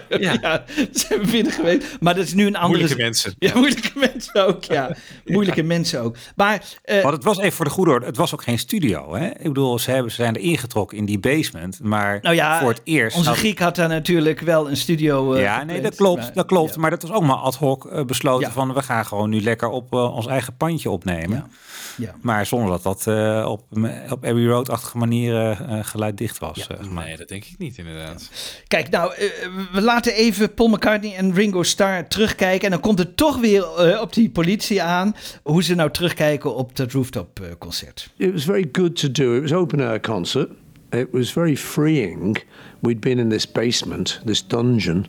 Ja, 0.10 0.18
Ja, 0.20 0.38
daar 0.38 0.64
zijn 0.92 1.20
we 1.22 1.32
binnen 1.32 1.52
geweest. 1.54 1.86
Maar 2.00 2.16
dat 2.16 2.24
is 2.26 2.34
nu 2.34 2.46
een 2.46 2.56
andere... 2.56 2.70
Moeilijke 2.78 3.04
mensen. 3.04 3.36
Ja, 3.40 3.52
moeilijke 3.56 3.92
mensen 4.00 4.48
ook, 4.48 4.64
ja. 4.64 4.96
Moeilijke 5.26 5.64
mensen 5.64 6.02
ook. 6.02 6.16
Maar, 6.36 6.64
eh, 6.84 7.04
Maar 7.04 7.12
het 7.12 7.24
was 7.24 7.38
even 7.40 7.52
voor 7.52 7.66
de 7.66 7.72
goede 7.72 7.92
orde, 7.92 8.06
het 8.06 8.18
was 8.18 8.34
ook 8.34 8.44
geen 8.44 8.60
studio. 8.60 9.16
Hè? 9.16 9.28
Ik 9.28 9.44
bedoel, 9.44 9.80
ze, 9.80 9.92
hebben, 9.92 10.12
ze 10.12 10.22
zijn 10.22 10.36
er 10.36 10.42
ingetrokken 10.42 10.98
in 10.98 11.06
die 11.06 11.20
basement. 11.20 11.80
Maar 11.84 12.20
nou 12.22 12.36
ja, 12.36 12.60
voor 12.60 12.70
het 12.70 12.82
eerst... 12.84 13.18
onze 13.18 13.30
had- 13.30 13.38
Griek 13.38 13.60
had 13.60 13.76
daar 13.76 13.88
natuurlijk 13.90 14.40
wel 14.40 14.70
een 14.70 14.78
studio 14.78 15.34
eh, 15.34 15.42
ja, 15.42 15.64
nee, 15.64 15.76
gepland. 15.76 15.84
dat 15.84 15.96
klopt. 15.96 16.22
Maar- 16.22 16.34
dat 16.34 16.46
klopt. 16.46 16.78
Maar 16.78 16.90
dat 16.90 17.02
was 17.02 17.12
ook 17.12 17.24
maar 17.24 17.36
ad 17.36 17.56
hoc 17.56 17.71
eh, 17.80 18.04
besloten 18.04 18.52
van 18.52 18.74
we 18.74 18.82
gaan 18.82 19.06
gewoon 19.06 19.30
nu 19.30 19.42
lekker 19.42 19.70
op 19.70 19.94
eh, 19.94 20.16
ons 20.16 20.28
eigen 20.28 20.56
pandje 20.58 20.90
opnemen. 20.90 21.52
Ja. 21.98 22.16
Maar 22.22 22.46
zonder 22.46 22.70
dat 22.70 22.84
dat 22.84 23.08
eh, 23.08 23.46
op, 23.50 23.64
op 24.10 24.26
Abbey 24.26 24.46
Road-achtige 24.46 24.98
manier 24.98 25.58
geluiddicht 25.82 26.40
was. 26.40 26.68
Nee, 26.90 27.18
dat 27.18 27.28
denk 27.28 27.46
ik 27.46 27.58
niet 27.58 27.78
inderdaad. 27.78 28.30
Kijk, 28.68 28.90
nou, 28.90 29.14
eh, 29.14 29.28
we 29.72 29.82
laten 29.82 30.14
even 30.14 30.54
Paul 30.54 30.70
McCartney 30.70 31.16
en 31.16 31.34
Ringo 31.34 31.64
Starr 31.64 32.08
terugkijken. 32.08 32.66
En 32.66 32.72
dan 32.72 32.80
komt 32.80 32.98
het 32.98 33.18
toch 33.18 33.40
weer 33.40 33.64
eh, 33.64 34.02
op 34.02 34.14
die 34.14 34.30
politie 34.30 34.82
aan. 34.82 35.16
Hoe 35.44 35.64
ze 35.64 35.76
nou 35.76 35.92
terugkijken 35.92 36.56
op 36.56 36.76
dat 36.76 36.92
rooftop 36.92 37.40
eh, 37.40 37.48
concert. 37.60 38.10
It 38.18 38.32
was 38.32 38.44
very 38.44 38.70
good 38.72 38.96
to 38.96 39.12
do. 39.12 39.36
It 39.36 39.42
was 39.42 39.54
open 39.54 39.80
air 39.80 40.00
concert. 40.00 40.50
It 40.90 41.08
was 41.12 41.32
very 41.32 41.58
freeing. 41.58 42.44
We'd 42.80 43.00
been 43.00 43.20
in 43.20 43.30
this 43.30 43.52
basement, 43.52 44.22
this 44.26 44.48
dungeon. 44.48 45.06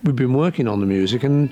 We'd 0.00 0.14
been 0.14 0.32
working 0.32 0.68
on 0.68 0.78
the 0.78 0.86
music, 0.86 1.24
and 1.24 1.50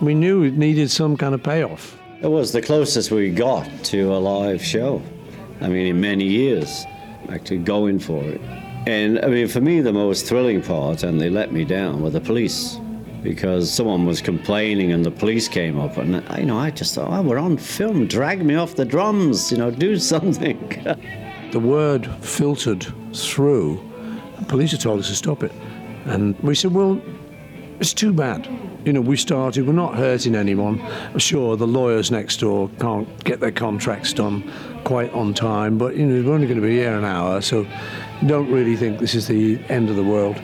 we 0.00 0.14
knew 0.14 0.44
it 0.44 0.56
needed 0.56 0.90
some 0.90 1.16
kind 1.16 1.34
of 1.34 1.42
payoff. 1.42 1.98
It 2.20 2.28
was 2.28 2.52
the 2.52 2.62
closest 2.62 3.10
we 3.10 3.30
got 3.30 3.68
to 3.84 4.12
a 4.12 4.18
live 4.18 4.64
show. 4.64 5.02
I 5.60 5.68
mean, 5.68 5.86
in 5.86 6.00
many 6.00 6.24
years, 6.24 6.84
actually 7.28 7.58
going 7.58 7.98
for 7.98 8.22
it. 8.22 8.40
And 8.86 9.18
I 9.24 9.28
mean, 9.28 9.48
for 9.48 9.60
me, 9.60 9.80
the 9.80 9.92
most 9.92 10.26
thrilling 10.26 10.62
part, 10.62 11.02
and 11.02 11.20
they 11.20 11.30
let 11.30 11.52
me 11.52 11.64
down, 11.64 12.02
were 12.02 12.10
the 12.10 12.20
police. 12.20 12.78
Because 13.22 13.72
someone 13.72 14.06
was 14.06 14.20
complaining 14.20 14.92
and 14.92 15.04
the 15.04 15.10
police 15.10 15.48
came 15.48 15.78
up, 15.80 15.96
and 15.96 16.24
you 16.38 16.46
know, 16.46 16.56
I 16.56 16.70
just 16.70 16.94
thought, 16.94 17.10
oh, 17.10 17.20
we're 17.20 17.38
on 17.38 17.56
film, 17.56 18.06
drag 18.06 18.44
me 18.44 18.54
off 18.54 18.76
the 18.76 18.84
drums, 18.84 19.50
you 19.50 19.58
know, 19.58 19.72
do 19.72 19.98
something. 19.98 20.58
The 21.50 21.58
word 21.58 22.06
filtered 22.24 22.86
through. 23.12 23.82
The 24.38 24.44
police 24.44 24.70
had 24.70 24.80
told 24.80 25.00
us 25.00 25.08
to 25.08 25.16
stop 25.16 25.42
it. 25.42 25.52
And 26.04 26.38
we 26.40 26.54
said, 26.54 26.72
well, 26.72 27.02
it's 27.80 27.92
too 27.92 28.12
bad. 28.12 28.46
You 28.88 28.94
know, 28.94 29.02
we 29.02 29.18
started, 29.18 29.66
we're 29.66 29.74
not 29.74 29.96
hurting 29.96 30.34
anyone. 30.34 30.80
I'm 30.80 31.18
sure, 31.18 31.58
the 31.58 31.66
lawyers 31.66 32.10
next 32.10 32.40
door 32.40 32.70
can't 32.80 33.22
get 33.22 33.38
their 33.38 33.52
contracts 33.52 34.14
done 34.14 34.50
quite 34.84 35.12
on 35.12 35.34
time, 35.34 35.76
but, 35.76 35.94
you 35.94 36.06
know, 36.06 36.26
we're 36.26 36.34
only 36.34 36.46
going 36.46 36.58
to 36.58 36.66
be 36.66 36.76
here 36.76 36.96
an 36.96 37.04
hour, 37.04 37.42
so 37.42 37.66
don't 38.24 38.50
really 38.50 38.76
think 38.76 38.98
this 38.98 39.14
is 39.14 39.28
the 39.28 39.58
end 39.68 39.90
of 39.90 39.96
the 39.96 40.02
world. 40.02 40.40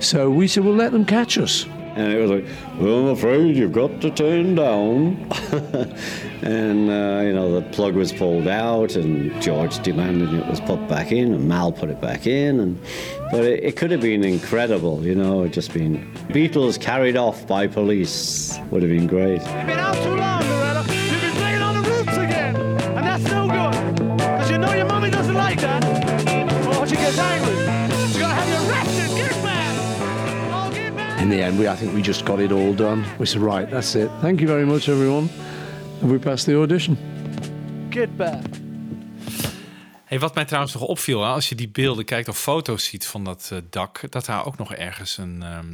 So 0.00 0.28
we 0.28 0.48
said, 0.48 0.66
well, 0.66 0.74
let 0.74 0.92
them 0.92 1.06
catch 1.06 1.38
us. 1.38 1.64
And 1.98 2.12
it 2.12 2.20
was 2.20 2.30
like, 2.30 2.44
well, 2.78 3.00
I'm 3.00 3.08
afraid 3.08 3.56
you've 3.56 3.72
got 3.72 4.00
to 4.02 4.10
turn 4.12 4.54
down. 4.54 5.16
and, 6.42 6.88
uh, 6.88 7.22
you 7.24 7.32
know, 7.32 7.60
the 7.60 7.68
plug 7.72 7.96
was 7.96 8.12
pulled 8.12 8.46
out, 8.46 8.94
and 8.94 9.42
George 9.42 9.82
demanded 9.82 10.32
it 10.32 10.46
was 10.46 10.60
put 10.60 10.86
back 10.86 11.10
in, 11.10 11.34
and 11.34 11.48
Mal 11.48 11.72
put 11.72 11.90
it 11.90 12.00
back 12.00 12.28
in. 12.28 12.60
And, 12.60 12.80
but 13.32 13.44
it, 13.44 13.64
it 13.64 13.76
could 13.76 13.90
have 13.90 14.00
been 14.00 14.22
incredible, 14.22 15.04
you 15.04 15.16
know, 15.16 15.48
just 15.48 15.74
been 15.74 16.08
Beatles 16.28 16.80
carried 16.80 17.16
off 17.16 17.44
by 17.48 17.66
police 17.66 18.60
would 18.70 18.82
have 18.82 18.92
been 18.92 19.08
great. 19.08 19.42
In 31.28 31.36
the 31.36 31.42
end, 31.42 31.58
we, 31.58 31.68
I 31.68 31.76
think 31.76 31.94
we 31.94 32.00
just 32.00 32.24
got 32.24 32.38
it 32.38 32.52
all 32.52 32.74
done. 32.74 33.04
We 33.18 33.26
said, 33.26 33.42
right, 33.42 33.70
that's 33.70 33.94
it. 33.94 34.08
Thank 34.20 34.40
you 34.40 34.48
very 34.48 34.64
much, 34.64 34.88
everyone. 34.88 35.28
And 36.00 36.10
we 36.10 36.18
passed 36.18 36.44
the 36.44 36.56
audition. 36.56 36.98
Get 37.90 38.16
back. 38.16 38.44
Hey, 40.04 40.18
wat 40.18 40.34
mij 40.34 40.44
trouwens 40.44 40.74
nog 40.74 40.82
opviel, 40.82 41.22
hè, 41.22 41.28
als 41.28 41.48
je 41.48 41.54
die 41.54 41.68
beelden 41.68 42.04
kijkt 42.04 42.28
of 42.28 42.38
foto's 42.38 42.84
ziet 42.84 43.06
van 43.06 43.24
dat 43.24 43.48
eh, 43.52 43.58
dak, 43.70 44.00
dat 44.10 44.24
daar 44.24 44.46
ook 44.46 44.58
nog 44.58 44.74
ergens 44.74 45.18
een, 45.18 45.42
ehm, 45.42 45.66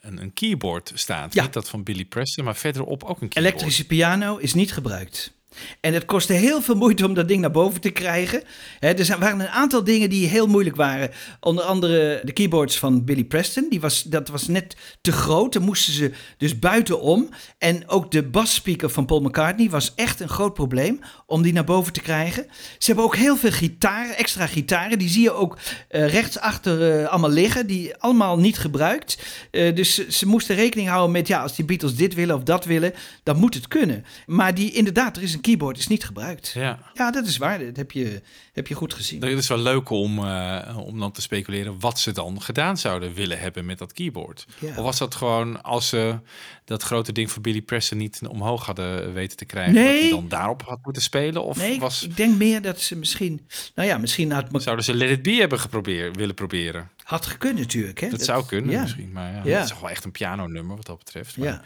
een, 0.00 0.22
een 0.22 0.32
keyboard 0.32 0.92
staat. 0.94 1.34
Ja. 1.34 1.42
Niet 1.42 1.52
dat 1.52 1.68
van 1.68 1.82
Billy 1.82 2.04
Preston, 2.04 2.44
maar 2.44 2.56
verderop 2.56 3.02
ook 3.02 3.20
een 3.20 3.28
keyboard. 3.28 3.36
Elektrische 3.36 3.86
piano 3.86 4.36
is 4.36 4.54
niet 4.54 4.72
gebruikt. 4.72 5.32
En 5.80 5.94
het 5.94 6.04
kostte 6.04 6.32
heel 6.32 6.62
veel 6.62 6.74
moeite 6.74 7.06
om 7.06 7.14
dat 7.14 7.28
ding 7.28 7.40
naar 7.40 7.50
boven 7.50 7.80
te 7.80 7.90
krijgen. 7.90 8.42
Er 8.78 9.16
waren 9.18 9.40
een 9.40 9.48
aantal 9.48 9.84
dingen 9.84 10.10
die 10.10 10.26
heel 10.26 10.46
moeilijk 10.46 10.76
waren. 10.76 11.10
Onder 11.40 11.64
andere 11.64 12.20
de 12.24 12.32
keyboards 12.32 12.78
van 12.78 13.04
Billy 13.04 13.24
Preston. 13.24 13.66
Die 13.68 13.80
was, 13.80 14.02
dat 14.02 14.28
was 14.28 14.48
net 14.48 14.76
te 15.00 15.12
groot. 15.12 15.52
Dan 15.52 15.62
moesten 15.62 15.92
ze 15.92 16.10
dus 16.36 16.58
buitenom. 16.58 17.28
En 17.58 17.88
ook 17.88 18.10
de 18.10 18.22
basspeaker 18.22 18.90
van 18.90 19.06
Paul 19.06 19.20
McCartney 19.20 19.70
was 19.70 19.92
echt 19.94 20.20
een 20.20 20.28
groot 20.28 20.54
probleem 20.54 21.00
om 21.26 21.42
die 21.42 21.52
naar 21.52 21.64
boven 21.64 21.92
te 21.92 22.00
krijgen. 22.00 22.46
Ze 22.78 22.86
hebben 22.86 23.04
ook 23.04 23.16
heel 23.16 23.36
veel 23.36 23.52
gitaren, 23.52 24.16
extra 24.16 24.46
gitaren. 24.46 24.98
Die 24.98 25.08
zie 25.08 25.22
je 25.22 25.32
ook 25.32 25.58
eh, 25.88 26.08
rechtsachter 26.08 27.00
eh, 27.00 27.08
allemaal 27.08 27.30
liggen. 27.30 27.66
Die 27.66 27.96
allemaal 27.96 28.38
niet 28.38 28.58
gebruikt. 28.58 29.18
Eh, 29.50 29.74
dus 29.74 29.94
ze, 29.94 30.06
ze 30.08 30.26
moesten 30.26 30.56
rekening 30.56 30.88
houden 30.88 31.12
met, 31.12 31.28
ja, 31.28 31.42
als 31.42 31.56
die 31.56 31.64
Beatles 31.64 31.94
dit 31.94 32.14
willen 32.14 32.36
of 32.36 32.42
dat 32.42 32.64
willen, 32.64 32.92
dan 33.22 33.36
moet 33.36 33.54
het 33.54 33.68
kunnen. 33.68 34.04
Maar 34.26 34.54
die, 34.54 34.72
inderdaad, 34.72 35.16
er 35.16 35.22
is 35.22 35.34
een 35.34 35.39
keyboard, 35.40 35.78
is 35.78 35.86
niet 35.86 36.04
gebruikt. 36.04 36.50
Ja. 36.54 36.78
Ja, 36.94 37.10
dat 37.10 37.26
is 37.26 37.36
waar. 37.36 37.58
Dat 37.58 37.76
heb 37.76 37.92
je, 37.92 38.22
heb 38.52 38.66
je 38.66 38.74
goed 38.74 38.94
gezien. 38.94 39.22
Het 39.22 39.38
is 39.38 39.48
wel 39.48 39.58
leuk 39.58 39.90
om, 39.90 40.18
eh, 40.18 40.78
om 40.86 40.98
dan 40.98 41.12
te 41.12 41.20
speculeren 41.20 41.80
wat 41.80 41.98
ze 41.98 42.12
dan 42.12 42.42
gedaan 42.42 42.78
zouden 42.78 43.14
willen 43.14 43.38
hebben 43.38 43.66
met 43.66 43.78
dat 43.78 43.92
keyboard. 43.92 44.46
Ja. 44.58 44.68
Of 44.68 44.74
was 44.74 44.98
dat 44.98 45.14
gewoon 45.14 45.62
als 45.62 45.88
ze 45.88 46.18
dat 46.64 46.82
grote 46.82 47.12
ding 47.12 47.30
van 47.30 47.42
Billy 47.42 47.62
Preston 47.62 47.98
niet 47.98 48.20
omhoog 48.28 48.66
hadden 48.66 49.12
weten 49.12 49.36
te 49.36 49.44
krijgen, 49.44 49.74
Nee. 49.74 49.92
dat 49.92 50.00
hij 50.00 50.10
dan 50.10 50.28
daarop 50.28 50.62
had 50.62 50.78
moeten 50.82 51.02
spelen? 51.02 51.44
Of 51.44 51.56
nee, 51.56 51.80
was, 51.80 52.02
ik 52.02 52.16
denk 52.16 52.36
meer 52.36 52.62
dat 52.62 52.80
ze 52.80 52.96
misschien... 52.96 53.46
Nou 53.74 53.88
ja, 53.88 53.98
misschien 53.98 54.32
had... 54.32 54.46
zouden 54.52 54.84
ze 54.84 54.94
Let 54.94 55.10
It 55.10 55.22
Be 55.22 55.30
hebben 55.32 55.60
geprobeerd, 55.60 56.16
willen 56.16 56.34
proberen? 56.34 56.90
Had 57.10 57.26
gekund 57.26 57.58
natuurlijk, 57.58 58.00
hè? 58.00 58.08
Dat, 58.08 58.22
zou 58.22 58.46
kunnen 58.46 58.70
ja. 58.70 58.80
misschien, 58.80 59.12
maar 59.12 59.32
ja, 59.32 59.40
Ja. 59.44 59.54
het 59.54 59.64
is 59.64 59.70
toch 59.70 59.80
wel 59.80 59.90
echt 59.90 60.04
een 60.04 60.10
pianonummer 60.10 60.76
wat 60.76 60.86
dat 60.86 60.98
betreft. 60.98 61.36
Maar, 61.36 61.48
Ja. 61.48 61.62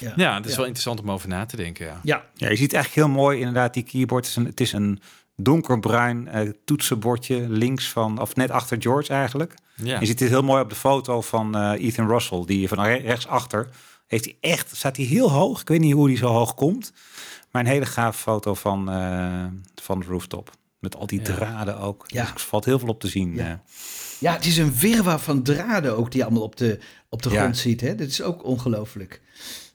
ja. 0.00 0.12
Ja. 0.16 0.34
het 0.34 0.44
is 0.44 0.50
Ja. 0.50 0.56
wel 0.56 0.66
interessant 0.66 1.00
om 1.00 1.10
over 1.10 1.28
na 1.28 1.46
te 1.46 1.56
denken, 1.56 1.86
ja. 1.86 2.00
Ja. 2.02 2.24
Ja, 2.34 2.48
je 2.48 2.56
ziet 2.56 2.72
eigenlijk 2.72 3.06
heel 3.06 3.16
mooi 3.22 3.38
inderdaad 3.38 3.74
die 3.74 3.82
keyboard. 3.82 4.24
Het 4.26 4.30
is 4.30 4.36
een, 4.36 4.46
het 4.46 4.60
is 4.60 4.72
een 4.72 5.00
donkerbruin 5.36 6.28
eh, 6.28 6.48
toetsenbordje 6.64 7.48
links 7.48 7.88
van, 7.88 8.20
of 8.20 8.36
net 8.36 8.50
achter 8.50 8.76
George 8.82 9.12
eigenlijk. 9.12 9.54
Ja. 9.74 10.00
Je 10.00 10.06
ziet 10.06 10.18
dit 10.18 10.28
heel 10.28 10.42
mooi 10.42 10.62
op 10.62 10.68
de 10.68 10.74
foto 10.76 11.20
van 11.20 11.56
eh, 11.56 11.86
Ethan 11.86 12.08
Russell, 12.08 12.42
die 12.46 12.68
van 12.68 12.80
re- 12.84 12.94
rechtsachter 12.96 13.68
heeft 14.06 14.24
hij 14.24 14.36
echt, 14.40 14.76
staat 14.76 14.96
hij 14.96 15.04
heel 15.06 15.30
hoog. 15.30 15.60
Ik 15.60 15.68
weet 15.68 15.80
niet 15.80 15.92
hoe 15.94 16.06
hij 16.08 16.16
zo 16.16 16.26
hoog 16.26 16.54
komt, 16.54 16.92
maar 17.50 17.62
een 17.62 17.68
hele 17.68 17.86
gaaf 17.86 18.16
foto 18.20 18.54
van, 18.54 18.90
eh, 18.90 19.44
van 19.82 20.00
de 20.00 20.06
rooftop. 20.06 20.50
Met 20.78 20.96
al 20.96 21.06
die 21.06 21.18
Ja. 21.18 21.24
draden 21.24 21.78
ook. 21.78 22.04
Ja. 22.06 22.22
Dus 22.22 22.30
er 22.32 22.40
valt 22.40 22.64
heel 22.64 22.78
veel 22.78 22.88
op 22.88 23.00
te 23.00 23.08
zien. 23.08 23.38
eh. 23.38 23.52
Ja, 24.20 24.32
het 24.32 24.46
is 24.46 24.56
een 24.56 24.74
wirwar 24.74 25.18
van 25.20 25.42
draden 25.42 25.96
ook 25.96 26.10
die 26.10 26.18
je 26.20 26.24
allemaal 26.26 26.42
op 26.42 26.56
de, 26.56 26.78
op 27.08 27.22
de 27.22 27.30
Ja. 27.30 27.40
grond 27.40 27.56
ziet. 27.58 27.80
Hè? 27.80 27.94
Dat 27.94 28.06
is 28.08 28.22
ook 28.22 28.44
ongelooflijk. 28.44 29.20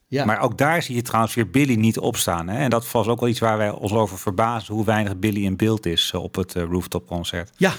Ja. 0.08 0.26
Maar 0.26 0.40
ook 0.40 0.58
daar 0.58 0.84
zie 0.84 0.96
je 0.96 1.02
trouwens 1.02 1.34
weer 1.34 1.50
Billy 1.50 1.76
niet 1.76 2.00
opstaan. 2.00 2.48
Hè? 2.48 2.58
En 2.58 2.70
dat 2.70 2.92
was 2.92 3.08
ook 3.08 3.20
wel 3.20 3.30
iets 3.30 3.40
waar 3.40 3.58
wij 3.58 3.70
ons 3.72 3.92
over 3.92 4.18
verbazen, 4.20 4.74
hoe 4.74 4.86
weinig 4.86 5.18
Billy 5.20 5.44
in 5.44 5.58
beeld 5.58 5.86
is 5.86 6.12
eh, 6.14 6.24
op 6.24 6.36
het 6.36 6.56
eh, 6.56 6.64
rooftop 6.64 7.08
concert. 7.08 7.52
Ja. 7.58 7.74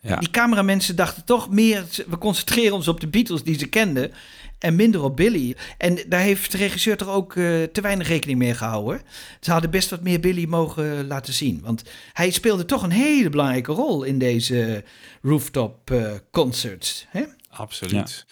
Ja. 0.00 0.16
Die 0.16 0.30
cameramensen 0.30 0.96
dachten 0.96 1.24
toch 1.24 1.50
meer, 1.50 1.84
we 2.06 2.18
concentreren 2.18 2.74
ons 2.74 2.88
op 2.88 3.00
de 3.00 3.08
Beatles 3.08 3.42
die 3.42 3.58
ze 3.58 3.66
kenden 3.66 4.12
en 4.58 4.76
minder 4.76 5.02
op 5.02 5.16
Billy. 5.16 5.56
En 5.78 5.98
daar 6.08 6.20
heeft 6.20 6.52
de 6.52 6.58
regisseur 6.58 6.96
toch 6.96 7.08
ook 7.08 7.36
eh, 7.36 7.62
te 7.62 7.80
weinig 7.80 8.08
rekening 8.08 8.38
mee 8.38 8.54
gehouden. 8.54 9.02
Ze 9.40 9.50
hadden 9.50 9.70
best 9.70 9.90
wat 9.90 10.02
meer 10.02 10.20
Billy 10.20 10.44
mogen 10.44 11.06
laten 11.06 11.32
zien. 11.32 11.60
Want 11.62 11.82
hij 12.12 12.30
speelde 12.30 12.64
toch 12.64 12.82
een 12.82 12.90
hele 12.90 13.30
belangrijke 13.30 13.72
rol 13.72 14.02
in 14.02 14.18
deze 14.18 14.84
rooftop 15.22 15.90
eh, 15.90 16.12
concerts. 16.30 17.06
Hè? 17.08 17.22
Absoluut. 17.50 18.26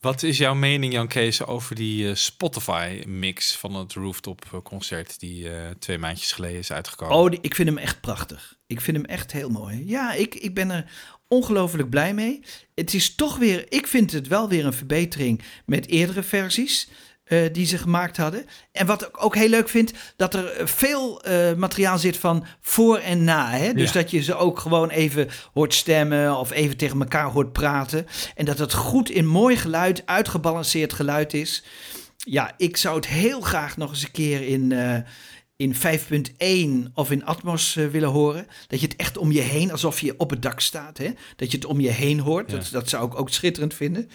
Wat 0.00 0.22
is 0.22 0.38
jouw 0.38 0.54
mening, 0.54 0.92
Jan 0.92 1.08
Kees, 1.08 1.44
over 1.44 1.74
die 1.74 2.08
eh, 2.08 2.14
Spotify-mix 2.14 3.56
van 3.56 3.74
het 3.74 3.92
Rooftop-concert 3.92 5.20
die 5.20 5.50
eh, 5.50 5.70
twee 5.78 5.98
maandjes 5.98 6.32
geleden 6.32 6.58
is 6.58 6.72
uitgekomen? 6.72 7.16
Oh, 7.16 7.30
die- 7.30 7.38
ik 7.42 7.54
vind 7.54 7.68
hem 7.68 7.78
echt 7.78 8.00
prachtig. 8.00 8.56
Ik 8.66 8.80
vind 8.80 8.96
hem 8.96 9.06
echt 9.06 9.32
heel 9.32 9.50
mooi. 9.50 9.82
Ja, 9.86 10.12
ik, 10.12 10.34
ik 10.34 10.54
ben 10.54 10.70
er 10.70 10.90
ongelooflijk 11.28 11.90
blij 11.90 12.14
mee. 12.14 12.40
Het 12.74 12.94
is 12.94 13.14
toch 13.14 13.36
weer, 13.38 13.64
ik 13.68 13.86
vind 13.86 14.12
het 14.12 14.28
wel 14.28 14.48
weer 14.48 14.66
een 14.66 14.72
verbetering 14.72 15.42
met 15.66 15.86
eerdere 15.86 16.22
versies. 16.22 16.88
eh, 17.24 17.52
die 17.52 17.66
ze 17.66 17.78
gemaakt 17.78 18.16
hadden. 18.16 18.44
En 18.72 18.86
wat 18.86 19.02
ik 19.02 19.24
ook 19.24 19.34
heel 19.34 19.48
leuk 19.48 19.68
vind, 19.68 19.92
dat 20.16 20.34
er 20.34 20.68
veel 20.68 21.22
eh, 21.22 21.54
materiaal 21.54 21.98
zit 21.98 22.16
van 22.16 22.46
voor 22.60 22.98
en 22.98 23.24
na. 23.24 23.50
Hè? 23.50 23.72
Dus 23.72 23.92
Ja. 23.92 24.00
dat 24.00 24.10
je 24.10 24.22
ze 24.22 24.34
ook 24.34 24.58
gewoon 24.58 24.90
even 24.90 25.28
hoort 25.52 25.74
stemmen 25.74 26.36
of 26.38 26.50
even 26.50 26.76
tegen 26.76 27.00
elkaar 27.00 27.30
hoort 27.30 27.52
praten. 27.52 28.06
En 28.34 28.44
dat 28.44 28.58
het 28.58 28.72
goed 28.72 29.10
in 29.10 29.26
mooi 29.26 29.56
geluid, 29.56 30.02
uitgebalanceerd 30.06 30.92
geluid 30.92 31.34
is. 31.34 31.64
Ja, 32.16 32.52
ik 32.56 32.76
zou 32.76 32.96
het 32.96 33.06
heel 33.06 33.40
graag 33.40 33.76
nog 33.76 33.90
eens 33.90 34.02
een 34.02 34.10
keer 34.10 34.42
in, 34.48 34.72
eh, 34.72 34.96
in 35.56 35.74
5.1 36.88 36.92
of 36.94 37.10
in 37.10 37.24
Atmos 37.24 37.76
eh, 37.76 37.86
willen 37.86 38.08
horen. 38.08 38.46
Dat 38.66 38.80
je 38.80 38.86
het 38.86 38.96
echt 38.96 39.16
om 39.18 39.32
je 39.32 39.40
heen, 39.40 39.72
alsof 39.72 40.00
je 40.00 40.14
op 40.18 40.30
het 40.30 40.42
dak 40.42 40.60
staat. 40.60 40.98
Hè? 40.98 41.10
Dat 41.36 41.50
je 41.50 41.56
het 41.56 41.66
om 41.66 41.80
je 41.80 41.90
heen 41.90 42.20
hoort. 42.20 42.50
Ja. 42.50 42.56
Dat, 42.56 42.68
dat 42.72 42.88
zou 42.88 43.06
ik 43.06 43.18
ook 43.18 43.30
schitterend 43.30 43.74
vinden. 43.74 44.10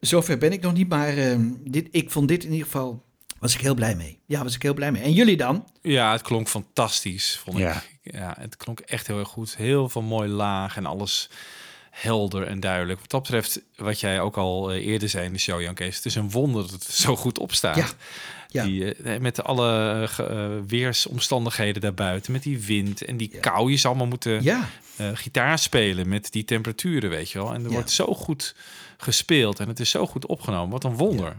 Zover 0.00 0.38
ben 0.38 0.52
ik 0.52 0.60
nog 0.60 0.72
niet, 0.72 0.88
maar 0.88 1.16
eh, 1.16 1.36
dit, 1.64 1.88
ik 1.90 2.10
vond 2.10 2.28
dit 2.28 2.44
in 2.44 2.50
ieder 2.50 2.64
geval... 2.66 3.06
Was 3.38 3.54
ik 3.54 3.60
heel 3.60 3.74
blij 3.74 3.94
mee. 3.96 4.18
Ja, 4.26 4.42
was 4.42 4.54
ik 4.54 4.62
heel 4.62 4.74
blij 4.74 4.92
mee. 4.92 5.02
En 5.02 5.12
jullie 5.12 5.36
dan? 5.36 5.68
Ja, 5.82 6.12
het 6.12 6.22
klonk 6.22 6.48
fantastisch, 6.48 7.40
vond 7.44 7.58
Ja. 7.58 7.82
ik. 8.02 8.12
Ja, 8.14 8.36
het 8.38 8.56
klonk 8.56 8.80
echt 8.80 9.06
heel 9.06 9.18
erg 9.18 9.28
goed. 9.28 9.56
Heel 9.56 9.88
veel 9.88 10.02
mooi 10.02 10.28
laag 10.28 10.76
en 10.76 10.86
alles 10.86 11.30
helder 11.90 12.46
en 12.46 12.60
duidelijk. 12.60 13.00
Wat 13.00 13.10
dat 13.10 13.22
betreft, 13.22 13.62
wat 13.76 14.00
jij 14.00 14.20
ook 14.20 14.36
al 14.36 14.70
eh, 14.72 14.86
eerder 14.86 15.08
zei 15.08 15.26
in 15.26 15.32
de 15.32 15.38
show, 15.38 15.60
Jan 15.60 15.74
Kees, 15.74 15.96
het 15.96 16.04
is 16.04 16.14
een 16.14 16.30
wonder 16.30 16.62
dat 16.62 16.70
het 16.70 16.84
zo 16.84 17.16
goed 17.16 17.38
opstaat. 17.38 17.76
Ja. 17.76 17.86
Ja. 18.50 18.64
Die, 18.64 18.94
eh, 18.94 19.20
met 19.20 19.42
alle 19.44 20.08
eh, 20.16 20.18
eh, 20.18 20.62
weersomstandigheden 20.66 21.82
daarbuiten, 21.82 22.32
met 22.32 22.42
die 22.42 22.58
wind 22.58 23.04
en 23.04 23.16
die 23.16 23.38
kou. 23.40 23.70
Je 23.70 23.76
zou 23.76 23.88
allemaal 23.88 24.10
moeten 24.10 24.66
gitaar 25.14 25.58
spelen 25.58 26.08
met 26.08 26.32
die 26.32 26.44
temperaturen, 26.44 27.10
weet 27.10 27.30
je 27.30 27.38
wel. 27.38 27.54
En 27.54 27.64
er 27.64 27.70
wordt 27.70 27.90
zo 27.90 28.14
goed 28.14 28.54
gespeeld 28.96 29.60
en 29.60 29.68
het 29.68 29.80
is 29.80 29.90
zo 29.90 30.06
goed 30.06 30.26
opgenomen. 30.26 30.70
Wat 30.70 30.84
een 30.84 30.96
wonder. 30.96 31.36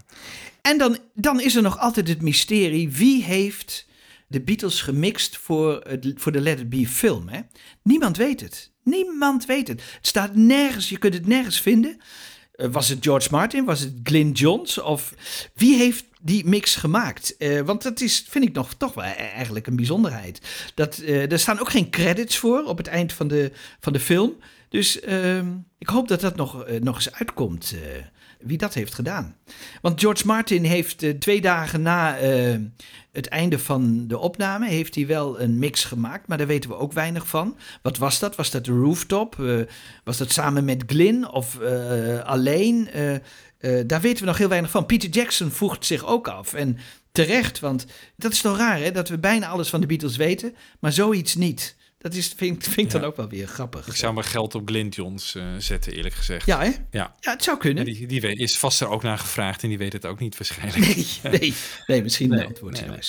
En 0.61 0.77
dan, 0.77 0.98
dan 1.14 1.41
is 1.41 1.56
er 1.56 1.61
nog 1.61 1.80
altijd 1.80 2.07
het 2.07 2.22
mysterie. 2.22 2.90
Wie 2.90 3.23
heeft 3.23 3.88
de 4.27 4.41
Beatles 4.41 4.81
gemixt 4.81 5.38
voor, 5.38 5.81
het, 5.88 6.14
voor 6.15 6.31
de 6.31 6.41
Let 6.41 6.60
It 6.60 6.69
Be 6.69 6.88
film? 6.88 7.27
Hè? 7.27 7.40
Niemand 7.84 8.18
weet 8.18 8.41
het. 8.41 8.72
Niemand 8.84 9.45
weet 9.45 9.68
het. 9.68 9.84
Het 9.95 10.07
staat 10.07 10.36
nergens. 10.36 10.90
Je 10.90 10.98
kunt 10.98 11.14
het 11.14 11.27
nergens 11.27 11.61
vinden. 11.61 11.98
Was 12.52 12.90
het 12.90 12.98
George 13.02 13.27
Martin? 13.31 13.65
Was 13.65 13.80
het 13.80 13.94
Glyn 14.03 14.31
Johns? 14.31 14.81
Of 14.81 15.14
wie 15.56 15.76
heeft 15.76 16.06
die 16.22 16.46
mix 16.46 16.76
gemaakt? 16.76 17.38
Eh, 17.38 17.62
want 17.62 17.84
dat 17.84 18.02
is, 18.02 18.26
vind 18.30 18.46
ik 18.46 18.54
nog 18.54 18.74
toch 18.74 18.94
wel 18.94 19.04
e- 19.04 19.08
eigenlijk 19.08 19.68
een 19.68 19.76
bijzonderheid. 19.76 20.41
Dat, 20.76 20.98
eh, 20.98 21.32
er 21.32 21.40
staan 21.40 21.60
ook 21.60 21.70
geen 21.70 21.90
credits 21.90 22.38
voor 22.38 22.64
op 22.64 22.78
het 22.78 22.88
eind 22.88 23.14
van 23.14 23.28
de, 23.28 23.52
van 23.80 23.94
de 23.94 24.00
film. 24.00 24.34
Dus 24.70 25.00
ehm, 25.00 25.48
ik 25.78 25.88
hoop 25.88 26.08
dat 26.08 26.22
dat 26.22 26.36
nog, 26.36 26.64
eh, 26.64 26.82
nog 26.82 26.96
eens 26.96 27.12
uitkomt. 27.12 27.76
wie 28.40 28.58
dat 28.58 28.74
heeft 28.74 28.94
gedaan. 28.94 29.36
Want 29.82 30.00
George 30.00 30.26
Martin 30.26 30.64
heeft 30.64 31.20
twee 31.20 31.41
dagen 31.41 31.82
na 31.82 32.18
het 33.12 33.28
einde 33.28 33.60
van 33.60 34.08
de 34.08 34.18
opname... 34.18 34.68
heeft 34.68 34.96
hij 34.96 35.08
wel 35.08 35.40
een 35.40 35.60
mix 35.60 35.84
gemaakt, 35.84 36.28
maar 36.28 36.38
daar 36.38 36.48
weten 36.48 36.70
we 36.70 36.76
ook 36.76 36.94
weinig 36.94 37.28
van. 37.28 37.58
Wat 37.82 37.98
was 37.98 38.20
dat? 38.20 38.36
Was 38.36 38.52
dat 38.52 38.66
de 38.66 38.72
rooftop? 38.72 39.36
Was 40.04 40.18
dat 40.18 40.32
samen 40.32 40.66
met 40.66 40.84
Glyn 40.88 41.30
of 41.30 41.60
alleen? 42.24 42.90
Eh, 43.60 43.80
daar 43.86 44.02
weten 44.02 44.19
we 44.19 44.26
nog 44.30 44.38
heel 44.38 44.48
weinig 44.49 44.72
van. 44.72 44.86
Peter 44.86 45.10
Jackson 45.10 45.52
voegt 45.52 45.86
zich 45.86 46.06
ook 46.06 46.27
af. 46.27 46.53
En 46.53 46.77
terecht, 47.11 47.60
want 47.60 47.86
dat 48.15 48.31
is 48.31 48.41
toch 48.41 48.57
raar 48.57 48.80
hè? 48.80 48.91
dat 48.91 49.10
we 49.10 49.18
bijna 49.19 49.48
alles 49.48 49.69
van 49.69 49.81
de 49.81 49.88
Beatles 49.88 50.15
weten... 50.18 50.56
maar 50.80 50.91
zoiets 50.91 51.36
niet. 51.36 51.76
Dat 51.98 52.14
is, 52.14 52.34
vind, 52.38 52.64
vind 52.64 52.77
ik 52.77 52.90
dan 52.91 53.02
Ja. 53.02 53.07
ook 53.07 53.15
wel 53.15 53.30
weer 53.30 53.48
grappig. 53.48 53.88
Ik 53.88 53.95
zou 53.95 54.14
mijn 54.14 54.26
geld 54.26 54.56
op 54.56 54.68
Glyn 54.68 54.88
Johns 54.88 55.36
eh, 55.36 55.44
zetten, 55.57 55.94
eerlijk 55.94 56.15
gezegd. 56.15 56.45
Ja, 56.45 56.60
hè? 56.60 56.65
Ja. 56.91 57.15
Ja, 57.19 57.31
het 57.31 57.44
zou 57.44 57.57
kunnen. 57.57 57.86
En 57.88 57.94
die, 57.94 58.07
die 58.07 58.22
weet- 58.22 58.40
is 58.40 58.57
vast 58.57 58.81
er 58.81 58.88
ook 58.88 59.03
naar 59.03 59.18
gevraagd 59.18 59.64
en 59.64 59.69
die 59.69 59.77
weet 59.77 59.94
het 59.94 60.06
ook 60.06 60.19
niet 60.19 60.38
waarschijnlijk. 60.38 60.86
Nee, 60.86 61.07
nee, 61.40 61.53
nee 61.88 62.02
misschien 62.03 62.30
Nee, 62.30 62.40
een 62.40 62.45
antwoord 62.48 62.88
nee. 62.88 62.99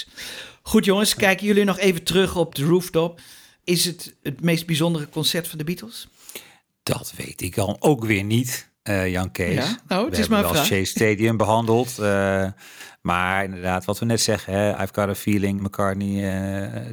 Goed 0.63 0.85
jongens, 0.85 1.15
kijken 1.15 1.47
jullie 1.47 1.65
nog 1.65 1.79
even 1.79 2.03
terug 2.03 2.37
op 2.37 2.55
de 2.55 2.65
rooftop. 2.65 3.21
Is 3.65 3.85
het 3.85 4.15
het 4.23 4.41
meest 4.41 4.67
bijzondere 4.67 5.09
concert 5.09 5.49
van 5.49 5.59
de 5.59 5.65
Beatles? 5.65 6.09
Dat 6.83 7.13
weet 7.17 7.41
ik 7.43 7.59
al 7.59 7.77
ook 7.81 8.05
weer 8.05 8.25
niet, 8.25 8.70
eh, 8.83 9.11
Jan 9.11 9.31
Kees. 9.31 9.55
Ja, 9.55 9.79
nou, 9.89 10.05
het 10.07 10.15
we 10.15 10.21
is 10.23 10.29
maar 10.29 10.43
wel 10.43 10.53
vraag. 10.53 10.67
Shea 10.67 10.85
Stadium 10.85 11.37
behandeld. 11.47 11.99
eh, 11.99 12.47
maar 13.01 13.45
inderdaad, 13.45 13.85
wat 13.85 13.99
we 13.99 14.05
net 14.05 14.21
zeggen, 14.21 14.53
hè, 14.55 14.71
I've 14.71 14.95
got 14.95 15.09
a 15.09 15.15
feeling, 15.15 15.61
McCartney 15.61 16.31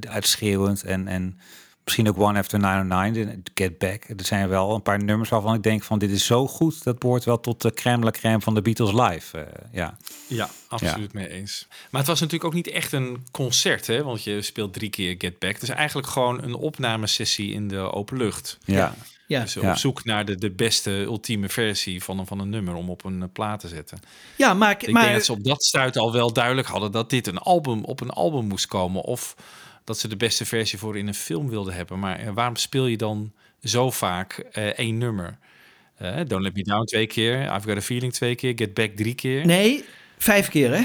eh, 0.01 0.11
uitschreeuwend 0.11 0.83
en, 0.83 1.07
en 1.07 1.39
misschien 1.83 2.07
ook 2.09 2.19
One 2.19 2.39
After 2.39 2.59
909, 2.59 3.41
de 3.43 3.51
Get 3.53 3.77
Back. 3.77 4.03
Er 4.03 4.25
zijn 4.25 4.49
wel 4.49 4.75
een 4.75 4.81
paar 4.81 5.03
nummers 5.03 5.29
waarvan 5.29 5.53
ik 5.53 5.63
denk 5.63 5.83
van 5.83 5.99
dit 5.99 6.11
is 6.11 6.25
zo 6.25 6.47
goed, 6.47 6.83
dat 6.83 6.99
behoort 6.99 7.23
wel 7.23 7.39
tot 7.39 7.61
de 7.61 7.73
crème 7.73 8.03
la 8.03 8.11
crème 8.11 8.41
van 8.41 8.53
de 8.55 8.61
Beatles 8.61 8.91
live. 8.91 9.37
eh, 9.37 9.45
ja. 9.71 9.97
Ja, 10.27 10.49
absoluut 10.67 11.13
mee 11.13 11.29
eens. 11.29 11.67
Maar 11.89 11.99
het 12.01 12.09
was 12.09 12.19
natuurlijk 12.19 12.49
ook 12.49 12.53
niet 12.55 12.69
echt 12.69 12.91
een 12.91 13.25
concert, 13.31 13.87
hè? 13.87 14.03
Want 14.03 14.23
je 14.23 14.41
speelt 14.41 14.73
drie 14.73 14.89
keer 14.89 15.15
Get 15.17 15.39
Back. 15.39 15.53
Het 15.53 15.61
is 15.63 15.69
eigenlijk 15.69 16.07
gewoon 16.07 16.43
een 16.43 16.53
opnamesessie 16.55 17.53
in 17.53 17.67
de 17.67 17.91
open 17.91 18.17
lucht. 18.17 18.57
Ja. 18.65 18.75
Ja. 18.77 18.93
Dus 19.27 19.57
op 19.57 19.63
Ja. 19.63 19.75
zoek 19.75 20.03
naar 20.05 20.25
de, 20.25 20.35
de 20.35 20.51
beste 20.51 20.91
ultieme 20.91 21.49
versie 21.49 22.03
van 22.03 22.19
een, 22.19 22.25
van 22.25 22.39
een 22.39 22.49
nummer 22.49 22.73
om 22.75 22.89
op 22.89 23.03
een 23.03 23.21
eh, 23.21 23.27
plaat 23.33 23.59
te 23.59 23.67
zetten. 23.67 23.99
Ja, 24.35 24.53
maar, 24.53 24.71
Ik 24.71 24.91
maar 24.91 25.01
denk 25.01 25.15
dat 25.15 25.25
ze 25.25 25.31
op 25.31 25.43
dat 25.43 25.63
stuit 25.63 25.97
al 25.97 26.13
wel 26.13 26.33
duidelijk 26.33 26.67
hadden 26.67 26.91
dat 26.91 27.09
dit 27.09 27.27
een 27.27 27.37
album 27.37 27.83
op 27.83 28.01
een 28.01 28.09
album 28.09 28.45
moest 28.45 28.65
komen. 28.67 29.01
Of 29.01 29.35
dat 29.83 29.99
ze 29.99 30.07
de 30.07 30.17
beste 30.17 30.45
versie 30.45 30.79
voor 30.79 30.97
in 30.97 31.07
een 31.07 31.13
film 31.13 31.49
wilden 31.49 31.73
hebben. 31.73 31.99
Maar 31.99 32.19
eh, 32.19 32.29
waarom 32.33 32.55
speel 32.55 32.85
je 32.85 32.97
dan 32.97 33.33
zo 33.63 33.91
vaak 33.91 34.37
eh, 34.51 34.65
één 34.67 34.97
nummer? 34.97 35.37
Don't 36.27 36.41
Let 36.43 36.53
Me 36.53 36.63
Down 36.63 36.83
twee 36.85 37.07
keer, 37.07 37.41
I've 37.41 37.67
Got 37.67 37.77
a 37.77 37.81
Feeling 37.81 38.13
twee 38.13 38.35
keer, 38.35 38.53
Get 38.55 38.73
Back 38.73 38.91
drie 38.95 39.15
keer. 39.15 39.45
nee, 39.45 39.85
vijf 40.17 40.49
keer 40.49 40.71
hè? 40.77 40.83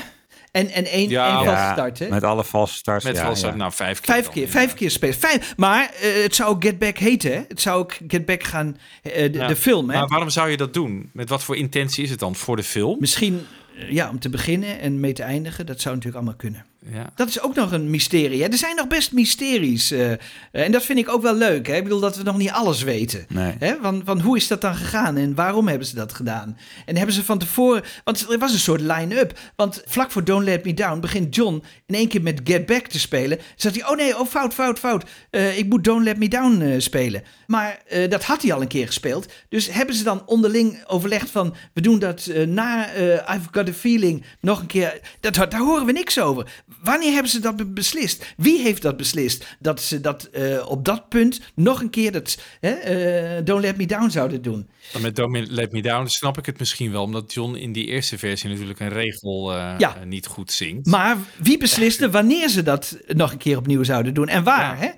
En, 0.53 0.71
en 0.71 0.85
één, 0.87 1.09
Ja, 1.09 1.27
één 1.27 1.35
valse 1.45 1.51
Ja, 1.51 1.73
start 1.73 1.99
hè? 1.99 2.09
met 2.09 2.25
alle 2.25 2.45
valse 2.45 2.75
starts. 2.75 3.05
Met 3.05 3.17
ja, 3.17 3.25
valse 3.25 3.47
ja. 3.47 3.55
nou 3.55 3.73
vijf 3.73 4.01
keer. 4.01 4.15
Vijf 4.15 4.25
dan, 4.25 4.33
keer, 4.35 4.43
ja. 4.45 4.49
vijf 4.51 4.75
keer 4.75 4.91
spelen. 4.91 5.15
Vijf, 5.15 5.57
maar 5.57 5.91
eh, 6.01 6.23
het 6.23 6.35
zou 6.35 6.57
Get 6.59 6.79
Back 6.79 6.99
heten, 6.99 7.33
hè? 7.33 7.41
Het 7.49 7.61
zou 7.61 7.79
ook 7.79 7.97
Get 8.09 8.25
Back 8.27 8.43
gaan, 8.45 8.77
eh, 9.03 9.13
de, 9.33 9.39
Ja. 9.39 9.47
de 9.47 9.57
film, 9.57 9.91
hè? 9.91 9.99
Maar 9.99 10.09
waarom 10.09 10.31
zou 10.31 10.51
je 10.51 10.57
dat 10.57 10.75
doen? 10.75 11.11
Met 11.13 11.29
wat 11.29 11.45
voor 11.45 11.57
intentie 11.57 12.05
is 12.05 12.11
het 12.11 12.19
dan? 12.19 12.35
Voor 12.35 12.57
de 12.57 12.63
film? 12.63 12.97
Misschien, 13.01 13.47
eh, 13.79 13.91
ja, 13.91 14.09
om 14.11 14.19
te 14.19 14.29
beginnen 14.29 14.81
en 14.81 15.01
mee 15.01 15.13
te 15.13 15.23
eindigen, 15.23 15.67
dat 15.67 15.81
zou 15.81 15.95
natuurlijk 15.95 16.23
allemaal 16.23 16.41
kunnen. 16.41 16.65
Ja. 16.91 17.11
Dat 17.15 17.29
is 17.29 17.41
ook 17.41 17.55
nog 17.55 17.73
een 17.73 17.91
mysterie. 17.91 18.43
Hè? 18.43 18.49
Er 18.49 18.57
zijn 18.59 18.77
nog 18.77 18.87
best 18.89 19.13
mysteries. 19.13 19.91
eh, 19.91 20.11
en 20.53 20.73
dat 20.73 20.83
vind 20.85 20.99
ik 20.99 21.09
ook 21.09 21.23
wel 21.23 21.35
leuk. 21.35 21.67
Hè? 21.67 21.77
Ik 21.77 21.83
bedoel 21.83 22.01
dat 22.01 22.17
we 22.17 22.23
nog 22.23 22.37
niet 22.37 22.51
alles 22.51 22.83
weten. 22.83 23.25
Nee. 23.29 23.55
Hè? 23.59 23.75
Van, 23.83 24.03
van 24.05 24.21
hoe 24.21 24.37
is 24.37 24.47
dat 24.49 24.61
dan 24.61 24.75
gegaan 24.75 25.17
en 25.17 25.35
waarom 25.35 25.69
hebben 25.69 25.87
ze 25.87 25.95
dat 25.95 26.13
gedaan? 26.13 26.59
En 26.87 26.97
hebben 26.97 27.15
ze 27.15 27.25
van 27.25 27.39
tevoren. 27.39 27.83
Want 28.05 28.31
er 28.31 28.39
was 28.39 28.53
een 28.53 28.59
soort 28.59 28.81
line-up. 28.81 29.39
Want 29.57 29.83
vlak 29.87 30.11
voor 30.11 30.25
Don't 30.25 30.45
Let 30.45 30.65
Me 30.65 30.75
Down 30.75 31.01
begint 31.01 31.35
John 31.35 31.63
in 31.87 31.95
één 31.95 32.09
keer 32.09 32.23
met 32.23 32.41
Get 32.45 32.67
Back 32.67 32.87
te 32.87 32.99
spelen. 32.99 33.39
Zegt 33.57 33.81
hij: 33.81 33.89
Oh 33.91 33.97
nee, 33.97 34.19
oh 34.19 34.27
fout, 34.29 34.55
fout, 34.55 34.79
fout. 34.79 35.05
Eh, 35.31 35.59
ik 35.59 35.69
moet 35.69 35.85
Don't 35.85 36.05
Let 36.05 36.19
Me 36.19 36.29
Down 36.29 36.61
eh, 36.61 36.81
spelen. 36.81 37.23
Maar 37.47 37.79
eh, 37.89 38.11
dat 38.11 38.25
had 38.25 38.43
hij 38.43 38.53
al 38.53 38.61
een 38.61 38.69
keer 38.69 38.87
gespeeld. 38.87 39.27
Dus 39.49 39.71
hebben 39.71 39.95
ze 39.95 40.05
dan 40.05 40.23
onderling 40.27 40.85
overlegd 40.87 41.31
van. 41.31 41.55
We 41.75 41.81
doen 41.81 41.99
dat 41.99 42.27
eh, 42.27 42.47
na 42.47 42.93
eh, 42.93 43.05
I've 43.37 43.49
Got 43.51 43.69
a 43.69 43.73
Feeling 43.73 44.25
nog 44.41 44.61
een 44.61 44.67
keer. 44.67 45.01
Dat, 45.21 45.35
daar 45.35 45.57
horen 45.61 45.87
we 45.87 45.93
niks 45.93 46.21
over. 46.21 46.53
Wanneer 46.83 47.13
hebben 47.13 47.31
ze 47.31 47.41
dat 47.41 47.57
be- 47.57 47.67
beslist? 47.67 48.35
Wie 48.37 48.61
heeft 48.61 48.83
dat 48.83 48.97
beslist? 48.97 49.57
Dat 49.61 49.81
ze 49.81 50.01
dat 50.01 50.25
eh, 50.25 50.69
op 50.71 50.85
dat 50.85 51.09
punt 51.09 51.41
nog 51.55 51.81
een 51.81 51.91
keer 51.91 52.13
dat, 52.13 52.39
hè, 52.61 52.71
eh, 52.71 53.45
Don't 53.45 53.63
Let 53.63 53.77
Me 53.77 53.87
Down 53.87 54.09
zouden 54.11 54.43
doen. 54.43 54.69
Maar 54.93 55.03
met 55.03 55.17
Don't 55.17 55.49
Let 55.51 55.73
Me 55.73 55.83
Down 55.83 56.07
snap 56.07 56.39
ik 56.39 56.47
het 56.47 56.59
misschien 56.59 56.93
wel. 56.93 57.03
Omdat 57.03 57.33
John 57.33 57.55
in 57.55 57.73
die 57.73 57.87
eerste 57.87 58.19
versie 58.19 58.51
natuurlijk 58.51 58.81
een 58.81 58.89
regel 58.89 59.53
eh, 59.55 59.75
Ja. 59.79 59.97
niet 60.05 60.27
goed 60.27 60.53
zingt. 60.53 60.87
Maar 60.87 61.17
wie 61.39 61.59
besliste 61.59 62.11
wanneer 62.21 62.49
ze 62.49 62.63
dat 62.63 62.99
nog 63.07 63.33
een 63.33 63.39
keer 63.39 63.57
opnieuw 63.57 63.83
zouden 63.83 64.15
doen 64.15 64.29
en 64.29 64.45
waar? 64.45 64.79
Hè? 64.79 64.91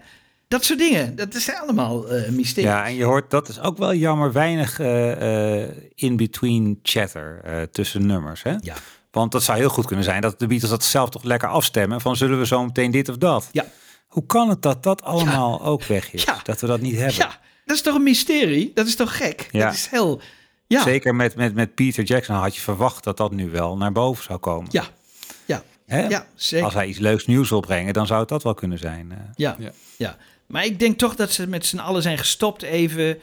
Dat 0.48 0.64
soort 0.64 0.78
dingen. 0.78 1.16
Dat 1.16 1.34
zijn 1.34 1.56
allemaal 1.58 2.08
eh 2.08 2.28
mysteries. 2.30 2.70
Ja, 2.70 2.86
en 2.86 2.94
je 2.94 3.04
hoort, 3.04 3.30
dat 3.30 3.48
is 3.48 3.60
ook 3.60 3.78
wel 3.78 3.94
jammer, 3.94 4.32
weinig 4.32 4.78
eh, 4.80 5.62
eh, 5.62 5.70
in-between 5.94 6.78
chatter 6.82 7.40
eh, 7.44 7.62
tussen 7.62 8.06
nummers. 8.06 8.42
Hè? 8.42 8.54
Ja. 8.60 8.74
Want 9.14 9.32
dat 9.32 9.42
zou 9.42 9.58
heel 9.58 9.68
goed 9.68 9.86
kunnen 9.86 10.04
zijn 10.04 10.20
dat 10.20 10.38
de 10.38 10.46
Beatles 10.46 10.70
dat 10.70 10.84
zelf 10.84 11.10
toch 11.10 11.22
lekker 11.22 11.48
afstemmen. 11.48 12.00
Van 12.00 12.16
zullen 12.16 12.38
we 12.38 12.46
zo 12.46 12.64
meteen 12.64 12.90
dit 12.90 13.08
of 13.08 13.16
dat? 13.16 13.48
Ja. 13.52 13.66
Hoe 14.08 14.26
kan 14.26 14.48
het 14.48 14.62
dat 14.62 14.82
dat 14.82 15.02
allemaal 15.02 15.62
ook 15.64 15.84
weg 15.84 16.12
is? 16.12 16.22
Ja. 16.22 16.40
Dat 16.42 16.60
we 16.60 16.66
dat 16.66 16.80
niet 16.80 16.96
hebben? 16.96 17.14
Ja, 17.16 17.40
dat 17.64 17.76
is 17.76 17.82
toch 17.82 17.94
een 17.94 18.02
mysterie? 18.02 18.70
Dat 18.74 18.86
is 18.86 18.96
toch 18.96 19.16
gek? 19.16 19.48
Ja. 19.50 19.64
Dat 19.64 19.74
is 19.74 19.86
heel... 19.90 20.20
Ja, 20.66 20.82
Zeker 20.82 21.14
met, 21.14 21.36
met, 21.36 21.54
met 21.54 21.74
Peter 21.74 22.04
Jackson 22.04 22.36
had 22.36 22.54
je 22.54 22.60
verwacht 22.60 23.04
dat 23.04 23.16
dat 23.16 23.32
nu 23.32 23.50
wel 23.50 23.76
naar 23.76 23.92
boven 23.92 24.24
zou 24.24 24.38
komen. 24.38 24.68
ja, 24.70 24.84
ja, 25.44 25.62
Hè? 25.86 26.06
ja 26.08 26.26
zeker. 26.34 26.64
Als 26.64 26.74
hij 26.74 26.86
iets 26.86 26.98
leuks 26.98 27.26
nieuws 27.26 27.48
wil 27.50 27.60
brengen, 27.60 27.92
dan 27.92 28.06
zou 28.06 28.20
het 28.20 28.28
dat 28.28 28.42
wel 28.42 28.54
kunnen 28.54 28.78
zijn. 28.78 29.12
eh. 29.12 29.18
Ja, 29.34 29.56
Ja. 29.58 29.70
ja. 29.96 30.16
Maar 30.46 30.64
ik 30.64 30.78
denk 30.78 30.98
toch 30.98 31.14
dat 31.16 31.32
ze 31.32 31.46
met 31.46 31.66
z'n 31.66 31.78
allen 31.78 32.02
zijn 32.02 32.18
gestopt 32.18 32.62
even. 32.62 33.18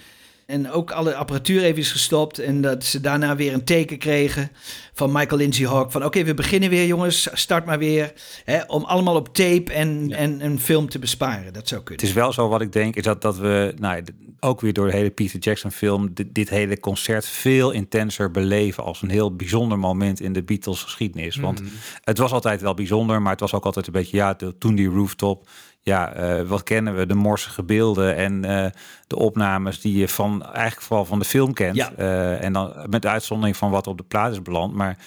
En 0.51 0.71
ook 0.71 0.91
alle 0.91 1.15
apparatuur 1.15 1.63
even 1.63 1.79
is 1.79 1.91
gestopt. 1.91 2.39
En 2.39 2.61
dat 2.61 2.83
ze 2.83 3.01
daarna 3.01 3.35
weer 3.35 3.53
een 3.53 3.63
teken 3.63 3.97
kregen 3.97 4.51
van 4.93 5.11
Michael 5.11 5.37
Lindsay 5.37 5.65
Hawk. 5.67 5.91
Van 5.91 6.05
oké, 6.05 6.23
we 6.23 6.33
beginnen 6.33 6.69
weer 6.69 6.85
jongens, 6.85 7.27
start 7.33 7.65
maar 7.65 7.79
weer. 7.79 8.13
Hè, 8.45 8.61
om 8.67 8.83
allemaal 8.83 9.15
op 9.15 9.33
tape 9.33 9.73
en, 9.73 10.11
en 10.11 10.45
een 10.45 10.59
film 10.59 10.89
te 10.89 10.99
besparen. 10.99 11.53
Dat 11.53 11.67
zou 11.67 11.81
kunnen. 11.83 11.99
Het 12.05 12.15
is 12.15 12.21
wel 12.21 12.33
zo 12.33 12.47
wat 12.47 12.61
ik 12.61 12.71
denk, 12.71 12.95
is 12.95 13.03
dat, 13.03 13.21
dat 13.21 13.37
we 13.37 13.73
nou, 13.79 14.03
ook 14.39 14.61
weer 14.61 14.73
door 14.73 14.85
de 14.85 14.95
hele 14.97 15.09
Peter 15.11 15.39
Jackson 15.39 15.71
film 15.71 16.13
dit, 16.13 16.27
dit 16.35 16.49
hele 16.49 16.79
concert 16.79 17.25
veel 17.25 17.71
intenser 17.71 18.31
beleven 18.31 18.83
als 18.83 19.01
een 19.01 19.09
heel 19.09 19.35
bijzonder 19.35 19.79
moment 19.79 20.19
in 20.19 20.33
de 20.33 20.43
Beatles 20.43 20.81
geschiedenis. 20.83 21.35
Want 21.35 21.59
Mhm. 21.61 21.69
het 22.03 22.17
was 22.17 22.31
altijd 22.31 22.61
wel 22.61 22.73
bijzonder, 22.73 23.21
maar 23.21 23.31
het 23.31 23.39
was 23.39 23.53
ook 23.53 23.65
altijd 23.65 23.87
een 23.87 23.93
beetje, 23.93 24.17
ja, 24.17 24.33
de- 24.33 24.57
toen 24.57 24.75
die 24.75 24.87
rooftop. 24.89 25.49
Ja, 25.83 26.13
eh, 26.13 26.41
wat 26.41 26.63
kennen 26.63 26.95
we? 26.95 27.05
De 27.05 27.15
morsige 27.15 27.63
beelden 27.63 28.15
en 28.15 28.45
eh, 28.45 28.71
de 29.07 29.15
opnames 29.15 29.81
die 29.81 29.97
je 29.97 30.07
van 30.07 30.43
eigenlijk 30.43 30.81
vooral 30.81 31.05
van 31.05 31.19
de 31.19 31.25
film 31.25 31.53
kent. 31.53 31.75
Ja. 31.75 31.91
Eh, 31.97 32.43
en 32.43 32.53
dan 32.53 32.73
met 32.89 33.05
uitzondering 33.05 33.57
van 33.57 33.71
wat 33.71 33.87
op 33.87 33.97
de 33.97 34.03
plaat 34.03 34.31
is 34.31 34.41
beland. 34.41 34.73
Maar 34.73 34.97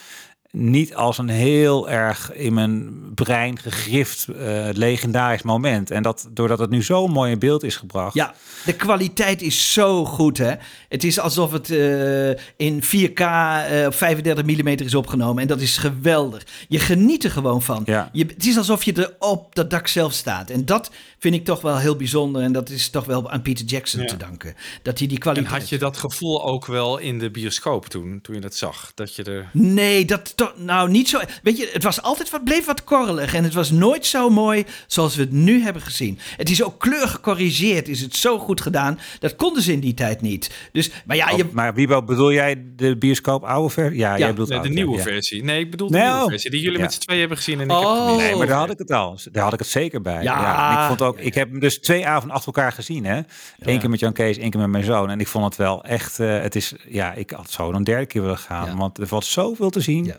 niet 0.56 0.94
als 0.94 1.18
een 1.18 1.28
heel 1.28 1.90
erg 1.90 2.32
in 2.32 2.54
mijn 2.54 3.02
brein 3.14 3.58
gegrift 3.58 4.28
eh, 4.28 4.68
legendarisch 4.72 5.42
moment. 5.42 5.90
En 5.90 6.02
dat 6.02 6.28
doordat 6.30 6.58
het 6.58 6.70
nu 6.70 6.82
zo 6.82 7.06
mooi 7.06 7.30
in 7.32 7.38
beeld 7.38 7.62
is 7.62 7.76
gebracht. 7.76 8.14
Ja, 8.14 8.34
de 8.64 8.72
kwaliteit 8.72 9.42
is 9.42 9.72
zo 9.72 10.04
goed, 10.04 10.38
hè. 10.38 10.52
Het 10.88 11.04
is 11.04 11.18
alsof 11.18 11.52
het 11.52 11.70
eh, 11.70 12.28
in 12.56 12.82
4K 12.82 13.20
eh, 13.20 13.86
op 13.86 13.94
35 13.94 14.44
mm 14.44 14.66
is 14.68 14.94
opgenomen. 14.94 15.42
En 15.42 15.48
dat 15.48 15.60
is 15.60 15.76
geweldig. 15.78 16.46
Je 16.68 16.78
geniet 16.78 17.24
er 17.24 17.30
gewoon 17.30 17.62
van. 17.62 17.82
Ja. 17.86 18.10
Je, 18.12 18.24
het 18.24 18.46
is 18.46 18.56
alsof 18.56 18.82
je 18.82 18.92
er 18.92 19.14
op 19.18 19.54
dat 19.54 19.70
dak 19.70 19.86
zelf 19.86 20.12
staat. 20.12 20.50
En 20.50 20.64
dat 20.64 20.90
vind 21.18 21.34
ik 21.34 21.44
toch 21.44 21.60
wel 21.60 21.78
heel 21.78 21.96
bijzonder. 21.96 22.42
En 22.42 22.52
dat 22.52 22.70
is 22.70 22.88
toch 22.88 23.04
wel 23.04 23.30
aan 23.30 23.42
Peter 23.42 23.64
Jackson 23.64 24.00
Ja. 24.00 24.06
te 24.06 24.16
danken. 24.16 24.54
Dat 24.82 24.98
hij 24.98 25.06
die 25.06 25.16
En 25.16 25.22
kwaliteit... 25.22 25.52
had 25.60 25.68
je 25.68 25.78
dat 25.78 25.96
gevoel 25.96 26.44
ook 26.44 26.66
wel 26.66 26.98
in 26.98 27.18
de 27.18 27.30
bioscoop 27.30 27.86
toen, 27.86 28.18
toen 28.22 28.34
je 28.34 28.40
dat 28.40 28.54
zag? 28.54 28.92
Dat 28.94 29.14
je 29.14 29.22
er... 29.24 29.48
Nee, 29.52 30.04
dat 30.04 30.32
toch, 30.46 30.54
nou 30.56 30.90
niet 30.90 31.08
zo. 31.08 31.20
Weet 31.42 31.56
je, 31.58 31.70
het 31.72 31.82
was 31.82 32.02
altijd 32.02 32.30
wat, 32.30 32.44
bleef 32.44 32.64
wat 32.66 32.84
korrelig. 32.84 33.34
En 33.34 33.44
het 33.44 33.54
was 33.54 33.70
nooit 33.70 34.06
zo 34.06 34.30
mooi 34.30 34.64
zoals 34.86 35.14
we 35.16 35.22
het 35.22 35.32
nu 35.32 35.62
hebben 35.62 35.82
gezien. 35.82 36.18
Het 36.36 36.50
is 36.50 36.62
ook 36.62 36.80
kleur 36.80 37.08
gecorrigeerd, 37.08 37.88
is 37.88 38.00
het 38.00 38.16
zo 38.16 38.38
goed 38.38 38.60
gedaan. 38.60 38.98
Dat 39.20 39.36
konden 39.36 39.62
ze 39.62 39.72
in 39.72 39.80
die 39.80 39.94
tijd 39.94 40.20
niet. 40.20 40.50
Dus, 40.72 40.90
maar 41.06 41.16
ja, 41.16 41.30
je, 41.30 41.44
Oh, 41.44 41.52
maar 41.52 41.74
Wiebo, 41.74 42.02
bedoel 42.02 42.32
jij 42.32 42.62
de 42.76 42.96
bioscoop 42.96 43.42
oude 43.44 43.70
versie? 43.72 43.98
Ja, 43.98 44.18
jij 44.18 44.30
bedoelt 44.30 44.48
Nee, 44.48 44.60
de 44.60 44.68
nieuwe 44.68 44.96
ja. 44.96 45.02
versie. 45.02 45.44
Nee, 45.44 45.60
ik 45.60 45.70
bedoel 45.70 45.90
de 45.90 45.96
Nee, 45.96 46.04
nieuwe 46.06 46.22
oh. 46.22 46.28
versie. 46.28 46.50
Die 46.50 46.60
jullie 46.60 46.78
Ja. 46.78 46.84
met 46.84 46.92
z'n 46.94 47.00
tweeën 47.00 47.20
hebben 47.20 47.36
gezien 47.36 47.58
en 47.60 47.64
ik 47.64 47.70
heb 47.70 47.80
Oh. 47.80 48.04
gemist. 48.06 48.16
Nee, 48.26 48.36
maar 48.36 48.46
daar 48.46 48.58
had 48.58 48.70
ik 48.70 48.78
het 48.78 48.90
al. 48.90 49.18
Daar 49.32 49.42
had 49.44 49.52
ik 49.52 49.58
het 49.58 49.68
zeker 49.68 50.00
bij. 50.00 50.22
Ja. 50.22 50.40
Ja. 50.40 50.80
ik 50.82 50.86
vond 50.88 51.02
ook, 51.02 51.18
ik 51.18 51.34
heb 51.34 51.50
hem 51.50 51.60
dus 51.60 51.78
twee 51.78 52.06
avonden 52.06 52.36
achter 52.36 52.52
elkaar 52.54 52.72
gezien, 52.72 53.04
hè? 53.04 53.20
Eén 53.58 53.78
keer 53.78 53.90
met 53.90 54.00
Jan 54.00 54.12
Kees, 54.12 54.36
één 54.38 54.50
keer 54.50 54.60
met 54.60 54.68
mijn 54.70 54.84
zoon. 54.84 55.10
En 55.10 55.20
ik 55.20 55.28
vond 55.28 55.44
het 55.44 55.56
wel 55.56 55.84
echt. 55.84 56.20
eh, 56.20 56.40
het 56.40 56.54
is, 56.56 56.74
ja, 56.88 57.12
ik 57.12 57.30
had 57.30 57.50
zo 57.50 57.72
een 57.72 57.84
derde 57.84 58.06
keer 58.06 58.22
willen 58.22 58.38
gaan, 58.38 58.76
want 58.76 58.98
er 58.98 59.06
valt 59.06 59.24
zoveel 59.24 59.70
te 59.70 59.80
zien. 59.80 60.14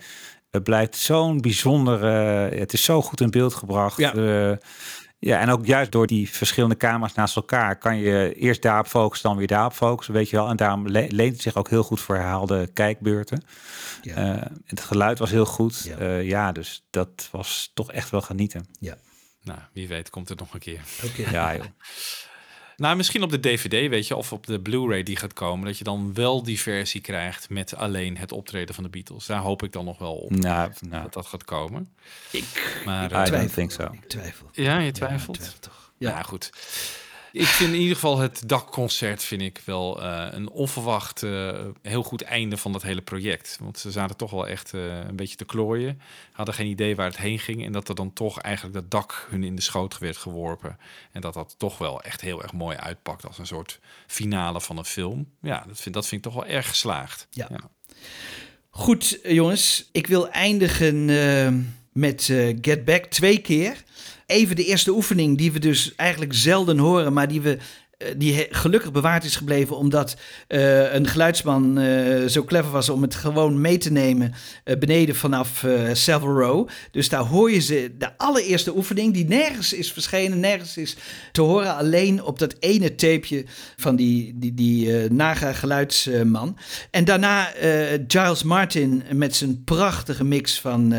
Het 0.55 0.63
blijft 0.63 0.95
zo'n 0.97 1.41
bijzonder. 1.41 2.03
eh, 2.03 2.59
het 2.59 2.73
is 2.73 2.83
zo 2.83 3.01
goed 3.01 3.21
in 3.21 3.29
beeld 3.29 3.53
gebracht. 3.53 3.97
Ja. 3.97 4.13
ja, 5.19 5.39
en 5.39 5.49
ook 5.49 5.65
juist 5.65 5.91
door 5.91 6.07
die 6.07 6.29
verschillende 6.29 6.77
camera's 6.77 7.13
naast 7.13 7.35
elkaar 7.35 7.77
kan 7.77 7.97
je 7.97 8.33
eerst 8.33 8.61
daarop 8.61 8.87
focussen, 8.87 9.29
dan 9.29 9.37
weer 9.37 9.47
daarop 9.47 9.73
focussen, 9.73 10.13
weet 10.13 10.29
je 10.29 10.35
wel. 10.35 10.47
En 10.49 10.55
daarom 10.55 10.87
le- 10.87 11.07
leent 11.09 11.33
het 11.33 11.41
zich 11.41 11.55
ook 11.55 11.69
heel 11.69 11.83
goed 11.83 11.99
voor 12.01 12.15
herhaalde 12.15 12.67
kijkbeurten. 12.73 13.43
Eh, 14.03 14.41
het 14.65 14.81
geluid 14.81 15.19
was 15.19 15.31
heel 15.31 15.45
goed. 15.45 15.83
Ja. 15.99 16.15
ja, 16.17 16.51
dus 16.51 16.85
dat 16.89 17.27
was 17.31 17.71
toch 17.73 17.91
echt 17.91 18.09
wel 18.09 18.21
genieten. 18.21 18.67
Ja. 18.79 18.95
Nou, 19.43 19.59
wie 19.73 19.87
weet 19.87 20.09
komt 20.09 20.29
het 20.29 20.39
nog 20.39 20.53
een 20.53 20.59
keer. 20.59 20.81
Oké. 21.03 21.29
Ja, 21.29 21.55
joh. 21.55 21.65
Nou, 22.77 22.95
misschien 22.95 23.23
op 23.23 23.29
de 23.29 23.39
DVD, 23.39 23.89
weet 23.89 24.07
je, 24.07 24.15
of 24.15 24.33
op 24.33 24.47
de 24.47 24.59
Blu-ray 24.59 25.03
die 25.03 25.15
gaat 25.15 25.33
komen, 25.33 25.65
dat 25.65 25.77
je 25.77 25.83
dan 25.83 26.13
wel 26.13 26.43
die 26.43 26.59
versie 26.59 27.01
krijgt 27.01 27.49
met 27.49 27.75
alleen 27.75 28.17
het 28.17 28.31
optreden 28.31 28.75
van 28.75 28.83
de 28.83 28.89
Beatles. 28.89 29.25
Daar 29.25 29.39
hoop 29.39 29.63
ik 29.63 29.71
dan 29.71 29.85
nog 29.85 29.97
wel 29.97 30.13
op 30.13 30.31
Nou, 30.31 30.71
nou. 30.89 31.03
dat 31.03 31.13
dat 31.13 31.25
gaat 31.25 31.43
komen. 31.43 31.93
Ik, 32.31 32.81
maar, 32.85 33.11
I 33.11 33.15
eh, 33.15 33.31
don't 33.31 33.53
think 33.53 33.71
so. 33.71 33.89
Ik 33.91 34.05
twijfel. 34.07 34.49
Ja, 34.51 34.77
je 34.77 34.91
twijfelt? 34.91 35.37
Ja, 35.37 35.51
toch. 35.59 35.91
Ja, 35.97 36.11
Nou, 36.11 36.23
goed. 36.23 36.51
Ik 37.35 37.45
vind 37.45 37.73
in 37.73 37.79
ieder 37.79 37.95
geval 37.95 38.17
het 38.17 38.41
dakconcert 38.45 39.23
vind 39.23 39.41
ik 39.41 39.61
wel 39.65 40.01
eh, 40.01 40.27
een 40.31 40.49
onverwacht 40.49 41.23
eh, 41.23 41.65
heel 41.81 42.03
goed 42.03 42.21
einde 42.21 42.57
van 42.57 42.71
dat 42.71 42.81
hele 42.81 43.01
project. 43.01 43.57
Want 43.61 43.79
ze 43.79 43.91
zaten 43.91 44.17
toch 44.17 44.31
wel 44.31 44.47
echt 44.47 44.73
eh, 44.73 44.97
een 44.97 45.15
beetje 45.15 45.35
te 45.35 45.45
klooien. 45.45 46.01
Hadden 46.31 46.55
geen 46.55 46.67
idee 46.67 46.95
waar 46.95 47.05
het 47.05 47.17
heen 47.17 47.39
ging. 47.39 47.65
En 47.65 47.71
dat 47.71 47.89
er 47.89 47.95
dan 47.95 48.13
toch 48.13 48.39
eigenlijk 48.39 48.75
dat 48.75 48.91
dak 48.91 49.27
hun 49.29 49.43
in 49.43 49.55
de 49.55 49.61
schoot 49.61 49.97
werd 49.97 50.17
geworpen. 50.17 50.77
En 51.11 51.21
dat 51.21 51.33
dat 51.33 51.55
toch 51.57 51.77
wel 51.77 52.01
echt 52.01 52.21
heel 52.21 52.41
erg 52.41 52.53
mooi 52.53 52.77
uitpakt 52.77 53.25
als 53.27 53.37
een 53.37 53.47
soort 53.47 53.79
finale 54.07 54.61
van 54.61 54.77
een 54.77 54.85
film. 54.85 55.31
Ja, 55.41 55.63
dat 55.67 55.81
vind, 55.81 55.95
dat 55.95 56.07
vind 56.07 56.25
ik 56.25 56.31
toch 56.31 56.43
wel 56.43 56.53
erg 56.53 56.67
geslaagd. 56.67 57.27
Ja. 57.29 57.49
Goed, 58.69 59.21
eh, 59.21 59.33
jongens. 59.33 59.89
Ik 59.91 60.07
wil 60.07 60.29
eindigen 60.29 61.05
met 61.91 62.23
Get 62.61 62.85
Back 62.85 63.05
twee 63.05 63.37
keer. 63.37 63.83
Even 64.25 64.55
de 64.55 64.65
eerste 64.65 64.91
oefening 64.91 65.37
die 65.37 65.51
we 65.51 65.59
dus 65.59 65.95
eigenlijk 65.95 66.33
zelden 66.33 66.77
horen, 66.77 67.13
maar 67.13 67.27
die 67.27 67.41
we 67.41 67.57
eh, 67.97 68.07
die 68.17 68.47
gelukkig 68.49 68.91
bewaard 68.91 69.23
is 69.23 69.35
gebleven 69.35 69.77
omdat 69.77 70.15
eh, 70.47 70.93
een 70.93 71.07
geluidsman 71.07 71.77
eh, 71.77 72.25
zo 72.25 72.43
clever 72.43 72.71
was 72.71 72.89
om 72.89 73.01
het 73.01 73.15
gewoon 73.15 73.61
mee 73.61 73.77
te 73.77 73.91
nemen 73.91 74.33
beneden 74.79 75.15
vanaf 75.15 75.65
Savile 75.93 76.33
Row. 76.33 76.67
Dus 76.91 77.09
daar 77.09 77.23
hoor 77.23 77.51
je 77.51 77.59
ze, 77.59 77.91
de 77.97 78.17
allereerste 78.17 78.75
oefening 78.75 79.13
die 79.13 79.25
nergens 79.27 79.73
is 79.73 79.91
verschenen, 79.91 80.39
nergens 80.39 80.77
is 80.77 80.95
te 81.31 81.41
horen, 81.41 81.75
alleen 81.75 82.23
op 82.23 82.39
dat 82.39 82.55
ene 82.59 82.95
tapeje 82.95 83.45
van 83.77 83.95
die, 83.95 84.33
die, 84.35 84.53
die 84.53 85.11
naga 85.11 85.53
geluidsman. 85.53 86.57
En 86.91 87.05
daarna 87.05 87.51
Giles 88.07 88.43
Martin 88.43 89.03
met 89.11 89.35
zijn 89.35 89.63
prachtige 89.63 90.23
mix 90.23 90.59
van, 90.59 90.93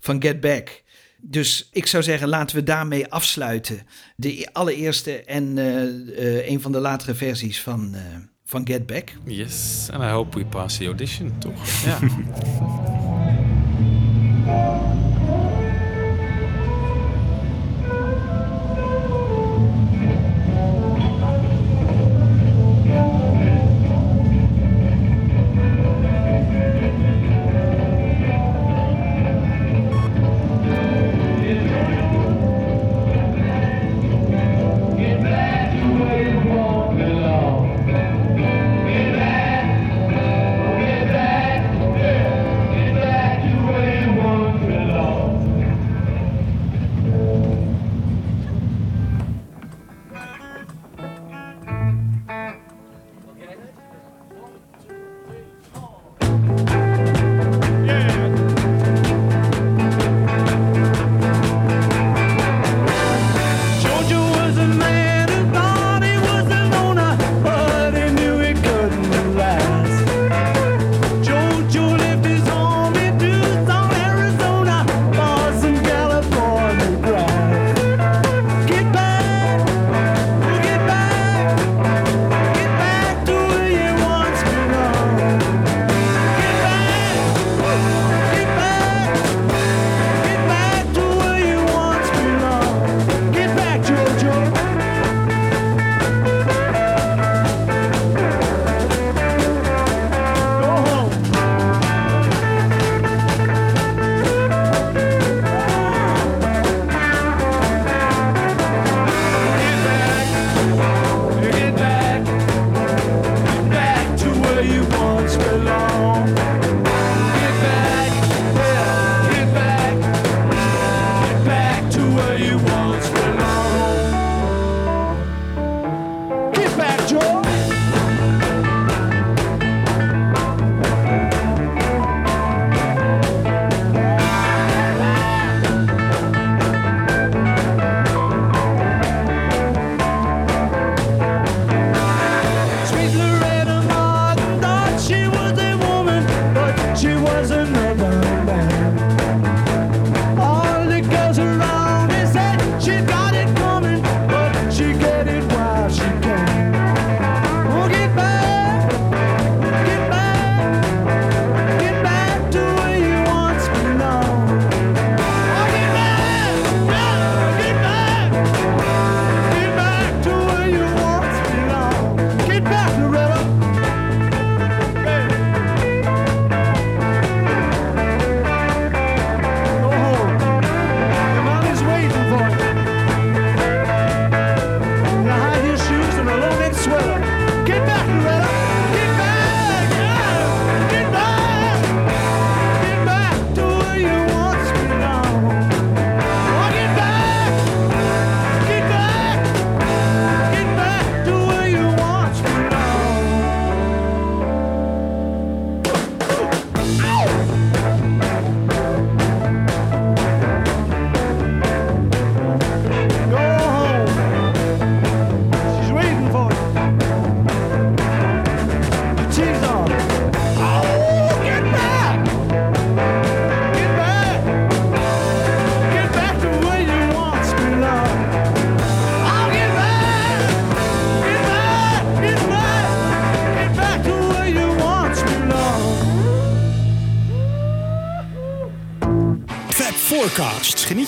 van 0.00 0.22
Get 0.22 0.40
Back. 0.40 0.83
Dus 1.26 1.68
ik 1.72 1.86
zou 1.86 2.02
zeggen, 2.02 2.28
laten 2.28 2.56
we 2.56 2.62
daarmee 2.62 3.08
afsluiten. 3.08 3.82
De 4.16 4.48
allereerste 4.52 5.24
en 5.24 5.58
eh, 5.58 5.82
eh, 6.38 6.48
een 6.48 6.60
van 6.60 6.72
de 6.72 6.78
latere 6.78 7.14
versies 7.14 7.60
van, 7.60 7.94
eh, 7.94 8.00
van 8.44 8.66
Get 8.66 8.86
Back. 8.86 9.12
Yes, 9.24 9.88
and 9.92 10.02
I 10.02 10.06
hope 10.06 10.38
we 10.38 10.44
pass 10.44 10.76
the 10.76 10.86
audition, 10.86 11.38
toch? 11.38 11.84
Ja. 11.84 11.98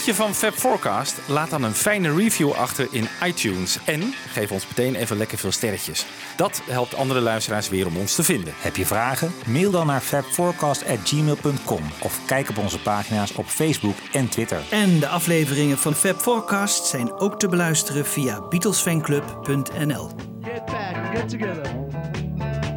je 0.06 0.14
van 0.14 0.34
Fab 0.34 0.54
Forecast? 0.54 1.20
Laat 1.26 1.50
dan 1.50 1.62
een 1.62 1.74
fijne 1.74 2.14
review 2.14 2.52
achter 2.52 2.88
in 2.90 3.08
iTunes. 3.24 3.78
En 3.84 4.14
geef 4.28 4.50
ons 4.50 4.66
meteen 4.66 4.94
even 4.94 5.16
lekker 5.16 5.38
veel 5.38 5.52
sterretjes. 5.52 6.06
Dat 6.36 6.62
helpt 6.66 6.94
andere 6.94 7.20
luisteraars 7.20 7.68
weer 7.68 7.86
om 7.86 7.96
ons 7.96 8.14
te 8.14 8.22
vinden. 8.22 8.52
Heb 8.56 8.76
je 8.76 8.86
vragen? 8.86 9.32
Mail 9.46 9.70
dan 9.70 9.86
naar 9.86 10.00
fabforecast.gmail.com 10.00 11.82
of 12.02 12.20
kijk 12.26 12.48
op 12.48 12.58
onze 12.58 12.78
pagina's 12.78 13.34
op 13.34 13.46
Facebook 13.46 13.96
en 14.12 14.28
Twitter. 14.28 14.62
En 14.70 14.98
de 14.98 15.08
afleveringen 15.08 15.78
van 15.78 15.94
Fab 15.94 16.20
Forecast 16.20 16.86
zijn 16.86 17.12
ook 17.12 17.38
te 17.38 17.48
beluisteren 17.48 18.06
via 18.06 18.40
beatlesfanclub.nl. 18.40 20.10
Get 20.42 20.64
back, 20.64 20.96
get. 21.14 21.36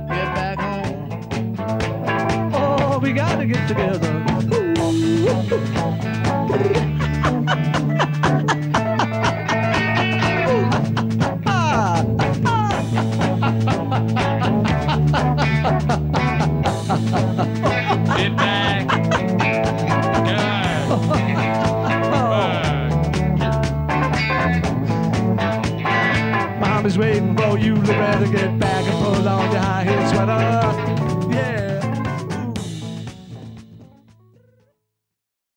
Get 0.07 0.34
back. 0.34 0.60
Oh, 2.53 3.01
we 3.01 3.19
gotta 3.19 3.45
get 3.45 3.68
together. 3.68 4.09